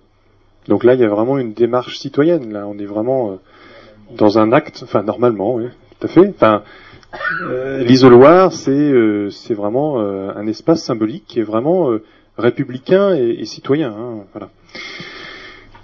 Donc 0.69 0.83
là, 0.83 0.95
il 0.95 1.01
y 1.01 1.05
a 1.05 1.09
vraiment 1.09 1.39
une 1.39 1.53
démarche 1.53 1.99
citoyenne. 1.99 2.53
Là, 2.53 2.67
on 2.67 2.79
est 2.79 2.87
vraiment 2.87 3.39
dans 4.17 4.39
un 4.39 4.53
acte, 4.53 4.81
enfin 4.83 5.03
normalement, 5.03 5.57
oui, 5.57 5.67
tout 6.01 6.07
à 6.07 6.09
fait. 6.09 6.29
Enfin, 6.29 6.63
l'isoloir, 7.81 8.53
c'est 8.53 8.93
c'est 9.31 9.55
vraiment 9.55 10.01
un 10.01 10.47
espace 10.47 10.83
symbolique 10.83 11.25
qui 11.27 11.41
est 11.41 11.45
vraiment 11.45 11.91
républicain 12.39 13.15
et, 13.15 13.45
citoyen. 13.45 13.91
Hein, 13.91 14.25
voilà. 14.33 14.49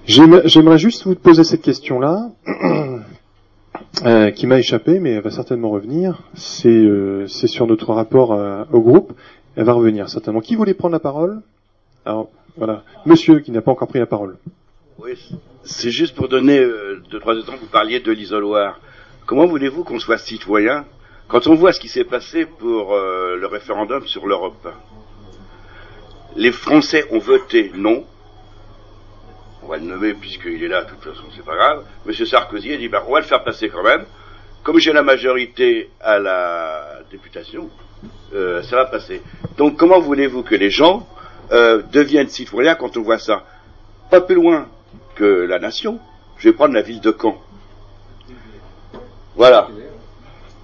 J'aimerais 0.07 0.79
juste 0.79 1.05
vous 1.05 1.15
poser 1.15 1.45
cette 1.45 1.63
question-là, 1.63 2.31
euh, 4.05 4.31
qui 4.31 4.47
m'a 4.47 4.59
échappé, 4.59 4.99
mais 4.99 5.11
elle 5.13 5.23
va 5.23 5.31
certainement 5.31 5.71
revenir. 5.71 6.23
C'est 6.35 6.69
euh, 6.69 7.27
sur 7.27 7.67
notre 7.67 7.93
rapport 7.93 8.33
euh, 8.33 8.65
au 8.73 8.81
groupe. 8.81 9.13
Elle 9.57 9.65
va 9.65 9.73
revenir 9.73 10.09
certainement. 10.09 10.41
Qui 10.41 10.57
voulait 10.57 10.75
prendre 10.75 10.95
la 10.95 11.01
parole? 11.01 11.43
Alors, 12.05 12.31
voilà. 12.57 12.83
Monsieur 13.05 13.41
qui 13.41 13.51
n'a 13.51 13.61
pas 13.61 13.71
encore 13.71 13.89
pris 13.89 13.99
la 13.99 14.07
parole. 14.07 14.39
Oui, 14.99 15.13
c'est 15.65 15.91
juste 15.91 16.15
pour 16.15 16.29
donner 16.29 16.59
deux, 17.11 17.21
trois 17.21 17.35
temps, 17.43 17.57
vous 17.61 17.67
parliez 17.67 18.01
de 18.01 18.13
l'isoloir. 18.13 18.81
Comment 19.27 19.47
voulez-vous 19.47 19.85
qu'on 19.85 19.99
soit 19.99 20.19
citoyen 20.19 20.85
quand 21.29 21.47
on 21.47 21.55
voit 21.55 21.73
ce 21.73 21.81
qui 21.81 21.89
s'est 21.89 22.05
passé 22.05 22.45
pour 22.45 22.93
le 22.93 23.47
référendum 23.47 24.07
sur 24.07 24.27
l'Europe? 24.27 24.69
Les 26.37 26.53
Français 26.53 27.07
ont 27.13 27.19
voté 27.19 27.73
non, 27.75 28.05
on 29.62 29.66
va 29.69 29.77
le 29.77 29.85
nommer 29.85 30.15
puisqu'il 30.15 30.62
est 30.62 30.69
là, 30.69 30.85
de 30.85 30.91
toute 30.91 31.03
façon, 31.03 31.24
c'est 31.35 31.45
pas 31.45 31.57
grave. 31.57 31.85
Monsieur 32.07 32.27
Sarkozy 32.27 32.73
a 32.73 32.77
dit, 32.77 32.89
ben, 32.89 33.03
on 33.07 33.12
va 33.12 33.20
le 33.20 33.27
faire 33.27 33.43
passer 33.45 33.69
quand 33.69 33.82
même. 33.82 34.05
Comme 34.62 34.78
j'ai 34.78 34.93
la 34.93 35.03
majorité 35.03 35.91
à 36.01 36.19
la 36.19 37.01
députation, 37.11 37.70
euh, 38.35 38.62
ça 38.62 38.77
va 38.77 38.87
passer. 38.87 39.23
Donc, 39.57 39.77
comment 39.77 40.01
voulez-vous 40.01 40.43
que 40.43 40.55
les 40.55 40.70
gens 40.70 41.07
euh, 41.53 41.82
deviennent 41.93 42.28
citoyens 42.28 42.74
quand 42.74 42.97
on 42.97 43.03
voit 43.03 43.19
ça? 43.19 43.45
Pas 44.11 44.20
plus 44.20 44.35
loin 44.35 44.69
que 45.15 45.24
la 45.24 45.59
nation. 45.59 45.99
Je 46.39 46.49
vais 46.49 46.55
prendre 46.55 46.74
la 46.74 46.82
ville 46.82 47.01
de 47.01 47.15
Caen. 47.19 47.41
Voilà. 49.37 49.69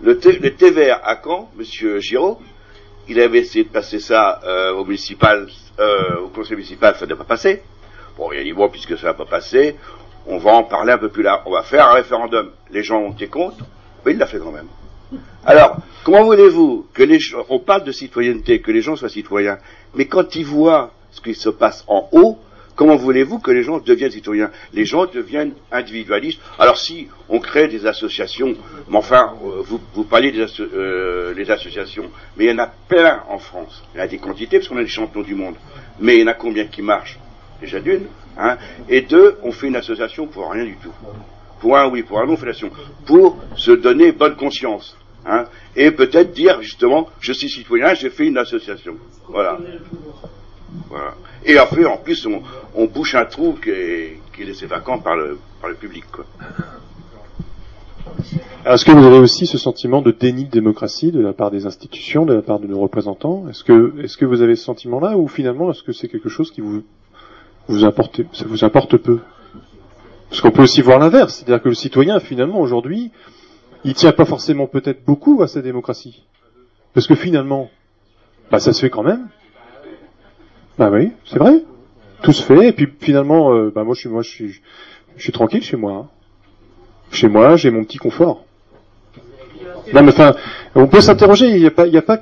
Le, 0.02 0.18
TVR 0.18 1.00
à 1.04 1.20
Caen, 1.22 1.50
Monsieur 1.56 2.00
Giraud, 2.00 2.38
il 3.08 3.20
avait 3.20 3.38
essayé 3.38 3.64
de 3.64 3.70
passer 3.70 4.00
ça 4.00 4.40
euh, 4.44 4.72
au 4.72 4.84
municipal, 4.84 5.48
au 6.22 6.28
conseil 6.28 6.56
municipal, 6.56 6.96
ça 6.96 7.06
n'a 7.06 7.16
pas 7.16 7.24
passé. 7.24 7.62
Bon, 8.16 8.32
il 8.32 8.38
a 8.38 8.42
dit, 8.42 8.52
bon, 8.52 8.68
puisque 8.68 8.96
ça 8.96 9.08
va 9.08 9.14
pas 9.14 9.26
passer, 9.26 9.76
on 10.26 10.38
va 10.38 10.52
en 10.52 10.64
parler 10.64 10.92
un 10.92 10.98
peu 10.98 11.08
plus 11.08 11.22
là. 11.22 11.42
On 11.46 11.50
va 11.50 11.62
faire 11.62 11.88
un 11.88 11.94
référendum. 11.94 12.50
Les 12.70 12.82
gens 12.82 13.00
ont 13.00 13.12
été 13.12 13.28
contre. 13.28 13.64
Oui, 14.04 14.12
il 14.12 14.18
l'a 14.18 14.26
fait 14.26 14.38
quand 14.38 14.52
même. 14.52 14.68
Alors, 15.44 15.76
comment 16.02 16.24
voulez-vous 16.24 16.86
que 16.92 17.02
les 17.02 17.20
gens, 17.20 17.44
on 17.48 17.60
parle 17.60 17.84
de 17.84 17.92
citoyenneté, 17.92 18.60
que 18.60 18.72
les 18.72 18.80
gens 18.80 18.96
soient 18.96 19.08
citoyens, 19.08 19.58
mais 19.94 20.06
quand 20.06 20.34
ils 20.34 20.44
voient 20.44 20.92
ce 21.12 21.20
qui 21.20 21.34
se 21.34 21.48
passe 21.48 21.84
en 21.86 22.08
haut, 22.10 22.38
comment 22.74 22.96
voulez-vous 22.96 23.38
que 23.38 23.52
les 23.52 23.62
gens 23.62 23.78
deviennent 23.78 24.10
citoyens? 24.10 24.50
Les 24.72 24.84
gens 24.84 25.06
deviennent 25.06 25.52
individualistes. 25.70 26.40
Alors 26.58 26.76
si 26.76 27.08
on 27.28 27.38
crée 27.38 27.68
des 27.68 27.86
associations, 27.86 28.56
mais 28.88 28.96
enfin, 28.96 29.34
euh, 29.44 29.62
vous, 29.62 29.80
vous 29.94 30.04
parlez 30.04 30.32
des 30.32 30.44
euh, 30.60 31.44
associations, 31.48 32.10
mais 32.36 32.46
il 32.46 32.50
y 32.50 32.52
en 32.52 32.58
a 32.58 32.66
plein 32.88 33.22
en 33.28 33.38
France. 33.38 33.84
Il 33.94 33.98
y 33.98 34.00
en 34.00 34.04
a 34.04 34.08
des 34.08 34.18
quantités 34.18 34.58
parce 34.58 34.68
qu'on 34.68 34.78
a 34.78 34.82
des 34.82 34.88
champions 34.88 35.22
du 35.22 35.36
monde. 35.36 35.54
Mais 36.00 36.16
il 36.16 36.20
y 36.22 36.24
en 36.24 36.28
a 36.28 36.34
combien 36.34 36.66
qui 36.66 36.82
marchent? 36.82 37.18
Déjà 37.60 37.80
d'une, 37.80 38.06
hein, 38.38 38.56
et 38.88 39.02
deux, 39.02 39.38
on 39.42 39.52
fait 39.52 39.68
une 39.68 39.76
association 39.76 40.26
pour 40.26 40.50
rien 40.50 40.64
du 40.64 40.76
tout. 40.76 40.92
Pour 41.60 41.76
un 41.76 41.88
oui, 41.88 42.02
pour 42.02 42.18
un 42.20 42.26
non, 42.26 42.34
on 42.34 42.36
fait 42.36 42.46
l'association. 42.46 42.76
Pour 43.06 43.38
se 43.56 43.70
donner 43.70 44.12
bonne 44.12 44.36
conscience. 44.36 44.96
Hein, 45.24 45.46
et 45.74 45.90
peut-être 45.90 46.32
dire 46.32 46.62
justement, 46.62 47.08
je 47.20 47.32
suis 47.32 47.48
citoyen, 47.48 47.94
j'ai 47.94 48.10
fait 48.10 48.26
une 48.26 48.38
association. 48.38 48.96
Voilà. 49.28 49.58
Et 51.44 51.58
après, 51.58 51.84
en 51.84 51.96
plus, 51.96 52.26
on, 52.74 52.84
bouche 52.86 53.14
un 53.14 53.24
trou 53.24 53.56
qui 53.62 53.70
est, 53.70 54.20
laissé 54.38 54.66
vacant 54.66 54.98
par 54.98 55.16
le, 55.16 55.38
par 55.60 55.70
le 55.70 55.76
public. 55.76 56.04
Quoi. 56.12 56.26
Est-ce 58.64 58.84
que 58.84 58.90
vous 58.90 59.04
avez 59.04 59.18
aussi 59.18 59.46
ce 59.46 59.58
sentiment 59.58 60.02
de 60.02 60.10
déni 60.10 60.44
de 60.44 60.50
démocratie 60.50 61.12
de 61.12 61.20
la 61.20 61.32
part 61.32 61.50
des 61.50 61.66
institutions, 61.66 62.26
de 62.26 62.34
la 62.34 62.42
part 62.42 62.58
de 62.58 62.66
nos 62.66 62.80
représentants? 62.80 63.48
Est-ce 63.48 63.62
que, 63.62 63.94
est-ce 64.02 64.16
que 64.16 64.24
vous 64.24 64.42
avez 64.42 64.56
ce 64.56 64.64
sentiment-là 64.64 65.16
ou 65.16 65.28
finalement 65.28 65.70
est-ce 65.70 65.82
que 65.82 65.92
c'est 65.92 66.08
quelque 66.08 66.28
chose 66.28 66.50
qui 66.50 66.60
vous 66.60 66.82
vous 67.68 67.84
importez, 67.84 68.26
ça 68.32 68.44
vous 68.46 68.64
importe 68.64 68.96
peu. 68.96 69.20
Parce 70.28 70.40
qu'on 70.40 70.50
peut 70.50 70.62
aussi 70.62 70.82
voir 70.82 70.98
l'inverse, 70.98 71.36
c'est-à-dire 71.36 71.62
que 71.62 71.68
le 71.68 71.74
citoyen, 71.74 72.20
finalement, 72.20 72.60
aujourd'hui, 72.60 73.12
il 73.84 73.94
tient 73.94 74.12
pas 74.12 74.24
forcément 74.24 74.66
peut-être 74.66 75.04
beaucoup 75.04 75.42
à 75.42 75.48
sa 75.48 75.62
démocratie. 75.62 76.24
Parce 76.94 77.06
que 77.06 77.14
finalement, 77.14 77.70
bah 78.50 78.58
ça 78.58 78.72
se 78.72 78.80
fait 78.80 78.90
quand 78.90 79.02
même. 79.02 79.28
Bah 80.78 80.90
oui, 80.92 81.12
c'est 81.24 81.38
vrai. 81.38 81.62
Tout 82.22 82.32
se 82.32 82.42
fait, 82.42 82.68
et 82.68 82.72
puis 82.72 82.88
finalement, 83.00 83.52
euh, 83.52 83.70
bah 83.74 83.84
moi 83.84 83.94
je 83.94 84.00
suis 84.00 84.08
moi 84.08 84.22
je 84.22 84.30
suis 84.30 84.60
je 85.16 85.22
suis 85.22 85.32
tranquille 85.32 85.62
chez 85.62 85.76
moi. 85.76 85.92
Hein. 85.92 86.08
Chez 87.10 87.28
moi, 87.28 87.56
j'ai 87.56 87.70
mon 87.70 87.84
petit 87.84 87.98
confort. 87.98 88.44
Non, 89.92 90.02
mais 90.02 90.10
enfin, 90.10 90.34
on 90.76 90.88
peut 90.88 91.00
s'interroger. 91.00 91.48
Il 91.48 91.60
n'y 91.60 91.66
a 91.66 91.70
pas, 91.70 91.86
pas 91.86 92.16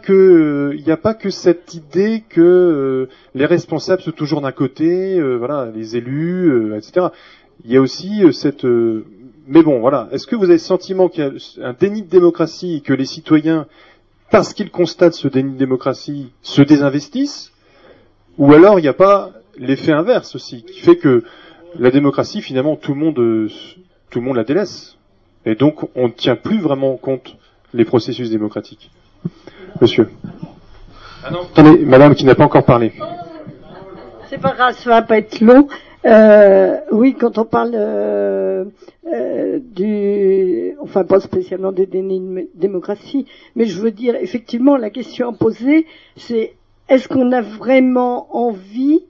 que, 1.14 1.30
cette 1.30 1.74
idée 1.74 2.22
que 2.28 2.40
euh, 2.40 3.08
les 3.34 3.46
responsables 3.46 4.02
sont 4.02 4.12
toujours 4.12 4.40
d'un 4.40 4.52
côté, 4.52 5.18
euh, 5.18 5.36
voilà, 5.36 5.70
les 5.74 5.96
élus, 5.96 6.48
euh, 6.48 6.76
etc. 6.76 7.08
Il 7.64 7.72
y 7.72 7.76
a 7.76 7.80
aussi 7.80 8.22
cette. 8.32 8.64
mais 8.64 9.62
bon, 9.62 9.80
voilà. 9.80 10.08
Est-ce 10.12 10.26
que 10.26 10.36
vous 10.36 10.44
avez 10.44 10.54
le 10.54 10.58
sentiment 10.58 11.08
qu'il 11.08 11.24
y 11.24 11.62
a 11.62 11.66
un 11.66 11.72
déni 11.72 12.02
de 12.02 12.08
démocratie, 12.08 12.82
que 12.82 12.92
les 12.92 13.04
citoyens, 13.04 13.66
parce 14.30 14.54
qu'ils 14.54 14.70
constatent 14.70 15.14
ce 15.14 15.28
déni 15.28 15.54
de 15.54 15.58
démocratie, 15.58 16.32
se 16.42 16.62
désinvestissent, 16.62 17.52
Ou 18.38 18.52
alors 18.52 18.78
il 18.78 18.82
n'y 18.82 18.88
a 18.88 18.94
pas 18.94 19.32
l'effet 19.56 19.92
inverse 19.92 20.34
aussi, 20.34 20.64
qui 20.64 20.80
fait 20.80 20.96
que 20.96 21.24
la 21.78 21.90
démocratie, 21.90 22.40
finalement, 22.40 22.76
tout 22.76 22.94
le 22.94 23.00
monde, 23.00 23.50
tout 24.10 24.18
le 24.20 24.24
monde 24.24 24.36
la 24.36 24.44
délaisse. 24.44 24.96
Et 25.46 25.54
donc, 25.54 25.88
on 25.94 26.08
ne 26.08 26.12
tient 26.12 26.36
plus 26.36 26.58
vraiment 26.58 26.96
compte 26.96 27.36
les 27.74 27.84
processus 27.84 28.30
démocratiques. 28.30 28.90
Monsieur. 29.80 30.08
Ah 31.24 31.30
non. 31.30 31.40
Attendez, 31.42 31.84
madame 31.84 32.14
qui 32.14 32.24
n'a 32.24 32.34
pas 32.34 32.44
encore 32.44 32.64
parlé. 32.64 32.92
C'est 34.30 34.40
pas 34.40 34.52
grave, 34.52 34.74
ça 34.74 34.90
va 34.90 35.02
pas 35.02 35.18
être 35.18 35.40
long. 35.40 35.66
Euh, 36.06 36.78
oui, 36.92 37.14
quand 37.18 37.38
on 37.38 37.44
parle 37.44 37.72
euh, 37.74 38.64
euh, 39.12 39.58
du, 39.58 40.74
enfin 40.80 41.04
pas 41.04 41.20
spécialement 41.20 41.72
des 41.72 41.86
dénis 41.86 42.48
démocratie, 42.54 43.26
mais 43.56 43.64
je 43.64 43.80
veux 43.80 43.90
dire 43.90 44.14
effectivement 44.16 44.76
la 44.76 44.90
question 44.90 45.30
à 45.30 45.32
poser, 45.32 45.86
c'est 46.16 46.54
est-ce 46.88 47.08
qu'on 47.08 47.32
a 47.32 47.40
vraiment 47.40 48.28
envie 48.36 49.02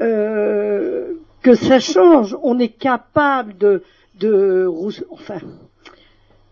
euh, 0.00 1.14
que 1.42 1.54
ça 1.54 1.80
change? 1.80 2.36
On 2.44 2.60
est 2.60 2.68
capable 2.68 3.58
de, 3.58 3.82
de, 4.20 4.70
enfin, 5.10 5.40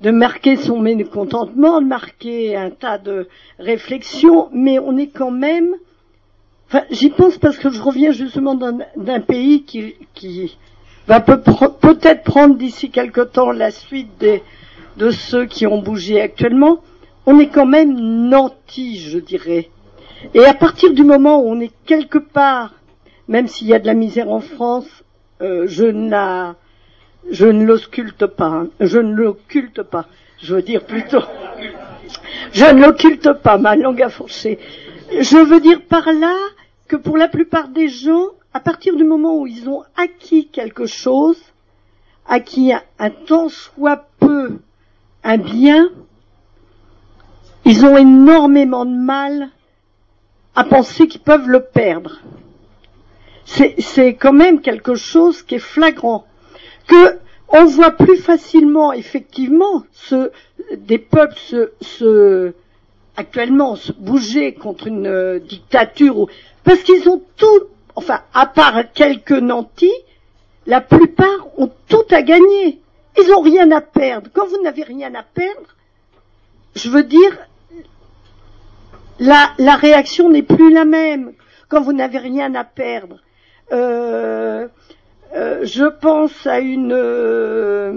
de 0.01 0.11
marquer 0.11 0.57
son 0.57 0.79
mécontentement, 0.79 1.81
de 1.81 1.87
marquer 1.87 2.57
un 2.57 2.71
tas 2.71 2.99
de 2.99 3.29
réflexions, 3.59 4.49
mais 4.53 4.79
on 4.79 4.97
est 4.97 5.09
quand 5.09 5.31
même 5.31 5.77
Enfin, 6.69 6.83
j'y 6.91 7.11
pense 7.11 7.39
parce 7.39 7.59
que 7.59 7.71
je 7.71 7.81
reviens 7.81 8.11
justement 8.11 8.57
d'un 8.57 9.21
pays 9.21 9.63
qui, 9.63 10.57
va 11.07 11.21
peut-être 11.21 12.25
prendre 12.25 12.57
d'ici 12.57 12.91
quelque 12.91 13.21
temps 13.21 13.53
la 13.53 13.71
suite 13.71 14.25
de 14.97 15.11
ceux 15.11 15.47
qui 15.47 15.67
ont 15.67 15.81
bougé 15.81 16.21
actuellement. 16.21 16.79
On 17.25 17.39
est 17.39 17.49
quand 17.49 17.67
même 17.67 17.95
nantis, 17.95 18.99
je 18.99 19.19
dirais. 19.19 19.69
Et 20.35 20.45
à 20.45 20.55
partir 20.55 20.93
du 20.93 21.05
moment 21.05 21.41
où 21.41 21.49
on 21.49 21.61
est 21.61 21.73
quelque 21.87 22.19
part, 22.19 22.75
même 23.29 23.47
s'il 23.47 23.69
y 23.69 23.75
a 23.75 23.79
de 23.79 23.87
la 23.87 23.95
misère 23.95 24.29
en 24.29 24.41
France, 24.41 24.89
euh, 25.43 25.67
je 25.69 25.85
la, 25.85 26.57
je 27.31 27.47
ne 27.47 27.65
l'occulte 27.65 28.27
pas. 28.27 28.47
Hein. 28.47 28.69
Je 28.81 28.99
ne 28.99 29.15
l'occulte 29.15 29.83
pas. 29.83 30.07
Je 30.43 30.55
veux 30.55 30.63
dire 30.63 30.85
plutôt, 30.85 31.23
je 32.53 32.65
ne 32.65 32.85
l'occulte 32.85 33.33
pas. 33.33 33.59
Ma 33.59 33.77
langue 33.77 34.03
a 34.03 34.09
fourché. 34.09 34.59
Je 35.11 35.39
veux 35.39 35.61
dire 35.61 35.83
par 35.83 36.13
là 36.13 36.37
que 36.89 36.97
pour 36.97 37.17
la 37.17 37.29
plupart 37.29 37.69
des 37.69 37.89
gens, 37.89 38.27
à 38.53 38.61
partir 38.61 38.97
du 38.97 39.05
moment 39.05 39.39
où 39.39 39.47
ils 39.47 39.69
ont 39.69 39.83
acquis 39.97 40.49
quelque 40.49 40.87
chose, 40.87 41.39
acquis 42.27 42.73
un 42.99 43.11
tant 43.11 43.49
soit 43.49 44.09
peu 44.19 44.59
un 45.25 45.39
bien, 45.39 45.91
ils 47.65 47.85
ont 47.85 47.97
énormément 47.97 48.85
de 48.85 48.97
mal 48.97 49.49
à 50.55 50.65
penser 50.65 51.09
qu'ils 51.09 51.21
peuvent 51.21 51.49
le 51.49 51.61
perdre. 51.61 52.21
C'est 53.45 54.15
quand 54.15 54.33
même 54.33 54.61
quelque 54.61 54.95
chose 54.95 55.43
qui 55.43 55.57
est 55.57 55.61
flagrant. 55.61 56.27
Que 56.87 57.19
on 57.49 57.65
voit 57.65 57.93
plus 57.93 58.17
facilement, 58.17 58.93
effectivement, 58.93 59.85
ce, 59.93 60.31
des 60.77 60.99
peuples 60.99 61.39
se, 61.39 61.71
se, 61.81 62.53
actuellement 63.17 63.77
se 63.77 63.93
bouger 63.93 64.53
contre 64.55 64.89
une 64.89 65.07
euh, 65.07 65.39
dictature, 65.39 66.27
parce 66.65 66.81
qu'ils 66.81 67.09
ont 67.09 67.23
tout, 67.37 67.63
enfin, 67.95 68.21
à 68.35 68.47
part 68.47 68.93
quelques 68.93 69.31
nantis, 69.31 69.93
la 70.67 70.81
plupart 70.81 71.47
ont 71.57 71.71
tout 71.89 72.05
à 72.11 72.23
gagner. 72.23 72.81
Ils 73.19 73.31
n'ont 73.31 73.41
rien 73.41 73.71
à 73.71 73.81
perdre. 73.81 74.29
Quand 74.33 74.47
vous 74.47 74.61
n'avez 74.63 74.83
rien 74.83 75.15
à 75.15 75.23
perdre, 75.23 75.77
je 76.75 76.91
veux 76.91 77.05
dire, 77.05 77.39
la, 79.19 79.53
la 79.59 79.77
réaction 79.77 80.29
n'est 80.29 80.43
plus 80.43 80.73
la 80.73 80.85
même. 80.85 81.33
Quand 81.69 81.81
vous 81.81 81.93
n'avez 81.93 82.19
rien 82.19 82.55
à 82.55 82.65
perdre. 82.65 83.21
Euh, 83.73 84.69
euh, 85.35 85.65
je 85.65 85.85
pense 85.85 86.47
à 86.47 86.61
une, 86.61 86.93
euh, 86.93 87.93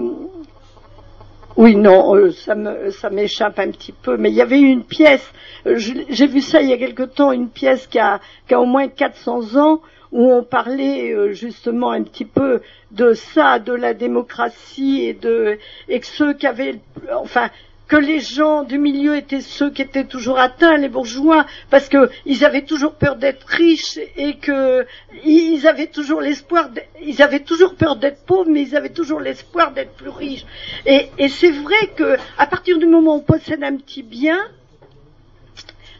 oui, 1.56 1.76
non, 1.76 2.14
euh, 2.16 2.32
ça 2.32 2.54
me, 2.54 2.90
ça 2.90 3.10
m'échappe 3.10 3.58
un 3.58 3.70
petit 3.70 3.92
peu, 3.92 4.16
mais 4.16 4.30
il 4.30 4.34
y 4.34 4.42
avait 4.42 4.60
une 4.60 4.84
pièce, 4.84 5.32
j'ai 5.64 6.26
vu 6.26 6.40
ça 6.40 6.60
il 6.60 6.68
y 6.68 6.72
a 6.72 6.78
quelque 6.78 7.04
temps, 7.04 7.32
une 7.32 7.48
pièce 7.48 7.86
qui 7.86 7.98
a, 7.98 8.20
qui 8.48 8.54
a 8.54 8.60
au 8.60 8.66
moins 8.66 8.88
400 8.88 9.56
ans, 9.56 9.80
où 10.12 10.32
on 10.32 10.42
parlait 10.42 11.34
justement 11.34 11.92
un 11.92 12.02
petit 12.02 12.24
peu 12.24 12.62
de 12.90 13.12
ça, 13.12 13.60
de 13.60 13.72
la 13.72 13.94
démocratie 13.94 15.02
et 15.04 15.14
de, 15.14 15.58
et 15.88 16.00
que 16.00 16.06
ceux 16.06 16.34
qui 16.34 16.48
avaient, 16.48 16.80
enfin, 17.14 17.48
que 17.90 17.96
les 17.96 18.20
gens 18.20 18.62
du 18.62 18.78
milieu 18.78 19.16
étaient 19.16 19.40
ceux 19.40 19.68
qui 19.68 19.82
étaient 19.82 20.04
toujours 20.04 20.38
atteints, 20.38 20.76
les 20.76 20.88
bourgeois, 20.88 21.44
parce 21.70 21.88
qu'ils 21.88 22.44
avaient 22.44 22.62
toujours 22.62 22.94
peur 22.94 23.16
d'être 23.16 23.44
riches 23.48 23.98
et 24.16 24.36
que 24.36 24.86
ils 25.24 25.66
avaient 25.66 25.88
toujours 25.88 26.20
l'espoir, 26.20 26.70
ils 27.04 27.20
avaient 27.20 27.40
toujours 27.40 27.74
peur 27.74 27.96
d'être 27.96 28.24
pauvres, 28.24 28.48
mais 28.48 28.62
ils 28.62 28.76
avaient 28.76 28.90
toujours 29.00 29.18
l'espoir 29.18 29.72
d'être 29.72 29.94
plus 29.94 30.08
riches. 30.08 30.46
Et, 30.86 31.08
c'est 31.28 31.50
vrai 31.50 31.88
que 31.96 32.16
à 32.38 32.46
partir 32.46 32.78
du 32.78 32.86
moment 32.86 33.16
où 33.16 33.18
on 33.18 33.20
possède 33.22 33.64
un 33.64 33.76
petit 33.76 34.04
bien, 34.04 34.38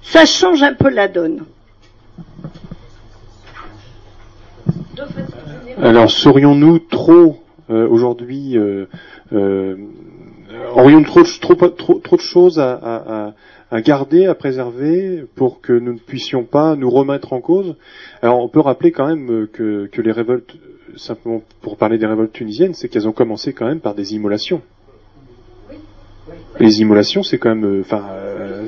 ça 0.01 0.27
change 0.27 0.63
un 0.63 0.75
peu 0.75 0.91
la 0.91 1.09
donne. 1.09 1.45
Alors, 5.83 6.09
serions-nous 6.09 6.79
trop 6.79 7.43
euh, 7.69 7.89
aujourd'hui 7.89 8.57
euh, 8.57 8.87
euh, 9.33 9.77
aurions 10.75 11.03
trop, 11.03 11.23
trop, 11.23 12.17
de 12.17 12.21
choses 12.21 12.59
à, 12.59 13.35
à, 13.71 13.81
garder, 13.81 14.27
à 14.27 14.35
préserver, 14.35 15.25
pour 15.37 15.61
que 15.61 15.73
nous 15.73 15.95
ne 15.95 15.99
puissions 15.99 16.45
pas 16.45 16.77
nous 16.77 16.91
remettre 16.91 17.33
en 17.33 17.41
cause. 17.41 17.77
Alors 18.23 18.41
on 18.41 18.49
peut 18.49 18.61
rappeler 18.61 18.93
quand 18.93 19.07
même 19.07 19.47
que, 19.53 19.87
que 19.87 20.03
les 20.03 20.13
révoltes, 20.13 20.57
simplement 20.97 21.43
pour 21.61 21.77
parler 21.77 21.99
des 21.99 22.07
révoltes 22.07 22.33
tunisiennes, 22.33 22.75
c'est 22.75 22.89
qu'elles 22.89 23.09
ont 23.09 23.13
commencé 23.13 23.53
quand 23.53 23.67
même 23.67 23.81
par 23.81 23.95
des 23.95 24.15
immolations. 24.15 24.63
Les 26.59 26.81
immolations, 26.81 27.23
c'est 27.23 27.39
quand 27.39 27.55
même, 27.55 27.65
euh, 27.65 27.81
enfin, 27.81 28.05
euh, 28.13 28.67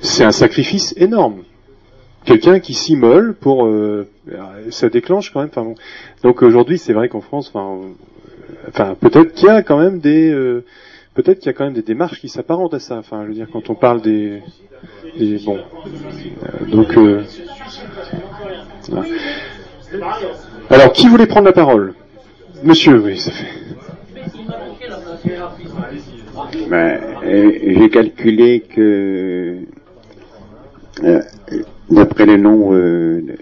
c'est 0.00 0.24
un 0.24 0.32
sacrifice 0.32 0.94
énorme. 0.96 1.42
Quelqu'un 2.24 2.60
qui 2.60 2.74
s'immole 2.74 3.34
pour, 3.34 3.66
euh, 3.66 4.08
ça 4.70 4.88
déclenche 4.88 5.32
quand 5.32 5.40
même. 5.40 5.50
Enfin, 5.54 5.74
Donc 6.22 6.42
aujourd'hui, 6.42 6.78
c'est 6.78 6.92
vrai 6.92 7.08
qu'en 7.08 7.20
France, 7.20 7.52
enfin, 7.52 8.94
peut-être 9.00 9.34
qu'il 9.34 9.48
y 9.48 9.50
a 9.50 9.62
quand 9.62 9.78
même 9.78 9.98
des 9.98 10.32
peut-être 11.14 11.40
qu'il 11.40 11.46
y 11.46 11.50
a 11.50 11.52
quand 11.52 11.64
même 11.64 11.74
des 11.74 11.82
démarches 11.82 12.20
qui 12.20 12.28
s'apparentent 12.28 12.74
à 12.74 12.80
ça. 12.80 12.96
Enfin, 12.96 13.22
je 13.22 13.28
veux 13.28 13.34
dire, 13.34 13.48
quand 13.52 13.70
on 13.70 13.74
parle 13.74 14.00
des, 14.00 14.42
des 15.18 15.38
bon, 15.44 15.58
euh, 15.58 16.66
donc. 16.66 16.96
Euh, 16.96 17.22
Alors, 20.70 20.92
qui 20.92 21.08
voulait 21.08 21.26
prendre 21.26 21.46
la 21.46 21.52
parole? 21.52 21.94
Monsieur, 22.64 22.98
oui, 22.98 23.18
ça 23.18 23.30
fait. 23.30 23.46
Ben, 26.68 27.00
euh, 27.24 27.52
J'ai 27.66 27.90
calculé 27.90 28.60
que, 28.60 29.58
d'après 31.90 32.26
le 32.26 32.36
nombre 32.36 32.74
de, 32.74 33.36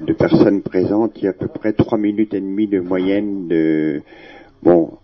de, 0.00 0.12
personnes 0.12 0.62
présentes, 0.62 1.12
il 1.16 1.24
y 1.24 1.26
a 1.26 1.30
à 1.30 1.32
peu 1.32 1.48
près 1.48 1.72
trois 1.72 1.98
minutes 1.98 2.34
et 2.34 2.40
demie 2.40 2.68
de 2.68 2.80
moyenne 2.80 3.48
de, 3.48 4.02
bon, 4.62 4.98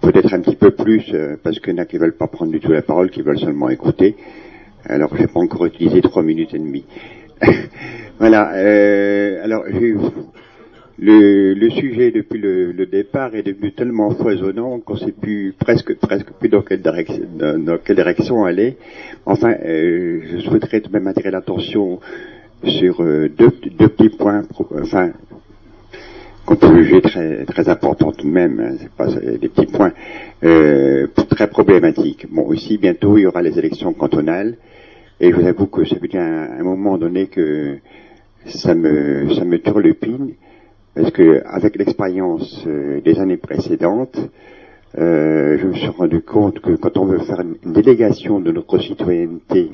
peut-être 0.00 0.32
un 0.34 0.40
petit 0.40 0.56
peu 0.56 0.70
plus, 0.70 1.04
euh, 1.12 1.36
parce 1.42 1.58
qu'il 1.60 1.72
y 1.72 1.76
en 1.76 1.82
a 1.82 1.86
qui 1.86 1.98
veulent 1.98 2.16
pas 2.16 2.26
prendre 2.26 2.52
du 2.52 2.60
tout 2.60 2.72
la 2.72 2.82
parole, 2.82 3.10
qui 3.10 3.22
veulent 3.22 3.38
seulement 3.38 3.68
écouter. 3.68 4.16
Alors 4.84 5.14
j'ai 5.16 5.26
pas 5.26 5.40
encore 5.40 5.66
utilisé 5.66 6.00
trois 6.00 6.22
minutes 6.22 6.54
et 6.54 6.58
demie. 6.58 6.84
voilà. 8.18 8.52
Euh, 8.54 9.44
alors 9.44 9.64
le, 11.00 11.54
le, 11.54 11.70
sujet 11.70 12.10
depuis 12.10 12.40
le, 12.40 12.72
le, 12.72 12.86
départ 12.86 13.34
est 13.34 13.42
devenu 13.42 13.72
tellement 13.72 14.10
foisonnant 14.10 14.80
qu'on 14.80 14.96
sait 14.96 15.12
plus 15.12 15.54
presque 15.58 15.94
presque 15.96 16.32
plus 16.32 16.48
dans 16.48 16.62
quelle 16.62 16.82
direction 16.82 17.22
dans, 17.36 17.78
quelle 17.78 17.96
direction 17.96 18.44
aller. 18.44 18.76
Enfin, 19.24 19.54
euh, 19.64 20.20
je 20.30 20.38
souhaiterais 20.38 20.80
tout 20.80 20.88
de 20.88 20.94
même 20.94 21.06
attirer 21.06 21.30
l'attention 21.30 22.00
sur 22.64 23.02
euh, 23.02 23.28
deux, 23.28 23.52
deux 23.78 23.88
petits 23.88 24.16
points. 24.16 24.42
Enfin, 24.80 25.12
juger 26.74 27.00
très, 27.00 27.44
très 27.44 27.68
important 27.68 28.12
tout 28.12 28.26
de 28.26 28.32
même, 28.32 28.60
hein, 28.60 28.76
c'est 28.80 28.90
pas 28.90 29.08
des 29.08 29.48
petits 29.48 29.66
points 29.66 29.92
euh, 30.44 31.06
très 31.30 31.48
problématiques. 31.48 32.26
Bon, 32.30 32.52
ici 32.52 32.78
bientôt 32.78 33.16
il 33.18 33.22
y 33.22 33.26
aura 33.26 33.42
les 33.42 33.58
élections 33.58 33.92
cantonales, 33.92 34.56
et 35.20 35.30
je 35.30 35.36
vous 35.36 35.46
avoue 35.46 35.66
que 35.66 35.84
ça 35.84 35.96
dire 35.96 36.20
un, 36.20 36.60
un 36.60 36.62
moment 36.62 36.98
donné 36.98 37.26
que 37.26 37.78
ça 38.46 38.74
me 38.74 39.34
ça 39.34 39.44
me 39.44 39.58
turlupine, 39.58 40.34
parce 40.94 41.10
que 41.10 41.42
avec 41.46 41.76
l'expérience 41.76 42.64
euh, 42.66 43.00
des 43.00 43.18
années 43.18 43.36
précédentes, 43.36 44.18
euh, 44.96 45.58
je 45.58 45.66
me 45.66 45.74
suis 45.74 45.88
rendu 45.88 46.22
compte 46.22 46.60
que 46.60 46.70
quand 46.76 46.96
on 46.96 47.04
veut 47.04 47.18
faire 47.18 47.40
une, 47.40 47.72
délégation 47.72 48.40
de 48.40 48.50
notre 48.50 48.78
citoyenneté 48.78 49.70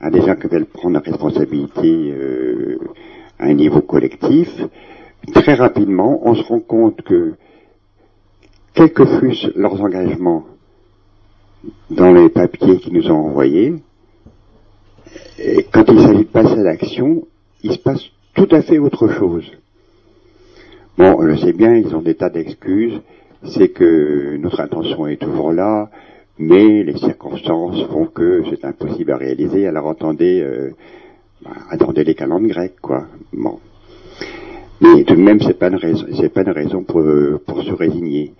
à 0.00 0.10
des 0.10 0.20
gens 0.20 0.36
qui 0.36 0.48
veulent 0.48 0.66
prendre 0.66 0.94
la 0.94 1.00
responsabilité 1.00 2.12
euh, 2.12 2.78
à 3.38 3.46
un 3.46 3.54
niveau 3.54 3.80
collectif, 3.80 4.48
très 5.34 5.54
rapidement, 5.54 6.20
on 6.24 6.34
se 6.34 6.42
rend 6.42 6.60
compte 6.60 7.02
que, 7.02 7.34
quels 8.74 8.92
que 8.92 9.04
fussent 9.18 9.50
leurs 9.56 9.80
engagements 9.80 10.44
dans 11.90 12.12
les 12.12 12.28
papiers 12.28 12.78
qu'ils 12.78 12.94
nous 12.94 13.10
ont 13.10 13.26
envoyés, 13.26 13.74
et 15.38 15.66
quand 15.72 15.84
il 15.88 16.00
s'agit 16.00 16.24
de 16.24 16.30
passer 16.30 16.58
à 16.58 16.62
l'action, 16.62 17.26
il 17.62 17.72
se 17.72 17.78
passe 17.78 18.02
tout 18.34 18.48
à 18.50 18.62
fait 18.62 18.78
autre 18.78 19.08
chose. 19.08 19.50
Bon, 20.96 21.16
je 21.28 21.36
sais 21.36 21.52
bien, 21.52 21.74
ils 21.74 21.94
ont 21.94 22.02
des 22.02 22.14
tas 22.14 22.30
d'excuses, 22.30 23.00
c'est 23.44 23.68
que 23.68 24.36
notre 24.36 24.60
intention 24.60 25.06
est 25.06 25.16
toujours 25.16 25.52
là, 25.52 25.90
mais 26.38 26.82
les 26.82 26.96
circonstances 26.98 27.82
font 27.88 28.06
que 28.06 28.42
c'est 28.50 28.64
impossible 28.64 29.12
à 29.12 29.16
réaliser. 29.16 29.66
Alors 29.66 29.88
attendez, 29.90 30.40
euh, 30.40 30.70
bah, 31.42 31.50
attendez 31.70 32.04
les 32.04 32.14
calendes 32.14 32.46
grecs, 32.46 32.80
quoi. 32.80 33.06
Bon. 33.32 33.60
Mais 34.80 35.04
tout 35.04 35.14
de 35.14 35.20
même, 35.20 35.40
c'est 35.40 35.58
pas 35.58 35.68
une 35.68 35.76
raison, 35.76 36.06
c'est 36.18 36.32
pas 36.32 36.42
une 36.42 36.50
raison 36.50 36.82
pour, 36.82 37.04
pour 37.46 37.62
se 37.62 37.72
résigner. 37.72 38.32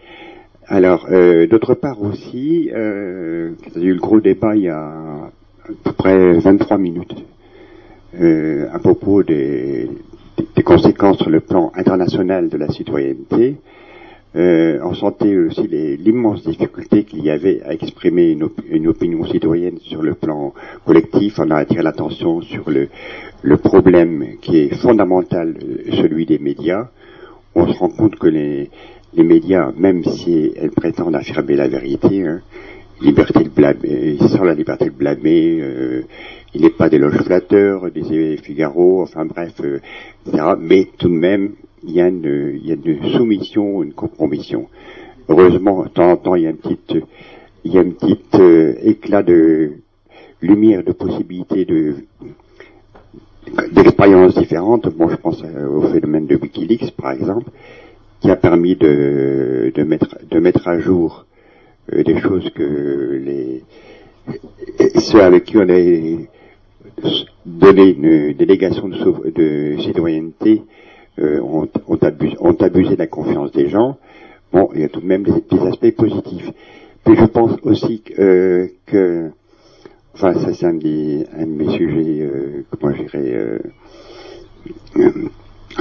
Alors, 0.73 1.07
euh, 1.11 1.49
d'autre 1.49 1.75
part 1.75 2.01
aussi, 2.01 2.71
euh, 2.73 3.51
il 3.75 3.83
y 3.83 3.87
a 3.87 3.89
eu 3.89 3.95
le 3.95 4.01
gros 4.01 4.21
débat 4.21 4.55
il 4.55 4.63
y 4.63 4.69
a 4.69 4.79
à 4.79 5.31
peu 5.83 5.93
près 5.93 6.39
23 6.39 6.79
minutes 6.79 7.15
euh, 8.21 8.69
à 8.73 8.79
propos 8.79 9.25
des, 9.25 9.91
des, 10.55 10.63
conséquences 10.63 11.19
sur 11.19 11.29
le 11.29 11.41
plan 11.41 11.73
international 11.75 12.49
de 12.49 12.57
la 12.57 12.69
citoyenneté. 12.69 13.57
Euh, 14.37 14.79
on 14.85 14.95
sentait 14.95 15.37
aussi 15.37 15.67
l'immense 15.67 16.45
difficulté 16.45 17.03
qu'il 17.03 17.25
y 17.25 17.31
avait 17.31 17.63
à 17.63 17.73
exprimer 17.73 18.31
une, 18.31 18.87
opinion 18.87 19.27
citoyenne 19.27 19.79
sur 19.81 20.03
le 20.03 20.15
plan 20.15 20.55
collectif. 20.87 21.39
On 21.39 21.51
a 21.51 21.57
attiré 21.57 21.83
l'attention 21.83 22.41
sur 22.43 22.71
le, 22.71 22.89
problème 23.57 24.37
qui 24.41 24.59
est 24.59 24.75
fondamental, 24.77 25.57
celui 25.93 26.27
des 26.27 26.39
médias. 26.39 26.89
On 27.57 27.67
se 27.67 27.77
rend 27.77 27.89
compte 27.89 28.17
que 28.17 28.29
les, 28.29 28.71
médias, 29.17 29.73
même 29.77 30.05
si 30.05 30.53
elles 30.57 30.71
prétendent 30.71 31.17
affirmer 31.17 31.57
la 31.57 31.67
vérité, 31.67 32.25
hein, 32.25 32.41
liberté 33.01 33.43
de 33.43 33.49
blâmer, 33.49 34.19
sans 34.29 34.45
la 34.45 34.55
liberté 34.55 34.85
de 34.85 34.91
blâmer, 34.91 35.59
euh, 35.61 36.03
il 36.55 36.63
n'est 36.63 36.71
pas 36.71 36.89
d'éloge 36.89 37.17
flatteur, 37.23 37.91
des 37.91 38.37
Figaro, 38.37 39.03
enfin 39.03 39.25
bref, 39.25 39.55
euh, 39.65 39.81
etc. 40.27 40.45
Mais 40.61 40.87
tout 40.99 41.09
de 41.09 41.15
même, 41.15 41.55
il 41.85 41.93
y, 41.93 42.01
a 42.01 42.09
une, 42.09 42.59
il 42.61 42.67
y 42.67 42.73
a 42.73 42.75
une 42.75 43.11
soumission, 43.13 43.83
une 43.83 43.93
compromission. 43.93 44.69
Heureusement, 45.29 45.85
de 45.85 45.89
temps 45.89 46.11
en 46.11 46.17
temps, 46.17 46.35
il 46.35 46.43
y 46.43 46.47
a 46.47 46.51
un 46.51 46.55
petit, 46.55 46.79
il 47.65 47.73
y 47.73 47.79
a 47.79 47.81
un 47.81 47.91
petit 47.91 48.19
euh, 48.35 48.75
éclat 48.83 49.23
de 49.23 49.73
lumière, 50.43 50.85
de 50.85 50.93
possibilités 50.93 51.65
de 51.65 51.97
d'expériences 53.73 54.35
différentes. 54.37 54.89
Bon, 54.97 55.09
je 55.09 55.17
pense 55.17 55.43
au 55.43 55.83
phénomène 55.83 56.27
de 56.27 56.37
WikiLeaks, 56.37 56.93
par 56.93 57.13
exemple 57.13 57.51
qui 58.21 58.31
a 58.31 58.37
permis 58.37 58.77
de, 58.77 59.73
de, 59.75 59.83
mettre, 59.83 60.19
de 60.31 60.39
mettre 60.39 60.69
à 60.69 60.79
jour 60.79 61.27
euh, 61.93 62.03
des 62.03 62.21
choses 62.21 62.51
que 62.51 63.21
les 63.25 63.65
ceux 65.01 65.23
avec 65.23 65.45
qui 65.45 65.57
on 65.57 65.69
a 65.69 66.19
donné 67.47 67.89
une 67.89 68.33
délégation 68.35 68.89
de, 68.89 69.31
de 69.31 69.81
citoyenneté 69.81 70.63
euh, 71.21 71.41
ont, 71.41 71.69
abusé, 72.03 72.95
de 72.95 72.99
la 72.99 73.07
confiance 73.07 73.53
des 73.53 73.69
gens. 73.69 73.99
Bon, 74.53 74.69
il 74.75 74.81
y 74.81 74.85
a 74.85 74.89
tout 74.89 75.01
de 75.01 75.07
même 75.07 75.23
des, 75.23 75.33
des 75.51 75.67
aspects 75.67 75.95
positifs. 75.97 76.51
Puis 77.05 77.17
je 77.17 77.25
pense 77.25 77.53
aussi 77.63 78.03
que, 78.03 78.69
euh, 78.95 79.29
enfin 80.15 80.35
ça 80.35 80.53
c'est 80.53 80.67
un, 80.67 80.71
un, 80.71 81.47
de 81.47 81.51
mes 81.51 81.71
sujets, 81.77 82.21
euh, 82.21 82.65
comment 82.71 82.95
je 82.95 83.03
dirais, 83.03 83.33
euh, 83.35 83.59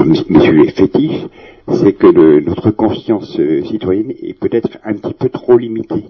mes 0.06 0.40
sujets 0.40 0.72
fétiches, 0.72 1.26
c'est 1.68 1.94
que 1.94 2.40
notre 2.42 2.72
conscience 2.72 3.40
citoyenne 3.66 4.12
est 4.12 4.38
peut-être 4.40 4.78
un 4.84 4.94
petit 4.94 5.14
peu 5.14 5.30
trop 5.30 5.58
limitée. 5.58 6.06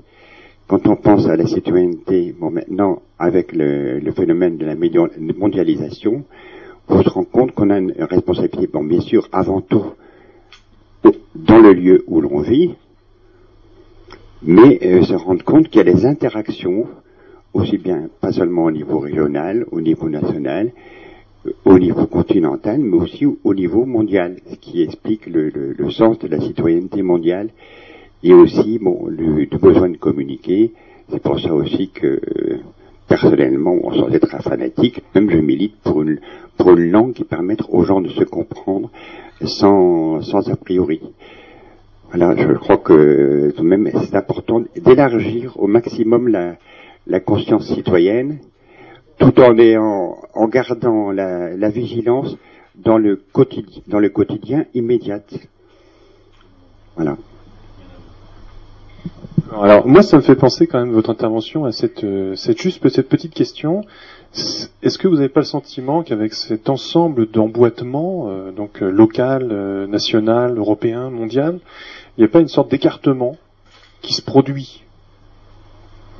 Quand 0.67 0.87
on 0.87 0.95
pense 0.95 1.27
à 1.27 1.35
la 1.35 1.47
citoyenneté, 1.47 2.35
bon 2.39 2.51
maintenant, 2.51 3.01
avec 3.17 3.51
le 3.53 4.11
phénomène 4.11 4.57
de 4.57 4.65
la 4.65 4.75
mondialisation, 5.35 6.23
on 6.89 7.03
se 7.03 7.09
rend 7.09 7.23
compte 7.23 7.51
qu'on 7.53 7.69
a 7.69 7.77
une 7.77 7.93
responsabilité, 7.99 8.67
bon 8.67 8.83
bien 8.83 9.01
sûr, 9.01 9.27
avant 9.31 9.61
tout, 9.61 9.85
dans 11.35 11.59
le 11.59 11.73
lieu 11.73 12.03
où 12.07 12.19
l'on 12.19 12.41
vit, 12.41 12.75
mais 14.41 14.79
euh, 14.83 15.03
se 15.03 15.13
rendre 15.13 15.43
compte 15.43 15.69
qu'il 15.69 15.77
y 15.77 15.89
a 15.89 15.93
des 15.93 16.05
interactions, 16.05 16.87
aussi 17.53 17.77
bien, 17.77 18.09
pas 18.21 18.31
seulement 18.31 18.65
au 18.65 18.71
niveau 18.71 18.99
régional, 18.99 19.65
au 19.71 19.81
niveau 19.81 20.09
national, 20.09 20.71
au 21.65 21.79
niveau 21.79 22.05
continental, 22.05 22.79
mais 22.79 22.97
aussi 22.97 23.25
au 23.25 23.53
niveau 23.53 23.85
mondial, 23.85 24.37
ce 24.49 24.55
qui 24.55 24.81
explique 24.81 25.25
le, 25.27 25.51
sens 25.91 26.19
de 26.19 26.27
la 26.27 26.39
citoyenneté 26.39 27.01
mondiale 27.01 27.49
et 28.23 28.33
aussi 28.33 28.79
bon, 28.79 29.07
le, 29.07 29.45
besoin 29.57 29.89
de 29.89 29.97
communiquer. 29.97 30.73
C'est 31.09 31.21
pour 31.21 31.39
ça 31.39 31.53
aussi 31.53 31.89
que 31.89 32.19
personnellement, 33.07 33.91
sans 33.93 34.09
être 34.09 34.35
un 34.35 34.39
fanatique, 34.39 35.01
même 35.15 35.29
je 35.29 35.37
milite 35.37 35.77
pour 35.81 36.01
une, 36.01 36.19
pour 36.59 36.71
une 36.71 36.91
langue 36.91 37.13
qui 37.13 37.23
permette 37.23 37.61
aux 37.69 37.83
gens 37.83 38.01
de 38.01 38.09
se 38.09 38.23
comprendre 38.23 38.91
sans, 39.43 40.21
sans 40.21 40.49
a 40.49 40.55
priori. 40.55 41.01
Voilà, 42.09 42.35
je 42.35 42.53
crois 42.53 42.77
que 42.77 43.51
tout 43.55 43.63
de 43.63 43.67
même 43.67 43.89
c'est 44.03 44.15
important 44.15 44.61
d'élargir 44.75 45.53
au 45.57 45.67
maximum 45.67 46.27
la, 46.27 47.19
conscience 47.21 47.73
citoyenne 47.73 48.39
tout 49.17 49.39
en, 49.39 49.57
ayant, 49.57 50.17
en 50.33 50.47
gardant 50.47 51.11
la, 51.11 51.55
la, 51.55 51.69
vigilance 51.69 52.35
dans 52.75 52.97
le, 52.97 53.15
quotidien, 53.15 53.81
dans 53.87 53.99
le 53.99 54.09
quotidien 54.09 54.65
immédiat. 54.73 55.21
Voilà. 56.95 57.17
Alors 59.61 59.87
moi, 59.87 60.03
ça 60.03 60.17
me 60.17 60.21
fait 60.21 60.35
penser 60.35 60.67
quand 60.67 60.79
même 60.79 60.91
votre 60.91 61.09
intervention 61.09 61.65
à 61.65 61.71
cette, 61.71 62.03
euh, 62.03 62.35
cette 62.35 62.61
juste 62.61 62.87
cette 62.89 63.09
petite 63.09 63.33
question. 63.33 63.81
Est-ce 64.33 64.97
que 64.97 65.07
vous 65.07 65.15
n'avez 65.15 65.29
pas 65.29 65.41
le 65.41 65.45
sentiment 65.45 66.03
qu'avec 66.03 66.33
cet 66.33 66.69
ensemble 66.69 67.29
d'emboîtements, 67.29 68.27
euh, 68.29 68.51
donc 68.51 68.81
euh, 68.81 68.89
local, 68.89 69.49
euh, 69.51 69.87
national, 69.87 70.57
européen, 70.57 71.09
mondial, 71.09 71.59
il 72.17 72.21
n'y 72.21 72.25
a 72.25 72.29
pas 72.29 72.39
une 72.39 72.47
sorte 72.47 72.69
d'écartement 72.69 73.37
qui 74.01 74.13
se 74.13 74.21
produit? 74.21 74.83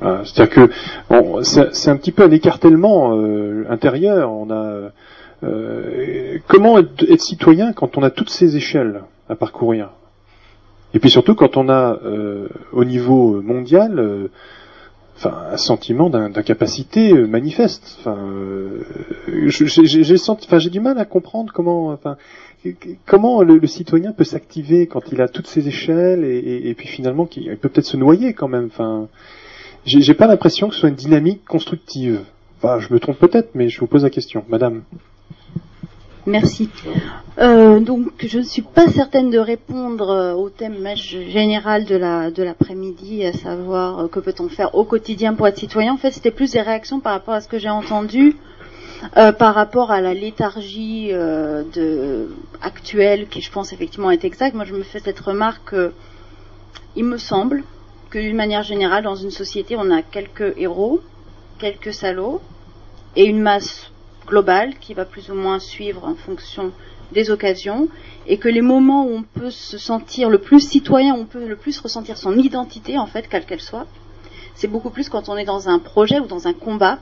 Euh, 0.02 0.24
c'est-à-dire 0.24 0.68
que 0.68 1.42
c'est 1.42 1.90
un 1.90 1.96
petit 1.96 2.12
peu 2.12 2.24
un 2.24 2.30
écartèlement 2.30 3.12
intérieur. 3.68 4.32
On 4.32 4.50
a 4.50 4.90
comment 6.48 6.78
être, 6.78 7.20
citoyen 7.20 7.72
quand 7.72 7.98
on 7.98 8.02
a 8.02 8.10
toutes 8.10 8.30
ces 8.30 8.56
échelles 8.56 9.02
à 9.28 9.36
parcourir? 9.36 9.90
Et 10.94 10.98
puis 10.98 11.10
surtout 11.10 11.34
quand 11.34 11.58
on 11.58 11.68
a 11.68 11.98
au 12.72 12.84
niveau 12.84 13.42
mondial 13.42 14.30
un 15.26 15.56
sentiment 15.56 16.10
d'incapacité 16.10 17.12
manifeste. 17.12 17.98
Enfin, 18.00 18.18
j'ai 19.28 20.70
du 20.70 20.80
mal 20.80 20.98
à 20.98 21.04
comprendre 21.04 21.52
comment, 21.52 23.42
le, 23.42 23.66
citoyen 23.66 24.12
peut 24.12 24.24
s'activer 24.24 24.86
quand 24.86 25.12
il 25.12 25.20
a 25.20 25.28
toutes 25.28 25.46
ces 25.46 25.68
échelles 25.68 26.24
et, 26.24 26.74
puis 26.74 26.88
finalement 26.88 27.28
il 27.36 27.56
peut 27.56 27.68
peut-être 27.68 27.86
se 27.86 27.96
noyer 27.96 28.32
quand 28.32 28.48
même. 28.48 28.70
J'ai 29.84 30.14
pas 30.14 30.26
l'impression 30.26 30.68
que 30.68 30.74
ce 30.74 30.80
soit 30.80 30.88
une 30.88 30.94
dynamique 30.94 31.44
constructive. 31.44 32.20
Enfin, 32.58 32.78
je 32.78 32.92
me 32.92 33.00
trompe 33.00 33.18
peut-être, 33.18 33.54
mais 33.54 33.68
je 33.68 33.80
vous 33.80 33.86
pose 33.86 34.02
la 34.04 34.10
question, 34.10 34.44
Madame. 34.48 34.82
Merci. 36.26 36.68
Euh, 37.38 37.80
donc, 37.80 38.12
je 38.18 38.38
ne 38.38 38.44
suis 38.44 38.62
pas 38.62 38.88
certaine 38.88 39.30
de 39.30 39.38
répondre 39.38 40.10
euh, 40.10 40.34
au 40.34 40.50
thème 40.50 40.86
général 40.94 41.86
de 41.86 41.96
la 41.96 42.30
de 42.30 42.42
l'après-midi, 42.42 43.24
à 43.24 43.32
savoir 43.32 44.00
euh, 44.00 44.08
que 44.08 44.20
peut-on 44.20 44.48
faire 44.48 44.74
au 44.74 44.84
quotidien 44.84 45.34
pour 45.34 45.46
être 45.46 45.56
citoyen. 45.56 45.94
En 45.94 45.96
fait, 45.96 46.10
c'était 46.10 46.30
plus 46.30 46.52
des 46.52 46.60
réactions 46.60 47.00
par 47.00 47.12
rapport 47.12 47.34
à 47.34 47.40
ce 47.40 47.48
que 47.48 47.58
j'ai 47.58 47.70
entendu, 47.70 48.36
par 49.14 49.54
rapport 49.54 49.90
à 49.90 50.02
la 50.02 50.12
léthargie 50.12 51.10
actuelle, 52.60 53.28
qui 53.28 53.40
je 53.40 53.50
pense 53.50 53.72
effectivement 53.72 54.10
est 54.10 54.24
exacte. 54.24 54.54
Moi, 54.54 54.66
je 54.66 54.74
me 54.74 54.82
fais 54.82 55.00
cette 55.00 55.20
remarque. 55.20 55.74
il 56.96 57.04
me 57.04 57.16
semble 57.16 57.62
que 58.10 58.18
d'une 58.18 58.36
manière 58.36 58.62
générale, 58.62 59.04
dans 59.04 59.14
une 59.14 59.30
société, 59.30 59.74
on 59.78 59.90
a 59.90 60.02
quelques 60.02 60.52
héros, 60.58 61.00
quelques 61.58 61.94
salauds, 61.94 62.42
et 63.16 63.24
une 63.24 63.40
masse 63.40 63.90
globale 64.26 64.74
qui 64.80 64.94
va 64.94 65.04
plus 65.04 65.30
ou 65.30 65.34
moins 65.34 65.58
suivre 65.58 66.04
en 66.04 66.14
fonction 66.14 66.72
des 67.12 67.30
occasions, 67.30 67.88
et 68.26 68.38
que 68.38 68.48
les 68.48 68.60
moments 68.60 69.04
où 69.04 69.16
on 69.16 69.22
peut 69.22 69.50
se 69.50 69.78
sentir 69.78 70.30
le 70.30 70.38
plus 70.38 70.60
citoyen, 70.60 71.14
on 71.14 71.24
peut 71.24 71.46
le 71.46 71.56
plus 71.56 71.78
ressentir 71.80 72.16
son 72.16 72.36
identité, 72.38 72.98
en 72.98 73.06
fait, 73.06 73.28
quelle 73.28 73.44
qu'elle 73.44 73.60
soit, 73.60 73.86
c'est 74.54 74.68
beaucoup 74.68 74.90
plus 74.90 75.08
quand 75.08 75.28
on 75.28 75.36
est 75.36 75.44
dans 75.44 75.68
un 75.68 75.78
projet 75.78 76.20
ou 76.20 76.26
dans 76.26 76.46
un 76.46 76.52
combat, 76.52 76.98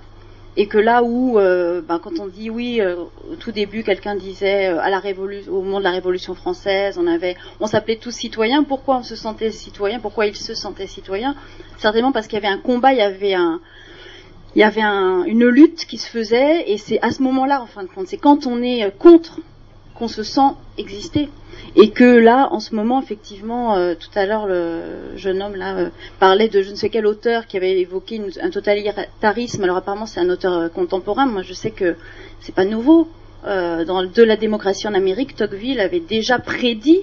et 0.57 0.67
que 0.67 0.79
là 0.79 1.05
où, 1.05 1.39
euh, 1.39 1.81
ben, 1.83 2.01
quand 2.01 2.19
on 2.19 2.27
dit 2.27 2.51
oui, 2.51 2.81
euh, 2.81 2.97
au 3.31 3.37
tout 3.37 3.53
début, 3.53 3.85
quelqu'un 3.85 4.17
disait 4.17 4.69
euh, 4.69 4.81
à 4.81 4.91
la 4.91 5.01
au 5.49 5.63
moment 5.63 5.79
de 5.79 5.85
la 5.85 5.93
Révolution 5.93 6.35
française, 6.35 6.99
on 6.99 7.07
avait, 7.07 7.37
on 7.61 7.67
s'appelait 7.67 7.97
tous 7.97 8.11
citoyens. 8.11 8.65
Pourquoi 8.65 8.97
on 8.97 9.03
se 9.05 9.15
sentait 9.15 9.53
citoyen? 9.53 10.01
Pourquoi 10.01 10.27
ils 10.27 10.35
se 10.35 10.55
sentaient 10.55 10.89
citoyens? 10.89 11.37
Certainement 11.77 12.11
parce 12.11 12.27
qu'il 12.27 12.43
y 12.43 12.45
avait 12.45 12.53
un 12.53 12.59
combat, 12.59 12.93
il 12.93 12.99
y 12.99 13.03
avait 13.03 13.35
un, 13.35 13.61
il 14.55 14.61
y 14.61 14.65
avait 14.65 14.83
un, 14.83 15.25
une 15.25 15.47
lutte 15.47 15.87
qui 15.87 15.99
se 15.99 16.09
faisait, 16.09 16.71
et 16.71 16.79
c'est 16.79 17.01
à 17.03 17.11
ce 17.11 17.23
moment-là, 17.23 17.63
en 17.63 17.67
fin 17.67 17.83
de 17.83 17.89
compte, 17.89 18.09
c'est 18.09 18.17
quand 18.17 18.47
on 18.47 18.63
est 18.63 18.91
contre 18.99 19.41
qu'on 19.95 20.09
se 20.09 20.23
sent 20.23 20.53
exister. 20.79 21.29
Et 21.77 21.91
que 21.91 22.05
là, 22.05 22.49
en 22.53 22.61
ce 22.61 22.75
moment, 22.75 23.01
effectivement, 23.03 23.77
euh, 23.77 23.95
tout 23.95 24.09
à 24.15 24.27
l'heure, 24.27 24.47
le 24.47 25.17
jeune 25.17 25.43
homme 25.43 25.55
là 25.55 25.77
euh, 25.77 25.91
parlait 26.19 26.49
de 26.49 26.63
je 26.63 26.71
ne 26.71 26.77
sais 26.77 26.89
quel 26.89 27.07
auteur 27.07 27.47
qui 27.47 27.57
avait 27.57 27.79
évoqué 27.79 28.23
un 28.41 28.51
totalitarisme. 28.51 29.65
Alors 29.65 29.77
apparemment, 29.77 30.07
c'est 30.07 30.21
un 30.21 30.31
auteur 30.31 30.55
euh, 30.55 30.69
contemporain. 30.69 31.27
Moi, 31.27 31.43
je 31.43 31.53
sais 31.53 31.71
que 31.71 31.97
c'est 32.41 32.55
pas 32.55 32.65
nouveau. 32.65 33.09
euh, 33.45 33.85
dans, 33.85 34.03
de 34.03 34.23
la 34.23 34.37
démocratie 34.37 34.89
en 34.89 34.95
Amérique, 34.95 35.37
Tocqueville 35.37 35.81
avait 35.81 36.01
déjà 36.01 36.39
prédit 36.39 37.01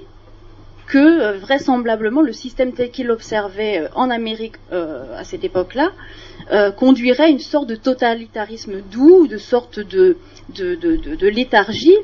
que 0.88 0.98
euh, 0.98 1.38
vraisemblablement 1.38 2.22
le 2.22 2.34
système 2.34 2.74
tel 2.74 2.92
qu'il 2.92 3.08
l'observait 3.08 3.80
euh, 3.82 3.88
en 3.96 4.10
Amérique 4.10 4.56
à 4.72 5.24
cette 5.24 5.44
époque-là 5.44 5.92
conduirait 6.78 7.24
à 7.24 7.30
une 7.30 7.40
sorte 7.40 7.68
de 7.68 7.76
totalitarisme 7.76 8.82
doux, 8.92 9.28
de 9.28 9.38
sorte 9.38 9.80
de, 9.80 10.18
de, 10.50 11.28
léthargie 11.28 11.98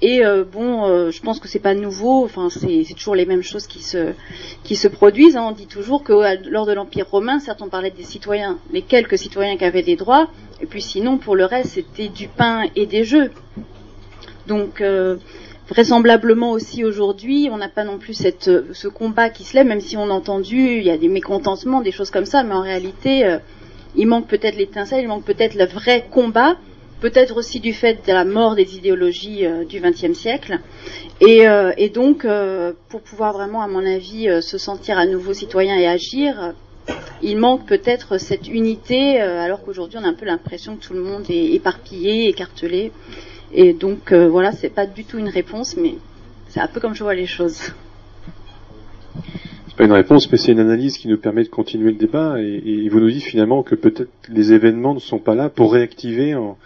et 0.00 0.24
euh, 0.24 0.44
bon, 0.44 0.86
euh, 0.86 1.10
je 1.10 1.20
pense 1.20 1.40
que 1.40 1.48
c'est 1.48 1.58
pas 1.58 1.74
nouveau. 1.74 2.24
Enfin, 2.24 2.48
c'est 2.50 2.94
toujours 2.94 3.16
les 3.16 3.26
mêmes 3.26 3.42
choses 3.42 3.66
qui 3.66 3.82
se 3.82 4.12
qui 4.62 4.76
se 4.76 4.86
produisent. 4.86 5.36
Hein. 5.36 5.46
On 5.48 5.52
dit 5.52 5.66
toujours 5.66 6.04
que 6.04 6.12
lors 6.48 6.66
de 6.66 6.72
l'Empire 6.72 7.08
romain, 7.08 7.40
certes, 7.40 7.62
on 7.62 7.68
parlait 7.68 7.90
des 7.90 8.04
citoyens, 8.04 8.58
les 8.72 8.82
quelques 8.82 9.18
citoyens 9.18 9.56
qui 9.56 9.64
avaient 9.64 9.82
des 9.82 9.96
droits, 9.96 10.28
et 10.60 10.66
puis 10.66 10.82
sinon, 10.82 11.18
pour 11.18 11.34
le 11.34 11.44
reste, 11.44 11.70
c'était 11.70 12.08
du 12.08 12.28
pain 12.28 12.64
et 12.76 12.86
des 12.86 13.02
jeux. 13.02 13.32
Donc, 14.46 14.80
euh, 14.80 15.16
vraisemblablement 15.68 16.52
aussi 16.52 16.84
aujourd'hui, 16.84 17.48
on 17.50 17.58
n'a 17.58 17.68
pas 17.68 17.84
non 17.84 17.98
plus 17.98 18.14
ce 18.14 18.88
combat 18.88 19.30
qui 19.30 19.42
se 19.42 19.54
lève, 19.54 19.66
même 19.66 19.80
si 19.80 19.96
on 19.96 20.04
a 20.04 20.14
entendu, 20.14 20.78
il 20.78 20.84
y 20.84 20.90
a 20.90 20.96
des 20.96 21.08
mécontentements, 21.08 21.80
des 21.80 21.92
choses 21.92 22.10
comme 22.10 22.24
ça, 22.24 22.44
mais 22.44 22.54
en 22.54 22.62
réalité, 22.62 23.38
il 23.98 24.06
manque 24.06 24.26
peut-être 24.26 24.56
l'étincelle, 24.56 25.02
il 25.02 25.08
manque 25.08 25.24
peut-être 25.24 25.54
le 25.54 25.66
vrai 25.66 26.06
combat 26.10 26.56
peut-être 27.00 27.36
aussi 27.36 27.60
du 27.60 27.72
fait 27.72 28.06
de 28.06 28.12
la 28.12 28.24
mort 28.24 28.54
des 28.54 28.76
idéologies 28.76 29.44
euh, 29.44 29.64
du 29.64 29.80
XXe 29.80 30.18
siècle. 30.18 30.58
Et, 31.20 31.48
euh, 31.48 31.72
donc, 31.92 32.24
euh, 32.24 32.72
pour 32.88 33.02
pouvoir 33.02 33.32
vraiment, 33.32 33.62
à 33.62 33.68
mon 33.68 33.84
avis, 33.84 34.28
se 34.42 34.58
sentir 34.58 34.98
à 34.98 35.06
nouveau 35.06 35.32
citoyen 35.32 35.76
et 35.76 35.86
agir, 35.86 36.54
il 37.22 37.38
manque 37.38 37.66
peut-être 37.66 38.18
cette 38.18 38.48
unité, 38.48 39.20
alors 39.20 39.62
qu'aujourd'hui, 39.62 39.98
on 40.00 40.04
a 40.04 40.08
un 40.08 40.14
peu 40.14 40.24
l'impression 40.24 40.76
que 40.76 40.82
tout 40.82 40.94
le 40.94 41.02
monde 41.02 41.24
est 41.28 41.52
éparpillé, 41.52 42.28
écartelé. 42.28 42.92
Et 43.52 43.72
donc, 43.72 44.12
voilà, 44.12 44.52
c'est 44.52 44.70
pas 44.70 44.86
du 44.86 45.04
tout 45.04 45.18
une 45.18 45.28
réponse, 45.28 45.76
mais 45.76 45.96
c'est 46.48 46.60
un 46.60 46.66
peu 46.66 46.80
comme 46.80 46.94
je 46.94 47.02
vois 47.02 47.14
les 47.14 47.26
choses 47.26 47.72
pas 49.78 49.84
une 49.84 49.92
réponse, 49.92 50.30
mais 50.30 50.38
c'est 50.38 50.50
une 50.50 50.58
analyse 50.58 50.98
qui 50.98 51.06
nous 51.06 51.18
permet 51.18 51.44
de 51.44 51.48
continuer 51.48 51.92
le 51.92 51.96
débat. 51.96 52.40
Et, 52.40 52.88
vous 52.88 52.98
nous 52.98 53.10
dites 53.10 53.22
finalement 53.22 53.62
que 53.62 53.76
peut-être 53.76 54.10
les 54.28 54.52
événements 54.52 54.92
ne 54.92 54.98
sont 54.98 55.20
pas 55.20 55.36
là 55.36 55.48
pour 55.48 55.72
réactiver 55.72 56.34
en, 56.34 56.56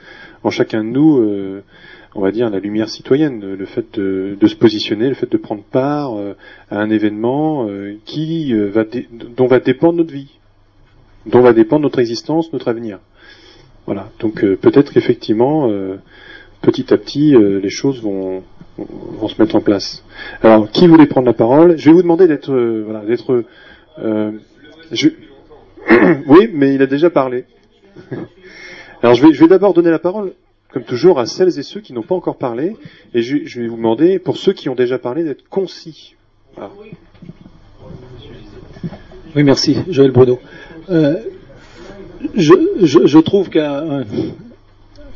chacun 0.49 0.83
de 0.83 0.89
nous, 0.89 1.19
euh, 1.19 1.63
on 2.15 2.23
va 2.23 2.33
dire, 2.33 2.49
la 2.49 2.59
lumière 2.59 2.89
citoyenne, 2.89 3.55
le 3.55 3.67
fait 3.67 3.99
de, 4.01 4.47
se 4.47 4.55
positionner, 4.57 5.11
le 5.11 5.15
fait 5.15 5.31
de 5.31 5.37
prendre 5.37 5.63
part 5.63 6.15
euh, 6.17 6.33
à 6.71 6.79
un 6.79 6.89
événement 6.89 7.69
euh, 7.69 7.97
qui 8.07 8.55
va 8.55 8.85
dont 9.37 9.47
va 9.47 9.61
dépendre 9.61 9.99
notre 9.99 10.13
vie, 10.13 10.39
dont 11.27 11.43
va 11.43 11.53
dépendre 11.53 11.83
notre 11.83 11.99
existence, 11.99 12.51
notre 12.55 12.69
avenir. 12.69 12.99
Voilà. 13.85 14.09
Donc 14.21 14.41
peut-être 14.41 14.91
qu'effectivement, 14.91 15.71
petit 16.63 16.95
à 16.95 16.97
petit, 16.97 17.35
les 17.37 17.71
choses 17.71 18.01
vont, 18.01 18.43
vont 18.79 19.29
se 19.29 19.41
mettre 19.41 19.57
en 19.57 19.61
place. 19.61 20.03
Alors, 20.43 20.71
qui 20.71 20.87
voulait 20.87 21.07
prendre 21.07 21.27
la 21.27 21.33
parole? 21.33 21.77
Je 21.77 21.87
vais 21.87 21.93
vous 21.93 22.03
demander 22.03 22.27
d'être, 22.27 22.53
euh, 22.53 22.83
voilà, 22.85 23.05
d'être. 23.05 23.45
Euh, 23.99 24.33
oui, 26.27 26.51
mais 26.53 26.75
il 26.75 26.83
a 26.83 26.87
déjà 26.87 27.11
parlé. 27.11 27.45
Alors, 29.03 29.15
je 29.15 29.27
vais, 29.27 29.49
d'abord 29.49 29.75
donner 29.75 29.91
la 29.91 29.99
parole, 29.99 30.33
comme 30.73 30.85
toujours, 30.85 31.19
à 31.19 31.27
celles 31.27 31.59
et 31.59 31.63
ceux 31.63 31.81
qui 31.81 31.93
n'ont 31.93 32.03
pas 32.03 32.15
encore 32.15 32.37
parlé, 32.37 32.77
et 33.15 33.23
je, 33.23 33.61
vais 33.61 33.67
vous 33.67 33.77
demander, 33.77 34.19
pour 34.19 34.37
ceux 34.37 34.53
qui 34.53 34.69
ont 34.69 34.75
déjà 34.75 34.99
parlé, 34.99 35.25
d'être 35.25 35.49
concis. 35.49 36.15
Oui, 39.35 39.43
merci, 39.43 39.79
Joël 39.89 40.13
Bruno. 40.13 40.39
Euh, 40.91 41.17
je, 42.35 42.55
je, 42.81 43.19
trouve 43.19 43.51
qu'à 43.51 43.85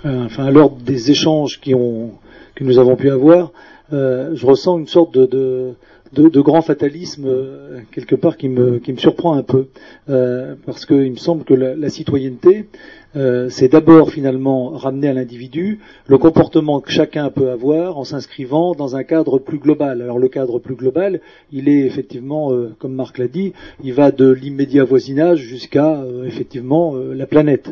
enfin, 0.05 0.51
lors 0.51 0.71
des 0.71 1.11
échanges 1.11 1.61
qui 1.61 1.75
ont 1.75 2.13
que 2.57 2.65
nous 2.65 2.79
avons 2.81 2.97
pu 2.97 3.11
avoir, 3.11 3.53
euh, 3.93 4.35
je 4.35 4.45
ressens 4.47 4.79
une 4.79 4.89
sorte 4.89 5.15
de, 5.15 5.27
de, 5.27 5.75
de, 6.13 6.29
de 6.29 6.41
grand 6.41 6.63
fatalisme 6.63 7.27
euh, 7.27 7.81
quelque 7.93 8.17
part 8.17 8.37
qui 8.37 8.49
me, 8.49 8.79
qui 8.79 8.93
me 8.93 8.97
surprend 8.99 9.35
un 9.35 9.43
peu, 9.43 9.67
euh, 10.09 10.55
parce 10.65 10.87
qu'il 10.87 11.13
me 11.13 11.17
semble 11.17 11.45
que 11.45 11.55
la, 11.55 11.77
la 11.77 11.91
citoyenneté, 11.91 12.67
euh, 13.15 13.49
c'est 13.51 13.69
d'abord 13.69 14.11
finalement 14.11 14.71
ramener 14.71 15.09
à 15.09 15.13
l'individu 15.13 15.81
le 16.07 16.19
comportement 16.19 16.81
que 16.81 16.91
chacun 16.91 17.31
peut 17.31 17.51
avoir 17.51 17.99
en 17.99 18.05
s'inscrivant 18.05 18.75
dans 18.75 18.97
un 18.97 19.05
cadre 19.05 19.39
plus 19.39 19.59
global. 19.59 20.03
Alors 20.03 20.19
le 20.19 20.29
cadre 20.29 20.59
plus 20.59 20.75
global, 20.75 21.21
il 21.53 21.69
est 21.69 21.81
effectivement, 21.81 22.53
euh, 22.53 22.75
comme 22.79 22.95
Marc 22.95 23.19
l'a 23.19 23.29
dit, 23.29 23.53
il 23.85 23.93
va 23.93 24.11
de 24.11 24.31
l'immédiat 24.31 24.85
voisinage 24.85 25.41
jusqu'à 25.41 26.03
effectivement 26.25 26.95
la 26.97 27.27
planète. 27.27 27.71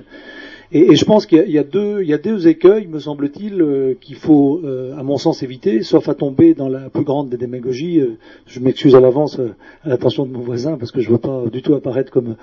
Et, 0.76 0.96
je 0.96 1.04
pense 1.04 1.24
qu'il 1.26 1.48
y, 1.48 1.58
a 1.58 1.62
deux, 1.62 2.02
il 2.02 2.08
y 2.08 2.14
a 2.14 2.48
écueils, 2.48 2.88
me 2.88 2.98
semble-t-il, 2.98 3.62
euh, 3.62 3.94
qu'il 4.00 4.16
faut, 4.16 4.60
euh, 4.64 4.98
à 4.98 5.04
mon 5.04 5.18
sens, 5.18 5.44
éviter, 5.44 5.84
sauf 5.84 6.08
à 6.08 6.14
tomber 6.14 6.54
dans 6.54 6.68
la 6.68 6.90
plus 6.90 7.04
grande 7.04 7.28
des 7.28 7.36
démagogies. 7.36 8.00
Euh, 8.00 8.18
je 8.48 8.58
m'excuse 8.58 8.96
à 8.96 9.00
l'avance 9.00 9.38
à 9.38 9.88
l'attention 9.88 10.26
de 10.26 10.32
mon 10.32 10.40
voisin 10.40 10.76
parce 10.76 10.90
que 10.90 11.00
je 11.00 11.08
ne 11.10 11.12
veux 11.12 11.20
pas 11.20 11.44
du 11.52 11.62
tout 11.62 11.74
apparaître 11.74 12.10
comme, 12.10 12.34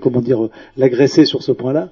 comment 0.00 0.20
dire, 0.20 0.48
l'agresser 0.76 1.26
sur 1.26 1.44
ce 1.44 1.52
point-là. 1.52 1.90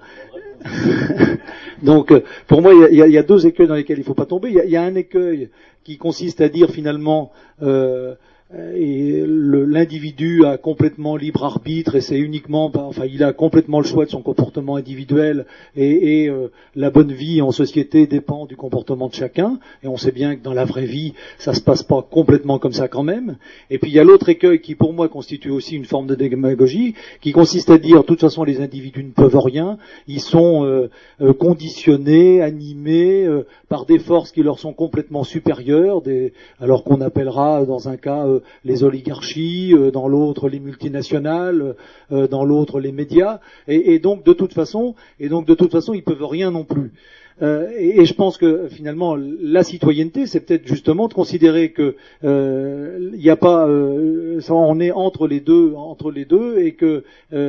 Donc, 1.84 2.12
pour 2.48 2.60
moi, 2.60 2.72
il 2.74 2.96
y, 2.96 3.02
a, 3.02 3.06
il 3.06 3.12
y, 3.12 3.18
a, 3.18 3.22
deux 3.22 3.46
écueils 3.46 3.68
dans 3.68 3.76
lesquels 3.76 3.98
il 3.98 4.00
ne 4.00 4.06
faut 4.06 4.14
pas 4.14 4.26
tomber. 4.26 4.50
Il 4.50 4.70
y, 4.70 4.76
a, 4.76 4.82
un 4.82 4.96
écueil 4.96 5.50
qui 5.84 5.96
consiste 5.96 6.40
à 6.40 6.48
dire 6.48 6.70
finalement 6.70 7.32
euh, 7.62 8.14
et 8.50 9.24
l'individu 9.26 10.46
a 10.46 10.56
complètement 10.56 11.16
libre 11.16 11.44
arbitre 11.44 11.96
et 11.96 12.00
c'est 12.00 12.18
uniquement, 12.18 12.70
enfin, 12.74 13.04
il 13.04 13.22
a 13.22 13.34
complètement 13.34 13.78
le 13.78 13.84
choix 13.84 14.06
de 14.06 14.10
son 14.10 14.22
comportement 14.22 14.76
individuel 14.76 15.44
et, 15.76 16.22
et 16.22 16.30
euh, 16.30 16.50
la 16.74 16.88
bonne 16.88 17.12
vie 17.12 17.42
en 17.42 17.50
société 17.50 18.06
dépend 18.06 18.46
du 18.46 18.56
comportement 18.56 19.08
de 19.08 19.14
chacun. 19.14 19.58
Et 19.82 19.88
on 19.88 19.98
sait 19.98 20.12
bien 20.12 20.34
que 20.34 20.42
dans 20.42 20.54
la 20.54 20.64
vraie 20.64 20.86
vie, 20.86 21.12
ça 21.36 21.52
se 21.52 21.60
passe 21.60 21.82
pas 21.82 22.00
complètement 22.00 22.58
comme 22.58 22.72
ça 22.72 22.88
quand 22.88 23.02
même. 23.02 23.36
Et 23.68 23.76
puis 23.78 23.90
il 23.90 23.94
y 23.94 23.98
a 23.98 24.04
l'autre 24.04 24.30
écueil 24.30 24.62
qui, 24.62 24.74
pour 24.74 24.94
moi, 24.94 25.10
constitue 25.10 25.50
aussi 25.50 25.76
une 25.76 25.84
forme 25.84 26.06
de 26.06 26.14
démagogie, 26.14 26.94
qui 27.20 27.32
consiste 27.32 27.68
à 27.68 27.76
dire, 27.76 28.00
de 28.00 28.06
toute 28.06 28.20
façon, 28.20 28.44
les 28.44 28.62
individus 28.62 29.04
ne 29.04 29.10
peuvent 29.10 29.38
rien, 29.38 29.76
ils 30.06 30.20
sont 30.20 30.64
euh, 30.64 30.88
conditionnés, 31.34 32.40
animés 32.40 33.28
par 33.68 33.84
des 33.84 33.98
forces 33.98 34.32
qui 34.32 34.42
leur 34.42 34.58
sont 34.58 34.72
complètement 34.72 35.22
supérieures, 35.22 36.00
des, 36.00 36.32
alors 36.60 36.82
qu'on 36.82 37.02
appellera 37.02 37.66
dans 37.66 37.90
un 37.90 37.98
cas 37.98 38.24
les 38.64 38.84
oligarchies, 38.84 39.72
euh, 39.74 39.90
dans 39.90 40.08
l'autre 40.08 40.48
les 40.48 40.60
multinationales, 40.60 41.74
euh, 42.12 42.28
dans 42.28 42.44
l'autre 42.44 42.80
les 42.80 42.92
médias, 42.92 43.40
et, 43.66 43.98
donc 43.98 44.24
de 44.24 44.32
toute 44.32 44.52
façon, 44.52 44.94
et 45.20 45.28
donc 45.28 45.46
ils 45.48 46.02
peuvent 46.02 46.24
rien 46.24 46.50
non 46.50 46.64
plus. 46.64 46.92
Euh, 47.40 47.68
et, 47.78 48.04
je 48.04 48.14
pense 48.14 48.36
que 48.36 48.66
finalement 48.68 49.16
la 49.16 49.62
citoyenneté, 49.62 50.26
c'est 50.26 50.40
peut-être 50.40 50.66
justement 50.66 51.06
de 51.06 51.14
considérer 51.14 51.70
que 51.70 51.94
il 52.22 53.20
n'y 53.20 53.30
a 53.30 53.36
pas, 53.36 53.66
on 53.68 54.80
est 54.80 54.90
entre 54.90 55.28
les 55.28 55.40
deux, 55.40 55.74
entre 55.74 56.10
les 56.10 56.24
deux, 56.24 56.58
et 56.58 56.72
que 56.72 57.04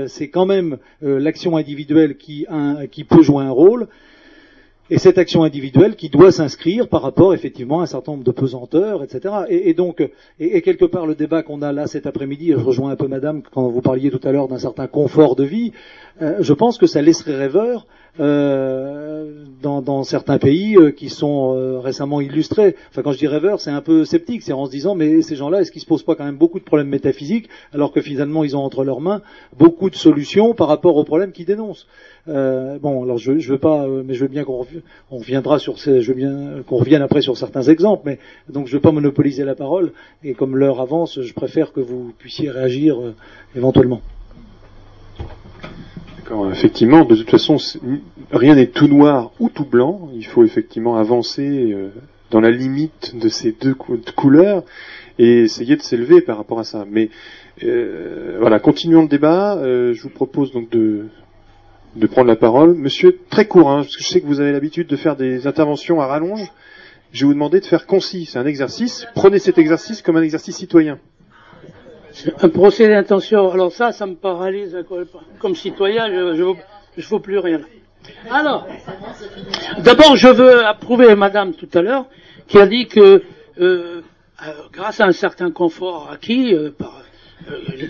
c'est 0.07 0.29
quand 0.29 0.45
même 0.45 0.77
l'action 1.01 1.57
individuelle 1.57 2.17
qui 2.17 2.45
peut 3.03 3.23
jouer 3.23 3.43
un 3.43 3.51
rôle 3.51 3.87
et 4.89 4.97
cette 4.97 5.17
action 5.17 5.43
individuelle 5.43 5.95
qui 5.95 6.09
doit 6.09 6.31
s'inscrire 6.31 6.87
par 6.87 7.01
rapport 7.01 7.33
effectivement 7.33 7.81
à 7.81 7.83
un 7.83 7.85
certain 7.85 8.13
nombre 8.13 8.23
de 8.23 8.31
pesanteurs, 8.31 9.03
etc. 9.03 9.33
Et, 9.49 9.73
donc, 9.73 10.07
et, 10.39 10.61
quelque 10.61 10.85
part 10.85 11.05
le 11.05 11.15
débat 11.15 11.43
qu'on 11.43 11.61
a 11.61 11.71
là 11.71 11.87
cet 11.87 12.07
après-midi, 12.07 12.51
je 12.51 12.63
rejoins 12.63 12.91
un 12.91 12.95
peu 12.95 13.07
Madame 13.07 13.41
quand 13.53 13.67
vous 13.69 13.81
parliez 13.81 14.09
tout 14.09 14.25
à 14.27 14.31
l'heure 14.31 14.47
d'un 14.47 14.59
certain 14.59 14.87
confort 14.87 15.35
de 15.35 15.43
vie, 15.43 15.71
euh, 16.21 16.37
je 16.39 16.53
pense 16.53 16.77
que 16.77 16.87
ça 16.87 17.01
laisserait 17.01 17.35
rêveur 17.35 17.85
euh, 18.19 19.45
dans, 19.61 19.81
dans, 19.81 20.03
certains 20.03 20.37
pays 20.37 20.75
euh, 20.75 20.91
qui 20.91 21.09
sont 21.09 21.55
euh, 21.55 21.79
récemment 21.79 22.21
illustrés. 22.21 22.75
Enfin, 22.89 23.01
quand 23.01 23.11
je 23.11 23.17
dis 23.17 23.27
rêveur, 23.27 23.61
c'est 23.61 23.69
un 23.69 23.81
peu 23.81 24.03
sceptique, 24.03 24.41
c'est 24.41 24.53
en 24.53 24.65
se 24.65 24.71
disant, 24.71 24.95
mais 24.95 25.21
ces 25.21 25.35
gens-là, 25.35 25.61
est-ce 25.61 25.71
qu'ils 25.71 25.81
se 25.81 25.85
posent 25.85 26.03
pas 26.03 26.15
quand 26.15 26.25
même 26.25 26.37
beaucoup 26.37 26.59
de 26.59 26.63
problèmes 26.63 26.89
métaphysiques, 26.89 27.49
alors 27.73 27.91
que 27.91 28.01
finalement, 28.01 28.43
ils 28.43 28.57
ont 28.57 28.61
entre 28.61 28.83
leurs 28.83 29.01
mains 29.01 29.21
beaucoup 29.57 29.89
de 29.89 29.95
solutions 29.95 30.53
par 30.53 30.67
rapport 30.67 30.95
aux 30.97 31.03
problèmes 31.03 31.31
qu'ils 31.31 31.45
dénoncent? 31.45 31.87
bon, 32.27 33.03
alors 33.03 33.17
je, 33.17 33.39
je 33.39 33.51
veux 33.53 33.57
pas, 33.57 33.87
mais 33.87 34.13
je 34.13 34.21
veux 34.21 34.27
bien 34.27 34.43
qu'on 34.43 34.63
on 35.09 35.17
reviendra 35.17 35.57
sur 35.57 35.79
ces, 35.79 36.03
je 36.03 36.09
veux 36.09 36.17
bien 36.17 36.61
qu'on 36.67 36.77
revienne 36.77 37.01
après 37.01 37.21
sur 37.21 37.35
certains 37.35 37.63
exemples, 37.63 38.03
mais 38.05 38.19
donc 38.49 38.67
je 38.67 38.73
veux 38.73 38.81
pas 38.81 38.91
monopoliser 38.91 39.45
la 39.45 39.55
parole. 39.55 39.93
Et 40.23 40.35
comme 40.35 40.55
l'heure 40.55 40.79
avance, 40.79 41.19
je 41.19 41.33
préfère 41.33 41.73
que 41.73 41.79
vous 41.79 42.13
puissiez 42.19 42.51
réagir 42.51 42.99
éventuellement 43.55 44.01
effectivement, 46.51 47.05
de 47.05 47.15
toute 47.15 47.29
façon, 47.29 47.57
rien 48.31 48.55
n'est 48.55 48.67
tout 48.67 48.87
noir 48.87 49.31
ou 49.39 49.49
tout 49.49 49.65
blanc. 49.65 50.09
Il 50.13 50.25
faut 50.25 50.43
effectivement 50.43 50.95
avancer 50.97 51.71
euh, 51.71 51.89
dans 52.31 52.39
la 52.39 52.51
limite 52.51 53.17
de 53.17 53.29
ces 53.29 53.51
deux 53.51 53.73
couleurs 53.73 54.63
et 55.17 55.41
essayer 55.41 55.75
de 55.75 55.81
s'élever 55.81 56.21
par 56.21 56.37
rapport 56.37 56.59
à 56.59 56.63
ça. 56.63 56.85
Mais 56.89 57.09
euh, 57.63 58.37
voilà, 58.39 58.59
continuons 58.59 59.03
le 59.03 59.07
débat. 59.07 59.57
Euh, 59.57 59.93
je 59.93 60.01
vous 60.03 60.09
propose 60.09 60.51
donc 60.51 60.69
de, 60.69 61.07
prendre 62.11 62.27
la 62.27 62.35
parole. 62.35 62.75
Monsieur, 62.75 63.19
très 63.29 63.45
court, 63.45 63.65
parce 63.65 63.95
que 63.95 64.03
je 64.03 64.07
sais 64.07 64.21
que 64.21 64.27
vous 64.27 64.39
avez 64.39 64.51
l'habitude 64.51 64.87
de 64.87 64.95
faire 64.95 65.15
des 65.15 65.47
interventions 65.47 65.99
à 65.99 66.07
rallonge. 66.07 66.51
Je 67.11 67.21
vais 67.21 67.27
vous 67.27 67.33
demander 67.33 67.59
de 67.59 67.65
faire 67.65 67.87
concis. 67.87 68.25
C'est 68.25 68.37
un 68.37 68.45
exercice. 68.45 69.07
Prenez 69.15 69.39
cet 69.39 69.57
exercice 69.57 70.01
comme 70.01 70.17
un 70.17 70.21
exercice 70.21 70.57
citoyen. 70.57 70.99
Un 72.41 72.49
procès 72.49 72.87
d'intention, 72.89 73.51
alors 73.51 73.71
ça, 73.71 73.91
ça 73.91 74.05
me 74.05 74.15
paralyse 74.15 74.77
comme 75.39 75.55
citoyen, 75.55 76.07
je 76.07 76.43
ne 76.43 77.03
vaux 77.03 77.19
plus 77.19 77.39
rien. 77.39 77.61
Alors, 78.29 78.67
d'abord, 79.83 80.15
je 80.15 80.27
veux 80.27 80.65
approuver 80.65 81.15
Madame 81.15 81.53
tout 81.53 81.69
à 81.73 81.81
l'heure 81.81 82.05
qui 82.47 82.57
a 82.57 82.65
dit 82.65 82.87
que 82.87 82.99
euh, 82.99 83.21
euh, 83.59 84.01
grâce 84.71 84.99
à 84.99 85.05
un 85.05 85.11
certain 85.11 85.51
confort 85.51 86.09
acquis 86.11 86.53
euh, 86.53 86.71
par 86.71 87.03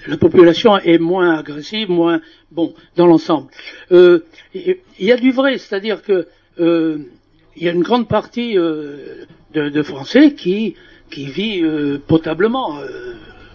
la 0.07 0.17
population 0.17 0.77
est 0.77 0.99
moins 0.99 1.39
agressive, 1.39 1.89
moins 1.89 2.21
bon 2.51 2.75
dans 2.95 3.07
l'ensemble. 3.07 3.49
Il 3.89 4.77
y 4.99 5.11
a 5.11 5.17
du 5.17 5.31
vrai, 5.31 5.57
c'est-à-dire 5.57 6.03
que 6.03 6.27
il 6.59 7.63
y 7.63 7.67
a 7.67 7.71
une 7.71 7.81
grande 7.81 8.07
partie 8.07 8.53
de, 8.53 9.81
Français 9.81 10.33
qui 10.35 10.75
vit 11.11 11.63
potablement, 12.07 12.79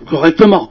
correctement. 0.08 0.70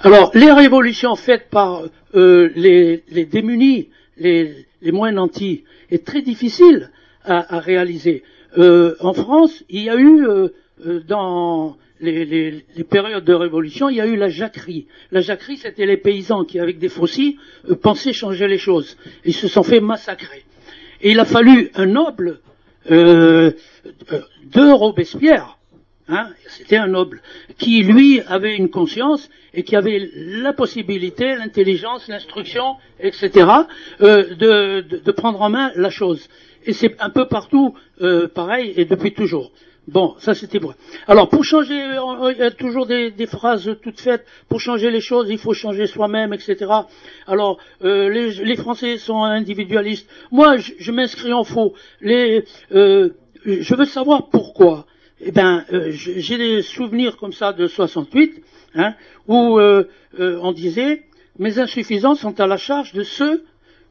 Alors, 0.00 0.30
les 0.34 0.50
révolutions 0.50 1.14
faites 1.16 1.48
par 1.50 1.82
les, 2.14 3.02
les 3.08 3.24
démunis, 3.24 3.88
les, 4.18 4.66
les 4.82 4.92
moins 4.92 5.12
nantis, 5.12 5.64
est 5.90 6.04
très 6.04 6.22
difficile 6.22 6.90
à, 7.24 7.60
réaliser. 7.60 8.24
Euh, 8.58 8.96
en 9.00 9.12
France, 9.12 9.64
il 9.68 9.82
y 9.82 9.90
a 9.90 9.96
eu 9.96 10.26
euh, 10.26 10.48
euh, 10.86 11.00
dans 11.06 11.76
les, 12.00 12.64
périodes 12.90 13.24
de 13.24 13.32
révolution, 13.32 13.88
il 13.88 13.96
y 13.96 14.00
a 14.00 14.06
eu 14.06 14.16
la 14.16 14.28
jacquerie. 14.28 14.86
La 15.12 15.20
jacquerie, 15.20 15.56
c'était 15.56 15.86
les 15.86 15.96
paysans 15.96 16.44
qui, 16.44 16.58
avec 16.58 16.78
des 16.78 16.88
faucilles, 16.88 17.38
pensaient 17.80 18.12
changer 18.12 18.48
les 18.48 18.58
choses. 18.58 18.96
Ils 19.24 19.34
se 19.34 19.46
sont 19.46 19.62
fait 19.62 19.80
massacrer. 19.80 20.44
Et 21.00 21.12
il 21.12 21.20
a 21.20 21.24
fallu 21.24 21.70
un 21.74 21.86
noble 21.86 22.40
de 22.90 23.54
Robespierre 24.54 25.58
Hein, 26.08 26.30
c'était 26.48 26.76
un 26.76 26.88
noble 26.88 27.22
qui, 27.58 27.84
lui, 27.84 28.20
avait 28.22 28.56
une 28.56 28.70
conscience 28.70 29.30
et 29.54 29.62
qui 29.62 29.76
avait 29.76 30.10
la 30.16 30.52
possibilité, 30.52 31.36
l'intelligence, 31.36 32.08
l'instruction, 32.08 32.74
etc., 32.98 33.46
euh, 34.00 34.34
de, 34.34 35.12
prendre 35.12 35.40
en 35.40 35.48
main 35.48 35.70
la 35.76 35.90
chose. 35.90 36.28
Et 36.64 36.72
c'est 36.72 37.00
un 37.00 37.10
peu 37.10 37.28
partout 37.28 37.74
euh, 38.00 38.26
pareil 38.26 38.72
et 38.76 38.84
depuis 38.84 39.14
toujours. 39.14 39.52
Bon, 39.86 40.14
ça 40.18 40.34
c'était 40.34 40.58
vrai. 40.58 40.74
Alors 41.06 41.28
pour 41.28 41.44
changer, 41.44 41.74
il 41.74 42.38
y 42.38 42.42
a 42.42 42.50
toujours 42.50 42.86
des, 42.86 43.26
phrases 43.26 43.76
toutes 43.82 44.00
faites. 44.00 44.24
Pour 44.48 44.60
changer 44.60 44.90
les 44.90 45.00
choses, 45.00 45.28
il 45.30 45.38
faut 45.38 45.54
changer 45.54 45.86
soi-même, 45.86 46.32
etc. 46.32 46.66
Alors 47.26 47.58
euh, 47.84 48.08
les, 48.08 48.56
Français 48.56 48.98
sont 48.98 49.22
individualistes. 49.22 50.08
Moi, 50.30 50.56
je, 50.56 50.92
m'inscris 50.92 51.32
en 51.32 51.42
faux. 51.42 51.74
Les, 52.00 52.44
je 52.70 53.74
veux 53.74 53.84
savoir 53.84 54.30
pourquoi 54.30 54.86
eh 55.24 55.30
ben, 55.30 55.64
euh, 55.72 55.90
j'ai 55.92 56.36
des 56.36 56.62
souvenirs 56.62 57.16
comme 57.16 57.32
ça 57.32 57.52
de 57.52 57.66
68, 57.66 58.42
hein, 58.74 58.94
où 59.28 59.58
euh, 59.58 59.84
euh, 60.18 60.38
on 60.42 60.52
disait 60.52 61.02
mes 61.38 61.58
insuffisances 61.58 62.20
sont 62.20 62.40
à 62.40 62.46
la 62.46 62.56
charge 62.56 62.92
de 62.92 63.04
ceux 63.04 63.44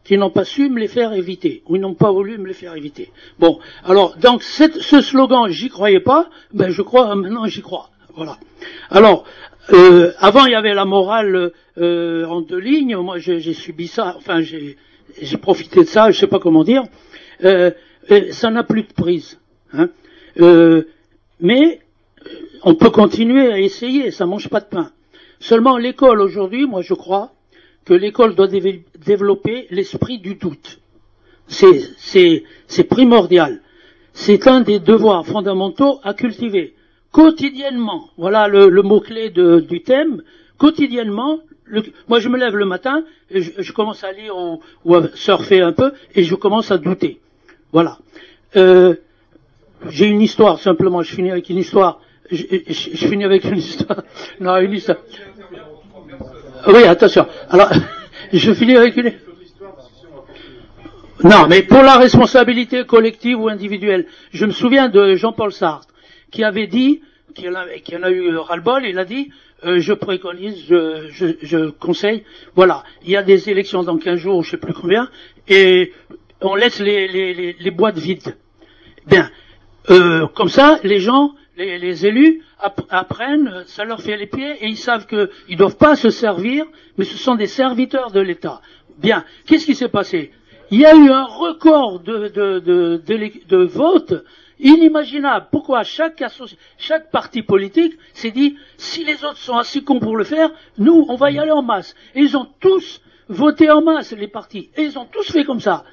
qui 0.03 0.17
n'ont 0.17 0.29
pas 0.29 0.43
su 0.43 0.69
me 0.69 0.79
les 0.79 0.87
faire 0.87 1.13
éviter, 1.13 1.63
ou 1.67 1.77
n'ont 1.77 1.93
pas 1.93 2.11
voulu 2.11 2.37
me 2.37 2.47
les 2.47 2.53
faire 2.53 2.75
éviter. 2.75 3.11
Bon, 3.39 3.59
alors 3.85 4.17
donc 4.17 4.43
ce 4.43 5.01
slogan, 5.01 5.49
j'y 5.49 5.69
croyais 5.69 5.99
pas, 6.01 6.29
ben 6.53 6.69
je 6.69 6.81
crois 6.81 7.15
maintenant 7.15 7.45
j'y 7.45 7.61
crois. 7.61 7.89
Voilà. 8.15 8.37
Alors 8.89 9.23
avant 10.17 10.45
il 10.47 10.51
y 10.51 10.55
avait 10.55 10.73
la 10.73 10.85
morale 10.85 11.51
en 11.77 12.41
deux 12.41 12.59
lignes, 12.59 12.97
moi 12.97 13.19
j'ai 13.19 13.53
subi 13.53 13.87
ça, 13.87 14.15
enfin 14.17 14.41
j'ai 14.41 14.75
profité 15.37 15.81
de 15.81 15.87
ça, 15.87 16.11
je 16.11 16.19
sais 16.19 16.27
pas 16.27 16.39
comment 16.39 16.63
dire. 16.63 16.83
Ça 17.39 18.49
n'a 18.49 18.63
plus 18.63 18.83
de 18.83 18.93
prise. 18.93 19.39
Hein. 19.71 19.89
Mais 21.41 21.81
on 22.63 22.75
peut 22.75 22.89
continuer 22.89 23.51
à 23.51 23.59
essayer, 23.59 24.11
ça 24.11 24.25
mange 24.25 24.49
pas 24.49 24.61
de 24.61 24.65
pain. 24.65 24.91
Seulement 25.39 25.77
l'école 25.77 26.21
aujourd'hui, 26.21 26.65
moi 26.65 26.81
je 26.81 26.93
crois 26.93 27.31
que 27.85 27.93
l'école 27.93 28.35
doit 28.35 28.47
développer 28.47 29.67
l'esprit 29.71 30.19
du 30.19 30.35
doute. 30.35 30.79
C'est 31.47 32.43
primordial. 32.89 33.61
C'est 34.13 34.47
un 34.47 34.61
des 34.61 34.79
devoirs 34.79 35.25
fondamentaux 35.25 35.99
à 36.03 36.13
cultiver 36.13 36.75
quotidiennement. 37.11 38.09
Voilà 38.17 38.47
le, 38.47 38.81
mot-clé 38.81 39.29
du 39.29 39.81
thème. 39.81 40.23
Quotidiennement, 40.57 41.39
moi 42.07 42.19
je 42.19 42.29
me 42.29 42.37
lève 42.37 42.55
le 42.55 42.65
matin, 42.65 43.03
et 43.29 43.41
je, 43.41 43.73
commence 43.73 44.03
à 44.03 44.11
lire 44.11 44.35
ou, 44.85 44.95
à 44.95 45.07
surfer 45.15 45.61
un 45.61 45.73
peu, 45.73 45.93
et 46.15 46.23
je 46.23 46.35
commence 46.35 46.71
à 46.71 46.77
douter. 46.77 47.19
Voilà. 47.71 47.97
Euh, 48.55 48.95
j'ai 49.89 50.07
une 50.07 50.21
histoire, 50.21 50.59
simplement, 50.59 51.01
je 51.01 51.13
finis 51.13 51.31
avec 51.31 51.49
une 51.49 51.57
histoire. 51.57 51.99
Je, 52.29 52.45
finis 53.07 53.25
avec 53.25 53.43
une 53.43 53.57
histoire. 53.57 54.03
Non, 54.39 54.57
une 54.57 54.73
histoire. 54.73 54.97
Oui, 56.67 56.83
attention. 56.83 57.27
Alors, 57.49 57.69
je 58.33 58.53
finis 58.53 58.77
avec 58.77 58.95
une... 58.95 59.13
Non, 61.23 61.47
mais 61.47 61.63
pour 61.63 61.83
la 61.83 61.97
responsabilité 61.97 62.83
collective 62.85 63.39
ou 63.39 63.49
individuelle, 63.49 64.07
je 64.31 64.45
me 64.45 64.51
souviens 64.51 64.89
de 64.89 65.15
Jean-Paul 65.15 65.51
Sartre, 65.51 65.87
qui 66.31 66.43
avait 66.43 66.67
dit, 66.67 67.01
qui 67.35 67.47
en 67.47 67.53
a, 67.53 67.67
qui 67.83 67.95
en 67.95 68.03
a 68.03 68.09
eu 68.09 68.35
ras-le-bol, 68.37 68.85
il 68.85 68.97
a 68.97 69.05
dit, 69.05 69.31
euh, 69.63 69.79
je 69.79 69.93
préconise, 69.93 70.65
je, 70.67 71.09
je, 71.11 71.27
je, 71.43 71.69
conseille, 71.69 72.23
voilà, 72.55 72.83
il 73.03 73.11
y 73.11 73.17
a 73.17 73.21
des 73.21 73.49
élections 73.49 73.83
dans 73.83 73.97
15 73.97 74.17
jours, 74.17 74.43
je 74.43 74.51
sais 74.51 74.57
plus 74.57 74.73
combien, 74.73 75.09
et 75.47 75.93
on 76.41 76.55
laisse 76.55 76.79
les, 76.79 77.07
les, 77.07 77.33
les, 77.35 77.55
les 77.59 77.71
boîtes 77.71 77.99
vides. 77.99 78.35
Bien, 79.05 79.29
euh, 79.89 80.27
comme 80.27 80.49
ça, 80.49 80.79
les 80.83 80.99
gens, 80.99 81.33
les, 81.57 82.05
élus 82.05 82.43
apprennent, 82.89 83.63
ça 83.65 83.83
leur 83.83 84.01
fait 84.01 84.17
les 84.17 84.27
pieds 84.27 84.55
et 84.61 84.67
ils 84.67 84.77
savent 84.77 85.07
qu'ils 85.07 85.29
ne 85.49 85.55
doivent 85.55 85.77
pas 85.77 85.95
se 85.95 86.09
servir, 86.09 86.65
mais 86.97 87.05
ce 87.05 87.17
sont 87.17 87.35
des 87.35 87.47
serviteurs 87.47 88.11
de 88.11 88.19
l'État. 88.19 88.61
Bien, 88.97 89.25
qu'est-ce 89.45 89.65
qui 89.65 89.75
s'est 89.75 89.89
passé? 89.89 90.31
Il 90.69 90.79
y 90.79 90.85
a 90.85 90.95
eu 90.95 91.09
un 91.09 91.25
record 91.25 91.99
de, 91.99 92.29
de, 92.29 92.59
de, 92.59 93.01
de 93.47 93.57
votes 93.65 94.13
inimaginable. 94.61 95.47
Pourquoi? 95.51 95.83
Chaque, 95.83 96.23
chaque 96.77 97.11
parti 97.11 97.41
politique 97.41 97.97
s'est 98.13 98.31
dit, 98.31 98.57
si 98.77 99.03
les 99.03 99.23
autres 99.25 99.37
sont 99.37 99.57
assez 99.57 99.83
cons 99.83 99.99
pour 99.99 100.15
le 100.15 100.23
faire, 100.23 100.51
nous, 100.77 101.05
on 101.09 101.15
va 101.15 101.31
y 101.31 101.39
aller 101.39 101.51
en 101.51 101.63
masse. 101.63 101.95
Et 102.15 102.21
ils 102.21 102.37
ont 102.37 102.47
tous 102.59 103.01
voté 103.27 103.69
en 103.69 103.81
masse, 103.81 104.13
les 104.13 104.27
partis. 104.27 104.69
Et 104.77 104.83
ils 104.83 104.99
ont 104.99 105.05
tous 105.05 105.31
fait 105.31 105.43
comme 105.43 105.59
ça. 105.59 105.83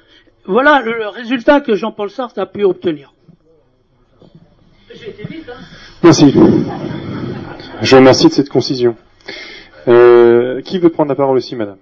Voilà 0.45 0.81
le 0.81 1.07
résultat 1.07 1.61
que 1.61 1.75
Jean-Paul 1.75 2.09
Sartre 2.09 2.39
a 2.39 2.45
pu 2.45 2.63
obtenir. 2.63 3.13
Hein. 4.91 5.53
Merci. 6.03 6.33
Je 7.81 7.95
remercie 7.95 8.27
de 8.27 8.33
cette 8.33 8.49
concision. 8.49 8.95
Euh, 9.87 10.61
qui 10.61 10.79
veut 10.79 10.89
prendre 10.89 11.09
la 11.09 11.15
parole 11.15 11.37
aussi, 11.37 11.55
madame? 11.55 11.77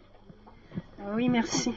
Oui, 1.15 1.29
merci. 1.29 1.73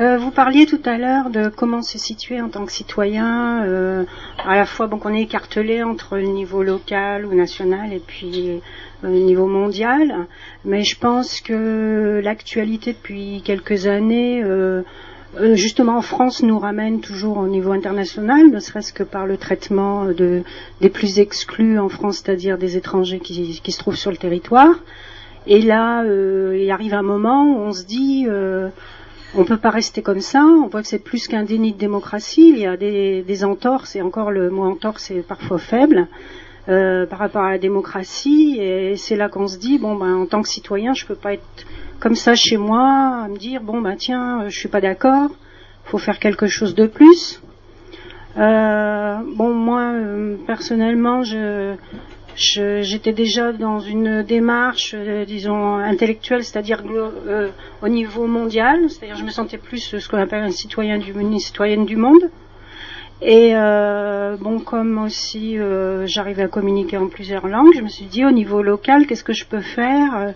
Euh, 0.00 0.18
vous 0.18 0.32
parliez 0.32 0.66
tout 0.66 0.80
à 0.84 0.98
l'heure 0.98 1.30
de 1.30 1.48
comment 1.48 1.82
se 1.82 1.98
situer 1.98 2.40
en 2.40 2.48
tant 2.48 2.66
que 2.66 2.72
citoyen, 2.72 3.64
euh, 3.64 4.04
à 4.44 4.56
la 4.56 4.66
fois 4.66 4.88
bon, 4.88 4.98
qu'on 4.98 5.14
est 5.14 5.22
écartelé 5.22 5.84
entre 5.84 6.16
le 6.16 6.24
niveau 6.24 6.64
local 6.64 7.24
ou 7.26 7.34
national 7.34 7.92
et 7.92 8.00
puis 8.00 8.60
le 9.02 9.10
niveau 9.10 9.46
mondial, 9.46 10.26
mais 10.64 10.82
je 10.82 10.98
pense 10.98 11.40
que 11.40 12.20
l'actualité 12.24 12.92
depuis 12.92 13.40
quelques 13.44 13.86
années 13.86 14.42
euh, 14.42 14.82
justement 15.54 15.98
en 15.98 16.02
France 16.02 16.42
nous 16.42 16.58
ramène 16.58 17.00
toujours 17.00 17.38
au 17.38 17.48
niveau 17.48 17.72
international, 17.72 18.50
ne 18.50 18.60
serait-ce 18.60 18.92
que 18.92 19.02
par 19.02 19.26
le 19.26 19.36
traitement 19.36 20.06
de, 20.06 20.42
des 20.80 20.88
plus 20.88 21.18
exclus 21.18 21.78
en 21.78 21.88
France, 21.88 22.22
c'est-à-dire 22.24 22.58
des 22.58 22.76
étrangers 22.76 23.20
qui, 23.20 23.60
se 23.66 23.78
trouvent 23.78 23.96
sur 23.96 24.10
le 24.10 24.16
territoire. 24.16 24.74
Et 25.46 25.60
là, 25.60 26.02
euh, 26.04 26.58
il 26.58 26.70
arrive 26.70 26.94
un 26.94 27.02
moment 27.02 27.44
où 27.44 27.58
on 27.58 27.72
se 27.72 27.84
dit, 27.84 28.26
euh, 28.28 28.68
on 29.36 29.44
peut 29.44 29.58
pas 29.58 29.70
rester 29.70 30.00
comme 30.00 30.20
ça. 30.20 30.42
On 30.42 30.68
voit 30.68 30.80
que 30.80 30.88
c'est 30.88 30.98
plus 30.98 31.28
qu'un 31.28 31.44
déni 31.44 31.72
de 31.72 31.78
démocratie. 31.78 32.48
Il 32.48 32.58
y 32.58 32.66
a 32.66 32.76
des, 32.76 33.22
des 33.22 33.44
entorses, 33.44 33.96
et 33.96 34.02
encore 34.02 34.30
le 34.30 34.50
mot 34.50 34.64
entorse 34.64 35.10
est 35.10 35.26
parfois 35.26 35.58
faible. 35.58 36.08
Euh, 36.66 37.04
par 37.04 37.18
rapport 37.18 37.42
à 37.42 37.50
la 37.50 37.58
démocratie 37.58 38.56
et 38.58 38.96
c'est 38.96 39.16
là 39.16 39.28
qu'on 39.28 39.46
se 39.48 39.58
dit 39.58 39.76
bon 39.76 39.96
ben 39.96 40.16
en 40.16 40.24
tant 40.24 40.40
que 40.40 40.48
citoyen 40.48 40.94
je 40.94 41.04
peux 41.04 41.14
pas 41.14 41.34
être 41.34 41.66
comme 42.04 42.16
ça 42.16 42.34
chez 42.34 42.58
moi, 42.58 43.22
à 43.24 43.28
me 43.28 43.38
dire 43.38 43.62
bon 43.62 43.80
bah 43.80 43.94
tiens, 43.96 44.42
euh, 44.42 44.50
je 44.50 44.58
suis 44.58 44.68
pas 44.68 44.82
d'accord, 44.82 45.30
faut 45.84 45.96
faire 45.96 46.18
quelque 46.18 46.46
chose 46.46 46.74
de 46.74 46.86
plus. 46.86 47.40
Euh, 48.36 49.16
bon 49.34 49.54
moi 49.54 49.92
euh, 49.94 50.36
personnellement, 50.46 51.22
je 51.22 51.76
j'étais 52.36 53.14
déjà 53.14 53.52
dans 53.52 53.80
une 53.80 54.22
démarche, 54.22 54.94
disons, 55.26 55.76
intellectuelle, 55.76 56.44
c'est-à-dire 56.44 56.82
au 57.80 57.88
niveau 57.88 58.26
mondial, 58.26 58.90
c'est-à-dire 58.90 59.16
je 59.16 59.24
me 59.24 59.30
sentais 59.30 59.56
plus 59.56 59.96
ce 59.98 60.08
qu'on 60.08 60.18
appelle 60.18 60.42
un 60.42 60.50
citoyen 60.50 60.98
du, 60.98 61.12
une 61.12 61.38
citoyenne 61.38 61.86
du 61.86 61.96
monde. 61.96 62.24
Et 63.22 63.54
bon, 64.40 64.58
comme 64.58 64.98
aussi 64.98 65.56
j'arrivais 66.06 66.42
à 66.42 66.48
communiquer 66.48 66.96
en 66.96 67.06
plusieurs 67.06 67.46
langues, 67.46 67.72
je 67.76 67.82
me 67.82 67.88
suis 67.88 68.06
dit 68.06 68.24
au 68.26 68.32
niveau 68.32 68.62
local, 68.62 69.06
qu'est-ce 69.06 69.24
que 69.24 69.32
je 69.32 69.46
peux 69.46 69.62
faire 69.62 70.34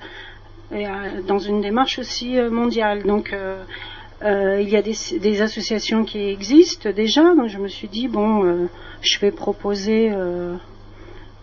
et, 0.72 0.86
euh, 0.86 0.90
dans 1.26 1.38
une 1.38 1.60
démarche 1.60 1.98
aussi 1.98 2.38
euh, 2.38 2.50
mondiale. 2.50 3.02
Donc 3.04 3.32
euh, 3.32 3.64
il 4.60 4.68
y 4.68 4.76
a 4.76 4.82
des, 4.82 5.42
associations 5.42 6.04
qui 6.04 6.28
existent 6.28 6.90
déjà, 6.90 7.34
donc 7.34 7.48
je 7.48 7.58
me 7.58 7.68
suis 7.68 7.88
dit 7.88 8.08
bon, 8.08 8.68
je 9.00 9.20
vais 9.20 9.30
proposer 9.30 10.10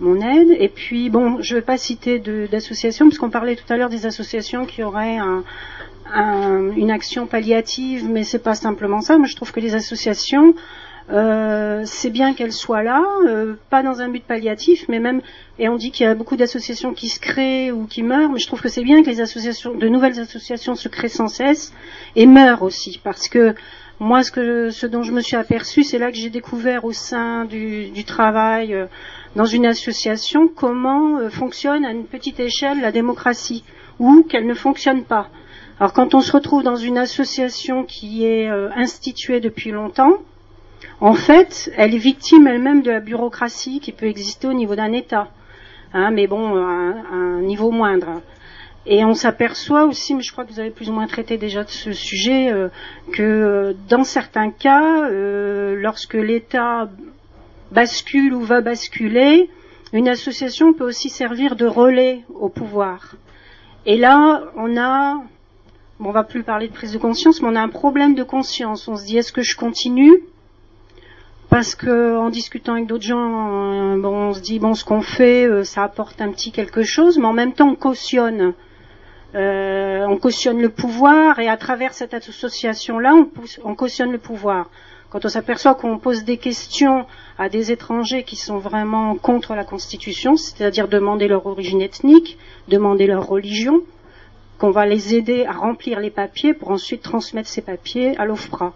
mon 0.02 0.20
aide. 0.20 0.58
Et 0.60 0.68
puis 0.68 1.10
bon, 1.10 1.42
je 1.42 1.56
ne 1.56 1.60
vais 1.60 1.66
pas 1.66 1.78
citer 1.78 2.20
d'associations, 2.20 3.08
puisqu'on 3.08 3.30
parlait 3.30 3.56
tout 3.56 3.72
à 3.72 3.78
l'heure 3.78 3.88
des 3.88 4.06
associations 4.06 4.66
qui 4.66 4.84
auraient 4.84 5.18
un, 5.18 5.46
une 6.76 6.92
action 6.92 7.28
palliative, 7.28 8.06
mais 8.10 8.24
c'est 8.26 8.44
pas 8.44 8.56
simplement 8.56 9.00
ça. 9.00 9.18
Moi, 9.18 9.28
je 9.28 9.38
trouve 9.38 9.54
que 9.54 9.62
les 9.62 9.74
associations, 9.74 10.54
euh, 11.12 11.84
c'est 11.86 12.10
bien 12.10 12.34
qu'elles 12.34 12.52
soient 12.52 12.84
là, 12.84 13.04
euh, 13.28 13.56
pas 13.70 13.84
dans 13.84 14.02
un 14.02 14.10
but 14.10 14.24
palliatif, 14.24 14.86
mais 14.90 15.00
même, 15.00 15.22
et 15.60 15.70
on 15.70 15.76
dit 15.76 15.92
qu'il 15.92 16.06
y 16.06 16.10
a 16.10 16.16
beaucoup 16.16 16.36
d'associations 16.36 16.94
qui 16.94 17.10
se 17.10 17.20
créent 17.20 17.72
ou 17.72 17.86
qui 17.86 18.02
meurent, 18.02 18.32
mais 18.32 18.40
je 18.40 18.48
trouve 18.48 18.62
que 18.62 18.70
c'est 18.70 18.84
bien 18.84 19.04
que 19.04 19.10
les 19.10 19.22
associations, 19.22 19.76
de 19.76 19.88
nouvelles 19.88 20.20
associations 20.20 20.76
se 20.76 20.88
créent 20.88 21.10
sans 21.10 21.28
cesse 21.28 21.74
et 22.16 22.26
meurent 22.26 22.64
aussi, 22.64 23.00
parce 23.04 23.28
que 23.28 23.54
moi, 24.00 24.24
ce, 24.24 24.32
que, 24.32 24.72
ce 24.72 24.88
dont 24.88 25.04
je 25.04 25.12
me 25.14 25.22
suis 25.22 25.38
aperçu, 25.38 25.84
c'est 25.84 26.00
là 26.00 26.12
que 26.12 26.18
j'ai 26.18 26.30
découvert 26.30 26.84
au 26.84 26.92
sein 26.92 27.46
du, 27.46 27.90
du 27.92 28.04
travail 28.04 28.74
euh, 28.74 28.88
dans 29.36 29.46
une 29.46 29.66
association 29.66 30.48
comment 30.48 31.18
euh, 31.18 31.30
fonctionne 31.30 31.86
à 31.86 31.92
une 31.92 32.06
petite 32.06 32.40
échelle 32.40 32.82
la 32.82 32.92
démocratie 32.92 33.64
ou 34.00 34.24
qu'elle 34.24 34.48
ne 34.48 34.54
fonctionne 34.54 35.04
pas. 35.04 35.30
Alors 35.80 35.94
quand 35.94 36.14
on 36.14 36.20
se 36.20 36.32
retrouve 36.32 36.64
dans 36.64 36.76
une 36.76 36.98
association 36.98 37.84
qui 37.84 38.26
est 38.26 38.50
euh, 38.50 38.70
instituée 38.76 39.40
depuis 39.40 39.72
longtemps, 39.72 40.18
en 41.02 41.14
fait, 41.14 41.72
elle 41.76 41.94
est 41.94 42.00
victime 42.00 42.48
elle-même 42.48 42.82
de 42.82 42.92
la 42.92 43.00
bureaucratie 43.00 43.80
qui 43.80 43.92
peut 43.92 44.06
exister 44.06 44.48
au 44.48 44.54
niveau 44.54 44.76
d'un 44.76 44.94
État, 44.94 45.28
hein, 45.94 46.12
mais 46.12 46.28
bon, 46.28 46.56
à, 46.56 46.94
un 47.12 47.42
niveau 47.42 47.72
moindre. 47.72 48.22
Et 48.88 49.04
on 49.04 49.14
s'aperçoit 49.14 49.86
aussi, 49.86 50.14
mais 50.14 50.22
je 50.22 50.32
crois 50.32 50.46
que 50.46 50.52
vous 50.52 50.60
avez 50.60 50.70
plus 50.70 50.90
ou 50.90 50.94
moins 50.94 51.08
traité 51.08 51.38
déjà 51.38 51.64
de 51.64 51.70
ce 51.70 51.92
sujet, 51.92 52.52
euh, 52.52 52.70
que 53.12 53.24
euh, 53.24 53.74
dans 53.90 54.04
certains 54.04 54.52
cas, 54.52 55.10
euh, 55.10 55.76
lorsque 55.76 56.14
l'État 56.14 56.90
bascule 57.72 58.34
ou 58.34 58.42
va 58.42 58.62
basculer, 58.62 59.50
une 59.92 60.08
association 60.08 60.74
peut 60.74 60.86
aussi 60.86 61.10
servir 61.10 61.56
de 61.56 61.66
relais 61.66 62.24
au 62.30 62.48
pouvoir. 62.48 63.16
Et 63.88 63.98
là, 63.98 64.44
on 64.56 64.78
a, 64.78 65.16
bon, 66.00 66.10
on 66.10 66.12
va 66.12 66.24
plus 66.24 66.44
parler 66.44 66.68
de 66.68 66.74
prise 66.74 66.94
de 66.94 67.00
conscience, 67.00 67.42
mais 67.42 67.50
on 67.50 67.56
a 67.56 67.62
un 67.62 67.70
problème 67.70 68.14
de 68.14 68.24
conscience. 68.24 68.88
On 68.88 68.96
se 68.96 69.06
dit, 69.06 69.18
est-ce 69.18 69.34
que 69.34 69.42
je 69.42 69.58
continue 69.58 70.24
parce 71.56 71.74
que 71.74 72.18
en 72.18 72.30
discutant 72.30 72.74
avec 72.74 72.86
d'autres 72.86 73.06
gens, 73.06 73.96
bon, 73.96 74.14
on 74.14 74.34
se 74.34 74.42
dit 74.42 74.60
bon, 74.60 74.74
ce 74.74 74.84
qu'on 74.84 75.02
fait, 75.02 75.64
ça 75.64 75.84
apporte 75.84 76.20
un 76.20 76.30
petit 76.32 76.52
quelque 76.52 76.84
chose, 76.84 77.18
mais 77.18 77.28
en 77.28 77.32
même 77.32 77.54
temps, 77.54 77.70
on 77.70 77.76
cautionne 77.76 78.54
euh, 79.36 80.06
on 80.06 80.18
cautionne 80.18 80.62
le 80.62 80.68
pouvoir 80.68 81.40
et 81.40 81.48
à 81.48 81.56
travers 81.56 81.94
cette 81.94 82.14
association-là, 82.14 83.14
on, 83.64 83.76
cautionne 83.76 84.12
le 84.12 84.18
pouvoir. 84.18 84.70
Quand 85.10 85.24
on 85.24 85.30
s'aperçoit 85.30 85.76
qu'on 85.76 85.98
pose 85.98 86.26
des 86.26 86.36
questions 86.36 87.06
à 87.38 87.48
des 87.48 87.72
étrangers 87.72 88.24
qui 88.24 88.36
sont 88.36 88.58
vraiment 88.58 89.16
contre 89.16 89.56
la 89.56 89.64
Constitution, 89.64 90.36
c'est-à-dire 90.36 90.90
demander 90.90 91.30
leur 91.30 91.46
origine 91.46 91.82
ethnique, 91.82 92.38
demander 92.68 93.08
leur 93.08 93.28
religion, 93.28 93.82
qu'on 94.58 94.72
va 94.72 94.86
les 94.86 95.16
aider 95.16 95.46
à 95.46 95.54
remplir 95.54 96.02
les 96.02 96.12
papiers 96.12 96.54
pour 96.54 96.72
ensuite 96.72 97.02
transmettre 97.02 97.48
ces 97.48 97.62
papiers 97.62 98.18
à 98.18 98.26
l'OFPRA. 98.26 98.74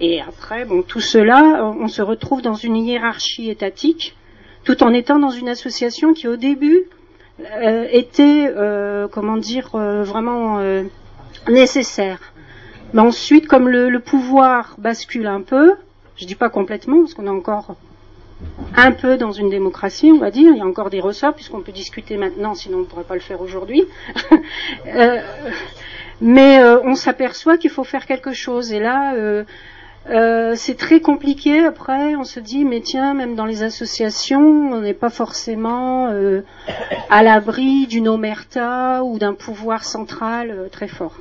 Et 0.00 0.20
après, 0.20 0.64
bon, 0.64 0.82
tout 0.82 1.00
cela, 1.00 1.70
on 1.78 1.86
se 1.86 2.00
retrouve 2.00 2.40
dans 2.40 2.54
une 2.54 2.76
hiérarchie 2.76 3.50
étatique, 3.50 4.16
tout 4.64 4.82
en 4.82 4.94
étant 4.94 5.18
dans 5.18 5.30
une 5.30 5.48
association 5.48 6.14
qui, 6.14 6.26
au 6.26 6.36
début, 6.36 6.86
euh, 7.40 7.86
était, 7.90 8.50
euh, 8.54 9.08
comment 9.08 9.36
dire, 9.36 9.70
euh, 9.74 10.02
vraiment 10.02 10.60
nécessaire. 11.48 12.32
Mais 12.92 13.00
ensuite, 13.00 13.46
comme 13.46 13.68
le, 13.68 13.98
pouvoir 14.00 14.74
bascule 14.78 15.26
un 15.26 15.42
peu, 15.42 15.74
je 16.16 16.26
dis 16.26 16.34
pas 16.34 16.48
complètement, 16.48 17.00
parce 17.00 17.14
qu'on 17.14 17.26
est 17.26 17.30
encore 17.30 17.76
un 18.74 18.92
peu 18.92 19.18
dans 19.18 19.32
une 19.32 19.50
démocratie, 19.50 20.10
on 20.10 20.18
va 20.18 20.30
dire. 20.30 20.50
Il 20.52 20.58
y 20.58 20.62
a 20.62 20.66
encore 20.66 20.88
des 20.88 21.00
ressorts, 21.00 21.34
puisqu'on 21.34 21.60
peut 21.60 21.72
discuter 21.72 22.16
maintenant, 22.16 22.54
sinon 22.54 22.78
on 22.78 22.80
ne 22.80 22.86
pourrait 22.86 23.04
pas 23.04 23.14
le 23.14 23.20
faire 23.20 23.40
aujourd'hui. 23.42 23.84
mais 26.22 26.62
on 26.84 26.94
s'aperçoit 26.94 27.58
qu'il 27.58 27.70
faut 27.70 27.84
faire 27.84 28.06
quelque 28.06 28.32
chose. 28.32 28.72
Et 28.72 28.80
là, 28.80 29.14
euh, 30.08 30.54
c'est 30.56 30.76
très 30.76 31.00
compliqué. 31.00 31.60
Après, 31.60 32.16
on 32.16 32.24
se 32.24 32.40
dit, 32.40 32.64
mais 32.64 32.80
tiens, 32.80 33.14
même 33.14 33.34
dans 33.34 33.44
les 33.44 33.62
associations, 33.62 34.72
on 34.72 34.80
n'est 34.80 34.94
pas 34.94 35.10
forcément 35.10 36.08
euh, 36.08 36.42
à 37.10 37.22
l'abri 37.22 37.86
d'une 37.86 38.08
omerta 38.08 39.04
ou 39.04 39.18
d'un 39.18 39.34
pouvoir 39.34 39.84
central 39.84 40.50
euh, 40.50 40.68
très 40.68 40.88
fort. 40.88 41.16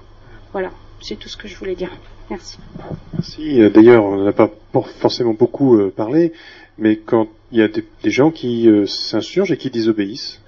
Voilà, 0.53 0.71
c'est 1.01 1.17
tout 1.17 1.27
ce 1.27 1.35
que 1.35 1.47
je 1.47 1.57
voulais 1.57 1.75
dire. 1.75 1.91
Merci. 2.29 2.57
Merci. 3.13 3.69
D'ailleurs, 3.69 4.05
on 4.05 4.23
n'a 4.23 4.31
pas 4.31 4.49
forcément 4.99 5.33
beaucoup 5.33 5.79
parlé, 5.95 6.31
mais 6.77 6.95
quand 6.95 7.27
il 7.51 7.59
y 7.59 7.63
a 7.63 7.67
des, 7.67 7.83
gens 8.05 8.29
qui 8.29 8.69
s'insurgent 8.85 9.51
et 9.51 9.57
qui 9.57 9.71
désobéissent 9.71 10.39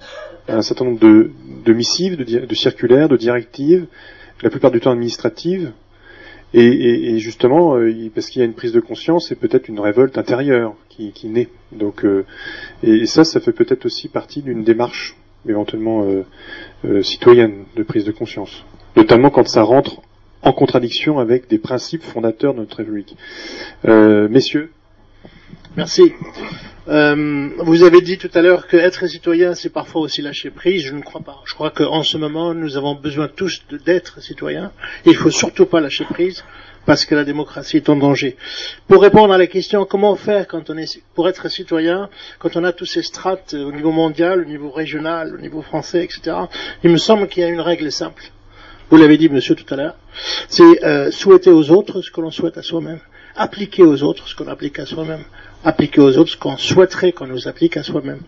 un 0.46 0.62
certain 0.62 0.84
nombre 0.84 1.00
de, 1.00 1.72
missives, 1.72 2.16
de 2.16 2.54
circulaires, 2.54 3.08
de 3.08 3.16
directives, 3.16 3.86
la 4.42 4.50
plupart 4.50 4.70
du 4.70 4.78
temps 4.78 4.92
administratives, 4.92 5.72
et, 6.54 7.18
justement, 7.18 7.76
euh, 7.76 8.10
parce 8.14 8.28
qu'il 8.28 8.40
y 8.40 8.42
a 8.42 8.46
une 8.46 8.54
prise 8.54 8.72
de 8.72 8.80
conscience 8.80 9.32
et 9.32 9.34
peut-être 9.34 9.68
une 9.68 9.80
révolte 9.80 10.18
intérieure 10.18 10.74
qui, 10.88 11.12
naît. 11.28 11.48
Donc, 11.72 12.04
euh, 12.04 12.24
et, 12.82 13.06
ça, 13.06 13.24
ça 13.24 13.40
fait 13.40 13.52
peut-être 13.52 13.86
aussi 13.86 14.08
partie 14.08 14.42
d'une 14.42 14.62
démarche 14.62 15.16
éventuellement 15.48 16.06
euh, 16.84 17.02
citoyenne 17.02 17.64
de 17.74 17.82
prise 17.82 18.04
de 18.04 18.12
conscience, 18.12 18.64
notamment 18.96 19.30
quand 19.30 19.48
ça 19.48 19.62
rentre 19.62 20.02
en 20.42 20.52
contradiction 20.52 21.18
avec 21.18 21.48
des 21.48 21.58
principes 21.58 22.02
fondateurs 22.02 22.54
de 22.54 22.60
notre 22.60 22.76
République. 22.76 23.16
messieurs. 23.84 24.70
Merci. 25.74 26.12
Euh, 26.88 27.48
vous 27.58 27.82
avez 27.82 28.02
dit 28.02 28.18
tout 28.18 28.30
à 28.34 28.42
l'heure 28.42 28.66
que 28.66 28.76
être 28.76 29.06
citoyen, 29.06 29.54
c'est 29.54 29.70
parfois 29.70 30.02
aussi 30.02 30.20
lâcher 30.20 30.50
prise. 30.50 30.82
Je 30.84 30.94
ne 30.94 31.00
crois 31.00 31.22
pas. 31.22 31.40
Je 31.46 31.54
crois 31.54 31.70
qu'en 31.70 32.02
ce 32.02 32.18
moment, 32.18 32.52
nous 32.52 32.76
avons 32.76 32.94
besoin 32.94 33.26
tous 33.28 33.62
d'être 33.86 34.20
citoyens. 34.20 34.70
il 35.06 35.16
faut 35.16 35.30
surtout 35.30 35.64
pas 35.64 35.80
lâcher 35.80 36.04
prise 36.04 36.44
parce 36.84 37.06
que 37.06 37.14
la 37.14 37.24
démocratie 37.24 37.78
est 37.78 37.88
en 37.88 37.96
danger. 37.96 38.36
Pour 38.86 39.00
répondre 39.00 39.32
à 39.32 39.38
la 39.38 39.46
question 39.46 39.86
comment 39.86 40.14
faire 40.14 40.46
quand 40.46 40.68
on 40.68 40.76
est 40.76 41.00
pour 41.14 41.26
être 41.26 41.48
citoyen, 41.48 42.10
quand 42.38 42.54
on 42.56 42.64
a 42.64 42.72
tous 42.72 42.86
ces 42.86 43.02
strates 43.02 43.54
au 43.54 43.72
niveau 43.72 43.92
mondial, 43.92 44.42
au 44.42 44.44
niveau 44.44 44.70
régional, 44.70 45.34
au 45.34 45.38
niveau 45.38 45.62
français, 45.62 46.04
etc. 46.04 46.36
Il 46.84 46.90
me 46.90 46.98
semble 46.98 47.28
qu'il 47.28 47.44
y 47.44 47.46
a 47.46 47.48
une 47.48 47.60
règle 47.60 47.90
simple. 47.90 48.24
Vous 48.90 48.98
l'avez 48.98 49.16
dit, 49.16 49.30
monsieur, 49.30 49.54
tout 49.54 49.72
à 49.72 49.76
l'heure. 49.78 49.96
C'est 50.48 50.84
euh, 50.84 51.10
souhaiter 51.10 51.48
aux 51.48 51.70
autres 51.70 52.02
ce 52.02 52.10
que 52.10 52.20
l'on 52.20 52.30
souhaite 52.30 52.58
à 52.58 52.62
soi-même. 52.62 53.00
Appliquer 53.36 53.82
aux 53.82 54.02
autres 54.02 54.28
ce 54.28 54.34
qu'on 54.34 54.48
applique 54.48 54.78
à 54.78 54.86
soi-même 54.86 55.24
appliquer 55.64 56.00
aux 56.00 56.16
autres 56.18 56.30
ce 56.30 56.36
qu'on 56.36 56.56
souhaiterait 56.56 57.12
qu'on 57.12 57.26
nous 57.26 57.48
applique 57.48 57.76
à 57.76 57.82
soi-même. 57.82 58.20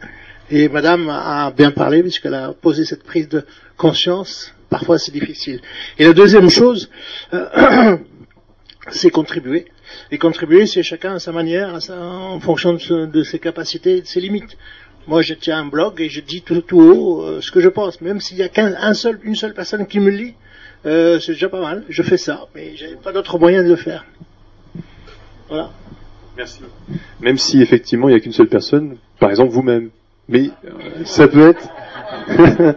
Et 0.51 0.69
Madame 0.69 1.09
a 1.09 1.51
bien 1.51 1.71
parlé 1.71 2.03
puisqu'elle 2.03 2.35
a 2.35 2.53
posé 2.53 2.85
cette 2.85 3.03
prise 3.03 3.29
de 3.29 3.45
conscience. 3.77 4.55
Parfois 4.71 4.99
c'est 4.99 5.13
difficile. 5.13 5.61
Et 5.99 6.05
la 6.05 6.13
deuxième 6.13 6.51
chose, 6.51 6.91
euh, 7.33 7.97
c'est 8.91 9.11
contribuer. 9.11 9.67
Et 10.11 10.19
contribuer, 10.19 10.67
c'est 10.67 10.83
chacun 10.83 11.15
à 11.15 11.19
sa 11.19 11.31
manière, 11.31 11.79
en 11.91 12.41
fonction 12.41 12.75
de, 12.75 13.23
ses 13.23 13.39
capacités 13.39 14.01
de 14.01 14.07
ses 14.07 14.21
limites. 14.21 14.57
Moi, 15.07 15.21
je 15.21 15.35
tiens 15.35 15.59
un 15.59 15.67
blog 15.67 16.01
et 16.01 16.09
je 16.09 16.21
dis 16.21 16.43
tout, 16.43 16.65
haut 16.73 17.23
euh, 17.23 17.41
ce 17.43 17.51
que 17.51 17.61
je 17.61 17.69
pense. 17.69 18.01
Même 18.01 18.21
s'il 18.21 18.39
y 18.39 18.43
a 18.43 18.49
qu'un 18.49 18.95
seul, 18.95 19.21
une 19.23 19.37
seule 19.37 19.53
personne 19.53 19.87
qui 19.87 20.01
me 20.01 20.11
lit, 20.11 20.35
euh, 20.87 21.21
c'est 21.21 21.33
déjà 21.33 21.51
pas 21.51 21.61
mal. 21.61 21.85
Je 21.89 22.03
fais 22.03 22.17
ça, 22.17 22.47
mais 22.55 22.75
j'ai 22.77 22.97
pas 22.97 23.13
d'autre 23.13 23.39
moyen 23.39 23.63
de 23.63 23.69
le 23.69 23.77
faire. 23.77 24.05
Voilà. 25.49 25.71
Merci. 26.37 26.61
Même 27.21 27.39
si 27.39 27.63
effectivement 27.63 28.09
il 28.09 28.13
n'y 28.13 28.17
a 28.17 28.21
qu'une 28.21 28.33
seule 28.33 28.49
personne, 28.49 28.97
par 29.21 29.31
exemple 29.31 29.53
vous-même. 29.53 29.91
Mais 30.29 30.51
euh, 30.65 31.05
ça 31.05 31.29
peut 31.29 31.49
être. 31.49 31.69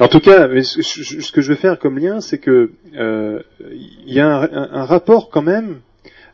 en 0.00 0.08
tout 0.08 0.20
cas, 0.20 0.48
ce, 0.62 1.32
que 1.32 1.40
je 1.40 1.48
veux 1.48 1.54
faire 1.54 1.78
comme 1.78 1.98
lien, 1.98 2.20
c'est 2.20 2.38
que 2.38 2.72
euh, 2.96 3.40
il 3.70 4.12
y 4.12 4.20
a 4.20 4.28
un, 4.28 4.84
rapport 4.84 5.30
quand 5.30 5.42
même 5.42 5.80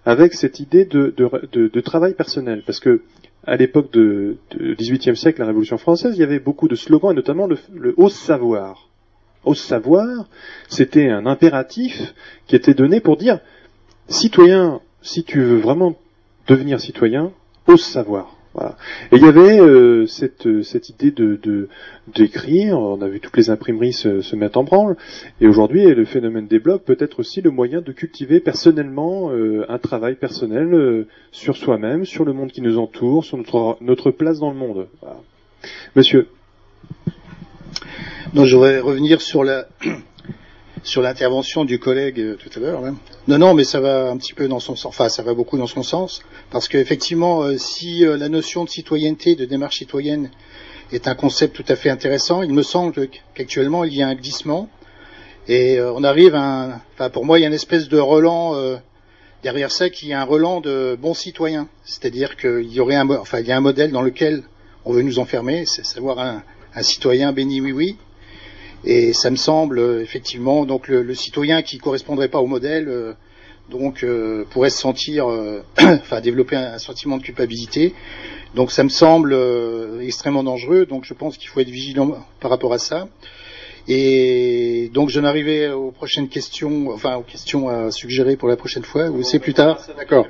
avec 0.05 0.33
cette 0.35 0.61
idée 0.61 0.85
de, 0.85 1.81
travail 1.81 2.15
personnel, 2.15 2.63
parce 2.65 2.81
que 2.81 3.03
à 3.47 3.57
l'époque 3.57 3.93
du 3.93 4.37
XVIIIe 4.53 5.17
siècle, 5.17 5.41
la 5.41 5.47
Révolution 5.47 5.79
française, 5.79 6.15
il 6.17 6.21
y 6.21 6.25
avait 6.25 6.41
beaucoup 6.41 6.69
de 6.69 6.75
slogans, 6.75 7.13
et 7.13 7.15
notamment 7.15 7.47
le, 7.47 7.59
le 7.75 7.95
haut 7.97 8.09
savoir. 8.09 8.89
Haut 9.45 9.55
savoir, 9.55 10.29
c'était 10.69 11.09
un 11.09 11.27
impératif 11.27 12.15
qui 12.47 12.57
était 12.57 12.75
donné 12.75 13.01
pour 13.01 13.17
dire 13.17 13.41
citoyen, 14.09 14.81
si 15.03 15.25
tu 15.25 15.41
veux 15.43 15.59
vraiment 15.59 15.97
devenir 16.47 16.81
citoyen, 16.81 17.33
ose 17.67 17.83
savoir. 17.83 18.37
Voilà. 18.53 18.77
Et 19.13 19.17
il 19.17 19.23
y 19.23 19.27
avait 19.27 19.61
euh, 19.61 20.07
cette, 20.07 20.47
euh, 20.49 20.65
cette 20.65 20.89
idée 20.89 21.13
de 21.13 21.69
d'écrire. 22.09 22.81
on 22.81 23.01
a 23.01 23.09
vu 23.09 23.21
toutes 23.21 23.37
les 23.37 23.49
imprimeries 23.49 23.93
se, 23.93 24.23
se 24.23 24.35
mettre 24.35 24.59
en 24.59 24.65
branle. 24.65 24.97
Et 25.41 25.47
aujourd'hui, 25.47 25.85
le 25.85 26.05
phénomène 26.05 26.49
des 26.49 26.59
blogs 26.59 26.83
peut 26.83 26.97
être 26.99 27.21
aussi 27.21 27.41
le 27.41 27.51
moyen 27.51 27.81
de 27.81 27.93
cultiver 27.93 28.41
personnellement 28.41 29.31
euh, 29.31 29.65
un 29.69 29.79
travail 29.79 30.17
personnel 30.17 31.07
sur 31.31 31.57
soi-même, 31.57 32.05
sur 32.05 32.25
le 32.25 32.33
monde 32.33 32.51
qui 32.51 32.61
nous 32.61 32.79
entoure, 32.79 33.25
sur 33.25 33.37
notre, 33.37 33.77
notre 33.81 34.11
place 34.11 34.41
dans 34.41 34.51
le 34.51 34.57
monde. 34.57 34.89
Monsieur. 35.95 36.27
Donc, 38.35 38.47
je 38.47 38.57
voudrais 38.57 38.81
revenir 38.81 39.21
sur 39.21 39.45
la 39.45 39.69
sur 40.83 41.03
l'intervention 41.03 41.65
du 41.65 41.79
collègue 41.79 42.21
euh, 42.21 42.37
tout 42.37 42.51
à 42.57 42.61
l'heure. 42.61 42.83
Non, 43.29 43.39
non, 43.39 43.55
mais 43.55 43.65
ça 43.65 43.81
va 43.81 44.11
un 44.11 44.17
petit 44.17 44.35
peu 44.35 44.49
dans 44.49 44.61
son 44.61 44.77
sens. 44.77 44.87
Enfin, 44.87 45.09
ça 45.09 45.23
va 45.23 45.35
beaucoup 45.35 45.59
dans 45.59 45.67
son 45.67 45.83
sens, 45.83 46.23
parce 46.51 46.69
qu'effectivement, 46.69 47.43
euh, 47.43 47.59
si 47.59 48.05
euh, 48.05 48.17
la 48.17 48.29
notion 48.29 48.65
de 48.65 48.71
citoyenneté, 48.71 49.37
de 49.37 49.45
démarche 49.45 49.79
citoyenne, 49.79 50.31
est 50.93 51.07
un 51.07 51.15
concept 51.15 51.55
tout 51.55 51.65
à 51.69 51.77
fait 51.77 51.91
intéressant, 51.91 52.43
il 52.43 52.53
me 52.53 52.63
semble 52.63 53.09
qu'actuellement 53.35 53.85
il 53.85 53.95
y 53.95 54.03
a 54.03 54.09
un 54.09 54.15
glissement 54.15 54.69
Et 55.49 55.81
on 55.81 56.03
arrive 56.03 56.35
à 56.35 56.43
un, 56.43 56.81
enfin 56.95 57.11
pour 57.11 57.25
moi 57.25 57.39
il 57.39 57.43
y 57.43 57.45
a 57.45 57.49
une 57.49 57.55
espèce 57.55 57.89
de 57.89 57.99
relan 57.99 58.57
euh, 58.57 58.77
derrière 59.43 59.71
ça 59.71 59.89
qui 59.89 60.11
est 60.11 60.15
un 60.15 60.25
relan 60.25 60.61
de 60.61 60.99
bons 61.01 61.15
citoyens. 61.15 61.69
C'est-à-dire 61.85 62.37
qu'il 62.37 62.73
y 62.73 62.81
aurait 62.81 62.97
un, 62.97 63.09
enfin 63.09 63.39
il 63.41 63.47
y 63.47 63.53
a 63.53 63.57
un 63.57 63.61
modèle 63.61 63.93
dans 63.93 64.03
lequel 64.03 64.43
on 64.85 64.93
veut 64.93 65.03
nous 65.03 65.19
enfermer, 65.19 65.65
c'est 65.67 65.85
savoir 65.85 66.19
un, 66.19 66.43
un 66.75 66.83
citoyen 66.83 67.33
béni 67.33 67.61
oui 67.61 67.73
oui. 67.73 67.97
Et 68.85 69.13
ça 69.13 69.31
me 69.31 69.37
semble 69.37 69.79
euh, 69.79 70.03
effectivement 70.03 70.65
donc 70.65 70.89
le, 70.89 71.15
citoyen 71.15 71.63
qui 71.63 71.79
correspondrait 71.79 72.29
pas 72.29 72.41
au 72.41 72.47
modèle 72.47 72.89
euh, 72.89 73.13
donc 73.69 74.03
euh, 74.03 74.45
pourrait 74.51 74.71
se 74.71 74.79
sentir, 74.79 75.27
enfin 75.79 76.21
développer 76.21 76.57
un, 76.57 76.75
un, 76.75 76.79
sentiment 76.79 77.19
de 77.19 77.23
culpabilité. 77.23 77.95
Donc 78.55 78.73
ça 78.73 78.83
me 78.83 78.89
semble 78.89 79.37
extrêmement 80.01 80.43
dangereux. 80.43 80.87
Donc 80.87 81.05
je 81.05 81.15
pense 81.15 81.37
qu'il 81.37 81.49
faut 81.49 81.61
être 81.61 81.71
vigilant 81.71 82.17
par 82.41 82.51
rapport 82.51 82.73
à 82.73 82.79
ça. 82.79 83.09
Et 83.93 84.89
donc 84.95 85.09
je 85.09 85.19
n'arrivais 85.19 85.69
aux 85.71 85.91
prochaines 85.91 86.29
questions, 86.29 86.91
enfin 86.91 87.17
aux 87.17 87.23
questions 87.23 87.69
à 87.69 87.91
suggérer 87.91 88.37
pour 88.37 88.49
la 88.49 88.55
prochaine 88.55 88.85
fois, 88.85 89.11
ou 89.11 89.25
c'est 89.25 89.41
plus 89.41 89.53
tard 89.53 89.81
D'accord. 89.99 90.29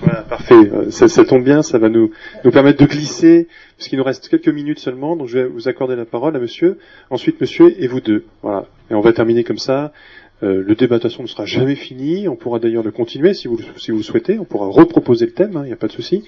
Voilà, 0.00 0.22
parfait. 0.22 0.70
Ça, 0.90 1.08
ça, 1.08 1.24
tombe 1.24 1.42
bien, 1.42 1.62
ça 1.62 1.78
va 1.78 1.88
nous, 1.88 2.12
nous 2.44 2.50
permettre 2.52 2.80
de 2.80 2.86
glisser, 2.86 3.48
puisqu'il 3.76 3.96
nous 3.96 4.04
reste 4.04 4.28
quelques 4.28 4.46
minutes 4.46 4.78
seulement, 4.78 5.16
donc 5.16 5.26
je 5.26 5.38
vais 5.38 5.46
vous 5.46 5.66
accorder 5.66 5.96
la 5.96 6.04
parole 6.04 6.36
à 6.36 6.38
monsieur, 6.38 6.78
ensuite 7.10 7.40
monsieur 7.40 7.74
et 7.82 7.88
vous 7.88 8.00
deux. 8.00 8.26
Voilà. 8.42 8.66
Et 8.92 8.94
on 8.94 9.00
va 9.00 9.12
terminer 9.12 9.42
comme 9.42 9.58
ça. 9.58 9.92
Euh, 10.44 10.62
le 10.64 10.74
débat 10.76 10.98
de 10.98 11.02
toute 11.02 11.10
façon 11.10 11.24
ne 11.24 11.28
sera 11.28 11.46
jamais 11.46 11.74
fini. 11.74 12.28
On 12.28 12.36
pourra 12.36 12.60
d'ailleurs 12.60 12.84
le 12.84 12.92
continuer 12.92 13.34
si 13.34 13.48
vous, 13.48 13.58
si 13.76 13.90
vous 13.90 13.96
le 13.96 14.02
souhaitez. 14.04 14.38
On 14.38 14.44
pourra 14.44 14.68
reproposer 14.68 15.26
le 15.26 15.32
thème, 15.32 15.50
il 15.54 15.56
hein, 15.56 15.64
n'y 15.64 15.72
a 15.72 15.76
pas 15.76 15.88
de 15.88 15.92
souci. 15.92 16.22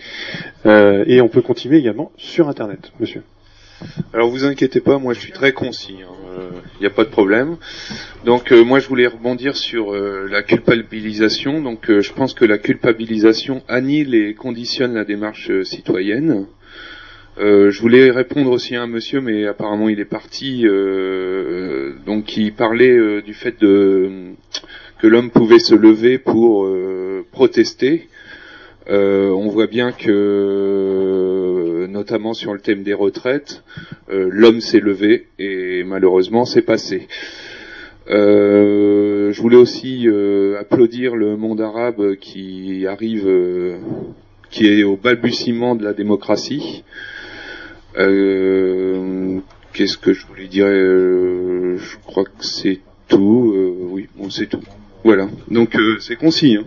Euh, 0.66 1.04
et 1.06 1.20
on 1.20 1.28
peut 1.28 1.42
continuer 1.42 1.78
également 1.78 2.10
sur 2.16 2.48
Internet, 2.48 2.90
monsieur. 2.98 3.22
Alors 4.12 4.28
vous 4.30 4.44
inquiétez 4.44 4.80
pas, 4.80 4.98
moi 4.98 5.14
je 5.14 5.20
suis 5.20 5.32
très 5.32 5.52
concis, 5.52 5.96
il 5.98 6.02
hein, 6.02 6.50
n'y 6.80 6.86
a 6.86 6.90
pas 6.90 7.04
de 7.04 7.10
problème. 7.10 7.56
Donc 8.24 8.50
euh, 8.50 8.64
moi 8.64 8.80
je 8.80 8.88
voulais 8.88 9.06
rebondir 9.06 9.56
sur 9.56 9.94
euh, 9.94 10.26
la 10.28 10.42
culpabilisation. 10.42 11.60
Donc 11.62 11.88
euh, 11.90 12.00
je 12.00 12.12
pense 12.12 12.34
que 12.34 12.44
la 12.44 12.58
culpabilisation 12.58 13.62
annule 13.68 14.14
et 14.14 14.34
conditionne 14.34 14.94
la 14.94 15.04
démarche 15.04 15.50
citoyenne. 15.62 16.46
je 17.38 17.80
voulais 17.80 18.10
répondre 18.10 18.50
aussi 18.50 18.74
à 18.74 18.82
un 18.82 18.88
monsieur, 18.88 19.20
mais 19.20 19.46
apparemment 19.46 19.88
il 19.88 20.00
est 20.00 20.04
parti, 20.04 20.64
donc 22.04 22.24
qui 22.24 22.50
parlait 22.50 23.22
du 23.22 23.34
fait 23.34 23.60
de 23.60 24.32
que 25.00 25.06
l'homme 25.06 25.30
pouvait 25.30 25.60
se 25.60 25.76
lever 25.76 26.18
pour 26.18 26.68
protester. 27.30 28.08
On 28.88 29.48
voit 29.48 29.66
bien 29.66 29.92
que, 29.92 31.86
notamment 31.88 32.32
sur 32.32 32.52
le 32.54 32.60
thème 32.60 32.82
des 32.82 32.94
retraites, 32.94 33.62
euh, 34.10 34.28
l'homme 34.30 34.60
s'est 34.60 34.80
levé 34.80 35.26
et 35.38 35.84
malheureusement 35.84 36.44
c'est 36.44 36.62
passé. 36.62 37.08
Euh, 38.08 39.32
je 39.32 39.42
voulais 39.42 39.56
aussi 39.56 40.08
euh, 40.08 40.58
applaudir 40.58 41.14
le 41.16 41.36
monde 41.36 41.60
arabe 41.60 42.14
qui 42.16 42.86
arrive, 42.86 43.28
qui 44.50 44.66
est 44.66 44.84
au 44.84 44.96
balbutiement 44.96 45.74
de 45.74 45.84
la 45.84 45.92
démocratie. 45.92 46.84
Qu'est-ce 49.72 49.98
que 49.98 50.12
je 50.12 50.26
voulais 50.26 50.46
dire 50.48 50.66
Je 50.66 51.96
crois 52.06 52.24
que 52.24 52.30
c'est 52.40 52.80
tout. 53.08 53.54
oui, 53.90 54.08
bon, 54.16 54.30
c'est 54.30 54.46
tout. 54.46 54.62
Voilà. 55.04 55.28
Donc 55.50 55.76
c'est 56.00 56.16
concis. 56.16 56.56
Hein. 56.56 56.64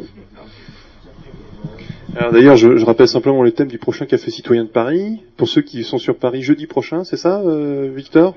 D'ailleurs, 2.13 2.57
je, 2.57 2.83
rappelle 2.83 3.07
simplement 3.07 3.41
le 3.41 3.51
thème 3.51 3.69
du 3.69 3.77
prochain 3.77 4.05
Café 4.05 4.31
Citoyen 4.31 4.65
de 4.65 4.69
Paris. 4.69 5.21
Pour 5.37 5.47
ceux 5.47 5.61
qui 5.61 5.83
sont 5.83 5.97
sur 5.97 6.17
Paris 6.17 6.41
jeudi 6.41 6.67
prochain, 6.67 7.03
c'est 7.03 7.17
ça, 7.17 7.41
euh, 7.41 7.89
Victor? 7.95 8.35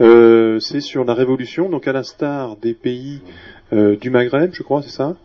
Euh, 0.00 0.58
C'est 0.58 0.80
sur 0.80 1.04
la 1.04 1.14
révolution, 1.14 1.68
donc 1.68 1.86
à 1.86 1.92
l'instar 1.92 2.56
des 2.56 2.74
pays 2.74 3.20
euh, 3.72 3.96
du 3.96 4.10
Maghreb, 4.10 4.50
je 4.52 4.62
crois, 4.62 4.82
c'est 4.82 4.90
ça? 4.90 5.16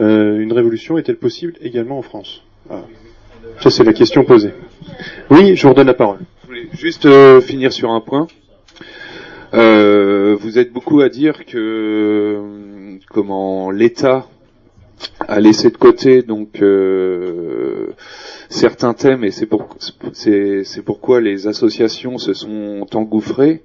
Une 0.00 0.52
révolution 0.54 0.96
est-elle 0.96 1.18
possible 1.18 1.54
également 1.60 1.98
en 1.98 2.02
France? 2.02 2.42
Voilà. 2.66 2.84
Ça, 3.60 3.68
c'est 3.68 3.84
la 3.84 3.92
question 3.92 4.24
posée. 4.24 4.54
Oui, 5.30 5.56
je 5.56 5.62
vous 5.62 5.70
redonne 5.70 5.88
la 5.88 5.94
parole. 5.94 6.20
Je 6.42 6.46
voulais 6.46 6.68
juste 6.72 7.06
finir 7.42 7.70
sur 7.70 7.90
un 7.90 8.00
point. 8.00 8.26
vous 9.52 10.58
êtes 10.58 10.72
beaucoup 10.72 11.02
à 11.02 11.10
dire 11.10 11.44
que 11.44 12.98
comment 13.10 13.70
l'État 13.70 14.26
à 15.26 15.40
laisser 15.40 15.70
de 15.70 15.76
côté 15.76 16.22
donc 16.22 16.62
euh, 16.62 17.88
certains 18.48 18.94
thèmes 18.94 19.24
et 19.24 19.30
c'est 19.30 19.46
pour, 19.46 19.68
c'est 20.12 20.84
pourquoi 20.84 21.20
les 21.20 21.46
associations 21.46 22.18
se 22.18 22.34
sont 22.34 22.86
engouffrées. 22.94 23.62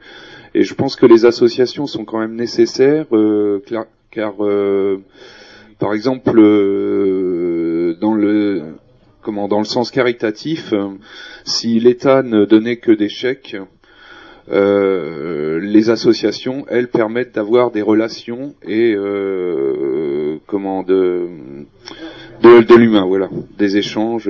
Et 0.54 0.64
je 0.64 0.74
pense 0.74 0.96
que 0.96 1.06
les 1.06 1.26
associations 1.26 1.86
sont 1.86 2.06
quand 2.06 2.20
même 2.20 2.36
nécessaires 2.36 3.08
euh, 3.12 3.62
car 4.12 4.36
euh, 4.46 5.02
par 5.80 5.94
exemple 5.94 6.40
euh, 6.40 7.98
dans 8.00 8.14
le 8.14 8.76
comment 9.22 9.48
dans 9.48 9.60
le 9.60 9.66
sens 9.66 9.92
caritatif 9.92 10.74
si 11.44 11.80
l'État 11.80 12.24
ne 12.24 12.46
donnait 12.46 12.78
que 12.78 12.92
des 12.92 13.10
chèques 13.10 13.58
euh, 14.52 15.60
les 15.60 15.90
associations, 15.90 16.66
elles, 16.70 16.90
permettent 16.90 17.34
d'avoir 17.36 17.72
des 17.72 17.82
relations 17.82 18.54
et 18.64 18.94
euh, 18.96 20.38
comment 20.46 20.84
de 20.84 21.28
de, 22.42 22.62
de 22.62 22.76
l'humain, 22.76 23.06
voilà, 23.06 23.30
des 23.58 23.78
échanges. 23.78 24.30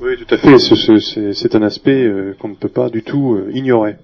Oui, 0.00 0.16
tout 0.16 0.34
à 0.34 0.38
fait. 0.38 0.58
C'est 0.58 1.54
un 1.54 1.62
aspect 1.62 2.04
euh, 2.04 2.34
qu'on 2.38 2.48
ne 2.48 2.54
peut 2.54 2.70
pas 2.70 2.88
du 2.88 3.02
tout 3.02 3.34
euh, 3.34 3.50
ignorer. 3.52 3.96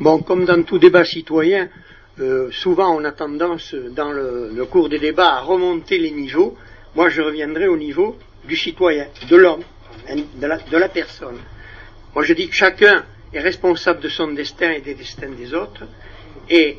Bon, 0.00 0.20
comme 0.20 0.44
dans 0.44 0.62
tout 0.62 0.78
débat 0.78 1.04
citoyen, 1.04 1.68
euh, 2.20 2.48
souvent 2.52 2.96
on 2.96 3.04
a 3.04 3.12
tendance, 3.12 3.74
dans 3.74 4.12
le, 4.12 4.50
le, 4.54 4.64
cours 4.66 4.88
des 4.88 4.98
débats, 4.98 5.34
à 5.34 5.40
remonter 5.40 5.98
les 5.98 6.12
niveaux. 6.12 6.56
Moi, 6.94 7.08
je 7.08 7.22
reviendrai 7.22 7.66
au 7.66 7.76
niveau 7.76 8.16
du 8.46 8.56
citoyen, 8.56 9.06
de 9.28 9.36
l'homme, 9.36 9.62
de 10.08 10.46
la, 10.46 10.58
de 10.58 10.76
la 10.76 10.88
personne. 10.88 11.38
Moi, 12.14 12.24
je 12.24 12.34
dis 12.34 12.48
que 12.48 12.54
chacun 12.54 13.04
est 13.32 13.40
responsable 13.40 14.00
de 14.00 14.08
son 14.08 14.28
destin 14.28 14.70
et 14.72 14.80
des 14.80 14.94
destins 14.94 15.30
des 15.30 15.54
autres. 15.54 15.84
Et 16.50 16.78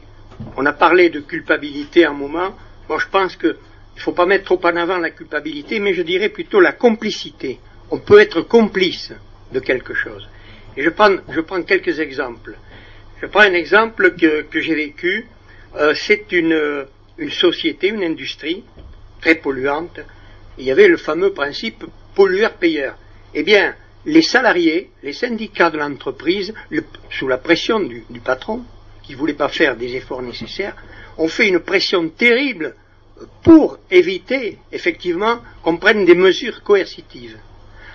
on 0.55 0.65
a 0.65 0.73
parlé 0.73 1.09
de 1.09 1.21
culpabilité 1.21 2.05
à 2.05 2.11
un 2.11 2.13
moment. 2.13 2.55
Moi, 2.87 2.99
je 2.99 3.07
pense 3.07 3.35
qu'il 3.35 3.49
ne 3.95 4.01
faut 4.01 4.11
pas 4.11 4.25
mettre 4.25 4.45
trop 4.45 4.59
en 4.63 4.75
avant 4.75 4.97
la 4.97 5.09
culpabilité, 5.09 5.79
mais 5.79 5.93
je 5.93 6.01
dirais 6.03 6.29
plutôt 6.29 6.59
la 6.59 6.73
complicité. 6.73 7.59
On 7.89 7.99
peut 7.99 8.19
être 8.19 8.41
complice 8.41 9.11
de 9.51 9.59
quelque 9.59 9.93
chose. 9.93 10.27
Et 10.77 10.83
je 10.83 10.89
prends, 10.89 11.15
je 11.29 11.41
prends 11.41 11.61
quelques 11.63 11.99
exemples. 11.99 12.55
Je 13.21 13.27
prends 13.27 13.41
un 13.41 13.53
exemple 13.53 14.15
que, 14.15 14.41
que 14.43 14.59
j'ai 14.59 14.75
vécu. 14.75 15.27
Euh, 15.75 15.93
C'est 15.95 16.31
une, 16.31 16.85
une 17.17 17.31
société, 17.31 17.87
une 17.87 18.03
industrie 18.03 18.63
très 19.21 19.35
polluante. 19.35 19.99
Il 20.57 20.65
y 20.65 20.71
avait 20.71 20.87
le 20.87 20.97
fameux 20.97 21.33
principe 21.33 21.85
pollueur-payeur. 22.15 22.95
Eh 23.33 23.43
bien, 23.43 23.75
les 24.05 24.21
salariés, 24.21 24.89
les 25.01 25.13
syndicats 25.13 25.69
de 25.69 25.77
l'entreprise, 25.77 26.53
sous 27.09 27.27
la 27.27 27.37
pression 27.37 27.79
du, 27.79 28.19
patron, 28.23 28.63
qui 29.03 29.13
ne 29.13 29.17
voulait 29.17 29.33
pas 29.33 29.49
faire 29.49 29.75
des 29.75 29.95
efforts 29.95 30.21
nécessaires, 30.21 30.75
ont 31.17 31.27
fait 31.27 31.47
une 31.47 31.59
pression 31.59 32.09
terrible 32.09 32.75
pour 33.43 33.77
éviter, 33.91 34.57
effectivement, 34.71 35.39
qu'on 35.61 35.77
prenne 35.77 36.05
des 36.05 36.15
mesures 36.15 36.63
coercitives. 36.63 37.37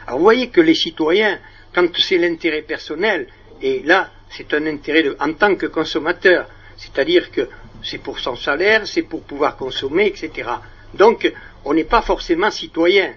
Alors 0.07 0.19
vous 0.19 0.25
voyez 0.25 0.49
que 0.49 0.61
les 0.61 0.75
citoyens, 0.75 1.39
quand 1.75 1.89
c'est 1.99 2.19
l'intérêt 2.19 2.63
personnel, 2.63 3.27
et 3.61 3.83
là, 3.85 4.11
c'est 4.31 4.55
un 4.55 4.67
intérêt 4.67 5.03
de, 5.03 5.17
en 5.21 5.33
tant 5.33 5.57
que 5.57 5.67
consommateur, 5.67 6.49
c'est-à-dire 6.77 7.31
que 7.31 7.49
c'est 7.83 7.99
pour 7.99 8.19
son 8.19 8.37
salaire, 8.37 8.87
c'est 8.87 9.03
pour 9.03 9.23
pouvoir 9.23 9.57
consommer, 9.57 10.07
etc. 10.07 10.49
Donc, 10.95 11.31
on 11.65 11.75
n'est 11.75 11.85
pas 11.85 12.03
forcément 12.03 12.51
citoyen, 12.51 13.15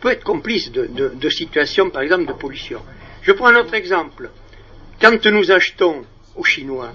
peut 0.00 0.10
être 0.10 0.24
complice 0.24 0.70
de, 0.72 1.28
situations, 1.28 1.90
par 1.90 2.02
exemple, 2.02 2.26
de 2.26 2.32
pollution. 2.32 2.80
Je 3.22 3.32
prends 3.32 3.48
un 3.48 3.56
autre 3.56 3.74
exemple. 3.74 4.30
Quand 5.00 5.24
nous 5.26 5.50
achetons 5.50 6.04
aux 6.36 6.44
Chinois, 6.44 6.92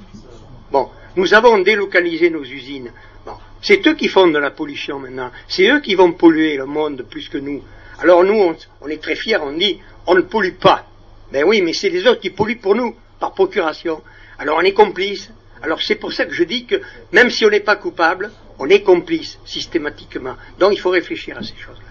bon, 0.72 0.90
nous 1.16 1.34
avons 1.34 1.60
délocalisé 1.60 2.30
nos 2.30 2.44
usines. 2.44 2.92
Bon, 3.26 3.34
c'est 3.62 3.86
eux 3.88 3.96
qui 3.96 4.08
font 4.08 4.28
de 4.28 4.38
la 4.38 4.52
pollution 4.52 5.00
maintenant. 5.00 5.32
C'est 5.48 5.68
eux 5.70 5.80
qui 5.80 5.96
vont 5.96 6.12
polluer 6.12 6.58
le 6.58 6.66
monde 6.66 7.06
plus 7.10 7.30
que 7.30 7.38
nous. 7.38 7.64
Alors 8.00 8.24
nous, 8.24 8.40
on, 8.40 8.56
on 8.82 8.88
est 8.88 9.02
très 9.02 9.16
fiers, 9.16 9.38
on 9.38 9.54
dit, 9.54 9.80
on 10.08 10.16
ne 10.16 10.22
pollue 10.22 10.56
pas. 10.60 10.86
Ben 11.32 11.44
oui, 11.46 11.62
mais 11.62 11.74
c'est 11.74 11.90
les 11.90 12.06
autres 12.08 12.22
qui 12.22 12.30
polluent 12.30 12.60
pour 12.60 12.76
nous, 12.76 12.96
par 13.20 13.34
procuration. 13.34 14.02
Alors 14.38 14.58
on 14.58 14.62
est 14.62 14.74
complice. 14.74 15.32
Alors 15.62 15.82
c'est 15.82 15.96
pour 15.96 16.14
ça 16.14 16.26
que 16.26 16.34
je 16.34 16.44
dis 16.44 16.66
que 16.66 16.82
même 17.12 17.30
si 17.30 17.46
on 17.46 17.50
n'est 17.50 17.62
pas 17.62 17.76
coupable, 17.76 18.32
on 18.60 18.70
est 18.70 18.82
complice 18.82 19.40
systématiquement. 19.46 20.36
Donc 20.60 20.74
il 20.74 20.80
faut 20.80 20.92
réfléchir 20.92 21.38
à 21.38 21.42
ces 21.42 21.56
choses-là. 21.56 21.85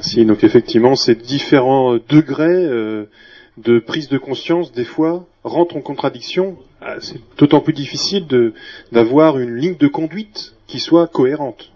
Merci. 0.00 0.24
Donc 0.24 0.44
effectivement, 0.44 0.96
ces 0.96 1.14
différents 1.14 1.98
degrés 2.08 2.46
euh, 2.46 3.04
de 3.58 3.78
prise 3.78 4.08
de 4.08 4.16
conscience, 4.16 4.72
des 4.72 4.86
fois, 4.86 5.26
rentrent 5.44 5.76
en 5.76 5.82
contradiction. 5.82 6.56
Ah, 6.80 6.94
c'est 7.00 7.20
d'autant 7.36 7.60
plus 7.60 7.74
difficile 7.74 8.26
d'avoir 8.92 9.38
une 9.38 9.56
ligne 9.56 9.76
de 9.76 9.88
conduite 9.88 10.54
qui 10.66 10.80
soit 10.80 11.06
cohérente. 11.06 11.70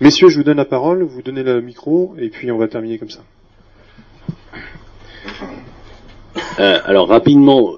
Messieurs, 0.00 0.28
je 0.28 0.38
vous 0.38 0.42
donne 0.42 0.56
la 0.56 0.64
parole, 0.64 1.04
vous 1.04 1.22
donnez 1.22 1.44
le 1.44 1.60
micro, 1.60 2.16
et 2.18 2.30
puis 2.30 2.50
on 2.50 2.58
va 2.58 2.66
terminer 2.66 2.98
comme 2.98 3.10
ça. 3.10 3.22
Euh, 6.58 6.80
alors 6.84 7.06
rapidement, 7.06 7.74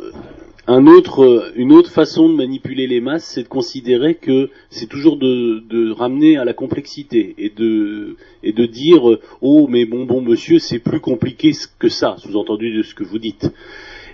un 0.69 0.87
autre, 0.87 1.53
une 1.55 1.73
autre 1.73 1.91
façon 1.91 2.29
de 2.29 2.35
manipuler 2.35 2.87
les 2.87 3.01
masses, 3.01 3.25
c'est 3.25 3.45
de 3.45 3.49
considérer 3.49 4.17
que 4.17 4.51
c'est 4.69 4.89
toujours 4.89 5.17
de, 5.17 5.63
de, 5.69 5.93
ramener 5.93 6.39
à 6.39 6.45
la 6.45 6.55
complexité 6.55 7.35
et 7.39 7.51
de, 7.51 8.17
et 8.43 8.53
de 8.53 8.67
dire 8.67 9.19
oh 9.41 9.69
mais 9.69 9.85
bon 9.85 10.05
bon 10.05 10.21
monsieur 10.21 10.59
c'est 10.59 10.81
plus 10.81 11.01
compliqué 11.01 11.53
que 11.79 11.89
ça, 11.89 12.17
sous-entendu 12.19 12.77
de 12.77 12.83
ce 12.83 12.95
que 12.95 13.05
vous 13.05 13.19
dites. 13.19 13.49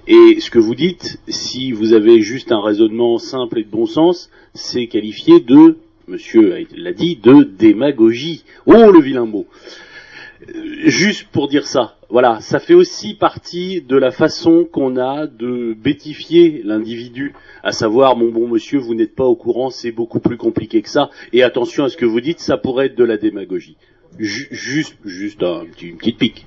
Et 0.06 0.40
ce 0.40 0.50
que 0.50 0.58
vous 0.58 0.74
dites, 0.74 1.20
si 1.28 1.70
vous 1.70 1.92
avez 1.92 2.20
juste 2.20 2.50
un 2.50 2.60
raisonnement 2.60 3.18
simple 3.18 3.60
et 3.60 3.64
de 3.64 3.70
bon 3.70 3.86
sens, 3.86 4.30
c'est 4.52 4.88
qualifié 4.88 5.38
de, 5.38 5.78
monsieur 6.08 6.66
l'a 6.76 6.92
dit, 6.92 7.16
de 7.16 7.44
démagogie. 7.44 8.44
Oh 8.66 8.90
le 8.90 9.00
vilain 9.00 9.26
mot. 9.26 9.46
Juste 10.84 11.28
pour 11.28 11.48
dire 11.48 11.66
ça, 11.66 11.96
voilà, 12.08 12.40
ça 12.40 12.58
fait 12.58 12.74
aussi 12.74 13.14
partie 13.14 13.80
de 13.80 13.96
la 13.96 14.10
façon 14.10 14.66
qu'on 14.70 14.96
a 14.96 15.26
de 15.26 15.74
bêtifier 15.74 16.62
l'individu, 16.64 17.34
à 17.62 17.72
savoir, 17.72 18.16
mon 18.16 18.30
bon 18.30 18.48
monsieur, 18.48 18.78
vous 18.78 18.94
n'êtes 18.94 19.14
pas 19.14 19.24
au 19.24 19.36
courant, 19.36 19.70
c'est 19.70 19.92
beaucoup 19.92 20.18
plus 20.20 20.36
compliqué 20.36 20.82
que 20.82 20.88
ça, 20.88 21.10
et 21.32 21.42
attention 21.42 21.84
à 21.84 21.88
ce 21.88 21.96
que 21.96 22.06
vous 22.06 22.20
dites, 22.20 22.40
ça 22.40 22.56
pourrait 22.56 22.86
être 22.86 22.96
de 22.96 23.04
la 23.04 23.16
démagogie. 23.18 23.76
juste, 24.18 24.96
juste 25.04 25.42
un 25.42 25.64
petit, 25.66 25.88
une 25.88 25.96
petite 25.96 26.18
pique. 26.18 26.46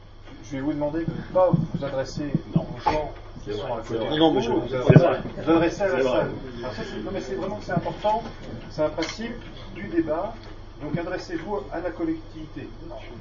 Je 0.51 0.57
vais 0.57 0.61
vous 0.61 0.73
demander 0.73 0.99
de 0.99 1.11
ne 1.11 1.33
pas 1.33 1.49
vous 1.51 1.85
adresser 1.85 2.25
aux 2.53 2.81
gens 2.81 3.11
qui 3.43 3.53
sont 3.53 3.65
à 3.65 3.81
côté. 3.81 3.99
Non, 4.09 4.17
non, 4.17 4.33
mais 4.33 4.41
je 4.41 4.49
vous, 4.51 4.59
vous 4.59 4.75
adresser 4.75 5.81
à 5.81 5.87
la 5.87 6.03
salle. 6.03 6.31
non, 7.03 7.11
mais 7.13 7.21
c'est 7.21 7.35
vraiment 7.35 7.55
que 7.55 7.65
c'est 7.65 7.71
important, 7.71 8.23
c'est 8.69 8.83
un 8.83 8.89
principe 8.89 9.33
du 9.73 9.87
débat. 9.87 10.35
Donc 10.81 10.97
adressez-vous 10.97 11.57
à 11.71 11.79
la 11.81 11.89
collectivité. 11.91 12.67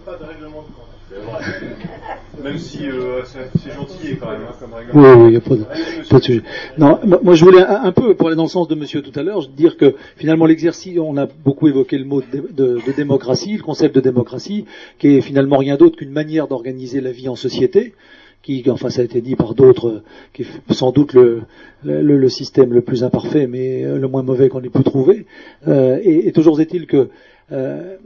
Pas 0.05 0.17
de 0.17 0.25
règlement 0.25 0.63
de 0.63 0.75
compte. 0.75 0.95
Même 2.43 2.59
si 2.59 2.89
euh, 2.89 3.23
c'est 3.25 3.73
gentil 3.73 4.17
quand 4.19 4.31
même 4.31 4.41
hein, 4.49 4.55
comme 4.59 4.73
règlement. 4.73 5.01
Oui, 5.01 5.23
oui, 5.23 5.29
il 5.29 5.31
n'y 5.31 5.37
a 5.37 5.41
pas 5.41 5.55
de, 5.55 6.09
pas 6.09 6.19
de 6.19 6.25
sujet. 6.25 6.43
Non, 6.79 6.99
moi 7.23 7.35
je 7.35 7.45
voulais 7.45 7.63
un, 7.63 7.93
peu, 7.93 8.15
pour 8.15 8.29
aller 8.29 8.37
dans 8.37 8.45
le 8.45 8.49
sens 8.49 8.69
de 8.69 8.75
monsieur 8.75 9.03
tout 9.03 9.19
à 9.19 9.23
l'heure, 9.23 9.47
dire 9.49 9.77
que 9.77 9.95
finalement 10.17 10.47
l'exercice, 10.47 10.99
on 10.99 11.17
a 11.17 11.27
beaucoup 11.27 11.69
évoqué 11.69 11.99
le 11.99 12.05
mot 12.05 12.21
de, 12.21 12.49
de, 12.51 12.81
de, 12.85 12.93
démocratie, 12.93 13.57
le 13.57 13.63
concept 13.63 13.95
de 13.95 14.01
démocratie, 14.01 14.65
qui 14.99 15.17
est 15.17 15.21
finalement 15.21 15.59
rien 15.59 15.77
d'autre 15.77 15.97
qu'une 15.97 16.11
manière 16.11 16.49
d'organiser 16.49 17.01
la 17.01 17.13
vie 17.13 17.29
en 17.29 17.37
société 17.37 17.95
qui, 18.43 18.63
enfin 18.69 18.91
ça 18.91 19.01
a 19.01 19.05
été 19.05 19.23
dit 19.23 19.37
par 19.37 19.55
d'autres, 19.55 20.03
qui 20.35 20.43
est 20.43 20.73
sans 20.73 20.93
doute 20.93 21.15
le, 21.15 21.43
le, 21.83 22.03
le, 22.03 22.29
système 22.29 22.75
le 22.75 22.83
plus 22.83 23.03
imparfait, 23.03 23.47
mais 23.47 23.85
le 23.85 24.07
moins 24.07 24.23
mauvais 24.23 24.51
qu'on 24.51 24.63
ait 24.63 24.69
pu 24.69 24.83
trouver. 24.83 25.25
Euh, 25.67 25.99
et, 26.03 26.29
et, 26.29 26.33
toujours 26.33 26.61
est-il 26.61 26.87
que 26.87 27.09
euh, 27.53 27.97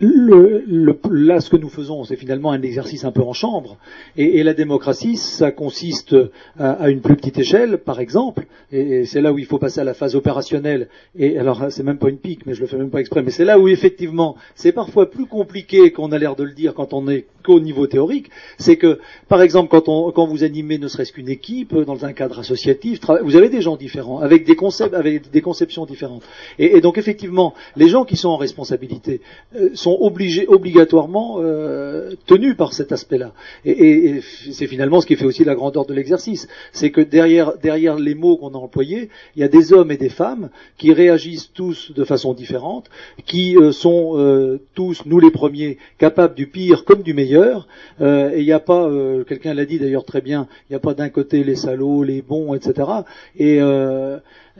le, 0.00 0.64
le, 0.66 0.98
là, 1.10 1.40
ce 1.40 1.50
que 1.50 1.58
nous 1.58 1.68
faisons, 1.68 2.04
c'est 2.04 2.16
finalement 2.16 2.52
un 2.52 2.62
exercice 2.62 3.04
un 3.04 3.12
peu 3.12 3.20
en 3.20 3.34
chambre. 3.34 3.76
Et, 4.16 4.38
et 4.38 4.42
la 4.42 4.54
démocratie, 4.54 5.16
ça 5.18 5.52
consiste 5.52 6.16
à, 6.58 6.70
à, 6.72 6.88
une 6.88 7.02
plus 7.02 7.16
petite 7.16 7.38
échelle, 7.38 7.78
par 7.78 8.00
exemple. 8.00 8.46
Et, 8.72 8.80
et 8.80 9.04
c'est 9.04 9.20
là 9.20 9.32
où 9.32 9.38
il 9.38 9.44
faut 9.44 9.58
passer 9.58 9.80
à 9.80 9.84
la 9.84 9.92
phase 9.92 10.16
opérationnelle. 10.16 10.88
Et 11.18 11.38
alors, 11.38 11.66
c'est 11.70 11.82
même 11.82 11.98
pas 11.98 12.08
une 12.08 12.16
pique, 12.18 12.46
mais 12.46 12.54
je 12.54 12.62
le 12.62 12.66
fais 12.66 12.78
même 12.78 12.90
pas 12.90 13.00
exprès. 13.00 13.22
Mais 13.22 13.30
c'est 13.30 13.44
là 13.44 13.58
où 13.58 13.68
effectivement, 13.68 14.36
c'est 14.54 14.72
parfois 14.72 15.10
plus 15.10 15.26
compliqué 15.26 15.92
qu'on 15.92 16.12
a 16.12 16.18
l'air 16.18 16.34
de 16.34 16.44
le 16.44 16.52
dire 16.52 16.72
quand 16.72 16.94
on 16.94 17.06
est 17.08 17.26
qu'au 17.50 17.60
niveau 17.60 17.86
théorique. 17.86 18.30
C'est 18.58 18.76
que, 18.76 19.00
par 19.28 19.42
exemple, 19.42 19.68
quand, 19.80 20.26
vous 20.26 20.44
animez 20.44 20.78
ne 20.78 20.88
serait-ce 20.88 21.12
qu'une 21.12 21.28
équipe 21.28 21.74
dans 21.74 22.04
un 22.04 22.12
cadre 22.12 22.38
associatif, 22.38 23.00
vous 23.22 23.36
avez 23.36 23.48
des 23.48 23.60
gens 23.60 23.76
différents, 23.76 24.20
avec 24.20 24.44
des 24.44 24.56
concepts, 24.56 24.94
avec 24.94 25.30
des 25.30 25.40
conceptions 25.40 25.84
différentes. 25.86 26.22
Et, 26.58 26.80
donc, 26.80 26.98
effectivement, 26.98 27.54
les 27.76 27.88
gens 27.88 28.04
qui 28.04 28.16
sont 28.16 28.28
en 28.28 28.36
responsabilité 28.36 29.20
euh, 29.56 29.70
sont 29.74 29.96
obligatoirement 30.00 31.38
euh, 31.38 32.12
tenus 32.26 32.56
par 32.56 32.72
cet 32.72 32.92
aspect-là. 32.92 33.32
Et, 33.64 34.20
c'est 34.52 34.66
finalement 34.66 35.00
ce 35.00 35.06
qui 35.06 35.16
fait 35.16 35.24
aussi 35.24 35.44
la 35.44 35.54
grandeur 35.54 35.86
de 35.86 35.94
l'exercice, 35.94 36.48
c'est 36.72 36.90
que 36.90 37.00
derrière, 37.00 37.52
les 37.98 38.14
mots 38.14 38.36
qu'on 38.36 38.54
a 38.54 38.58
employés, 38.58 39.08
il 39.36 39.40
y 39.40 39.44
a 39.44 39.48
des 39.48 39.72
hommes 39.72 39.90
et 39.90 39.96
des 39.96 40.08
femmes 40.08 40.50
qui 40.78 40.92
réagissent 40.92 41.50
tous 41.52 41.92
de 41.92 42.04
façon 42.04 42.34
différente, 42.34 42.90
qui 43.26 43.56
euh, 43.56 43.72
sont 43.72 44.12
euh, 44.16 44.60
tous, 44.74 45.02
nous 45.06 45.20
les 45.20 45.30
premiers, 45.30 45.78
capables 45.98 46.34
du 46.34 46.46
pire 46.46 46.84
comme 46.84 47.02
du 47.02 47.14
meilleur. 47.14 47.39
Et 47.40 48.38
il 48.38 48.44
n'y 48.44 48.52
a 48.52 48.60
pas, 48.60 48.88
quelqu'un 49.26 49.54
l'a 49.54 49.64
dit 49.64 49.78
d'ailleurs 49.78 50.04
très 50.04 50.20
bien, 50.20 50.46
il 50.68 50.72
n'y 50.72 50.76
a 50.76 50.80
pas 50.80 50.94
d'un 50.94 51.08
côté 51.08 51.44
les 51.44 51.56
salauds, 51.56 52.02
les 52.02 52.22
bons, 52.22 52.54
etc. 52.54 52.88
Et 53.36 53.60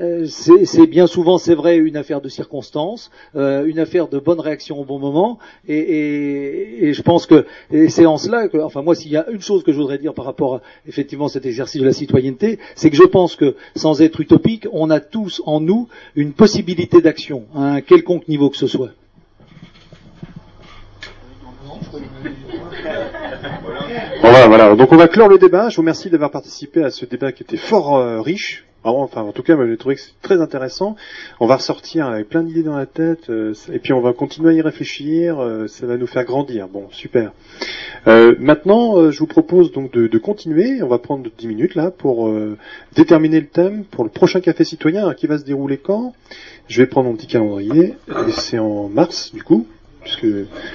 euh, 0.01 0.27
c'est 0.27 0.87
bien 0.87 1.07
souvent, 1.07 1.37
c'est 1.37 1.55
vrai, 1.55 1.77
une 1.77 1.97
affaire 1.97 2.21
de 2.21 2.29
circonstances, 2.29 3.11
euh, 3.37 3.67
une 3.67 3.79
affaire 3.79 4.09
de 4.09 4.19
bonne 4.19 4.41
réaction 4.41 4.81
au 4.81 4.85
bon 4.85 4.99
moment, 4.99 5.39
et 5.69 6.93
je 6.95 7.03
pense 7.03 7.27
que 7.27 7.45
c'est 7.89 8.07
en 8.07 8.17
cela 8.17 8.49
que, 8.49 8.57
enfin 8.59 8.83
moi, 8.83 8.95
s'il 8.95 9.11
y 9.11 9.17
a 9.17 9.29
une 9.31 9.43
chose 9.43 9.63
que 9.63 9.73
je 9.73 9.77
voudrais 9.77 9.99
dire 9.99 10.15
par 10.15 10.25
rapport 10.25 10.57
à 10.57 10.61
effectivement 10.89 11.29
cet 11.29 11.45
exercice 11.45 11.81
de 11.81 11.87
la 11.87 11.93
citoyenneté, 11.93 12.59
c'est 12.77 12.89
que 12.89 12.97
je 12.97 13.05
pense 13.05 13.37
que, 13.37 13.57
sans 13.77 14.01
être 14.01 14.21
utopique, 14.21 14.67
on 14.73 14.89
a 14.91 15.01
tous 15.01 15.43
en 15.45 15.61
nous 15.61 15.89
une 16.15 16.33
possibilité 16.33 17.03
d'action, 17.03 17.45
à 17.55 17.75
un 17.75 17.81
quelconque 17.83 18.29
niveau 18.29 18.49
que 18.49 18.57
ce 18.57 18.67
soit. 18.67 18.91
Voilà, 24.21 24.49
voilà. 24.49 24.77
Donc 24.77 24.93
on 24.93 24.97
va 24.97 25.09
clore 25.09 25.29
le 25.29 25.39
débat. 25.39 25.71
Je 25.71 25.77
vous 25.77 25.83
remercie 25.83 26.11
d'avoir 26.11 26.31
participé 26.31 26.85
à 26.85 26.91
ce 26.91 27.07
débat 27.07 27.33
qui 27.33 27.43
était 27.43 27.57
fort 27.57 27.97
euh, 27.97 28.21
riche. 28.21 28.67
enfin, 28.85 29.23
en 29.23 29.33
tout 29.33 29.43
cas, 29.43 29.57
j'ai 29.67 29.77
trouvé 29.79 29.95
que 29.95 30.01
c'est 30.03 30.21
très 30.21 30.43
intéressant. 30.43 30.95
On 31.41 31.47
va 31.47 31.57
ressortir 31.57 32.07
avec 32.07 32.29
plein 32.29 32.43
d'idées 32.43 32.63
dans 32.63 32.77
la 32.77 32.85
tête, 32.85 33.31
euh, 33.31 33.55
et 33.73 33.79
puis 33.79 33.95
on 33.95 34.01
va 34.03 34.13
continuer 34.13 34.51
à 34.51 34.53
y 34.53 34.61
réfléchir. 34.61 35.41
Euh, 35.41 35.69
ça 35.69 35.87
va 35.87 35.97
nous 35.97 36.07
faire 36.07 36.25
grandir. 36.25 36.69
Bon, 36.69 36.89
super. 36.91 37.33
maintenant, 38.07 39.11
je 39.11 39.19
vous 39.19 39.27
propose 39.27 39.73
donc 39.73 39.91
de, 39.93 40.07
de, 40.07 40.19
continuer. 40.19 40.83
On 40.83 40.89
va 40.89 40.99
prendre 40.99 41.29
10 41.39 41.47
minutes 41.47 41.75
là 41.75 41.91
pour 41.91 42.31
déterminer 42.95 43.41
le 43.41 43.47
thème 43.47 43.85
pour 43.85 44.05
le 44.05 44.11
prochain 44.11 44.41
café 44.41 44.65
citoyen 44.65 45.15
qui 45.15 45.29
va 45.29 45.39
se 45.39 45.45
dérouler 45.45 45.79
quand? 45.79 46.13
Je 46.69 46.83
vais 46.83 46.87
prendre 46.87 47.09
mon 47.09 47.17
petit 47.17 47.27
calendrier. 47.27 47.95
C'est 48.31 48.59
en 48.59 48.89
mars, 48.89 49.33
du 49.33 49.43
coup, 49.43 49.67
puisque. 50.03 50.27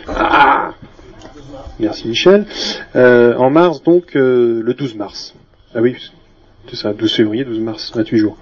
Ah 0.07 0.73
Merci 1.79 2.07
Michel. 2.07 2.45
Euh, 2.95 3.35
en 3.35 3.49
mars, 3.49 3.83
donc, 3.83 4.15
euh, 4.15 4.61
le 4.63 4.73
12 4.73 4.95
mars. 4.95 5.35
Ah 5.73 5.81
oui, 5.81 5.95
c'est 6.69 6.75
ça, 6.75 6.93
12 6.93 7.13
février, 7.13 7.43
12 7.43 7.59
mars, 7.59 7.91
28 7.93 8.17
jours. 8.17 8.37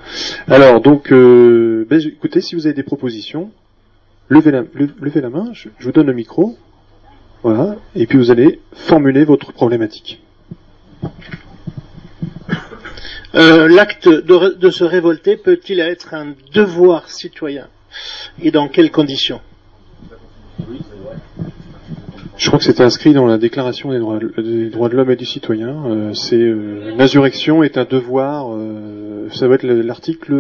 Alors, 0.48 0.81
donc, 0.81 1.11
euh, 1.11 1.85
ben, 1.90 1.99
écoutez, 1.99 2.41
si 2.41 2.56
vous 2.56 2.68
avez 2.68 2.76
des 2.76 2.84
propositions, 2.84 3.52
levez 4.30 4.52
la, 4.52 4.64
levez 4.73 5.22
la 5.22 5.30
main, 5.30 5.49
je, 5.53 5.69
vous 5.80 5.91
donne 5.91 6.07
le 6.07 6.14
micro. 6.14 6.57
Voilà, 7.41 7.76
et 7.95 8.06
puis 8.07 8.18
vous 8.18 8.31
allez 8.31 8.61
formuler 8.72 9.26
votre 9.26 9.52
problématique. 9.52 10.22
L'acte 13.34 14.07
de, 14.07 14.56
de 14.56 14.69
se 14.69 14.84
révolter 14.84 15.35
peut-il 15.35 15.80
être 15.80 16.14
un 16.14 16.35
devoir 16.53 17.10
citoyen? 17.10 17.68
Et 18.41 18.52
dans 18.52 18.69
quelles 18.69 18.91
conditions? 18.91 19.41
Je 22.38 22.47
crois 22.47 22.60
que 22.60 22.65
c'est 22.65 22.81
inscrit 22.81 23.14
dans 23.14 23.26
la 23.26 23.38
Déclaration 23.38 23.91
des 23.91 23.99
droits, 23.99 24.19
des 24.38 24.69
droits 24.69 24.89
de 24.89 24.95
l'homme 24.95 25.11
et 25.11 25.15
du 25.15 25.26
citoyen. 25.26 25.76
Euh, 25.85 26.14
c'est 26.14 26.35
euh, 26.35 26.93
l'insurrection 26.97 27.64
est 27.64 27.77
un 27.77 27.85
devoir. 27.85 28.53
Euh, 28.53 29.30
ça 29.34 29.47
va 29.47 29.55
être 29.55 29.64
l'article 29.64 30.34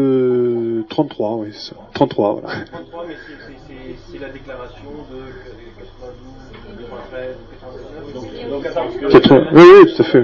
33, 0.89 1.35
oui, 1.37 1.49
33, 1.93 2.33
voilà. 2.33 2.49
33, 2.71 3.05
mais 3.07 3.15
c'est 4.11 4.19
la 4.19 4.29
déclaration 4.29 4.89
de 5.11 5.19
92, 8.11 8.63
93, 8.63 9.11
99. 9.11 9.47
oui, 9.53 9.63
oui, 9.63 9.93
tout 9.93 10.01
à 10.01 10.05
fait. 10.05 10.23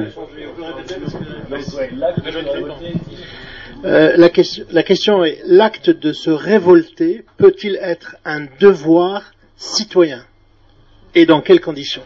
Euh, 3.86 4.18
la, 4.18 4.30
question, 4.30 4.66
la 4.72 4.84
question 4.84 5.24
est 5.24 5.40
l'acte 5.46 5.90
de 5.90 6.12
se 6.12 6.30
révolter 6.30 7.24
peut-il 7.38 7.78
être 7.82 8.18
un 8.26 8.46
devoir 8.60 9.32
citoyen? 9.56 10.26
Et 11.16 11.26
dans 11.26 11.42
quelles 11.42 11.62
conditions? 11.62 12.04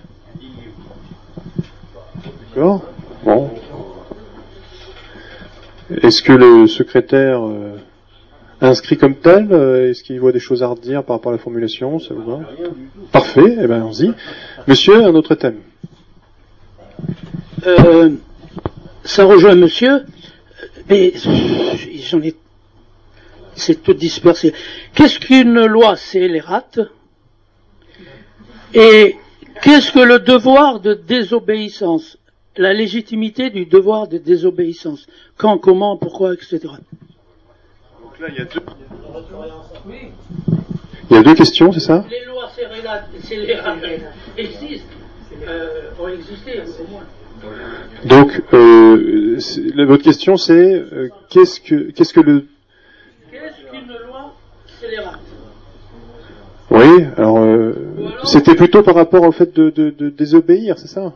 Bon. 2.56 2.82
Est-ce 6.02 6.22
que 6.22 6.34
le 6.34 6.68
secrétaire 6.68 7.46
euh, 7.46 7.78
inscrit 8.62 8.98
comme 8.98 9.16
tel, 9.16 9.48
euh, 9.52 9.90
est-ce 9.90 10.04
qu'il 10.04 10.20
voit 10.20 10.32
des 10.32 10.40
choses 10.40 10.64
à 10.64 10.68
redire 10.68 11.04
par 11.04 11.18
rapport 11.18 11.32
à 11.32 11.36
la 11.36 11.42
formulation? 11.42 12.00
Ça 12.00 12.14
vous 12.14 12.24
va? 12.24 12.40
Parfait, 13.12 13.58
eh 13.62 13.68
ben 13.68 13.76
allons-y. 13.78 14.14
Monsieur, 14.68 15.04
un 15.04 15.14
autre 15.14 15.36
thème. 15.36 15.58
Euh, 17.66 18.12
ça 19.04 19.26
rejoint 19.26 19.56
monsieur, 19.56 20.06
mais 20.90 21.14
j'en 21.16 22.22
ai... 22.22 22.36
C'est 23.56 23.84
tout 23.84 23.94
dispersé. 23.94 24.54
Qu'est-ce 24.96 25.20
qu'une 25.20 25.66
loi? 25.66 25.96
C'est 25.96 26.28
les 26.28 26.40
rates? 26.40 26.80
Et 28.74 29.16
qu'est-ce 29.62 29.92
que 29.92 30.00
le 30.00 30.20
devoir 30.20 30.80
de 30.80 30.94
désobéissance? 30.94 32.18
La 32.58 32.74
légitimité 32.74 33.50
du 33.50 33.66
devoir 33.66 34.08
de 34.08 34.18
désobéissance. 34.18 35.08
Quand, 35.38 35.58
comment, 35.58 35.98
pourquoi, 35.98 36.34
etc. 36.34 36.60
Donc 36.62 38.20
là, 38.20 38.28
il 38.30 38.36
y 38.36 38.42
a 38.42 38.46
deux, 38.46 38.62
il 41.10 41.16
y 41.16 41.20
a 41.20 41.24
deux 41.24 41.34
questions, 41.36 41.72
c'est 41.72 41.80
ça? 41.80 42.06
Les 42.10 42.26
lois 42.26 42.50
scélérates 42.56 43.10
existent, 44.38 44.86
euh, 45.48 45.90
ont 46.00 46.08
existé 46.08 46.62
au 46.80 46.92
moins. 46.92 47.04
Donc, 48.06 48.42
euh, 48.54 49.38
votre 49.86 50.04
question 50.04 50.38
c'est 50.38 50.54
euh, 50.54 51.10
qu'est-ce 51.30 51.60
que 51.60 51.92
qu'est-ce 51.92 52.14
que 52.14 52.22
le 52.22 52.48
Qu'est-ce 53.32 53.70
qu'une 53.70 53.88
loi 54.08 54.34
scélérate 54.80 55.20
Oui, 56.70 57.06
alors 57.18 57.40
euh, 57.40 57.74
c'était 58.26 58.56
plutôt 58.56 58.84
par 58.84 58.96
rapport 58.96 59.24
au 59.24 59.32
fait 59.32 59.54
de, 59.56 59.70
de, 59.70 59.90
de 59.90 60.10
désobéir, 60.10 60.78
c'est 60.78 60.88
ça? 60.88 61.14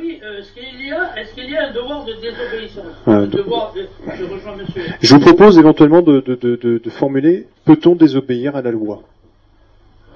Oui, 0.00 0.18
est-ce 0.38 0.52
qu'il 0.52 0.86
y 0.86 0.90
a 0.92 1.18
est-ce 1.20 1.34
qu'il 1.34 1.50
y 1.50 1.56
a 1.56 1.68
un 1.68 1.72
devoir 1.72 2.04
de 2.04 2.12
désobéissance? 2.14 2.84
Ah, 3.06 3.10
Un 3.12 3.26
de- 3.26 3.36
devoir 3.36 3.72
de 3.74 3.86
je 4.18 4.24
rejoins 4.24 4.56
monsieur. 4.56 4.82
Je 5.00 5.14
vous 5.14 5.20
propose 5.20 5.58
éventuellement 5.58 6.02
de, 6.02 6.20
de, 6.20 6.34
de, 6.34 6.56
de, 6.56 6.78
de 6.78 6.90
formuler 6.90 7.46
peut-on 7.64 7.94
désobéir 7.94 8.56
à 8.56 8.62
la 8.62 8.70
loi? 8.70 9.02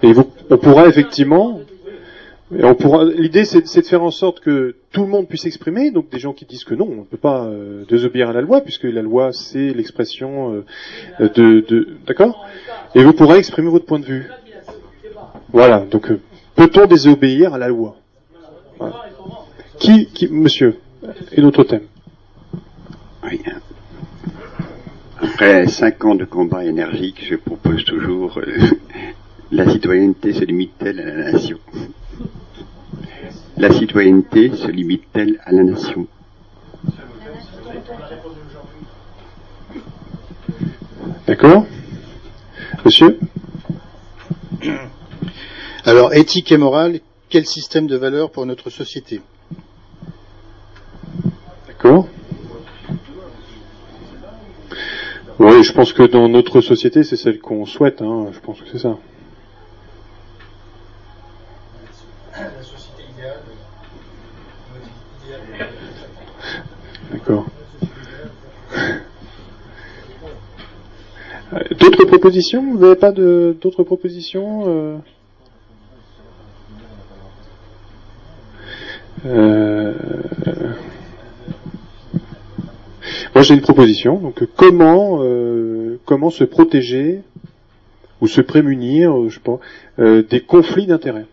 Et 0.02 0.12
vous, 0.12 0.24
on 0.50 0.58
pourra 0.58 0.88
effectivement. 0.88 1.60
et 2.56 2.64
on 2.64 2.74
pourra. 2.74 3.04
L'idée, 3.04 3.44
c'est 3.44 3.62
de 3.62 3.86
faire 3.86 4.02
en 4.02 4.10
sorte 4.10 4.40
que 4.40 4.76
tout 4.92 5.02
le 5.02 5.08
monde 5.08 5.26
puisse 5.28 5.42
s'exprimer. 5.42 5.90
Donc, 5.90 6.10
des 6.10 6.18
gens 6.18 6.32
qui 6.32 6.44
disent 6.44 6.64
que 6.64 6.74
non, 6.74 6.86
on 6.90 7.00
ne 7.00 7.04
peut 7.04 7.16
pas 7.16 7.44
euh, 7.46 7.84
désobéir 7.88 8.28
à 8.28 8.32
la 8.32 8.40
loi, 8.42 8.60
puisque 8.60 8.84
la 8.84 9.02
loi, 9.02 9.32
c'est 9.32 9.72
l'expression 9.72 10.62
euh, 11.20 11.28
de. 11.28 11.64
de 11.66 11.88
D'accord? 12.06 12.46
Et 12.94 13.02
vous 13.02 13.12
pourrez 13.14 13.38
exprimer 13.38 13.68
votre 13.70 13.86
point 13.86 13.98
de 13.98 14.04
vue. 14.06 14.30
Voilà. 15.56 15.78
Donc, 15.78 16.10
euh, 16.10 16.20
peut-on 16.54 16.84
désobéir 16.84 17.54
à 17.54 17.58
la 17.58 17.68
loi? 17.68 17.96
Voilà. 18.78 19.06
Qui, 19.78 20.04
qui, 20.08 20.28
monsieur, 20.28 20.78
et 21.32 21.40
notre 21.40 21.64
thème. 21.64 21.86
Oui. 23.24 23.40
Après 25.18 25.66
cinq 25.68 26.04
ans 26.04 26.14
de 26.14 26.26
combat 26.26 26.62
énergique, 26.62 27.24
je 27.26 27.36
propose 27.36 27.86
toujours 27.86 28.36
euh, 28.36 28.44
la 29.50 29.66
citoyenneté 29.70 30.34
se 30.34 30.44
limite-t-elle 30.44 31.00
à 31.00 31.04
la 31.04 31.32
nation? 31.32 31.58
La 33.56 33.72
citoyenneté 33.72 34.54
se 34.54 34.68
limite-t-elle 34.68 35.40
à 35.42 35.52
la 35.52 35.62
nation? 35.62 36.06
D'accord? 41.26 41.64
Monsieur? 42.84 43.18
Alors, 45.88 46.12
éthique 46.14 46.50
et 46.50 46.56
morale, 46.56 46.98
quel 47.28 47.46
système 47.46 47.86
de 47.86 47.96
valeurs 47.96 48.32
pour 48.32 48.44
notre 48.44 48.70
société? 48.70 49.20
D'accord 51.68 52.08
Oui, 55.38 55.62
je 55.62 55.72
pense 55.72 55.92
que 55.92 56.02
dans 56.02 56.28
notre 56.28 56.60
société, 56.60 57.04
c'est 57.04 57.14
celle 57.14 57.38
qu'on 57.38 57.66
souhaite. 57.66 58.02
Hein. 58.02 58.30
Je 58.32 58.40
pense 58.40 58.60
que 58.60 58.68
c'est 58.72 58.80
ça. 58.80 58.98
D'accord. 67.12 67.46
Euh, 71.52 71.58
D'autres 71.78 72.06
propositions? 72.06 72.72
Vous 72.72 72.78
n'avez 72.80 72.96
pas 72.96 73.12
d'autres 73.12 73.84
propositions 73.84 75.00
euh 79.26 79.92
Moi, 83.36 83.42
j'ai 83.42 83.52
une 83.52 83.60
proposition. 83.60 84.16
Donc, 84.16 84.42
comment 84.56 85.18
euh, 85.20 86.00
comment 86.06 86.30
se 86.30 86.42
protéger 86.42 87.20
ou 88.22 88.28
se 88.28 88.40
prémunir, 88.40 89.14
euh, 89.14 89.28
je 89.28 89.40
euh, 89.98 90.22
des 90.22 90.40
conflits 90.40 90.86
d'intérêts? 90.86 91.26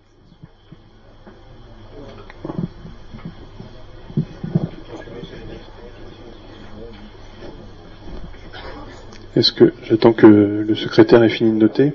Est-ce 9.37 9.53
que 9.53 9.73
j'attends 9.83 10.11
que 10.11 10.27
le 10.27 10.75
secrétaire 10.75 11.23
ait 11.23 11.29
fini 11.29 11.53
de 11.53 11.57
noter 11.57 11.93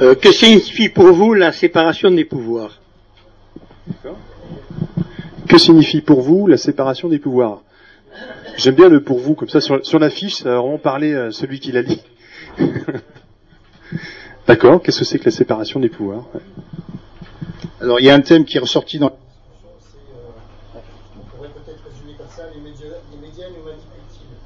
Euh, 0.00 0.14
que 0.14 0.30
signifie 0.30 0.88
pour 0.88 1.12
vous 1.12 1.34
la 1.34 1.50
séparation 1.50 2.12
des 2.12 2.24
pouvoirs 2.24 2.80
Que 5.48 5.58
signifie 5.58 6.02
pour 6.02 6.20
vous 6.20 6.46
la 6.46 6.56
séparation 6.56 7.08
des 7.08 7.18
pouvoirs? 7.18 7.62
J'aime 8.56 8.76
bien 8.76 8.88
le 8.88 9.02
pour 9.02 9.18
vous, 9.18 9.34
comme 9.34 9.48
ça 9.48 9.60
sur, 9.60 9.84
sur 9.84 9.98
l'affiche, 9.98 10.36
ça 10.36 10.50
va 10.50 10.60
vraiment 10.60 10.78
parler 10.78 11.14
à 11.14 11.32
celui 11.32 11.58
qui 11.58 11.72
la 11.72 11.82
lit. 11.82 12.02
D'accord, 14.46 14.80
qu'est-ce 14.82 15.00
que 15.00 15.04
c'est 15.04 15.18
que 15.18 15.24
la 15.26 15.30
séparation 15.30 15.80
des 15.80 15.88
pouvoirs? 15.88 16.26
Ouais. 16.32 16.40
Alors, 17.80 18.00
il 18.00 18.06
y 18.06 18.10
a 18.10 18.14
un 18.14 18.20
thème 18.20 18.44
qui 18.44 18.56
est 18.56 18.60
ressorti 18.60 18.98
dans. 18.98 19.06
On 19.06 19.10
pourrait 21.36 21.50
peut-être 21.50 21.84
résumer 21.88 22.14
comme 22.16 22.26
ça 22.28 22.42
les 22.54 22.60
médias, 22.60 22.98
les 23.12 23.18
médias 23.26 23.46
nous 23.48 23.64
manipulent-ils 23.64 24.36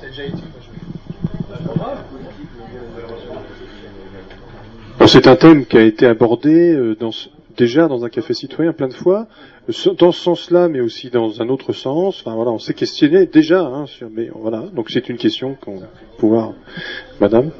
C'est 0.00 0.08
déjà 0.08 0.24
été. 0.24 0.42
C'est 5.08 5.26
un 5.26 5.36
thème 5.36 5.64
qui 5.64 5.78
a 5.78 5.82
été 5.82 6.04
abordé 6.04 6.74
euh, 6.74 6.94
dans 6.94 7.12
déjà 7.56 7.88
dans 7.88 8.04
un 8.04 8.10
café 8.10 8.34
citoyen 8.34 8.74
plein 8.74 8.88
de 8.88 8.94
fois, 8.94 9.26
euh, 9.70 9.94
dans 9.98 10.12
ce 10.12 10.20
sens-là, 10.20 10.68
mais 10.68 10.80
aussi 10.80 11.08
dans 11.08 11.40
un 11.40 11.48
autre 11.48 11.72
sens. 11.72 12.20
Enfin 12.20 12.34
voilà, 12.34 12.50
on 12.50 12.58
s'est 12.58 12.74
questionné 12.74 13.24
déjà, 13.24 13.62
hein, 13.62 13.86
sur, 13.86 14.10
mais 14.10 14.28
voilà. 14.34 14.64
Donc 14.74 14.90
c'est 14.90 15.08
une 15.08 15.16
question 15.16 15.56
qu'on 15.64 15.78
va 15.78 15.86
pouvoir, 16.18 16.52
Madame. 17.20 17.50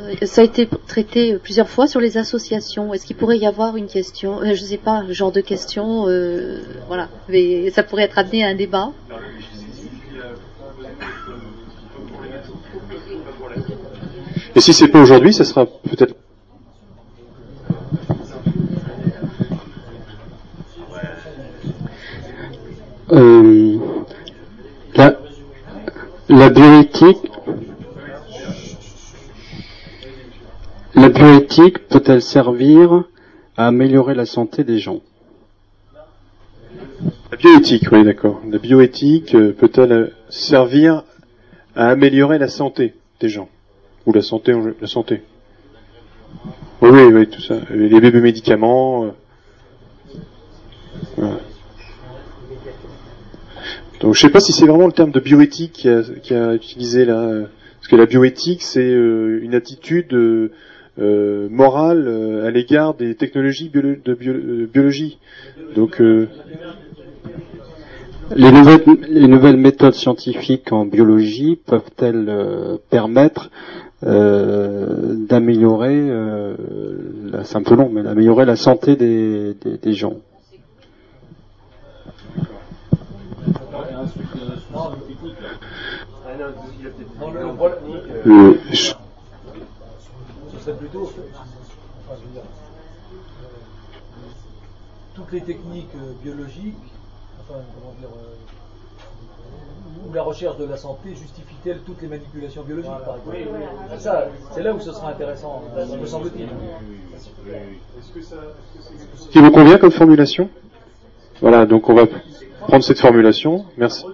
Euh, 0.00 0.14
ça 0.26 0.40
a 0.40 0.44
été 0.44 0.68
traité 0.86 1.38
plusieurs 1.38 1.68
fois 1.68 1.86
sur 1.86 2.00
les 2.00 2.16
associations. 2.16 2.92
Est-ce 2.94 3.06
qu'il 3.06 3.16
pourrait 3.16 3.38
y 3.38 3.46
avoir 3.46 3.76
une 3.76 3.86
question, 3.86 4.40
euh, 4.40 4.54
je 4.54 4.62
ne 4.62 4.66
sais 4.66 4.78
pas, 4.78 5.02
le 5.02 5.12
genre 5.12 5.32
de 5.32 5.40
question, 5.40 6.08
euh, 6.08 6.60
voilà, 6.88 7.08
mais 7.28 7.70
ça 7.70 7.82
pourrait 7.82 8.04
être 8.04 8.18
amené 8.18 8.44
à 8.44 8.48
un 8.48 8.54
débat. 8.54 8.92
Et 14.56 14.60
si 14.60 14.72
c'est 14.72 14.88
pas 14.88 15.00
aujourd'hui, 15.00 15.32
ça 15.32 15.44
sera 15.44 15.66
peut-être. 15.66 16.14
Euh, 23.12 23.78
la, 24.94 25.16
la 26.28 26.50
bioéthique, 26.50 27.30
la 30.94 31.08
bioéthique 31.08 31.86
peut-elle 31.88 32.22
servir 32.22 33.04
à 33.56 33.66
améliorer 33.66 34.14
la 34.14 34.26
santé 34.26 34.64
des 34.64 34.78
gens? 34.78 35.00
La 37.30 37.36
bioéthique, 37.36 37.90
oui, 37.92 38.04
d'accord. 38.04 38.40
La 38.48 38.58
bioéthique 38.58 39.34
euh, 39.34 39.52
peut-elle 39.52 40.12
servir 40.28 41.02
à 41.76 41.88
améliorer 41.88 42.38
la 42.38 42.48
santé 42.48 42.94
des 43.20 43.28
gens? 43.28 43.48
Ou 44.06 44.12
la 44.12 44.22
santé, 44.22 44.54
la 44.80 44.86
santé. 44.86 45.22
Oui, 46.82 46.90
oui, 46.90 47.26
tout 47.28 47.40
ça. 47.40 47.56
Les 47.70 48.00
bébés 48.00 48.20
médicaments. 48.20 49.14
euh. 51.18 51.32
Donc, 54.00 54.14
je 54.14 54.20
sais 54.20 54.28
pas 54.30 54.40
si 54.40 54.52
c'est 54.52 54.66
vraiment 54.66 54.86
le 54.86 54.92
terme 54.92 55.12
de 55.12 55.20
bioéthique 55.20 55.72
qui 56.22 56.34
a, 56.34 56.54
utilisé 56.54 57.04
là, 57.06 57.20
euh, 57.20 57.46
parce 57.76 57.88
que 57.88 57.96
la 57.96 58.06
bioéthique, 58.06 58.62
c'est 58.62 58.82
euh, 58.82 59.40
une 59.42 59.54
attitude 59.54 60.14
morale 60.98 62.42
à 62.44 62.50
l'égard 62.50 62.94
des 62.94 63.14
technologies 63.14 63.70
de 63.70 64.14
bio- 64.14 64.66
biologie. 64.66 65.18
Donc, 65.74 66.00
les 68.34 68.50
nouvelles, 68.52 68.84
les 69.08 69.28
nouvelles 69.28 69.56
méthodes 69.56 69.94
scientifiques 69.94 70.72
en 70.72 70.84
biologie 70.86 71.56
peuvent-elles 71.56 72.26
euh, 72.28 72.76
permettre 72.90 73.50
euh, 74.04 75.14
d'améliorer, 75.16 75.94
euh, 75.96 76.54
la- 77.32 77.44
c'est 77.44 77.56
un 77.56 77.62
peu 77.62 77.74
long, 77.74 77.88
mais 77.90 78.02
d'améliorer 78.02 78.44
la 78.44 78.56
santé 78.56 78.96
des, 78.96 79.54
des, 79.62 79.78
des 79.78 79.92
gens? 79.94 80.14
Euh, 88.26 88.54
je- 88.72 88.92
toutes 95.14 95.32
les 95.32 95.40
techniques 95.42 95.94
biologiques, 96.22 96.74
enfin, 97.48 97.60
comment 97.74 97.94
dire, 97.98 98.08
euh, 98.08 98.34
ou 100.08 100.12
la 100.12 100.22
recherche 100.22 100.56
de 100.58 100.64
la 100.64 100.76
santé 100.76 101.10
justifie-t-elle 101.10 101.78
toutes 101.80 102.02
les 102.02 102.08
manipulations 102.08 102.62
biologiques, 102.62 102.90
par 103.04 103.16
exemple 103.16 103.36
C'est 103.90 104.00
ça, 104.00 104.26
c'est 104.52 104.62
là 104.62 104.74
où 104.74 104.80
ce 104.80 104.92
sera 104.92 105.10
intéressant, 105.10 105.62
euh, 105.76 105.96
me 105.96 106.06
semble-t-il. 106.06 106.48
Ce 109.16 109.28
qui 109.28 109.38
vous 109.38 109.50
convient 109.50 109.78
comme 109.78 109.90
formulation? 109.90 110.48
Voilà, 111.40 111.66
donc 111.66 111.88
on 111.88 111.94
va 111.94 112.06
prendre 112.60 112.84
cette 112.84 113.00
formulation. 113.00 113.64
Merci. 113.76 114.04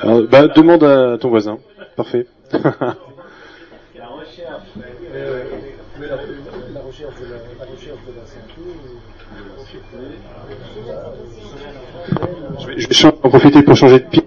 Alors, 0.00 0.22
bah, 0.28 0.48
demande 0.48 0.84
à 0.84 1.18
ton 1.18 1.28
voisin. 1.30 1.58
Parfait. 1.96 2.26
La 2.52 4.06
recherche, 4.06 4.62
euh, 5.12 5.44
la, 6.00 6.06
la 6.06 6.80
recherche 6.80 7.14
de 7.20 7.24
la, 7.24 7.36
la 7.58 7.70
recherche 7.70 7.98
de 8.06 8.12
la 8.18 8.26
santé. 8.26 8.62
Je 12.76 12.88
vais, 12.88 13.08
en 13.24 13.28
profiter 13.28 13.62
pour 13.62 13.76
changer 13.76 14.00
de 14.00 14.04
pied. 14.04 14.24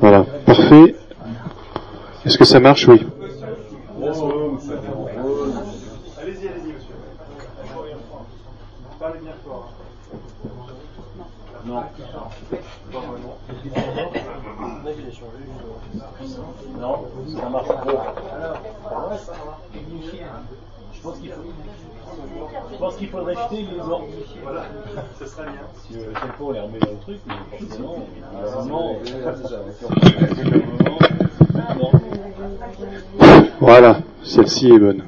Voilà, 0.00 0.24
parfait. 0.46 0.94
Est-ce 2.24 2.38
que 2.38 2.44
ça 2.44 2.60
marche? 2.60 2.88
Oui. 2.88 3.00
Non, 16.78 17.06
ça 17.28 17.48
marche 17.48 17.68
trop. 17.68 18.00
Je 20.92 21.00
pense 21.02 21.18
qu'il 21.18 21.30
faut. 21.30 21.42
Je 22.72 22.76
pense 22.78 22.96
qu'il 22.96 23.08
faudrait 23.08 23.34
jeter 23.34 23.62
les 23.62 23.80
ordres. 23.80 24.06
Voilà, 24.42 24.64
ce 25.18 25.26
serait 25.26 25.44
bien. 25.44 25.60
Si 25.88 25.96
euh, 25.98 26.04
quelqu'un 26.04 26.34
on 26.40 26.52
les 26.52 26.60
remet 26.60 26.78
dans 26.78 26.90
le 26.90 26.98
truc, 26.98 27.18
mais 27.26 27.34
forcément, 27.58 28.06
à 28.34 28.60
un 28.60 28.64
moment, 28.64 28.96
Voilà, 33.60 34.00
celle-ci 34.22 34.72
est 34.72 34.78
bonne. 34.78 35.04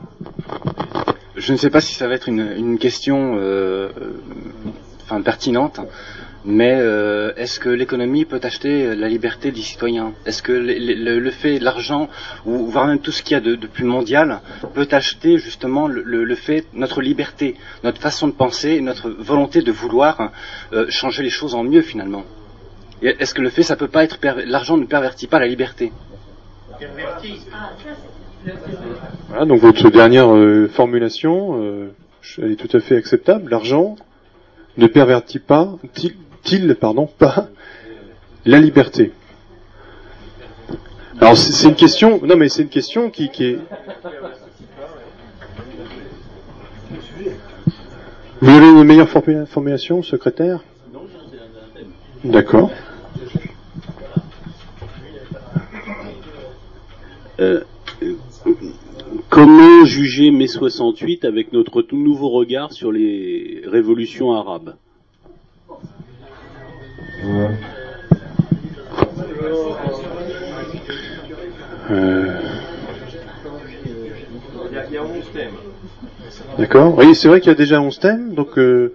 Je 1.36 1.52
ne 1.52 1.56
sais 1.56 1.70
pas 1.70 1.80
si 1.80 1.94
ça 1.94 2.06
va 2.06 2.14
être 2.14 2.28
une, 2.28 2.52
une 2.56 2.78
question 2.78 3.36
euh, 3.36 3.88
euh, 4.00 4.20
enfin, 5.02 5.20
pertinente, 5.22 5.80
mais 6.44 6.74
euh, 6.76 7.32
est-ce 7.36 7.60
que 7.60 7.68
l'économie 7.68 8.24
peut 8.24 8.40
acheter 8.42 8.94
la 8.96 9.08
liberté 9.08 9.52
des 9.52 9.60
citoyens? 9.60 10.12
Est-ce 10.26 10.42
que 10.42 10.52
le, 10.52 11.30
fait, 11.30 11.58
l'argent, 11.58 12.08
ou 12.44 12.66
voire 12.66 12.86
même 12.86 12.98
tout 12.98 13.12
ce 13.12 13.22
qu'il 13.22 13.34
y 13.34 13.36
a 13.36 13.40
de, 13.40 13.54
plus 13.66 13.84
mondial, 13.84 14.40
peut 14.74 14.88
acheter 14.90 15.38
justement 15.38 15.86
le, 15.86 16.34
fait, 16.34 16.66
notre 16.72 17.00
liberté, 17.00 17.56
notre 17.84 18.00
façon 18.00 18.28
de 18.28 18.32
penser, 18.32 18.80
notre 18.80 19.10
volonté 19.10 19.62
de 19.62 19.72
vouloir 19.72 20.32
euh, 20.72 20.86
changer 20.88 21.22
les 21.22 21.30
choses 21.30 21.54
en 21.54 21.62
mieux 21.62 21.82
finalement? 21.82 22.24
Est-ce 23.02 23.34
que 23.34 23.42
le 23.42 23.50
fait, 23.50 23.64
ça 23.64 23.76
peut 23.76 23.88
pas 23.88 24.04
être 24.04 24.18
l'argent 24.46 24.76
ne 24.76 24.86
pervertit 24.86 25.26
pas 25.26 25.40
la 25.40 25.48
liberté? 25.48 25.92
Voilà, 29.28 29.44
donc 29.44 29.60
votre 29.60 29.90
dernière 29.90 30.34
euh, 30.34 30.68
formulation, 30.68 31.60
euh, 31.60 31.94
elle 32.38 32.52
est 32.52 32.56
tout 32.56 32.76
à 32.76 32.80
fait 32.80 32.96
acceptable. 32.96 33.50
L'argent 33.50 33.96
ne 34.76 34.86
pervertit 34.86 35.38
pas, 35.38 35.76
til, 36.44 36.74
pardon, 36.74 37.06
pas 37.06 37.48
la 38.44 38.58
liberté? 38.58 39.12
Alors 41.20 41.36
c'est 41.36 41.68
une 41.68 41.74
question, 41.76 42.20
non 42.24 42.36
mais 42.36 42.48
c'est 42.48 42.62
une 42.62 42.68
question 42.68 43.10
qui, 43.10 43.24
est. 43.40 43.58
Vous 48.40 48.50
avez 48.50 48.68
une 48.70 48.82
meilleure 48.84 49.08
formula- 49.08 49.46
formulation, 49.46 50.02
secrétaire? 50.02 50.60
D'accord. 52.24 52.70
Euh, 57.40 57.60
comment 59.28 59.84
juger 59.84 60.30
mai 60.30 60.46
68 60.46 61.24
avec 61.24 61.52
notre 61.52 61.84
nouveau 61.92 62.28
regard 62.30 62.72
sur 62.72 62.92
les 62.92 63.62
révolutions 63.66 64.32
arabes? 64.32 64.74
Euh, 67.24 67.48
11 75.00 75.32
thèmes. 75.32 75.52
D'accord. 76.58 76.94
Oui, 76.98 77.14
c'est 77.14 77.28
vrai 77.28 77.40
qu'il 77.40 77.48
y 77.48 77.52
a 77.52 77.56
déjà 77.56 77.80
11 77.80 77.98
thèmes. 77.98 78.34
Donc, 78.34 78.58
euh, 78.58 78.94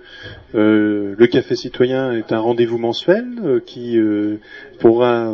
euh, 0.55 1.13
le 1.17 1.27
café 1.27 1.55
citoyen 1.55 2.13
est 2.13 2.31
un 2.31 2.39
rendez-vous 2.39 2.77
mensuel 2.77 3.25
euh, 3.43 3.59
qui 3.59 3.97
euh, 3.97 4.39
pourra 4.79 5.29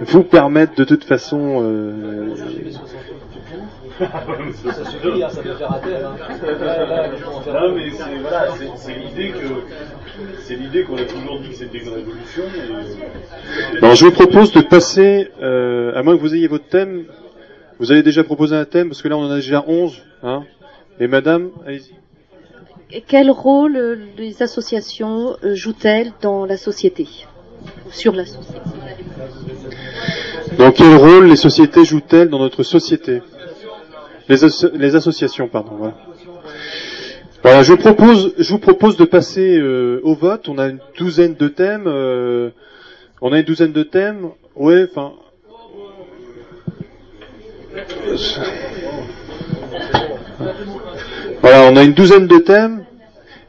vous 0.00 0.22
permettre 0.22 0.74
de 0.74 0.84
toute 0.84 1.04
façon. 1.04 1.62
Ça 3.98 4.84
suffit, 4.90 5.22
hein, 5.22 5.28
ça 5.30 5.42
peut 5.42 5.52
faire 5.54 5.72
à 5.72 5.78
terre. 5.78 6.10
Hein. 6.10 7.72
Mais 7.74 7.90
c'est 7.90 8.18
voilà, 8.20 8.48
l'idée 8.98 9.30
que 9.30 9.46
c'est 10.40 10.54
l'idée 10.56 10.82
qu'on 10.84 10.96
a 10.96 11.04
toujours 11.04 11.40
dit 11.40 11.50
que 11.50 11.54
c'était 11.56 11.78
une 11.78 11.88
révolution. 11.90 12.42
et- 13.74 13.78
Alors, 13.78 13.94
je 13.94 14.04
vous 14.06 14.12
propose 14.12 14.52
de 14.52 14.60
passer, 14.62 15.28
à 15.40 16.02
moins 16.02 16.16
que 16.16 16.20
vous 16.20 16.34
ayez 16.34 16.48
votre 16.48 16.68
thème. 16.68 17.04
Vous 17.78 17.92
avez 17.92 18.02
déjà 18.02 18.24
proposé 18.24 18.56
un 18.56 18.64
thème 18.64 18.88
parce 18.88 19.02
que 19.02 19.08
là, 19.08 19.16
on 19.18 19.24
en 19.24 19.30
a 19.30 19.36
déjà 19.36 19.62
11. 19.66 20.02
Hein. 20.22 20.44
Et 20.98 21.06
Madame, 21.06 21.50
allez-y. 21.66 21.92
Quel 23.08 23.30
rôle 23.30 23.76
euh, 23.76 23.96
les 24.16 24.42
associations 24.42 25.36
euh, 25.42 25.54
jouent-elles 25.54 26.12
dans 26.22 26.46
la 26.46 26.56
société 26.56 27.08
Sur 27.90 28.12
la 28.14 28.24
société? 28.24 28.60
Dans 30.58 30.70
quel 30.70 30.94
rôle 30.96 31.26
les 31.26 31.36
sociétés 31.36 31.84
jouent-elles 31.84 32.28
dans 32.28 32.38
notre 32.38 32.62
société? 32.62 33.22
Les, 34.28 34.44
asso- 34.44 34.70
les 34.74 34.94
associations, 34.94 35.48
pardon. 35.48 35.92
Voilà. 37.42 37.62
Je 37.62 37.72
vous 38.52 38.58
propose 38.58 38.96
de 38.96 39.04
passer 39.04 39.56
euh, 39.58 40.00
au 40.04 40.14
vote. 40.14 40.48
On 40.48 40.58
a 40.58 40.68
une 40.68 40.80
douzaine 40.96 41.34
de 41.34 41.48
thèmes. 41.48 41.86
on 43.20 43.32
a 43.32 43.38
une 43.38 43.44
douzaine 43.44 43.72
de 43.72 43.82
thèmes. 43.82 44.30
Ouais, 44.54 44.86
enfin. 44.90 45.12
Voilà, 51.42 51.62
on 51.70 51.76
a 51.76 51.82
une 51.84 51.92
douzaine 51.92 52.26
de 52.26 52.38
thèmes. 52.38 52.84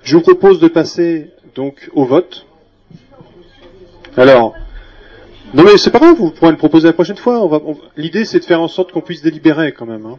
Je 0.03 0.15
vous 0.15 0.21
propose 0.21 0.59
de 0.59 0.67
passer 0.67 1.31
donc 1.55 1.89
au 1.93 2.05
vote. 2.05 2.45
Alors, 4.15 4.55
non 5.53 5.63
mais 5.63 5.77
c'est 5.77 5.91
pas 5.91 5.99
grave, 5.99 6.15
vous 6.17 6.31
pourrez 6.31 6.51
le 6.51 6.57
proposer 6.57 6.87
la 6.87 6.93
prochaine 6.93 7.17
fois. 7.17 7.49
L'idée 7.95 8.25
c'est 8.25 8.39
de 8.39 8.45
faire 8.45 8.61
en 8.61 8.67
sorte 8.67 8.91
qu'on 8.91 9.01
puisse 9.01 9.21
délibérer 9.21 9.71
quand 9.73 9.85
même. 9.85 10.05
hein. 10.05 10.17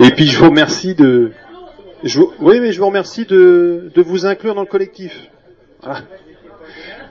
Et 0.00 0.10
puis 0.10 0.26
je 0.26 0.38
vous 0.38 0.46
remercie 0.50 0.94
de, 0.94 1.32
vous- 2.04 2.32
oui 2.40 2.60
mais 2.60 2.72
je 2.72 2.78
vous 2.80 2.86
remercie 2.86 3.24
de, 3.26 3.90
de 3.94 4.02
vous 4.02 4.26
inclure 4.26 4.54
dans 4.54 4.62
le 4.62 4.66
collectif. 4.66 5.28
Voilà. 5.82 6.02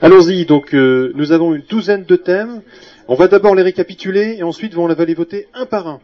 Allons-y. 0.02 0.46
Donc 0.46 0.74
euh, 0.74 1.12
nous 1.16 1.32
avons 1.32 1.54
une 1.54 1.64
douzaine 1.70 2.04
de 2.04 2.16
thèmes. 2.16 2.62
On 3.08 3.16
va 3.16 3.28
d'abord 3.28 3.56
les 3.56 3.64
récapituler 3.64 4.36
et 4.40 4.44
ensuite 4.44 4.76
on 4.78 4.88
va 4.88 5.06
les 5.06 5.14
voter 5.14 5.48
un 5.54 5.66
par 5.66 5.88
un. 5.88 6.00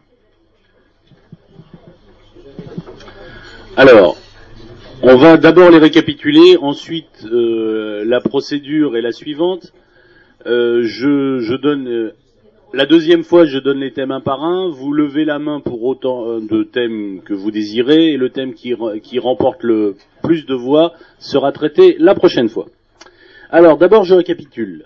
Alors, 3.74 4.18
on 5.02 5.16
va 5.16 5.38
d'abord 5.38 5.70
les 5.70 5.78
récapituler, 5.78 6.58
ensuite 6.60 7.24
euh, 7.24 8.04
la 8.04 8.20
procédure 8.20 8.98
est 8.98 9.00
la 9.00 9.12
suivante. 9.12 9.72
Euh, 10.44 10.82
je, 10.82 11.56
donne 11.56 11.88
euh, 11.88 12.12
la 12.74 12.84
deuxième 12.84 13.24
fois, 13.24 13.46
je 13.46 13.58
donne 13.58 13.78
les 13.78 13.92
thèmes 13.92 14.10
un 14.10 14.20
par 14.20 14.44
un. 14.44 14.68
Vous 14.68 14.92
levez 14.92 15.24
la 15.24 15.38
main 15.38 15.60
pour 15.60 15.82
autant 15.84 16.38
de 16.38 16.64
thèmes 16.64 17.22
que 17.24 17.32
vous 17.32 17.50
désirez, 17.50 18.12
et 18.12 18.16
le 18.18 18.28
thème 18.28 18.52
qui 18.52 19.18
remporte 19.18 19.62
le 19.62 19.96
plus 20.22 20.44
de 20.44 20.54
voix 20.54 20.92
sera 21.18 21.50
traité 21.50 21.96
la 21.98 22.14
prochaine 22.14 22.50
fois. 22.50 22.66
Alors, 23.48 23.78
d'abord, 23.78 24.04
je 24.04 24.14
récapitule. 24.14 24.84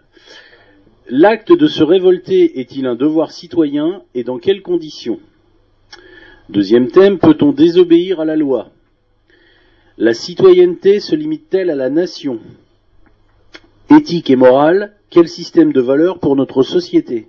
L'acte 1.09 1.53
de 1.53 1.67
se 1.67 1.83
révolter 1.83 2.61
est-il 2.61 2.87
un 2.87 2.95
devoir 2.95 3.33
citoyen 3.33 4.03
et 4.15 4.23
dans 4.23 4.39
quelles 4.39 4.63
conditions? 4.63 5.19
Deuxième 6.49 6.93
thème, 6.93 7.19
peut-on 7.19 7.51
désobéir 7.51 8.21
à 8.21 8.25
la 8.25 8.37
loi? 8.37 8.71
La 9.99 10.13
citoyenneté 10.13 11.01
se 11.01 11.17
limite-t-elle 11.17 11.71
à 11.71 11.75
la 11.75 11.89
nation? 11.89 12.39
Éthique 13.89 14.29
et 14.29 14.37
morale, 14.37 14.93
quel 15.09 15.27
système 15.27 15.73
de 15.73 15.81
valeurs 15.81 16.19
pour 16.19 16.37
notre 16.37 16.63
société? 16.63 17.29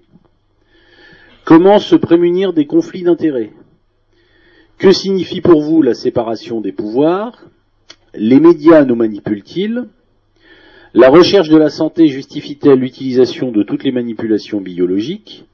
Comment 1.45 1.79
se 1.79 1.95
prémunir 1.95 2.51
des 2.51 2.65
conflits 2.65 3.03
d'intérêts? 3.03 3.53
Que 4.79 4.91
signifie 4.91 5.39
pour 5.39 5.61
vous 5.61 5.81
la 5.81 5.93
séparation 5.93 6.59
des 6.59 6.73
pouvoirs? 6.73 7.45
Les 8.13 8.41
médias 8.41 8.83
nous 8.83 8.95
manipulent-ils? 8.95 9.87
La 10.93 11.09
recherche 11.09 11.47
de 11.47 11.55
la 11.55 11.69
santé 11.69 12.09
justifie-t-elle 12.09 12.79
l'utilisation 12.79 13.53
de 13.53 13.63
toutes 13.63 13.85
les 13.85 13.93
manipulations 13.93 14.59
biologiques? 14.59 15.45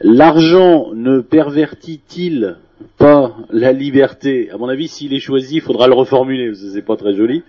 L'argent 0.00 0.92
ne 0.94 1.20
pervertit-il 1.20 2.58
pas 2.98 3.36
la 3.50 3.72
liberté 3.72 4.50
À 4.50 4.58
mon 4.58 4.68
avis, 4.68 4.88
s'il 4.88 5.14
est 5.14 5.20
choisi, 5.20 5.56
il 5.56 5.60
faudra 5.60 5.86
le 5.86 5.94
reformuler, 5.94 6.48
parce 6.48 6.62
que 6.62 6.70
c'est 6.70 6.82
pas 6.82 6.96
très 6.96 7.14
joli. 7.14 7.42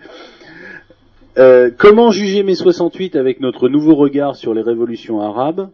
Euh, 1.38 1.70
comment 1.78 2.10
juger 2.10 2.42
mai 2.42 2.56
68 2.56 3.16
avec 3.16 3.40
notre 3.42 3.70
nouveau 3.70 3.94
regard 3.96 4.36
sur 4.36 4.56
les 4.56 4.64
révolutions 4.64 5.22
arabes 5.22 5.70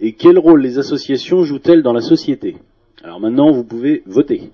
et 0.00 0.12
quel 0.12 0.38
rôle 0.38 0.62
les 0.62 0.78
associations 0.78 1.42
jouent-elles 1.42 1.82
dans 1.82 1.92
la 1.92 2.00
société? 2.00 2.56
Alors 3.04 3.20
maintenant, 3.20 3.50
vous 3.50 3.64
pouvez 3.64 4.02
voter. 4.06 4.50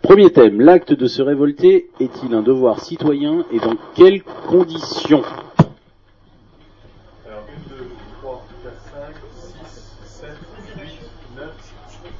Premier 0.00 0.30
thème, 0.30 0.60
l'acte 0.60 0.92
de 0.92 1.06
se 1.06 1.20
révolter 1.20 1.88
est-il 2.00 2.32
un 2.32 2.42
devoir 2.42 2.82
citoyen 2.82 3.44
et 3.52 3.58
dans 3.58 3.76
quelles 3.94 4.22
conditions 4.22 5.22
Alors, 7.26 7.44
1, 7.48 7.68
2, 7.68 7.76
3, 8.22 8.46
4, 8.62 8.74
5, 8.92 9.16
6, 9.64 9.82
7, 10.04 10.30
8, 10.74 10.84
9, 11.36 11.48
10, 11.56 12.12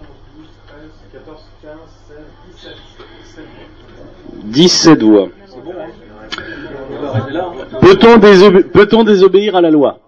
11, 0.00 0.08
12, 0.36 0.48
13, 0.66 0.82
14, 1.12 1.40
15, 1.62 1.78
16, 2.08 2.74
17, 3.34 3.48
17 4.48 4.98
17 4.98 5.02
voix. 5.02 5.28
Peut-on 7.80 8.18
désobé- 8.18 8.64
peut-on 8.64 9.04
désobéir 9.04 9.56
à 9.56 9.60
la 9.60 9.70
loi? 9.70 10.00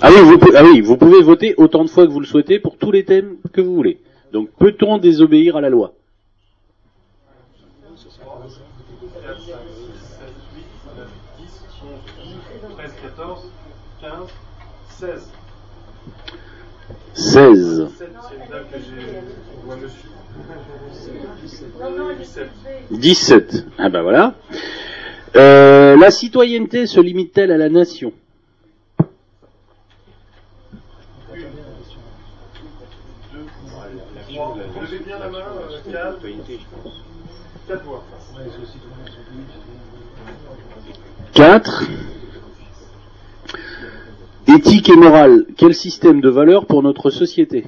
Ah 0.00 0.10
oui, 0.10 0.20
vous, 0.22 0.38
ah 0.54 0.62
oui, 0.64 0.80
vous 0.80 0.96
pouvez 0.96 1.22
voter 1.22 1.54
autant 1.56 1.84
de 1.84 1.88
fois 1.90 2.06
que 2.06 2.12
vous 2.12 2.20
le 2.20 2.26
souhaitez 2.26 2.58
pour 2.58 2.76
tous 2.76 2.90
les 2.92 3.04
thèmes 3.04 3.36
que 3.52 3.60
vous 3.60 3.74
voulez. 3.74 4.00
Donc 4.32 4.50
peut-on 4.58 4.98
désobéir 4.98 5.56
à 5.56 5.60
la 5.60 5.70
loi? 5.70 5.94
4, 9.22 9.40
5, 9.40 9.46
6, 9.46 9.56
7, 10.02 10.28
8, 10.54 10.64
9, 10.96 11.08
10, 11.38 11.44
11, 11.82 12.30
12, 12.62 12.76
13, 12.76 12.92
14, 13.02 13.50
15, 14.00 14.10
16. 14.88 15.28
16. 17.14 17.84
17, 17.86 17.96
c'est 17.98 18.34
une 18.36 18.50
date 18.50 18.70
que 18.70 18.78
j'ai. 18.78 19.20
On 19.62 19.66
voit 19.66 19.76
monsieur. 19.76 20.10
17. 21.42 21.45
17. 22.90 23.66
Ah 23.78 23.88
ben 23.88 24.02
voilà. 24.02 24.34
Euh, 25.36 25.96
la 25.96 26.10
citoyenneté 26.10 26.86
se 26.86 27.00
limite-t-elle 27.00 27.52
à 27.52 27.56
la 27.56 27.68
nation? 27.68 28.12
Levez 34.82 34.98
bien 35.04 35.18
la 35.18 35.28
main, 35.28 35.44
4, 35.90 36.18
4 37.68 37.84
voix. 37.84 38.04
4. 41.32 41.84
Éthique 44.48 44.88
et 44.88 44.96
morale, 44.96 45.46
quel 45.56 45.74
système 45.74 46.20
de 46.20 46.28
valeurs 46.28 46.66
pour 46.66 46.82
notre 46.82 47.10
société? 47.10 47.66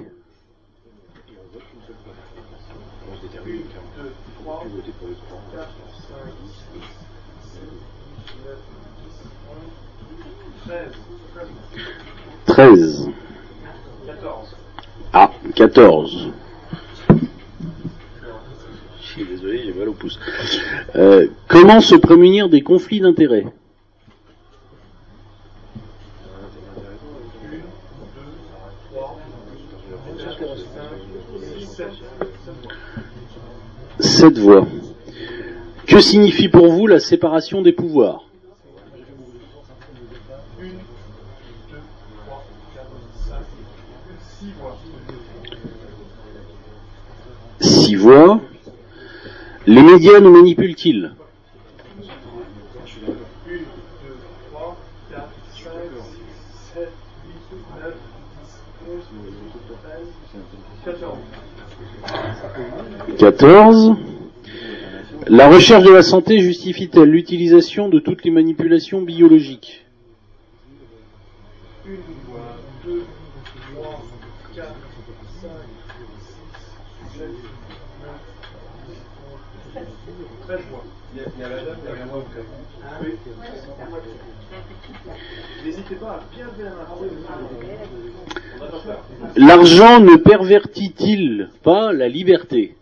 13. 12.58 13.08
14. 14.04 14.56
Ah, 15.12 15.30
14. 15.54 16.28
Je 19.00 19.24
désolé, 19.24 19.62
j'ai 19.64 19.72
mal 19.72 19.88
au 19.88 19.92
pouce. 19.92 20.18
Euh, 20.96 21.28
comment 21.46 21.80
se 21.80 21.94
prémunir 21.94 22.48
des 22.48 22.62
conflits 22.62 22.98
d'intérêts? 22.98 23.46
Sept 34.00 34.36
voix. 34.36 34.66
Que 35.86 36.00
signifie 36.00 36.48
pour 36.48 36.66
vous 36.66 36.88
la 36.88 36.98
séparation 36.98 37.62
des 37.62 37.72
pouvoirs? 37.72 38.27
Les 49.66 49.82
médias 49.82 50.20
nous 50.20 50.30
manipulent-ils? 50.30 51.12
14. 63.18 63.94
La 65.26 65.50
recherche 65.50 65.84
de 65.84 65.90
la 65.90 66.02
santé 66.02 66.38
justifie-t-elle 66.38 67.10
l'utilisation 67.10 67.90
de 67.90 67.98
toutes 67.98 68.24
les 68.24 68.30
manipulations 68.30 69.02
biologiques? 69.02 69.84
N'hésitez 85.64 85.94
pas 85.96 86.10
à 86.10 86.20
bien 86.34 86.46
bien 86.56 86.72
L'argent 89.36 90.00
ne 90.00 90.16
pervertit-il 90.16 91.50
pas 91.62 91.92
la 91.92 92.08
liberté 92.08 92.74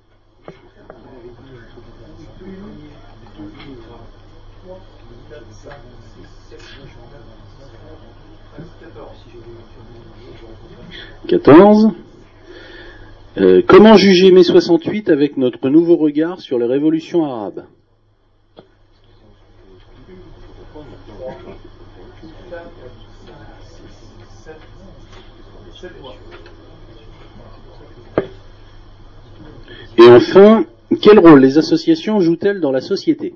Quatorze. 11.26 11.90
Euh, 13.38 13.60
comment 13.66 13.96
juger 13.98 14.30
mai 14.30 14.42
68 14.42 15.10
avec 15.10 15.36
notre 15.36 15.68
nouveau 15.68 15.96
regard 15.96 16.40
sur 16.40 16.58
les 16.58 16.64
révolutions 16.64 17.24
arabes 17.24 17.66
Et 29.98 30.08
enfin, 30.08 30.64
quel 31.02 31.18
rôle 31.18 31.40
les 31.40 31.58
associations 31.58 32.20
jouent-elles 32.20 32.60
dans 32.60 32.72
la 32.72 32.80
société? 32.80 33.34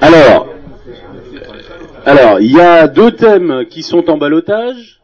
Alors, 0.00 0.48
alors, 2.06 2.40
il 2.40 2.50
y 2.50 2.60
a 2.60 2.88
deux 2.88 3.10
thèmes 3.10 3.66
qui 3.68 3.82
sont 3.82 4.08
en 4.08 4.16
balotage. 4.16 5.00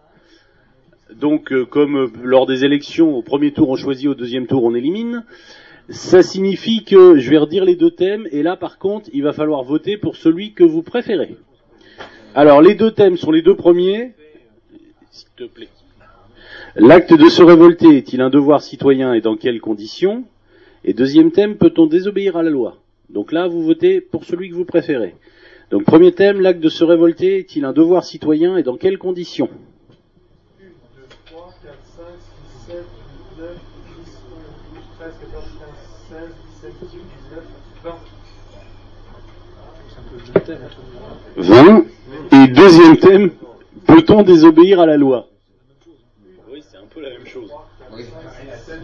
Donc, 1.14 1.52
euh, 1.52 1.64
comme 1.66 1.96
euh, 1.96 2.10
lors 2.22 2.46
des 2.46 2.64
élections, 2.64 3.14
au 3.14 3.22
premier 3.22 3.52
tour 3.52 3.68
on 3.68 3.76
choisit, 3.76 4.08
au 4.08 4.14
deuxième 4.14 4.46
tour 4.46 4.64
on 4.64 4.74
élimine. 4.74 5.24
Ça 5.90 6.22
signifie 6.22 6.84
que 6.84 7.18
je 7.18 7.30
vais 7.30 7.38
redire 7.38 7.64
les 7.64 7.76
deux 7.76 7.90
thèmes, 7.90 8.26
et 8.32 8.42
là 8.42 8.56
par 8.56 8.78
contre, 8.78 9.08
il 9.12 9.22
va 9.22 9.32
falloir 9.32 9.62
voter 9.62 9.98
pour 9.98 10.16
celui 10.16 10.52
que 10.52 10.64
vous 10.64 10.82
préférez. 10.82 11.36
Alors, 12.34 12.62
les 12.62 12.74
deux 12.74 12.90
thèmes 12.90 13.16
sont 13.16 13.30
les 13.30 13.42
deux 13.42 13.54
premiers. 13.54 14.14
S'il 15.10 15.28
te 15.36 15.44
plaît. 15.44 15.68
L'acte 16.74 17.14
de 17.14 17.28
se 17.28 17.42
révolter 17.42 17.96
est-il 17.96 18.20
un 18.20 18.30
devoir 18.30 18.62
citoyen 18.62 19.14
et 19.14 19.20
dans 19.20 19.36
quelles 19.36 19.60
conditions? 19.60 20.24
Et 20.84 20.94
deuxième 20.94 21.32
thème, 21.32 21.56
peut-on 21.56 21.86
désobéir 21.86 22.36
à 22.36 22.42
la 22.42 22.50
loi? 22.50 22.78
Donc 23.10 23.32
là, 23.32 23.48
vous 23.48 23.62
votez 23.62 24.00
pour 24.00 24.24
celui 24.24 24.50
que 24.50 24.54
vous 24.54 24.64
préférez. 24.64 25.14
Donc 25.70 25.84
premier 25.84 26.12
thème, 26.12 26.40
l'acte 26.40 26.60
de 26.60 26.68
se 26.68 26.84
révolter 26.84 27.38
est-il 27.38 27.64
un 27.64 27.72
devoir 27.72 28.04
citoyen 28.04 28.56
et 28.56 28.62
dans 28.62 28.76
quelles 28.76 28.98
conditions? 28.98 29.48
3, 31.26 31.54
4, 31.62 31.74
5, 31.96 32.04
6, 32.66 32.72
7, 32.72 32.84
9, 33.38 33.48
10, 33.48 33.58
11, 34.00 34.46
12, 34.74 34.84
13, 34.98 35.14
14, 35.20 35.44
15, 36.10 36.20
16, 36.20 36.28
17, 36.62 36.72
18, 36.82 37.00
19, 37.30 37.44
20. 37.84 37.96
20. 41.36 41.84
Et 42.32 42.46
deuxième 42.48 42.96
thème, 42.98 43.30
peut-on 43.86 44.22
désobéir 44.22 44.80
à 44.80 44.86
la 44.86 44.96
loi? 44.96 45.28
Oui, 46.50 46.62
c'est 46.68 46.76
un 46.76 46.86
peu 46.92 47.00
la 47.00 47.10
même 47.10 47.26
chose. 47.26 47.50
C'est 48.66 48.80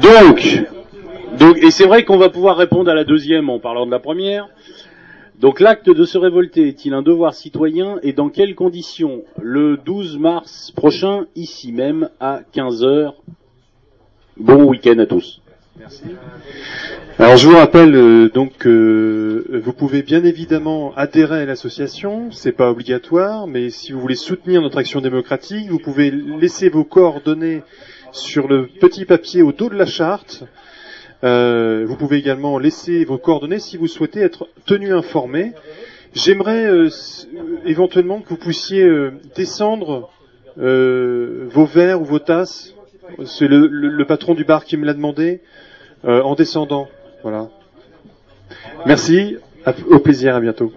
Donc, 0.00 0.64
donc, 1.38 1.58
et 1.58 1.70
c'est 1.70 1.86
vrai 1.86 2.04
qu'on 2.04 2.16
va 2.16 2.30
pouvoir 2.30 2.56
répondre 2.56 2.90
à 2.90 2.94
la 2.94 3.04
deuxième 3.04 3.50
en 3.50 3.58
parlant 3.58 3.86
de 3.86 3.90
la 3.90 3.98
première. 3.98 4.48
Donc 5.40 5.58
l'acte 5.60 5.90
de 5.90 6.04
se 6.04 6.16
révolter 6.16 6.68
est-il 6.68 6.94
un 6.94 7.02
devoir 7.02 7.34
citoyen 7.34 7.98
et 8.02 8.12
dans 8.12 8.28
quelles 8.28 8.54
conditions? 8.54 9.24
Le 9.40 9.76
12 9.76 10.18
mars 10.18 10.70
prochain, 10.70 11.26
ici 11.34 11.72
même, 11.72 12.08
à 12.20 12.40
15h. 12.54 13.14
Bon 14.36 14.64
week-end 14.64 14.98
à 14.98 15.06
tous. 15.06 15.40
Merci. 15.78 16.04
Alors 17.18 17.36
je 17.36 17.48
vous 17.48 17.56
rappelle 17.56 17.94
euh, 17.96 18.28
donc 18.28 18.56
que 18.58 19.60
vous 19.62 19.72
pouvez 19.72 20.02
bien 20.02 20.22
évidemment 20.24 20.92
adhérer 20.94 21.42
à 21.42 21.44
l'association, 21.44 22.30
c'est 22.30 22.52
pas 22.52 22.70
obligatoire, 22.70 23.46
mais 23.48 23.70
si 23.70 23.92
vous 23.92 24.00
voulez 24.00 24.14
soutenir 24.14 24.62
notre 24.62 24.78
action 24.78 25.00
démocratique, 25.00 25.68
vous 25.68 25.78
pouvez 25.80 26.10
laisser 26.12 26.68
vos 26.68 26.84
coordonnées 26.84 27.62
sur 28.12 28.46
le 28.46 28.66
petit 28.66 29.04
papier 29.04 29.42
au 29.42 29.52
dos 29.52 29.68
de 29.68 29.74
la 29.74 29.86
charte. 29.86 30.44
Euh, 31.24 31.84
vous 31.88 31.96
pouvez 31.96 32.18
également 32.18 32.58
laisser 32.58 33.04
vos 33.04 33.18
coordonnées 33.18 33.58
si 33.58 33.76
vous 33.76 33.88
souhaitez 33.88 34.20
être 34.20 34.48
tenu 34.66 34.92
informé. 34.92 35.52
J'aimerais 36.14 36.66
euh, 36.66 36.84
euh, 36.88 37.40
éventuellement 37.66 38.20
que 38.20 38.28
vous 38.28 38.36
puissiez 38.36 38.82
euh, 38.84 39.12
descendre 39.34 40.10
euh, 40.58 41.48
vos 41.50 41.64
verres 41.64 42.00
ou 42.00 42.04
vos 42.04 42.20
tasses. 42.20 42.74
C'est 43.26 43.48
le, 43.48 43.66
le- 43.66 43.88
le 43.88 44.04
patron 44.06 44.34
du 44.34 44.44
bar 44.44 44.64
qui 44.64 44.76
me 44.76 44.84
l'a 44.86 44.94
demandé 44.94 45.40
euh, 45.42 45.48
en 46.06 46.34
descendant. 46.34 46.88
Voilà. 47.22 47.48
Merci. 48.86 49.36
Au 49.90 49.98
plaisir. 49.98 50.36
À 50.36 50.40
bientôt. 50.40 50.72